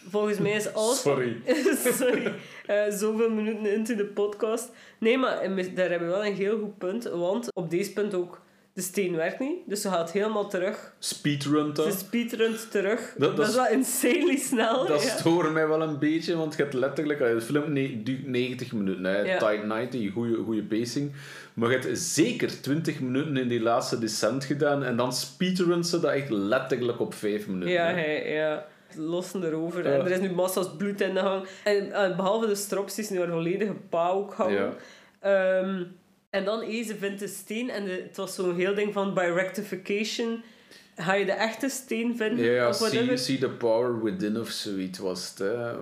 Volgens 0.08 0.38
mij 0.38 0.52
is 0.52 0.72
alles... 0.74 1.00
Sorry. 1.00 1.36
Sorry. 1.98 2.32
Eh, 2.66 2.82
zoveel 2.90 3.30
minuten 3.30 3.72
into 3.72 3.94
de 3.94 4.04
podcast. 4.04 4.68
Nee, 4.98 5.18
maar 5.18 5.38
daar 5.74 5.90
hebben 5.90 6.08
we 6.08 6.14
wel 6.14 6.26
een 6.26 6.34
heel 6.34 6.58
goed 6.58 6.78
punt. 6.78 7.04
Want 7.04 7.54
op 7.54 7.70
deze 7.70 7.92
punt 7.92 8.14
ook... 8.14 8.40
De 8.72 8.80
steen 8.80 9.16
werkt 9.16 9.38
niet. 9.38 9.56
Dus 9.66 9.80
ze 9.80 9.88
gaat 9.88 10.12
helemaal 10.12 10.48
terug. 10.48 10.94
Speedrun 10.98 11.76
Ze 11.76 11.94
speedrunt 11.98 12.70
terug. 12.70 13.14
Dat- 13.18 13.38
is 13.38 13.54
wel 13.54 13.68
insanely 13.68 14.36
snel. 14.36 14.86
Dat 14.86 15.02
ja. 15.02 15.16
stoort 15.16 15.52
mij 15.52 15.68
wel 15.68 15.82
een 15.82 15.98
beetje, 15.98 16.36
want 16.36 16.56
je 16.56 16.62
hebt 16.62 16.74
letterlijk... 16.74 17.18
De 17.18 17.40
film 17.40 17.74
duurt 18.04 18.26
90 18.26 18.72
minuten, 18.72 19.04
hè. 19.04 19.18
Ja. 19.18 19.38
tight 19.38 19.64
90, 19.64 20.12
goede, 20.12 20.36
goede 20.36 20.62
pacing. 20.62 21.12
Maar 21.54 21.70
je 21.70 21.78
hebt 21.78 21.98
zeker 21.98 22.60
20 22.60 23.00
minuten 23.00 23.36
in 23.36 23.48
die 23.48 23.60
laatste 23.60 23.98
descent 23.98 24.44
gedaan 24.44 24.84
en 24.84 24.96
dan 24.96 25.12
speedrunt 25.12 25.86
ze 25.86 26.00
dat 26.00 26.12
echt 26.12 26.30
letterlijk 26.30 27.00
op 27.00 27.14
5 27.14 27.46
minuten. 27.46 27.72
Ja, 27.72 27.88
ja. 27.98 28.66
Lossen 28.96 29.44
erover. 29.44 29.84
Ja. 29.84 29.94
En 29.94 30.00
er 30.00 30.10
is 30.10 30.20
nu 30.20 30.30
massa's 30.30 30.76
bloed 30.76 31.00
in 31.00 31.14
de 31.14 31.20
gang. 31.20 31.46
En 31.64 31.92
eh, 31.92 32.16
behalve 32.16 32.46
de 32.46 32.54
strops 32.54 32.98
is 32.98 33.10
nu 33.10 33.20
een 33.20 33.30
volledige 33.30 33.74
pauw 33.88 34.30
hangen. 34.30 34.74
Ja. 35.22 35.58
Ehm, 35.60 35.84
en 36.30 36.44
dan, 36.44 36.62
eh, 36.62 36.86
ze 36.86 36.96
vindt 36.96 37.20
de 37.20 37.28
steen. 37.28 37.70
En 37.70 37.84
de, 37.84 37.90
het 37.90 38.16
was 38.16 38.34
zo'n 38.34 38.56
heel 38.56 38.74
ding 38.74 38.92
van, 38.92 39.14
by 39.14 39.30
rectification... 39.34 40.42
Ga 40.96 41.14
je 41.14 41.24
de 41.24 41.32
echte 41.32 41.68
steen 41.68 42.16
vinden? 42.16 42.44
Ja, 42.44 42.52
ja 42.52 42.72
see, 42.72 43.16
see 43.16 43.38
the 43.38 43.48
power 43.48 44.02
within 44.02 44.40
of 44.40 44.48
zoiets 44.48 44.98
was 44.98 45.28
het. 45.28 45.38
Hè. 45.38 45.72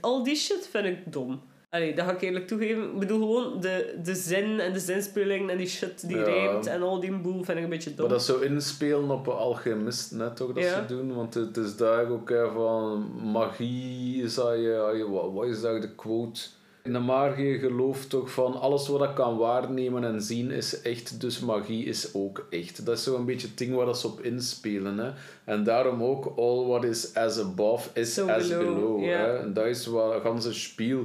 Al 0.00 0.22
die 0.22 0.36
shit 0.36 0.68
vind 0.70 0.86
ik 0.86 1.12
dom. 1.12 1.42
Allee, 1.72 1.94
dat 1.94 2.04
ga 2.04 2.12
ik 2.12 2.20
eerlijk 2.20 2.46
toegeven. 2.46 2.82
Ik 2.82 2.98
bedoel 2.98 3.18
gewoon 3.18 3.60
de, 3.60 3.98
de 4.02 4.14
zin 4.14 4.60
en 4.60 4.72
de 4.72 4.78
zinspeling 4.78 5.50
en 5.50 5.56
die 5.56 5.66
shit 5.68 6.08
die 6.08 6.16
Ja. 6.16 6.22
rijmt 6.24 6.66
en 6.66 6.82
al 6.82 7.00
die 7.00 7.12
boel 7.16 7.42
vind 7.44 7.58
ik 7.58 7.64
een 7.64 7.70
beetje 7.70 7.94
dom. 7.94 8.06
Maar 8.06 8.14
dat 8.16 8.24
zou 8.24 8.44
inspelen 8.44 9.10
op 9.10 9.26
een 9.26 9.32
alchemist, 9.32 10.12
net 10.12 10.36
toch, 10.36 10.52
dat 10.52 10.64
Ja. 10.64 10.86
ze 10.86 10.94
doen. 10.94 11.14
Want 11.14 11.34
het 11.34 11.56
is 11.56 11.76
daar 11.76 12.10
ook 12.10 12.28
hè, 12.28 12.50
van 12.50 13.10
magie, 13.32 14.22
is 14.22 14.34
dat 14.34 14.54
je, 14.58 14.78
ah, 14.90 14.96
je- 14.96 15.10
wat, 15.10 15.32
wat 15.32 15.46
is 15.46 15.60
daar 15.60 15.80
de 15.80 15.94
quote? 15.94 16.40
In 16.84 16.92
de 16.92 16.98
magie 16.98 17.58
gelooft 17.58 18.10
toch 18.10 18.30
van 18.30 18.60
alles 18.60 18.88
wat 18.88 19.02
ik 19.02 19.14
kan 19.14 19.36
waarnemen 19.36 20.04
en 20.04 20.22
zien 20.22 20.50
is 20.50 20.82
echt, 20.82 21.20
dus 21.20 21.40
magie 21.40 21.84
is 21.84 22.14
ook 22.14 22.46
echt. 22.50 22.86
Dat 22.86 22.96
is 22.96 23.02
zo'n 23.02 23.24
beetje 23.24 23.46
het 23.46 23.58
ding 23.58 23.74
waar 23.74 23.86
dat 23.86 23.98
ze 23.98 24.06
op 24.06 24.20
inspelen. 24.20 24.98
Hè. 24.98 25.10
En 25.44 25.64
daarom 25.64 26.02
ook, 26.02 26.32
all 26.36 26.66
what 26.66 26.84
is 26.84 27.14
as 27.14 27.38
above 27.38 27.88
is 28.00 28.14
So 28.14 28.28
as 28.28 28.48
below, 28.48 29.04
hè. 29.04 29.36
En 29.38 29.52
dat 29.52 29.66
is 29.66 29.86
wat 29.86 30.14
een 30.14 30.20
ganse 30.20 30.54
spiel. 30.54 31.04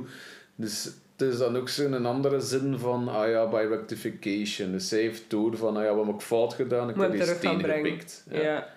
Dus 0.58 0.84
het 1.18 1.28
is 1.30 1.38
dan 1.38 1.58
ook 1.58 1.70
zo'n 1.70 2.06
andere 2.06 2.40
zin 2.40 2.78
van, 2.80 3.08
ah 3.08 3.30
ja, 3.30 3.48
by 3.50 3.66
rectification. 3.70 4.72
Dus 4.72 4.88
zij 4.88 5.00
heeft 5.02 5.24
door 5.30 5.58
van, 5.58 5.78
ah 5.78 5.84
ja, 5.84 5.96
wat 5.96 6.06
heb 6.06 6.16
ik 6.16 6.22
fout 6.22 6.54
gedaan? 6.54 6.90
Ik 6.90 6.96
heb 6.96 7.12
die 7.12 7.24
steen 7.24 7.60
gepikt. 7.64 8.24
Ja. 8.30 8.68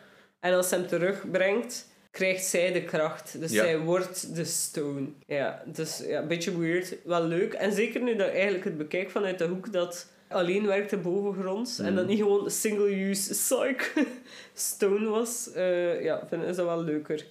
En 0.40 0.54
als 0.54 0.68
ze 0.68 0.74
hem 0.74 0.86
terugbrengt, 0.86 1.88
krijgt 2.10 2.44
zij 2.44 2.72
de 2.72 2.82
kracht. 2.84 3.40
Dus 3.40 3.52
Ja. 3.52 3.62
zij 3.62 3.78
wordt 3.78 4.34
de 4.34 4.44
stone. 4.44 5.06
Ja, 5.26 5.62
dus 5.66 6.02
ja, 6.06 6.20
een 6.20 6.28
beetje 6.28 6.58
weird. 6.58 6.94
Wel 7.04 7.24
leuk. 7.26 7.52
En 7.52 7.72
zeker 7.72 8.02
nu 8.02 8.16
dat 8.16 8.26
ik 8.28 8.34
eigenlijk 8.34 8.64
het 8.64 8.78
bekijk 8.78 9.10
vanuit 9.10 9.38
de 9.38 9.46
hoek 9.46 9.72
dat 9.72 10.06
alleen 10.28 10.66
werkte 10.66 10.96
bovengronds. 10.96 11.78
En 11.78 11.84
Mhm. 11.84 11.94
dat 11.94 12.06
niet 12.06 12.18
gewoon 12.18 12.50
single-use 12.50 13.30
psych 13.30 13.92
stone 14.54 15.08
was. 15.08 15.52
eh, 15.52 16.02
ja, 16.02 16.26
vind, 16.28 16.42
is 16.44 16.56
dat 16.56 16.66
wel 16.66 16.82
leuker. 16.82 17.26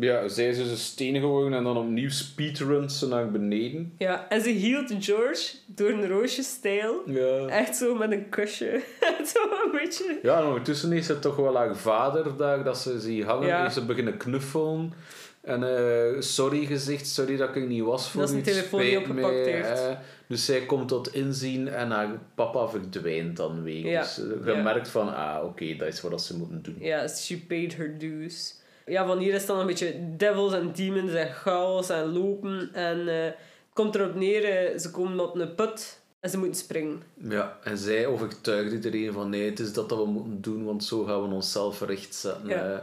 Ja, 0.00 0.28
zij 0.28 0.48
is 0.48 0.56
dus 0.56 0.70
een 0.70 0.76
steen 0.76 1.20
geworden 1.20 1.52
en 1.58 1.64
dan 1.64 1.76
opnieuw 1.76 2.10
speedrunt 2.10 2.92
ze 2.92 3.08
naar 3.08 3.30
beneden. 3.30 3.92
Ja, 3.98 4.28
en 4.28 4.40
ze 4.40 4.50
hield 4.50 4.94
George 4.98 5.54
door 5.66 5.90
een 5.90 6.08
roosje-stijl. 6.08 7.02
Ja. 7.06 7.46
Echt 7.46 7.76
zo 7.76 7.94
met 7.94 8.12
een 8.12 8.28
kusje. 8.28 8.80
zo 9.34 9.38
een 9.64 9.70
beetje. 9.72 10.18
Ja, 10.22 10.38
en 10.40 10.46
ondertussen 10.46 10.92
is 10.92 11.08
het 11.08 11.22
toch 11.22 11.36
wel 11.36 11.56
haar 11.56 11.76
vader 11.76 12.36
daar, 12.36 12.64
dat 12.64 12.78
ze 12.78 13.00
zie 13.00 13.24
hangen. 13.24 13.46
Ja. 13.46 13.62
Heeft 13.62 13.74
ze 13.74 13.84
beginnen 13.84 14.16
knuffelen. 14.16 14.92
En 15.40 15.62
eh, 15.76 16.20
sorry 16.20 16.66
gezegd, 16.66 17.06
sorry 17.06 17.36
dat 17.36 17.56
ik 17.56 17.68
niet 17.68 17.82
was 17.82 18.10
voor 18.10 18.20
Dat 18.20 18.30
ze 18.30 18.34
u, 18.36 18.38
een 18.38 18.44
telefoon 18.44 18.80
spijt 18.80 18.96
opgepakt 18.98 19.34
heeft. 19.46 19.82
dus 20.26 20.44
zij 20.44 20.60
komt 20.60 20.88
tot 20.88 21.14
inzien 21.14 21.68
en 21.68 21.90
haar 21.90 22.08
papa 22.34 22.68
verdwijnt 22.68 23.36
dan 23.36 23.62
weer. 23.62 23.86
Ja. 23.86 24.00
Dus 24.00 24.18
eh, 24.18 24.24
je 24.46 24.52
Ja. 24.52 24.62
merkt 24.62 24.88
van, 24.88 25.14
ah 25.14 25.44
oké, 25.44 25.76
dat 25.76 25.88
is 25.88 26.00
wat 26.00 26.22
ze 26.22 26.36
moeten 26.36 26.62
doen. 26.62 26.76
Ja, 26.78 27.08
she 27.08 27.38
paid 27.48 27.76
her 27.76 27.98
dues. 27.98 28.54
Ja, 28.86 29.06
van 29.06 29.18
hier 29.18 29.34
is 29.34 29.46
dan 29.46 29.58
een 29.58 29.66
beetje 29.66 29.94
devils 30.16 30.52
en 30.52 30.72
demons 30.72 31.12
en 31.12 31.32
chaos 31.32 31.88
en 31.88 32.12
lopen. 32.12 32.68
En 32.72 33.06
het 33.06 33.34
komt 33.72 33.94
erop 33.94 34.14
neer, 34.14 34.44
eh, 34.44 34.78
ze 34.78 34.90
komen 34.90 35.20
op 35.20 35.34
een 35.34 35.54
put 35.54 36.00
en 36.20 36.30
ze 36.30 36.38
moeten 36.38 36.60
springen. 36.60 37.02
Ja, 37.28 37.58
en 37.62 37.78
zij 37.78 38.06
overtuigt 38.06 38.72
iedereen 38.72 39.12
van 39.12 39.30
nee, 39.30 39.50
het 39.50 39.60
is 39.60 39.72
dat 39.72 39.88
dat 39.88 39.98
we 39.98 40.04
moeten 40.06 40.40
doen, 40.40 40.64
want 40.64 40.84
zo 40.84 41.04
gaan 41.04 41.28
we 41.28 41.34
onszelf 41.34 41.80
rechtzetten. 41.80 42.48
Ja. 42.48 42.72
eh. 42.72 42.78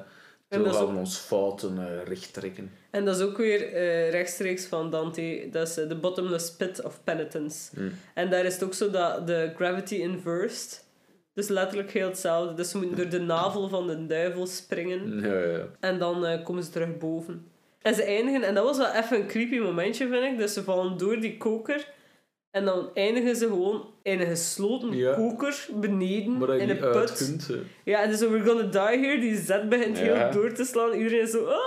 Zo 0.58 0.64
gaan 0.64 0.82
ook- 0.84 0.92
we 0.92 0.98
ons 0.98 1.18
fouten 1.18 2.04
recht 2.04 2.34
trekken. 2.34 2.72
En 2.90 3.06
dat 3.06 3.16
is 3.16 3.22
ook 3.22 3.38
weer 3.38 3.60
rechtstreeks 4.10 4.66
van 4.66 4.90
Dante. 4.90 5.48
Dat 5.52 5.68
is 5.68 5.74
The 5.74 5.98
Bottomless 6.02 6.52
Pit 6.56 6.84
of 6.84 7.00
Penitence. 7.04 7.70
Hmm. 7.76 7.92
En 8.14 8.30
daar 8.30 8.46
is 8.46 8.54
het 8.54 8.64
ook 8.64 8.74
zo 8.74 8.90
dat 8.90 9.28
de 9.28 9.52
gravity 9.56 9.96
inversed. 9.96 10.84
Dus 11.34 11.48
letterlijk 11.48 11.92
heel 11.92 12.08
hetzelfde. 12.08 12.54
Dus 12.54 12.70
ze 12.70 12.78
moeten 12.78 12.98
door 12.98 13.10
de 13.10 13.20
navel 13.20 13.70
van 13.70 13.88
de 13.88 14.06
duivel 14.06 14.46
springen. 14.48 15.20
Ja, 15.22 15.40
ja. 15.58 15.68
En 15.80 16.00
dan 16.00 16.26
eh, 16.26 16.44
komen 16.44 16.64
ze 16.64 16.70
terug 16.70 16.98
boven. 16.98 17.48
En 17.82 17.96
ze 17.96 18.04
eindigen, 18.04 18.44
en 18.44 18.54
dat 18.56 18.64
was 18.64 18.78
wel 18.78 18.92
even 18.94 19.18
een 19.20 19.28
creepy 19.28 19.58
momentje, 19.60 20.08
vind 20.08 20.24
ik. 20.24 20.38
Dus 20.38 20.54
ze 20.54 20.64
vallen 20.64 20.98
door 20.98 21.20
die 21.20 21.38
koker. 21.38 21.88
En 22.52 22.66
dan 22.66 22.90
eindigen 22.94 23.36
ze 23.36 23.46
gewoon 23.48 23.86
in 24.04 24.20
een 24.20 24.28
gesloten 24.28 24.96
Ja. 24.96 25.14
koker 25.14 25.68
beneden 25.76 26.42
in 26.60 26.60
een 26.60 26.68
niet 26.68 26.92
put. 26.92 27.14
kunt. 27.18 27.50
Ja, 27.84 28.02
en 28.04 28.10
dus 28.10 28.20
we're 28.20 28.46
gonna 28.46 28.64
die 28.64 29.00
here. 29.06 29.20
Die 29.20 29.38
zet 29.38 29.70
begint 29.70 29.98
Ja. 29.98 30.04
heel 30.04 30.32
door 30.42 30.52
te 30.54 30.64
slaan. 30.64 30.94
Iedereen 30.94 31.22
is 31.22 31.32
zo... 31.32 31.46
Ah! 31.46 31.60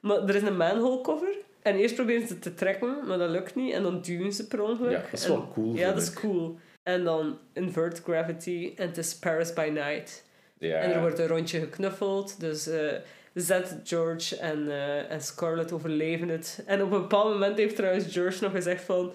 Maar 0.00 0.28
er 0.28 0.34
is 0.34 0.42
een 0.42 0.56
manhole 0.56 1.00
cover. 1.00 1.34
En 1.62 1.74
eerst 1.76 1.94
proberen 1.94 2.26
ze 2.28 2.38
te 2.38 2.54
trekken, 2.54 2.96
maar 3.06 3.18
dat 3.18 3.30
lukt 3.30 3.54
niet. 3.54 3.72
En 3.72 3.82
dan 3.82 4.00
duwen 4.00 4.32
ze 4.32 4.46
per 4.46 4.60
ongeluk. 4.62 4.90
Ja, 4.90 5.00
dat 5.10 5.12
is 5.12 5.24
En- 5.24 5.30
wel 5.30 5.50
cool, 5.54 5.74
Ja, 5.74 5.92
dat 5.92 6.02
is 6.02 6.12
cool. 6.12 6.58
En 6.82 7.04
dan 7.04 7.38
invert 7.52 8.02
gravity. 8.02 8.72
En 8.76 8.86
het 8.86 8.96
is 8.96 9.18
Paris 9.18 9.52
by 9.52 9.70
night. 9.72 10.24
En 10.58 10.92
er 10.92 11.00
wordt 11.00 11.18
een 11.18 11.26
rondje 11.26 11.60
geknuffeld. 11.60 12.40
Dus 12.40 12.66
eh 12.66 12.92
Zed, 13.34 13.76
George 13.84 14.36
en, 14.36 14.70
eh, 14.70 15.10
en 15.10 15.20
Scarlett 15.20 15.72
overleven 15.72 16.28
het. 16.28 16.62
En 16.66 16.82
op 16.82 16.92
een 16.92 17.00
bepaald 17.00 17.32
moment 17.32 17.58
heeft 17.58 17.76
trouwens 17.76 18.12
George 18.12 18.42
nog 18.42 18.52
gezegd 18.52 18.84
van... 18.84 19.12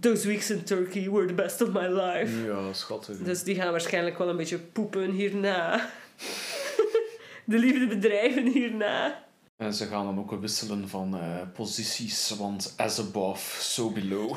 Those 0.00 0.26
weeks 0.26 0.50
in 0.50 0.64
Turkey 0.64 1.10
were 1.10 1.26
the 1.26 1.34
best 1.34 1.60
of 1.60 1.72
my 1.72 1.86
life. 1.86 2.44
Ja, 2.46 2.72
schattig. 2.72 3.18
Dus 3.18 3.42
die 3.42 3.54
gaan 3.54 3.70
waarschijnlijk 3.70 4.18
wel 4.18 4.28
een 4.28 4.36
beetje 4.36 4.58
poepen 4.58 5.10
hierna. 5.10 5.90
De 7.44 7.58
liefde 7.58 7.86
bedrijven 7.86 8.46
hierna. 8.46 9.24
En 9.56 9.74
ze 9.74 9.86
gaan 9.86 10.04
dan 10.04 10.18
ook 10.18 10.40
wisselen 10.40 10.88
van 10.88 11.18
eh, 11.18 11.40
posities, 11.54 12.30
want 12.38 12.74
as 12.76 12.98
above, 12.98 13.62
so 13.62 13.90
below. 13.90 14.36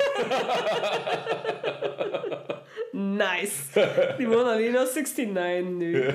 Nice. 3.16 3.80
Die 4.18 4.28
wonen 4.28 4.52
alleen 4.52 4.76
al 4.76 4.86
69 4.94 5.62
nu. 5.64 6.02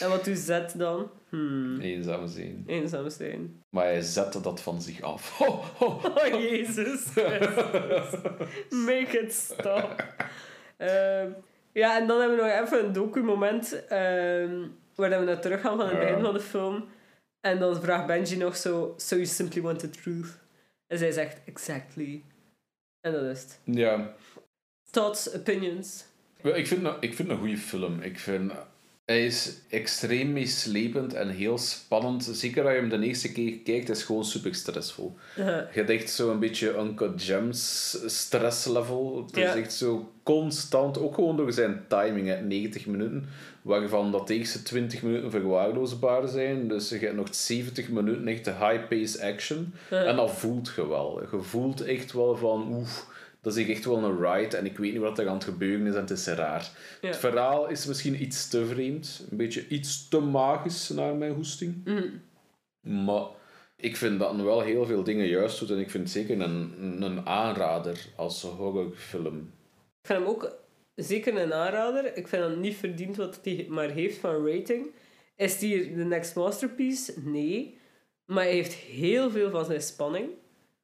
en 0.00 0.08
wat 0.08 0.24
doet 0.24 0.38
Zed 0.38 0.78
dan? 0.78 1.10
Hmm. 1.28 1.80
Eenzaam 1.80 2.28
zijn. 2.28 2.64
Eenzaam 2.66 3.10
zijn. 3.10 3.62
Maar 3.70 3.84
hij 3.84 4.00
zette 4.00 4.40
dat 4.40 4.60
van 4.60 4.82
zich 4.82 5.00
af. 5.00 5.38
Ho, 5.38 5.62
ho. 5.78 5.86
Oh, 5.86 6.40
Jezus 6.40 7.04
Christus. 7.14 8.20
Make 8.70 9.20
it 9.20 9.32
stop. 9.32 10.04
Ehm, 10.76 11.30
ja, 11.72 12.00
en 12.00 12.06
dan 12.06 12.20
hebben 12.20 12.36
we 12.36 12.42
nog 12.42 12.66
even 12.66 12.84
een 12.84 12.92
docu-moment 12.92 13.86
ehm, 13.86 14.66
waar 14.94 15.10
we 15.18 15.24
naar 15.24 15.40
terug 15.40 15.60
gaan 15.60 15.76
van 15.76 15.88
het 15.88 15.98
begin 15.98 16.20
van 16.20 16.34
de 16.34 16.40
film. 16.40 16.88
En 17.40 17.58
dan 17.58 17.82
vraagt 17.82 18.06
Benji 18.06 18.36
nog 18.36 18.56
zo, 18.56 18.94
so 18.96 19.14
you 19.14 19.26
simply 19.26 19.62
want 19.62 19.78
the 19.78 19.90
truth? 19.90 20.38
En 20.86 20.98
zij 20.98 21.10
zegt, 21.10 21.40
exactly. 21.44 22.22
En 23.00 23.12
dat 23.12 23.22
is 23.22 23.42
het. 23.42 23.60
Ja, 23.64 24.14
Thoughts, 24.90 25.34
opinions. 25.34 26.04
Ik 26.42 26.66
vind, 26.66 26.82
het- 26.82 26.96
ik 27.00 27.14
vind 27.14 27.28
een 27.28 27.38
goede 27.38 27.56
film. 27.58 28.00
Ik 28.00 28.18
vind, 28.18 28.52
hij 29.04 29.26
is 29.26 29.52
extreem 29.68 30.32
meeslepend 30.32 31.14
en 31.14 31.28
heel 31.28 31.58
spannend. 31.58 32.24
Zeker 32.32 32.64
als 32.64 32.72
je 32.74 32.78
hem 32.80 32.88
de 32.88 33.06
eerste 33.06 33.32
keer 33.32 33.58
kijkt, 33.64 33.88
is 33.88 34.02
gewoon 34.02 34.24
super 34.24 34.54
stressvol. 34.54 35.16
Uh, 35.38 35.44
Je 35.46 35.66
hebt 35.72 35.90
echt 35.90 36.10
zo'n 36.10 36.38
beetje 36.38 36.74
Uncut 36.78 37.22
Gems 37.22 37.96
stresslevel. 38.06 39.24
Het 39.26 39.36
is 39.36 39.42
echt 39.60 39.72
zo 39.72 40.12
constant, 40.22 40.98
ook 40.98 41.14
gewoon 41.14 41.36
door 41.36 41.52
zijn 41.52 41.84
timing, 41.88 42.26
hè, 42.28 42.40
90 42.40 42.86
minuten, 42.86 43.28
waarvan 43.62 44.12
dat 44.12 44.26
de 44.28 44.34
eerste 44.34 44.62
20 44.62 45.02
minuten 45.02 45.30
verwaarloosbaar 45.30 46.28
zijn. 46.28 46.68
Dus 46.68 46.88
je 46.88 46.98
hebt 46.98 47.16
nog 47.16 47.34
70 47.34 47.88
minuten 47.88 48.28
echt 48.28 48.44
de 48.44 48.52
high-pace 48.52 49.24
action. 49.32 49.74
En 50.06 50.16
dat 50.16 50.30
voelt 50.30 50.72
je 50.76 50.88
wel. 50.88 51.20
Je 51.32 51.42
voelt 51.42 51.80
echt 51.80 52.12
wel 52.12 52.36
van, 52.36 52.68
oef, 52.74 53.06
dat 53.46 53.56
is 53.56 53.68
echt 53.68 53.84
wel 53.84 54.04
een 54.04 54.22
ride 54.22 54.56
en 54.56 54.64
ik 54.64 54.78
weet 54.78 54.92
niet 54.92 55.00
wat 55.00 55.18
er 55.18 55.28
aan 55.28 55.34
het 55.34 55.44
gebeuren 55.44 55.86
is 55.86 55.94
en 55.94 56.00
het 56.00 56.10
is 56.10 56.26
raar. 56.26 56.70
Ja. 57.00 57.08
Het 57.08 57.16
verhaal 57.16 57.68
is 57.68 57.86
misschien 57.86 58.22
iets 58.22 58.48
te 58.48 58.66
vreemd, 58.66 59.26
een 59.30 59.36
beetje 59.36 59.68
iets 59.68 60.08
te 60.08 60.20
magisch 60.20 60.88
naar 60.88 61.14
mijn 61.14 61.32
hoesting. 61.32 61.80
mm, 61.84 62.22
Maar 63.04 63.24
ik 63.76 63.96
vind 63.96 64.18
dat 64.18 64.36
wel 64.36 64.60
heel 64.60 64.86
veel 64.86 65.02
dingen 65.02 65.26
juist 65.26 65.58
doet 65.58 65.70
en 65.70 65.78
ik 65.78 65.90
vind 65.90 66.02
het 66.02 66.12
zeker 66.12 66.40
een, 66.40 67.02
een 67.02 67.26
aanrader 67.26 68.06
als 68.16 68.42
horrorfilm. 68.42 69.52
Ik 70.00 70.06
vind 70.06 70.18
hem 70.18 70.28
ook 70.28 70.56
zeker 70.94 71.36
een 71.36 71.52
aanrader. 71.52 72.16
Ik 72.16 72.28
vind 72.28 72.42
hem 72.42 72.60
niet 72.60 72.76
verdiend 72.76 73.16
wat 73.16 73.40
hij 73.42 73.66
maar 73.68 73.90
heeft 73.90 74.18
van 74.18 74.46
rating. 74.48 74.86
Is 75.36 75.58
die 75.58 75.94
de 75.94 76.04
next 76.04 76.34
masterpiece? 76.34 77.12
Nee. 77.24 77.78
Maar 78.24 78.44
hij 78.44 78.52
heeft 78.52 78.72
heel 78.72 79.30
veel 79.30 79.50
van 79.50 79.64
zijn 79.64 79.82
spanning. 79.82 80.28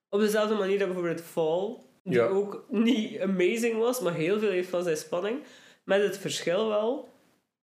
Op 0.09 0.21
dezelfde 0.21 0.55
manier 0.55 0.79
dat 0.79 0.87
bijvoorbeeld 0.89 1.21
Fall, 1.21 1.77
die 2.05 2.15
Ja. 2.15 2.27
ook 2.27 2.65
niet 2.69 3.21
amazing 3.21 3.79
was, 3.79 4.01
maar 4.01 4.15
heel 4.15 4.39
veel 4.39 4.51
heeft 4.51 4.69
van 4.69 4.83
zijn 4.83 4.97
spanning. 4.97 5.39
Met 5.85 6.03
het 6.03 6.19
verschil 6.19 6.69
wel 6.69 7.09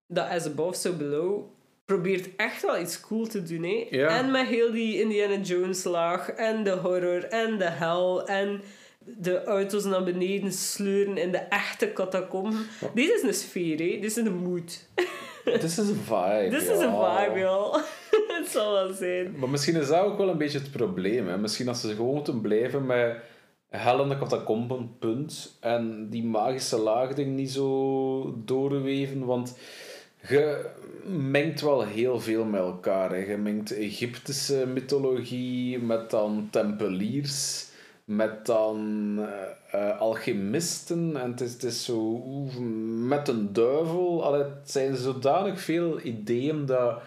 dat 0.07 0.29
As 0.29 0.45
Above, 0.45 0.77
So 0.79 0.93
Below 0.93 1.43
probeert 1.85 2.29
echt 2.35 2.61
wel 2.61 2.79
iets 2.79 2.99
cool 2.99 3.27
te 3.27 3.43
doen. 3.43 3.63
Hè? 3.63 3.87
Ja. 3.89 4.07
En 4.17 4.31
met 4.31 4.47
heel 4.47 4.71
die 4.71 5.01
Indiana 5.01 5.35
Jones 5.37 5.83
laag 5.83 6.29
en 6.29 6.63
de 6.63 6.71
horror 6.71 7.23
en 7.23 7.57
de 7.57 7.69
hel 7.69 8.27
en 8.27 8.61
de 8.99 9.43
auto's 9.43 9.83
naar 9.83 10.03
beneden 10.03 10.51
sleuren 10.53 11.17
in 11.17 11.31
de 11.31 11.37
echte 11.37 11.93
catacomben. 11.93 12.65
Dit 12.93 13.09
is 13.09 13.21
een 13.23 13.33
sfeer, 13.33 13.77
hè? 13.77 13.85
dit 13.85 14.03
is 14.03 14.15
een 14.15 14.33
mood. 14.33 14.87
Dit 15.43 15.63
is 15.63 15.77
een 15.77 15.85
vibe. 16.05 16.47
Dit 16.49 16.61
is 16.61 16.67
een 16.67 16.93
vibe, 16.95 17.39
ja. 17.39 17.83
Het 18.37 18.47
zal 18.47 18.73
wel 18.73 18.93
zijn. 18.93 19.35
Maar 19.39 19.49
misschien 19.49 19.75
is 19.75 19.87
dat 19.87 19.99
ook 19.99 20.17
wel 20.17 20.29
een 20.29 20.37
beetje 20.37 20.59
het 20.59 20.71
probleem. 20.71 21.27
Hè? 21.27 21.37
Misschien 21.37 21.67
als 21.67 21.81
ze 21.81 21.87
gewoon 21.95 22.13
moeten 22.13 22.41
blijven 22.41 22.85
met 22.85 23.17
hellende 23.69 24.17
catacomben, 24.17 24.95
punt. 24.99 25.57
En 25.59 26.09
die 26.09 26.23
magische 26.23 26.77
laag 26.77 27.17
er 27.17 27.25
niet 27.25 27.51
zo 27.51 28.41
doorweven. 28.45 29.25
Want 29.25 29.57
je 30.27 30.69
mengt 31.05 31.61
wel 31.61 31.83
heel 31.83 32.19
veel 32.19 32.45
met 32.45 32.59
elkaar. 32.59 33.09
Hè? 33.09 33.17
Je 33.17 33.37
mengt 33.37 33.71
Egyptische 33.71 34.65
mythologie 34.67 35.79
met 35.79 36.09
dan 36.09 36.47
tempeliers. 36.51 37.67
Met 38.03 38.45
dan 38.45 39.15
eh, 39.19 39.89
eh, 39.89 39.99
alchemisten. 39.99 41.17
En 41.17 41.31
het 41.31 41.41
is, 41.41 41.53
het 41.53 41.63
is 41.63 41.85
zo... 41.85 42.17
Met 43.07 43.27
een 43.27 43.53
duivel. 43.53 44.23
Allee, 44.23 44.43
het 44.43 44.71
zijn 44.71 44.95
zodanig 44.95 45.61
veel 45.61 46.01
ideeën 46.01 46.65
dat 46.65 47.01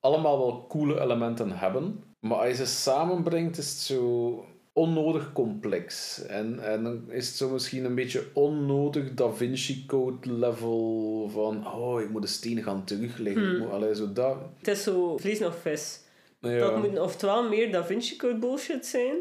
allemaal 0.00 0.38
wel 0.38 0.66
coole 0.68 1.00
elementen 1.00 1.50
hebben. 1.50 2.02
Maar 2.20 2.38
als 2.38 2.48
je 2.48 2.54
ze 2.54 2.66
samenbrengt, 2.66 3.58
is 3.58 3.70
het 3.70 3.78
zo 3.78 4.44
onnodig 4.78 5.32
complex. 5.32 6.22
En, 6.26 6.58
en 6.64 6.82
dan 6.84 7.02
is 7.08 7.26
het 7.28 7.36
zo 7.36 7.48
misschien 7.48 7.84
een 7.84 7.94
beetje 7.94 8.24
onnodig 8.32 9.14
Da 9.14 9.30
Vinci 9.32 9.86
Code 9.86 10.32
level 10.32 11.28
van 11.32 11.66
oh, 11.66 12.00
ik 12.00 12.10
moet 12.10 12.22
de 12.22 12.28
steen 12.28 12.62
gaan 12.62 12.84
terugleggen. 12.84 13.52
Ik 13.52 13.58
moet, 13.58 13.70
allee, 13.70 13.94
zo 13.94 14.12
dat. 14.12 14.36
Het 14.58 14.68
is 14.68 14.82
zo 14.82 15.16
vlees 15.16 15.38
nog 15.38 15.54
vis. 15.62 16.00
Ja. 16.40 16.58
Dat 16.58 16.76
moet 16.76 16.98
oftewel 16.98 17.48
meer 17.48 17.72
Da 17.72 17.84
Vinci 17.84 18.16
Code 18.16 18.38
bullshit 18.38 18.86
zijn, 18.86 19.14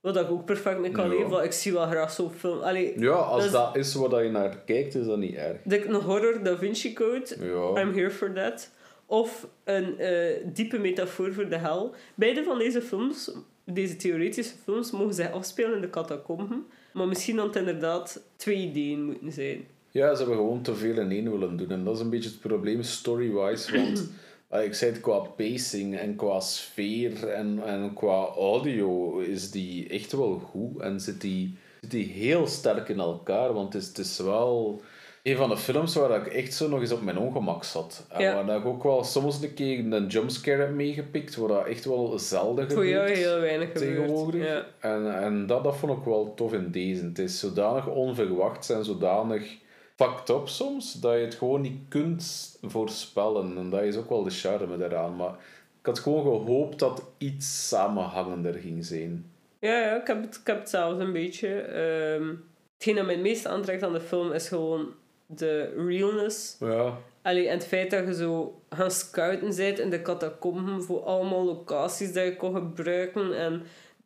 Wat 0.00 0.16
ik 0.16 0.30
ook 0.30 0.44
perfect 0.44 0.80
mee 0.80 0.90
kan 0.90 1.04
Ja. 1.04 1.10
leven. 1.14 1.30
want 1.30 1.44
Ik 1.44 1.52
zie 1.52 1.72
wel 1.72 1.86
graag 1.86 2.10
zo'n 2.12 2.30
film. 2.30 2.60
Allee, 2.60 2.98
Ja, 3.00 3.10
als 3.12 3.42
Dus- 3.42 3.52
dat 3.52 3.76
is 3.76 3.94
waar 3.94 4.24
je 4.24 4.30
naar 4.30 4.58
kijkt, 4.66 4.94
is 4.94 5.06
dat 5.06 5.18
niet 5.18 5.34
erg. 5.34 5.56
de, 5.64 5.86
een 5.86 5.94
horror 5.94 6.42
Da 6.42 6.56
Vinci 6.56 6.92
Code. 6.92 7.26
Ja. 7.40 7.80
I'm 7.82 7.92
here 7.94 8.10
for 8.10 8.32
that. 8.32 8.70
Of 9.06 9.46
een 9.64 9.98
eh, 9.98 10.36
diepe 10.54 10.78
metafoor 10.78 11.32
voor 11.32 11.48
de 11.48 11.56
hel. 11.58 11.94
Beide 12.14 12.44
van 12.44 12.58
deze 12.58 12.82
films, 12.82 13.30
deze 13.74 13.96
theoretische 13.96 14.54
films, 14.64 14.90
mogen 14.90 15.14
zich 15.14 15.32
afspelen 15.32 15.74
in 15.74 15.80
de 15.80 15.90
catacomben. 15.90 16.66
Maar 16.92 17.08
misschien 17.08 17.38
had 17.38 17.46
het 17.46 17.56
inderdaad 17.56 18.22
twee 18.36 18.56
ideeën 18.56 19.04
moeten 19.04 19.32
zijn. 19.32 19.66
Ja, 19.90 20.12
ze 20.14 20.18
hebben 20.18 20.36
gewoon 20.36 20.62
te 20.62 20.74
veel 20.74 20.98
in 20.98 21.10
één 21.10 21.30
willen 21.30 21.56
doen. 21.56 21.70
En 21.70 21.84
dat 21.84 21.94
is 21.94 22.00
een 22.00 22.10
beetje 22.10 22.30
het 22.30 22.40
probleem 22.40 22.82
story-wise. 22.82 23.76
Want 23.76 24.10
ah, 24.48 24.64
ik 24.64 24.74
zei 24.74 24.90
het 24.92 25.00
qua 25.00 25.18
pacing 25.18 25.98
en 25.98 26.16
qua 26.16 26.40
sfeer 26.40 27.28
en, 27.28 27.62
en 27.66 27.94
qua 27.94 28.24
audio 28.24 29.18
is 29.18 29.50
die 29.50 29.88
echt 29.88 30.12
wel 30.12 30.38
goed. 30.38 30.80
En 30.80 31.00
zit 31.00 31.20
die, 31.20 31.56
zit 31.80 31.90
die 31.90 32.06
heel 32.06 32.46
sterk 32.46 32.88
in 32.88 32.98
elkaar. 32.98 33.52
Want 33.52 33.72
het 33.72 33.82
is, 33.82 33.88
het 33.88 33.98
is 33.98 34.18
wel 34.18 34.82
een 35.22 35.36
van 35.36 35.48
de 35.48 35.56
films 35.56 35.94
waar 35.94 36.26
ik 36.26 36.32
echt 36.32 36.54
zo 36.54 36.68
nog 36.68 36.80
eens 36.80 36.92
op 36.92 37.02
mijn 37.02 37.18
ongemak 37.18 37.64
zat. 37.64 38.06
En 38.08 38.22
Ja. 38.22 38.44
waar 38.44 38.56
ik 38.56 38.64
ook 38.64 38.82
wel 38.82 39.04
soms 39.04 39.42
een 39.42 39.54
keer 39.54 39.92
een 39.92 40.06
jumpscare 40.06 40.60
heb 40.60 40.74
meegepikt. 40.74 41.36
Waar 41.36 41.48
dat 41.48 41.66
echt 41.66 41.84
wel 41.84 42.18
zelden 42.18 42.70
Voor 42.70 42.86
jou 42.86 43.06
gebeurt 43.08 43.26
heel 43.26 43.40
weinig 43.40 43.72
tegenwoordig. 43.72 44.46
Ja. 44.46 44.66
En, 44.80 45.22
en 45.22 45.46
dat, 45.46 45.64
dat 45.64 45.76
vond 45.76 45.98
ik 45.98 46.04
wel 46.04 46.34
tof 46.34 46.52
in 46.52 46.70
deze. 46.70 47.04
Het 47.04 47.18
is 47.18 47.38
zodanig 47.38 47.86
onverwachts 47.86 48.70
en 48.70 48.84
zodanig 48.84 49.56
fucked 49.96 50.28
up 50.28 50.48
soms, 50.48 50.92
dat 50.92 51.12
je 51.12 51.18
het 51.18 51.34
gewoon 51.34 51.60
niet 51.60 51.80
kunt 51.88 52.58
voorspellen. 52.62 53.56
En 53.56 53.70
dat 53.70 53.82
is 53.82 53.96
ook 53.96 54.08
wel 54.08 54.22
de 54.22 54.30
charme 54.30 54.84
eraan. 54.84 55.16
Maar 55.16 55.32
ik 55.80 55.86
had 55.86 55.98
gewoon 55.98 56.22
gehoopt 56.22 56.78
dat 56.78 57.02
iets 57.18 57.68
samenhangender 57.68 58.54
ging 58.54 58.84
zijn. 58.84 59.30
Ja, 59.58 59.78
ja 59.80 60.00
ik, 60.00 60.06
heb 60.06 60.22
het, 60.22 60.36
ik 60.40 60.46
heb 60.46 60.58
het 60.58 60.70
zelfs 60.70 61.00
een 61.00 61.12
beetje. 61.12 61.48
Ehm 61.60 62.28
hetgeen 62.74 62.96
dat 62.96 63.06
mij 63.06 63.14
het 63.14 63.22
meest 63.22 63.46
aantrekt 63.46 63.82
aan 63.82 63.92
de 63.92 64.00
film 64.00 64.32
is 64.32 64.48
gewoon 64.48 64.88
de 65.36 65.72
realness. 65.76 66.56
Ja, 66.60 66.98
Allee, 67.22 67.48
en 67.48 67.58
het 67.58 67.66
feit 67.66 67.90
dat 67.90 68.06
je 68.06 68.14
zo 68.14 68.60
gaan 68.70 68.90
scouten 68.90 69.56
bent 69.56 69.78
in 69.78 69.90
de 69.90 70.02
catacomben 70.02 70.82
voor 70.82 71.00
allemaal 71.02 71.44
locaties 71.44 72.12
dat 72.12 72.24
je 72.24 72.36
kon 72.36 72.54
gebruiken. 72.54 73.36
En 73.36 73.62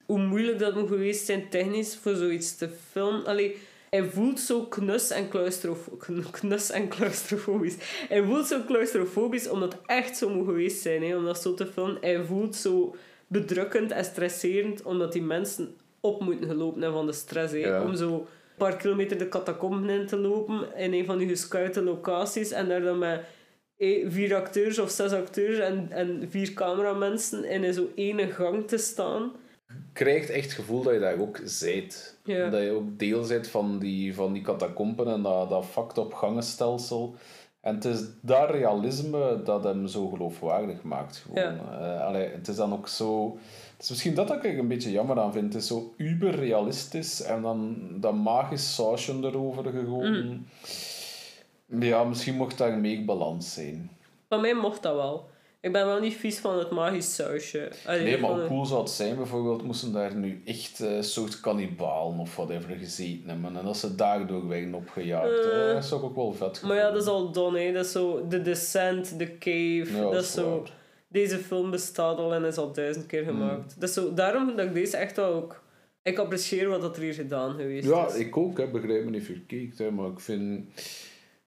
hoe 0.07 0.19
moeilijk 0.19 0.59
dat 0.59 0.75
moet 0.75 0.89
geweest 0.89 1.27
zijn 1.27 1.49
technisch 1.49 1.97
voor 1.97 2.15
zoiets 2.15 2.57
te 2.57 2.69
filmen. 2.91 3.27
Allee, 3.27 3.57
hij 3.91 4.05
voelt 4.05 4.41
zo 4.41 4.63
knus 4.63 5.11
en, 5.11 5.29
claustrof 5.29 5.89
knus 6.31 6.71
en 6.71 6.89
claustrofobisch. 6.89 7.77
Hij 8.09 8.23
voelt 8.23 8.47
zo 8.47 8.65
claustrofobisch 8.67 9.49
omdat 9.49 9.73
het 9.73 9.83
echt 9.87 10.17
zo 10.17 10.29
moet 10.29 10.47
geweest 10.47 10.83
zijn 10.83 11.03
hè, 11.03 11.17
om 11.17 11.25
dat 11.25 11.43
zo 11.43 11.55
te 11.55 11.67
filmen. 11.67 11.97
Hij 12.01 12.25
voelt 12.25 12.57
zo 12.57 12.95
bedrukkend 13.27 13.91
en 13.91 14.05
stresserend 14.05 14.83
omdat 14.83 15.13
die 15.13 15.23
mensen 15.23 15.77
op 16.01 16.21
moeten 16.21 16.49
gelopen 16.49 16.81
hebben 16.83 16.99
van 16.99 17.07
de 17.07 17.13
stress. 17.13 17.53
Hè, 17.53 17.59
Ja. 17.59 17.83
Om 17.83 17.97
zo 17.97 18.27
een 18.55 18.67
paar 18.67 18.77
kilometer 18.77 19.19
de 19.19 19.29
catacomben 19.29 19.91
in 19.91 20.07
te 20.07 20.17
lopen 20.17 20.77
in 20.77 20.93
een 20.93 21.05
van 21.05 21.19
die 21.19 21.29
gescoute 21.29 21.83
locaties 21.83 22.51
en 22.51 22.69
daar 22.69 22.83
dan 22.83 22.99
met 22.99 23.21
eh, 23.77 24.07
vier 24.09 24.35
acteurs 24.35 24.79
of 24.79 24.91
zes 24.91 25.13
acteurs 25.13 25.59
en, 25.59 25.87
en 25.91 26.31
vier 26.31 26.53
cameramensen 26.53 27.45
in 27.45 27.75
zo'n 27.75 27.93
ene 27.95 28.31
gang 28.31 28.69
te 28.69 28.79
staan. 28.79 29.33
krijgt 29.93 30.31
echt 30.31 30.45
het 30.45 30.53
gevoel 30.53 30.83
dat 30.83 30.93
je 30.93 31.01
daar 31.01 31.19
ook 31.19 31.41
zijt. 31.45 32.19
Ja. 32.25 32.51
Dat 32.51 32.63
je 32.63 32.71
ook 32.71 32.99
deel 32.99 33.27
bent 33.27 33.49
van 33.49 33.79
die, 33.79 34.15
van 34.15 34.33
die 34.33 34.43
catacomben 34.43 35.07
en 35.07 35.23
dat, 35.23 35.49
dat 35.49 35.67
fucked 35.67 35.99
up 35.99 36.13
gangenstelsel. 36.13 37.17
En 37.61 37.75
het 37.75 37.85
is 37.85 38.01
dat 38.21 38.51
realisme 38.51 39.43
dat 39.45 39.65
hem 39.65 39.87
zo 39.87 40.09
geloofwaardig 40.09 40.83
maakt. 40.83 41.17
Gewoon. 41.17 41.59
Eh, 41.59 42.07
allee, 42.07 42.29
het 42.29 42.49
is 42.49 42.57
dan 42.57 42.73
ook 42.73 42.89
zo... 42.89 43.39
Is 43.85 43.90
misschien 43.90 44.15
dat 44.15 44.28
dat 44.28 44.44
ik 44.44 44.59
een 44.59 44.69
beetje 44.69 44.90
jammer 44.90 45.20
aan 45.20 45.32
vind. 45.32 45.52
Het 45.52 45.62
is 45.62 45.69
zo 45.69 45.94
uber 45.97 46.35
realistisch 46.35 47.23
en 47.23 47.43
dan 47.43 47.77
dat 48.01 48.15
magisch 48.15 48.74
sausje 48.74 49.19
erover 49.23 49.65
gegoten. 49.65 50.47
Ja, 51.66 52.05
misschien 52.05 52.35
mocht 52.35 52.59
daar 52.59 52.73
een 52.73 52.81
meer 52.81 53.05
balans 53.05 53.55
zijn. 53.55 53.90
Van 54.28 54.40
mij 54.40 54.55
mocht 54.55 54.82
dat 54.82 54.94
wel. 54.94 55.28
Ik 55.61 55.73
ben 55.73 55.86
wel 55.86 56.01
niet 56.01 56.15
vies 56.15 56.39
van 56.39 56.59
het 56.59 56.70
magisch 56.70 57.15
sausje. 57.15 57.73
Allee, 57.86 58.02
Nee, 58.02 58.19
maar 58.19 58.31
hoe 58.31 58.47
cool 58.47 58.66
zou 58.66 58.81
het 58.81 58.90
zijn, 58.90 59.16
bijvoorbeeld, 59.16 59.62
moesten 59.62 59.93
daar 59.93 60.15
nu 60.15 60.43
echt 60.44 60.81
eh, 60.81 60.97
een 60.97 61.05
soort 61.05 61.40
kannibalen 61.40 62.19
of 62.19 62.36
whatever 62.36 62.77
gezeten 62.77 63.28
hebben. 63.28 63.56
En 63.56 63.65
dat 63.65 63.77
ze 63.77 63.94
daardoor 63.94 64.48
werden 64.48 64.74
opgejaagd. 64.74 65.44
Eh. 65.44 65.69
Eh, 65.69 65.74
dat 65.74 65.85
zou 65.85 66.01
ik 66.01 66.06
ook 66.06 66.16
wel 66.16 66.32
vet 66.32 66.62
Maar 66.62 66.77
ja, 66.77 66.90
dat 66.90 67.02
is 67.02 67.09
al 67.09 67.32
done, 67.32 67.61
hè. 67.61 67.73
Dat 67.73 67.85
is 67.85 67.93
zo 67.93 68.27
The 68.28 68.43
Descent, 68.43 69.19
The 69.19 69.39
Cave. 69.39 69.97
Ja, 69.97 70.02
dat 70.02 70.12
dat 70.12 70.23
is 70.23 70.28
is 70.28 70.35
zo... 70.35 70.59
waar. 70.59 70.82
Deze 71.15 71.39
film 71.39 71.70
bestaat 71.70 72.19
al 72.19 72.35
en 72.35 72.45
is 72.45 72.57
al 72.57 72.73
duizend 72.73 73.07
keer 73.07 73.24
Hmm. 73.24 73.32
gemaakt. 73.39 73.77
Is 73.82 73.93
zo, 73.93 74.15
daarom 74.15 74.57
dat 74.57 74.66
ik 74.66 74.74
deze 74.74 74.97
echt 74.97 75.16
wel 75.16 75.32
ook... 75.32 75.62
Ik 76.03 76.19
apprecieer 76.19 76.69
wat 76.69 76.81
dat 76.81 76.97
er 76.97 77.03
hier 77.03 77.15
gedaan 77.15 77.55
geweest 77.57 77.89
Ja, 77.89 78.07
is. 78.07 78.15
ik 78.15 78.36
ook, 78.36 78.59
hè, 78.59 78.66
begrijp 78.70 79.05
me 79.05 79.11
niet 79.11 79.24
verkeerd. 79.24 79.78
Hè, 79.78 79.91
maar 79.91 80.11
ik 80.11 80.20
vind... 80.20 80.69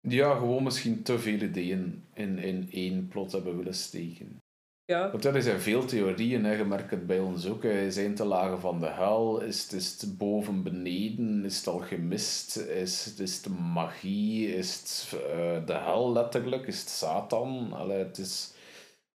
Ja, 0.02 0.36
gewoon 0.36 0.64
misschien 0.64 1.04
te 1.04 1.20
veel 1.20 1.40
ideeën 1.40 2.04
in, 2.14 2.38
in 2.38 2.68
één 2.72 3.08
plot 3.08 3.32
hebben 3.32 3.58
willen 3.58 3.74
steken. 3.74 4.40
Ja. 4.86 5.12
Want 5.12 5.26
er 5.26 5.42
zijn 5.42 5.60
veel 5.60 5.86
theorieën, 5.86 6.44
hè. 6.44 6.54
je 6.56 6.64
merkt 6.66 6.92
het 6.92 7.08
bij 7.08 7.20
ons 7.20 7.48
ook. 7.48 7.64
Hè. 7.64 7.92
Zijn 7.92 8.16
te 8.16 8.26
lagen 8.26 8.60
van 8.60 8.80
de 8.80 8.90
hel? 8.90 9.42
Is 9.42 9.64
het, 9.64 9.72
is 9.72 9.98
het 10.02 10.18
boven 10.18 10.64
beneden? 10.64 11.46
Is 11.46 11.58
het 11.58 11.68
al 11.68 11.80
gemist? 11.80 12.58
Is 12.58 13.06
het, 13.06 13.20
is 13.20 13.36
het 13.36 13.48
magie? 13.74 14.56
Is 14.56 14.74
het 14.80 15.22
eh, 15.22 15.66
de 15.66 15.74
hel 15.74 16.12
letterlijk? 16.12 16.68
Is 16.68 16.80
het 16.80 16.90
Satan? 16.90 17.74
Allee, 17.74 17.98
het, 17.98 18.18
is, 18.18 18.54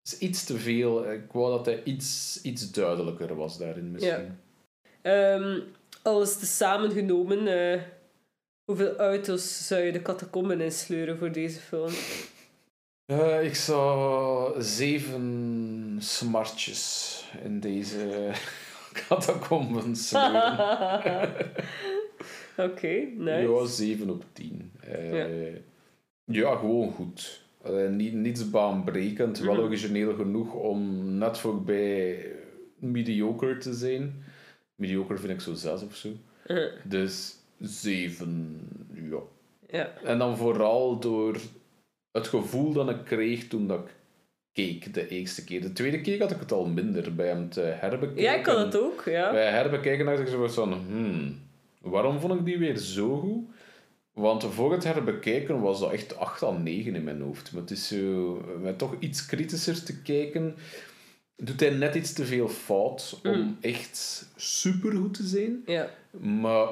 is 0.05 0.18
iets 0.18 0.44
te 0.44 0.59
veel. 0.59 1.12
Ik 1.12 1.32
wou 1.32 1.56
dat 1.56 1.66
hij 1.66 1.82
iets, 1.85 2.39
iets 2.43 2.70
duidelijker 2.70 3.35
was 3.36 3.59
daarin 3.59 3.90
misschien. 3.90 4.39
Ehm, 5.02 5.60
alles 6.02 6.39
tezamen 6.39 6.90
genomen, 6.90 7.47
eh, 7.72 7.81
hoeveel 8.64 8.97
auto's 8.97 9.66
zou 9.66 9.81
je 9.82 9.93
de 9.93 10.02
catacomben 10.02 10.60
insleuren 10.60 11.18
voor 11.18 11.32
deze 11.32 11.60
film? 11.60 11.93
Eh, 13.05 13.44
ik 13.44 13.55
zou 13.55 14.62
zeven 14.62 15.97
smartjes 16.01 17.24
in 17.44 17.60
deze 17.60 18.31
catacomben 19.09 19.97
sleuren. 19.97 21.32
Oké, 22.56 22.89
nice. 23.16 23.48
Ja, 23.52 23.64
7 23.66 24.10
op 24.10 24.24
10. 24.32 24.72
Eh, 24.81 25.12
Ja. 25.12 25.27
ja. 26.24 26.56
gewoon 26.56 26.93
goed. 26.93 27.43
Eh, 27.65 27.89
niet, 27.89 28.12
niets 28.12 28.51
baanbrekend, 28.51 29.39
wel 29.39 29.55
Mhm. 29.55 29.62
origineel 29.62 30.15
genoeg 30.15 30.55
om 30.55 31.05
net 31.19 31.39
voorbij 31.39 32.27
mediocre 32.78 33.57
te 33.57 33.73
zijn. 33.74 34.23
Mediocre 34.74 35.16
vind 35.19 35.32
ik 35.32 35.41
zo 35.41 35.55
6 35.55 35.82
of 35.82 35.95
zo. 35.97 36.09
Uh, 36.47 36.65
Dus 36.85 37.37
7, 37.59 38.61
ja. 39.11 39.19
ja. 39.70 39.93
En 40.05 40.19
dan 40.19 40.37
vooral 40.37 40.99
door 41.01 41.37
het 42.12 42.28
gevoel 42.28 42.73
dat 42.73 42.91
ik 42.91 43.05
kreeg 43.05 43.49
toen 43.49 43.66
dat 43.66 43.78
ik 43.81 43.95
keek 44.53 44.95
de 44.95 45.09
eerste 45.09 45.45
keer. 45.45 45.61
De 45.61 45.73
tweede 45.73 46.01
keer 46.01 46.20
had 46.20 46.31
ik 46.31 46.41
het 46.41 46.53
al 46.53 46.66
minder 46.66 47.15
bij 47.15 47.27
hem 47.28 47.49
te 47.51 47.61
herbekijken. 47.61 48.23
ja, 48.23 48.35
ik 48.35 48.43
kan 48.43 48.61
het 48.61 48.77
ook, 48.78 49.03
ja. 49.07 49.31
Bij 49.31 49.51
herbekijken 49.51 50.07
dacht 50.07 50.19
ik 50.20 50.27
zo 50.28 50.47
van, 50.47 50.73
hmm, 50.73 51.39
waarom 51.81 52.20
vond 52.20 52.35
ik 52.35 52.45
die 52.45 52.59
weer 52.59 52.77
zo 52.77 53.16
goed? 53.19 53.49
Want 54.20 54.44
voor 54.44 54.72
het 54.72 54.84
herbekijken 54.84 55.60
was 55.60 55.80
dat 55.80 55.92
echt 55.92 56.16
8 56.16 56.42
à 56.42 56.51
9 56.51 56.94
in 56.94 57.05
mijn 57.05 57.20
hoofd. 57.20 57.52
Maar 57.52 57.60
het 57.60 57.70
is 57.70 57.88
zo, 57.88 58.42
met 58.62 58.78
toch 58.78 58.94
iets 58.98 59.26
kritischer 59.26 59.84
te 59.84 60.02
kijken, 60.02 60.56
doet 61.36 61.60
hij 61.60 61.70
net 61.70 61.94
iets 61.94 62.12
te 62.12 62.24
veel 62.24 62.48
fout 62.48 63.20
om 63.24 63.38
Mm. 63.38 63.56
echt 63.60 64.26
supergoed 64.36 65.14
te 65.14 65.26
zijn. 65.26 65.62
Ja. 65.66 65.90
Maar 66.20 66.68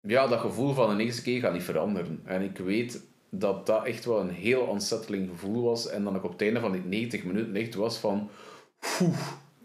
ja, 0.00 0.26
dat 0.26 0.40
gevoel 0.40 0.74
van 0.74 0.96
de 0.96 1.04
eerste 1.04 1.22
keer 1.22 1.40
gaat 1.40 1.52
niet 1.52 1.62
veranderen. 1.62 2.20
En 2.24 2.42
ik 2.42 2.58
weet 2.58 3.02
dat 3.30 3.66
dat 3.66 3.84
echt 3.84 4.04
wel 4.04 4.20
een 4.20 4.30
heel 4.30 4.60
ontzetteling 4.60 5.28
gevoel 5.30 5.62
was. 5.62 5.88
En 5.88 6.04
dan 6.04 6.16
ik 6.16 6.24
op 6.24 6.32
het 6.32 6.42
einde 6.42 6.60
van 6.60 6.72
die 6.72 6.84
90 6.84 7.24
minuten 7.24 7.56
echt 7.56 7.74
was 7.74 7.98
van... 7.98 8.30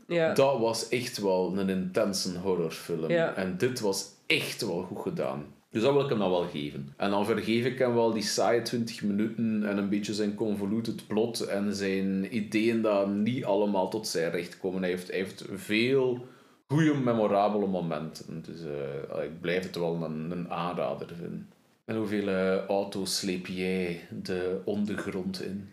Ja. 0.08 0.34
dat 0.34 0.60
was 0.60 0.90
echt 0.90 1.18
wel 1.18 1.58
een 1.58 1.70
intense 1.70 2.38
horrorfilm. 2.38 3.10
Ja. 3.10 3.36
En 3.36 3.58
dit 3.58 3.80
was 3.80 4.08
echt 4.26 4.62
wel 4.62 4.82
goed 4.82 5.02
gedaan. 5.02 5.46
Dus 5.74 5.82
dat 5.82 5.94
wil 5.94 6.04
ik 6.04 6.10
hem 6.10 6.20
dan 6.20 6.30
wel 6.30 6.48
geven. 6.48 6.94
En 6.98 7.10
dan 7.10 7.26
vergeef 7.26 7.66
ik 7.66 7.80
hem 7.80 7.94
wel 7.94 8.12
die 8.14 8.24
saaie 8.24 8.62
20 8.62 9.04
minuten 9.04 9.64
en 9.66 9.78
een 9.78 9.90
beetje 9.90 10.14
zijn 10.14 10.36
convoluted 10.36 11.08
plot 11.08 11.40
en 11.40 11.76
zijn 11.76 12.36
ideeën 12.36 12.82
dat 12.82 13.10
niet 13.10 13.46
allemaal 13.46 13.90
tot 13.90 14.08
zijn 14.08 14.32
recht 14.32 14.60
komen. 14.60 14.82
Hij 14.82 14.90
heeft, 14.90 15.08
hij 15.08 15.18
heeft 15.18 15.46
veel 15.54 16.26
goede, 16.68 16.94
memorabele 16.94 17.68
momenten. 17.68 18.44
Dus 18.46 18.60
eh, 18.62 19.24
ik 19.24 19.42
blijf 19.42 19.64
het 19.64 19.76
wel 19.76 20.04
een, 20.04 20.32
een 20.32 20.50
aanrader 20.50 21.08
vinden. 21.08 21.50
En 21.86 21.96
hoeveel 21.96 22.28
eh, 22.28 22.66
auto's 22.66 23.18
sleep 23.18 23.48
jij 23.48 24.08
de 24.22 24.62
ondergrond 24.66 25.42
in? 25.42 25.70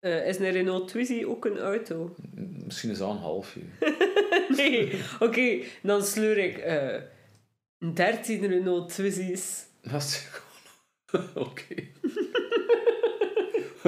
Eh, 0.00 0.28
is 0.28 0.38
een 0.38 0.50
Renault 0.50 0.88
Twizy 0.88 1.24
ook 1.24 1.44
een 1.44 1.58
auto? 1.58 2.14
Misschien 2.64 2.90
is 2.90 2.98
dat 2.98 3.10
een 3.10 3.16
halfje. 3.16 3.60
nee. 4.56 5.00
Oké, 5.20 5.58
dan 5.82 6.02
sleur 6.02 6.38
ik 6.38 6.56
13 7.78 8.46
Renault 8.46 8.88
Twizy's. 8.88 9.64
Dat 9.82 10.02
is 10.02 10.28
gewoon... 10.30 11.28
Oké. 11.46 11.74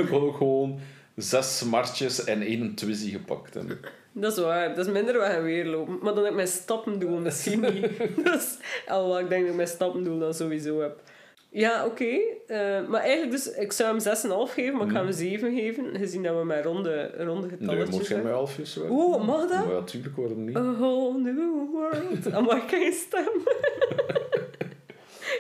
ik 0.01 0.09
wil 0.09 0.21
ook 0.21 0.37
gewoon 0.37 0.81
zes 1.17 1.59
smartjes 1.59 2.25
en 2.25 2.43
één 2.43 2.75
twizzy 2.75 3.11
gepakt 3.11 3.55
hebben. 3.55 3.81
Dat 4.13 4.33
is 4.33 4.39
waar. 4.45 4.75
Dat 4.75 4.87
is 4.87 4.93
minder 4.93 5.19
weg 5.19 5.33
en 5.33 5.43
weer 5.43 5.67
lopen. 5.67 5.99
Maar 6.03 6.15
dan 6.15 6.23
heb 6.23 6.31
ik 6.31 6.37
mijn 6.37 6.49
stappen 6.49 6.99
doen 6.99 7.23
misschien 7.23 7.61
niet. 7.61 7.99
dus, 8.25 8.57
alhoewel 8.87 9.21
ik 9.21 9.29
denk 9.29 9.41
dat 9.41 9.51
ik 9.51 9.57
mijn 9.57 9.69
stappen 9.69 10.05
doen 10.05 10.19
dan 10.19 10.35
sowieso 10.35 10.81
heb. 10.81 11.03
Ja, 11.51 11.87
oké. 11.87 12.19
Eh, 12.47 12.87
maar 12.89 13.01
eigenlijk 13.01 13.31
dus, 13.31 13.55
ik 13.55 13.73
zou 13.73 13.91
hem 13.91 14.17
6,5 14.49 14.53
geven, 14.53 14.77
maar 14.77 14.87
ik 14.87 14.93
ga 14.93 15.03
hem 15.03 15.13
7 15.13 15.55
geven. 15.55 15.97
Gezien 15.97 16.23
dat 16.23 16.37
we 16.39 16.45
met 16.45 16.65
ronde, 16.65 17.11
ronde 17.17 17.47
Nee, 17.47 17.57
getalletjes 17.59 17.91
moet 17.97 18.09
hebben. 18.09 18.27
mij 18.27 18.35
halfjes 18.35 18.75
wel? 18.77 18.91
Oeh, 18.91 19.27
mag 19.27 19.49
dat? 19.49 19.65
Maar 19.67 19.75
ja, 19.75 19.83
tuurlijk, 19.83 20.17
waarom 20.17 20.45
niet? 20.45 20.57
A 20.57 20.73
whole 20.73 21.19
new 21.19 21.71
world. 21.73 22.33
Ah, 22.33 22.47
mag 22.47 22.63
ik 22.63 22.69
geen 22.69 22.93
stem? 22.93 23.29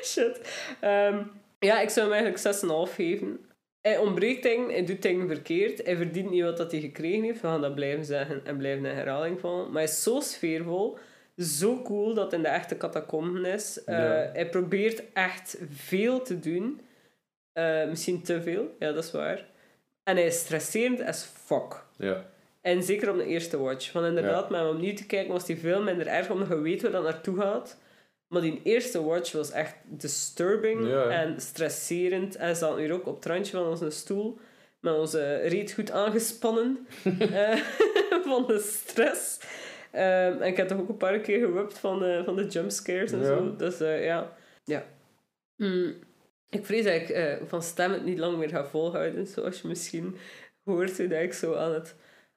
Shit. 0.02 0.40
Ehm, 0.80 1.22
ja, 1.58 1.80
ik 1.80 1.88
zou 1.88 2.12
hem 2.12 2.24
eigenlijk 2.24 2.56
6,5 2.88 2.94
geven. 2.94 3.40
Hij 3.80 3.98
ontbreekt 3.98 4.42
dingen, 4.42 4.68
hij 4.70 4.84
doet 4.84 5.02
dingen 5.02 5.26
verkeerd. 5.28 5.84
Hij 5.84 5.96
verdient 5.96 6.30
niet 6.30 6.42
wat 6.42 6.56
dat 6.56 6.70
hij 6.72 6.80
gekregen 6.80 7.22
heeft. 7.22 7.40
We 7.40 7.46
gaan 7.46 7.60
dat 7.60 7.74
blijven 7.74 8.04
zeggen 8.04 8.40
en 8.44 8.56
blijven 8.56 8.84
in 8.86 8.96
herhaling 8.96 9.40
vallen. 9.40 9.64
Maar 9.66 9.74
hij 9.82 9.84
is 9.84 10.02
zo 10.02 10.20
sfeervol. 10.20 10.98
Zo 11.38 11.82
cool 11.82 12.14
dat 12.14 12.24
het 12.24 12.32
in 12.32 12.42
de 12.42 12.48
echte 12.48 12.76
catacomben 12.76 13.44
is. 13.44 13.84
Eh, 13.84 13.96
Ja. 13.98 14.30
Hij 14.32 14.48
probeert 14.48 15.02
echt 15.12 15.58
veel 15.70 16.22
te 16.22 16.38
doen. 16.40 16.80
Eh, 17.52 17.88
misschien 17.88 18.22
te 18.22 18.42
veel, 18.42 18.74
ja, 18.78 18.92
dat 18.92 19.04
is 19.04 19.10
waar. 19.10 19.46
En 20.02 20.16
hij 20.16 20.26
is 20.26 20.38
stresserend 20.38 21.02
as 21.04 21.24
fuck. 21.44 21.84
Ja. 21.96 22.26
En 22.60 22.82
zeker 22.82 23.10
op 23.10 23.16
de 23.16 23.26
eerste 23.26 23.58
watch. 23.58 23.92
Want 23.92 24.06
inderdaad, 24.06 24.50
met 24.50 24.60
hem 24.60 24.68
opnieuw 24.68 24.94
te 24.94 25.06
kijken 25.06 25.32
was 25.32 25.46
die 25.46 25.58
veel 25.58 25.82
minder 25.82 26.06
erg, 26.06 26.30
omdat 26.30 26.48
je 26.48 26.60
weet 26.60 26.82
waar 26.82 26.90
dat 26.90 27.02
naartoe 27.02 27.40
gaat. 27.40 27.76
Maar 28.28 28.42
die 28.42 28.60
eerste 28.64 29.02
watch 29.04 29.32
was 29.32 29.50
echt 29.50 29.74
disturbing 29.84 30.88
Ja, 30.88 31.08
en 31.08 31.40
stresserend. 31.40 32.36
En 32.36 32.56
zaten 32.56 32.78
hier 32.78 32.92
ook 32.92 33.06
op 33.06 33.14
het 33.14 33.26
randje 33.26 33.56
van 33.56 33.66
onze 33.66 33.90
stoel, 33.90 34.38
met 34.80 34.94
onze 34.98 35.34
reet 35.36 35.72
goed 35.72 35.90
aangespannen 35.90 36.86
eh, 37.32 37.56
van 38.28 38.46
de 38.46 38.58
stress. 38.84 39.38
Ehm, 39.92 40.40
en 40.42 40.46
ik 40.46 40.56
heb 40.56 40.68
toch 40.68 40.78
ook 40.80 40.88
een 40.88 40.96
paar 40.96 41.18
keer 41.18 41.38
gewipt 41.46 41.78
van, 41.78 41.98
de 41.98 42.22
van 42.24 42.36
de 42.36 42.46
jumpscares 42.46 43.12
en 43.12 43.18
Ja. 43.18 43.24
zo. 43.24 43.56
Dus 43.56 43.80
eh, 43.80 44.04
ja. 44.04 44.36
ja. 44.64 44.84
Mm. 45.56 45.94
Ik 46.50 46.64
vrees 46.66 46.84
dat 46.84 46.94
ik 46.94 47.08
eh, 47.08 47.34
van 47.46 47.62
stem 47.62 47.92
het 47.92 48.04
niet 48.04 48.18
lang 48.18 48.38
meer 48.38 48.48
ga 48.48 48.64
volhouden, 48.66 49.26
zoals 49.26 49.60
je 49.60 49.68
misschien 49.68 50.16
hoort, 50.64 50.96
dat 50.96 51.10
ik 51.22 51.32
zo 51.32 51.54
aan 51.54 51.72
het 51.74 51.94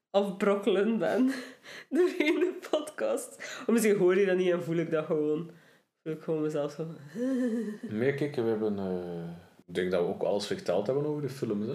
afbrokkelen 0.10 0.98
ben 1.00 1.32
doorheen 1.90 2.40
de 2.40 2.60
podcast. 2.70 3.36
Of 3.38 3.68
misschien 3.68 3.98
hoor 3.98 4.18
je 4.20 4.26
dat 4.26 4.38
niet 4.38 4.52
en 4.52 4.64
voel 4.64 4.76
ik 4.76 4.92
dat 4.92 5.06
gewoon. 5.06 5.52
Voel 6.04 6.14
ik 6.14 6.22
gewoon 6.22 6.42
mezelf 6.42 6.72
zo... 6.72 6.88
Nee, 7.90 8.14
kijk, 8.14 8.36
we 8.36 8.42
hebben... 8.42 8.80
eh, 8.80 9.30
ik 9.68 9.76
denk 9.76 9.92
dat 9.92 10.02
we 10.02 10.08
ook 10.08 10.24
alles 10.24 10.48
verteld 10.48 10.86
hebben 10.88 11.06
over 11.06 11.22
de 11.22 11.30
films. 11.30 11.68
Hè. 11.68 11.74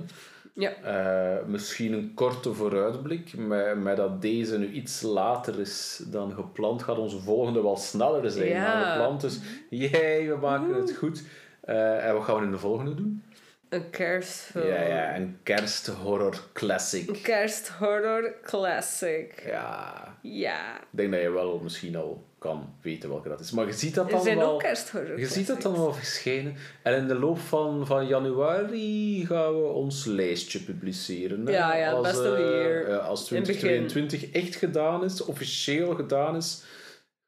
Ja. 0.59 0.71
Eh, 0.83 1.47
misschien 1.47 1.93
een 1.93 2.13
korte 2.15 2.55
vooruitblik, 2.55 3.37
maar, 3.37 3.79
maar 3.79 3.97
dat 3.97 4.23
deze 4.23 4.59
nu 4.59 4.71
iets 4.71 5.03
later 5.03 5.61
is 5.61 6.03
dan 6.07 6.33
gepland, 6.33 6.83
gaat 6.83 6.99
onze 6.99 7.19
volgende 7.21 7.63
wel 7.63 7.77
sneller 7.77 8.31
zijn 8.31 8.49
Ja. 8.49 8.81
dan 8.81 8.91
gepland. 8.93 9.21
Dus 9.21 9.41
jee, 9.71 10.29
we 10.31 10.37
maken 10.41 10.75
het 10.75 10.97
goed. 10.97 11.23
Eh, 11.61 12.07
en 12.09 12.15
wat 12.15 12.25
gaan 12.25 12.39
we 12.39 12.45
in 12.45 12.51
de 12.51 12.59
volgende 12.59 12.95
doen? 12.95 13.23
Een 13.69 13.91
kerstfilm. 13.91 14.67
Ja, 14.67 14.83
ja, 14.83 15.17
een 15.17 15.39
kersthorror 15.43 16.33
Een 16.35 16.41
classic. 16.53 17.23
kersthorror 17.23 18.35
classic. 18.43 19.43
Ja, 19.47 20.17
Ja. 20.23 20.77
ik 20.81 20.87
denk 20.91 21.13
dat 21.13 21.21
je 21.21 21.31
wel 21.31 21.59
misschien 21.63 21.97
al 21.97 22.25
kan 22.39 22.75
weten 22.83 23.09
welke 23.09 23.29
dat 23.29 23.41
is. 23.41 23.51
Maar 23.51 23.67
je 23.67 23.73
ziet 23.73 23.95
dat 23.95 24.11
dan 24.11 24.23
zijn 24.23 24.39
wel... 24.39 24.53
ook 24.53 24.61
kersthorror 24.61 25.19
Je 25.19 25.27
ziet 25.27 25.47
dat 25.47 25.63
dan 25.63 25.73
wel 25.73 25.93
verschijnen. 25.93 26.57
En 26.83 26.97
in 26.97 27.09
de 27.09 27.15
loop 27.19 27.39
van, 27.39 27.87
van 27.87 28.07
januari 28.07 29.27
gaan 29.27 29.63
we 29.63 29.69
ons 29.69 30.05
lijstje 30.05 30.61
publiceren. 30.61 31.47
hè. 31.47 31.53
Ja, 31.53 31.77
ja, 31.77 31.91
als, 31.93 32.07
best 32.07 32.21
eh, 32.21 32.39
year. 32.39 32.89
ja, 32.91 32.97
als 32.97 33.31
In 33.31 33.37
het 33.37 33.47
begin. 33.47 33.61
2022 33.61 34.31
echt 34.43 34.55
gedaan 34.57 35.05
is, 35.05 35.25
officieel 35.25 35.95
gedaan 35.95 36.37
is, 36.37 36.63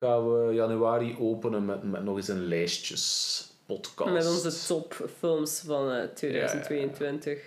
gaan 0.01 0.32
we 0.32 0.55
januari 0.55 1.16
openen 1.19 1.65
met, 1.65 1.82
met 1.82 2.05
nog 2.05 2.16
eens 2.16 2.28
een 2.28 2.44
lijstjes 2.47 3.47
podcast. 3.69 4.12
Met 4.12 4.27
onze 4.27 4.66
topfilms 4.66 5.62
van 5.66 5.93
eh, 5.93 6.05
2022. 6.15 7.39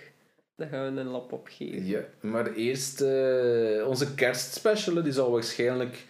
Daar 0.56 0.68
gaan 0.68 0.94
we 0.94 1.00
een 1.00 1.06
lap 1.06 1.32
op 1.32 1.48
geven. 1.50 1.86
Ja, 1.86 2.00
maar 2.20 2.52
eerst 2.52 3.00
eh, 3.00 3.88
onze 3.88 4.14
kerstspecial, 4.14 5.02
die 5.02 5.12
zal 5.12 5.30
waarschijnlijk 5.30 6.04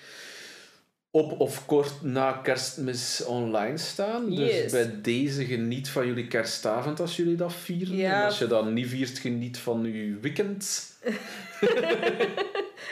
op 1.11 1.41
of 1.41 1.67
kort 1.67 2.03
na 2.03 2.33
kerstmis 2.33 3.25
online 3.25 3.79
staan. 3.79 4.31
Dus 4.35 4.73
bij 4.73 5.01
deze 5.03 5.45
geniet 5.45 5.89
van 5.89 6.07
jullie 6.07 6.27
kerstavond 6.27 7.01
als 7.01 7.17
jullie 7.17 7.37
dat 7.37 7.55
vieren. 7.55 7.97
Ja. 7.97 8.21
En 8.21 8.25
als 8.25 8.39
je 8.39 8.47
dat 8.47 8.71
niet 8.71 8.89
viert, 8.89 9.19
geniet 9.19 9.59
van 9.59 9.93
je 9.93 10.19
weekend. 10.21 10.91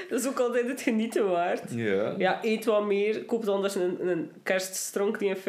Dat 0.09 0.21
is 0.21 0.27
ook 0.27 0.41
altijd 0.41 0.69
het 0.69 0.81
genieten 0.81 1.29
waard. 1.29 1.71
Ja. 1.71 2.15
Ja, 2.19 2.39
eet 2.43 2.65
wat 2.65 2.87
meer. 2.87 3.25
Koop 3.25 3.49
anders 3.49 3.75
een, 3.75 4.09
een 4.09 4.31
kerststronk 4.43 5.19
die 5.19 5.29
in 5.29 5.37
50%. 5.37 5.41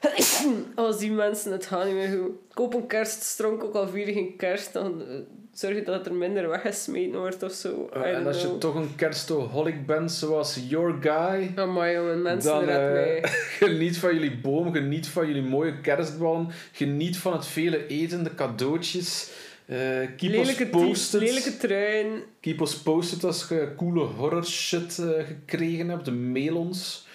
Als 0.74 0.98
die 0.98 1.10
mensen 1.12 1.52
het 1.52 1.66
gaan 1.66 1.86
niet 1.86 1.94
meer 1.96 2.18
goed. 2.18 2.30
Koop 2.54 2.74
een 2.74 2.86
kerststronk, 2.86 3.64
ook 3.64 3.74
al 3.74 3.88
vier 3.88 4.06
geen 4.06 4.36
kerst. 4.36 4.72
Dan 4.72 5.00
eh, 5.08 5.14
zorg 5.52 5.74
je 5.74 5.82
dat 5.82 6.06
er 6.06 6.14
minder 6.14 6.48
weggesmeten 6.48 7.18
wordt 7.18 7.42
of 7.42 7.52
zo. 7.52 7.88
En 7.88 8.26
als 8.26 8.42
je 8.42 8.58
toch 8.58 8.74
een 8.74 8.94
kerstoholic 8.96 9.86
bent 9.86 10.12
zoals 10.12 10.58
your 10.68 10.94
guy, 11.00 11.52
Amai, 11.56 11.94
jongen, 11.94 12.22
mensen, 12.22 12.50
dan 12.50 12.68
eh, 12.68 12.92
mij. 12.92 13.20
geniet 13.60 13.98
van 13.98 14.14
jullie 14.14 14.36
boom, 14.36 14.72
geniet 14.72 15.06
van 15.08 15.26
jullie 15.26 15.42
mooie 15.42 15.80
kerstballen, 15.80 16.48
geniet 16.72 17.18
van 17.18 17.32
het 17.32 17.46
vele 17.46 17.86
eten, 17.86 18.24
de 18.24 18.34
cadeautjes. 18.34 19.30
eh 19.66 19.76
keep 20.16 20.30
Lelijke, 20.30 20.64
us 20.64 20.70
posted. 20.70 21.20
lelijke. 21.20 22.22
Keep 22.40 22.60
us 22.60 22.76
posted 22.76 23.24
als 23.24 23.46
je 23.48 23.68
coole 23.76 24.04
horror 24.04 24.44
shit 24.44 25.02
gekregen 25.26 25.88
hebt. 25.88 26.10
Mail 26.10 26.56
ons. 26.56 27.05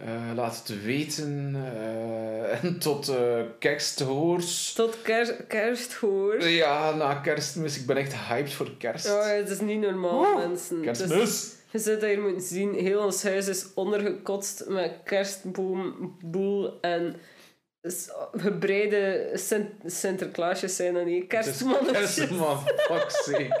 Eh, 0.00 0.34
laat 0.34 0.56
het 0.56 0.82
weten. 0.82 1.54
Eh, 1.54 2.64
en 2.64 2.78
tot 2.78 3.08
eh 3.08 3.40
kersthoors. 3.58 4.72
Tot 4.72 5.02
ker 5.02 5.44
kerst, 5.48 5.94
hoor. 5.94 6.48
Ja, 6.48 6.94
na 6.94 7.14
kerstmis. 7.14 7.78
Ik 7.78 7.86
ben 7.86 7.96
echt 7.96 8.14
hyped 8.16 8.52
voor 8.52 8.76
kerst. 8.78 9.10
Oh, 9.10 9.26
het 9.26 9.50
is 9.50 9.60
niet 9.60 9.80
normaal, 9.80 10.36
mensen. 10.48 10.80
Kerstmis! 10.80 11.56
Je 11.70 11.78
zit 11.78 12.02
hier 12.02 12.20
moeten 12.20 12.42
zien, 12.42 12.74
heel 12.74 13.04
ons 13.04 13.22
huis 13.22 13.48
is 13.48 13.66
ondergekotst 13.74 14.64
met 14.68 14.92
kerstboom, 15.04 16.16
boel 16.24 16.80
en 16.80 17.16
gebreide 18.32 19.30
Sint 19.34 19.70
Sinterklaasjes 19.86 20.76
zijn 20.76 20.94
dat 20.94 21.04
niet, 21.04 21.26
kerstmannetjes. 21.26 22.14
Kerstman, 22.14 22.58
fuck 22.58 23.10
sake. 23.10 23.60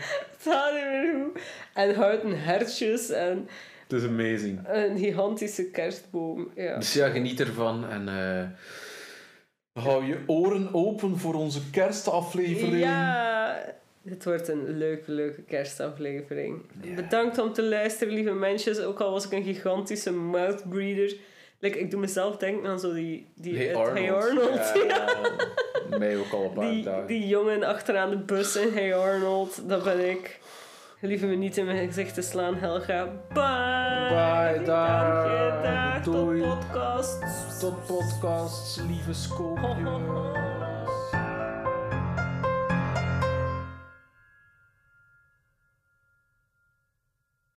Het 0.00 0.54
gaat 0.54 0.72
niet 0.72 0.84
meer 0.84 1.14
goed. 1.14 1.42
En 1.74 1.94
houten 1.94 2.42
hertjes 2.42 3.10
en 3.10 3.48
Het 3.88 4.02
is 4.02 4.08
amazing. 4.08 4.60
een 4.68 4.98
gigantische 4.98 5.70
kerstboom. 5.70 6.50
Ja. 6.54 6.78
Dus 6.78 6.92
ja, 6.92 7.08
geniet 7.08 7.40
ervan. 7.40 7.88
En 7.88 8.08
eh, 8.08 9.82
hou 9.84 10.04
je 10.04 10.18
oren 10.26 10.68
open 10.72 11.18
voor 11.18 11.34
onze 11.34 11.60
kerstaflevering. 11.70 12.78
ja, 12.78 13.74
het 14.08 14.24
wordt 14.24 14.48
een 14.48 14.78
leuke, 14.78 15.12
leuke 15.12 15.42
kerstaflevering. 15.42 16.60
Bedankt 16.94 17.38
om 17.38 17.52
te 17.52 17.62
luisteren, 17.62 18.14
lieve 18.14 18.32
mensen. 18.32 18.86
Ook 18.86 19.00
al 19.00 19.10
was 19.10 19.24
ik 19.26 19.32
een 19.32 19.44
gigantische 19.44 20.12
mouthbreather. 20.12 21.16
Like, 21.58 21.78
ik 21.78 21.90
doe 21.90 22.00
mezelf 22.00 22.36
denken 22.36 22.68
aan 22.70 22.80
zo 22.80 22.94
die... 22.94 23.26
die 23.34 23.56
Hey 23.56 23.74
Arnold. 23.74 23.98
Hey 23.98 24.12
Arnold. 24.12 24.72
Ja, 24.88 25.98
mij 25.98 26.16
ook 26.16 26.32
al 26.32 26.44
een 26.44 26.52
paar 26.52 26.70
Die, 26.70 26.82
dagen. 26.82 27.06
die 27.06 27.26
jongen 27.26 27.62
achteraan 27.62 28.10
de 28.10 28.16
bus 28.16 28.56
in 28.56 28.72
Hey 28.72 28.94
Arnold, 28.96 29.68
dat 29.68 29.84
ben 29.84 30.10
ik. 30.10 30.38
Gelieve 31.00 31.26
me 31.26 31.34
niet 31.34 31.56
in 31.56 31.64
mijn 31.64 31.86
gezicht 31.86 32.14
te 32.14 32.22
slaan, 32.22 32.54
Helga. 32.54 33.04
Bye! 33.32 34.06
Bye, 34.08 34.64
dag. 34.64 35.24
Dank 35.24 35.24
je, 35.24 35.60
dag. 35.62 36.02
Doei. 36.02 36.40
Tot 36.40 36.58
podcast. 36.58 37.60
Tot 37.60 37.86
podcasts, 37.86 38.80
lieve 38.88 39.12
Skoopje. 39.12 40.44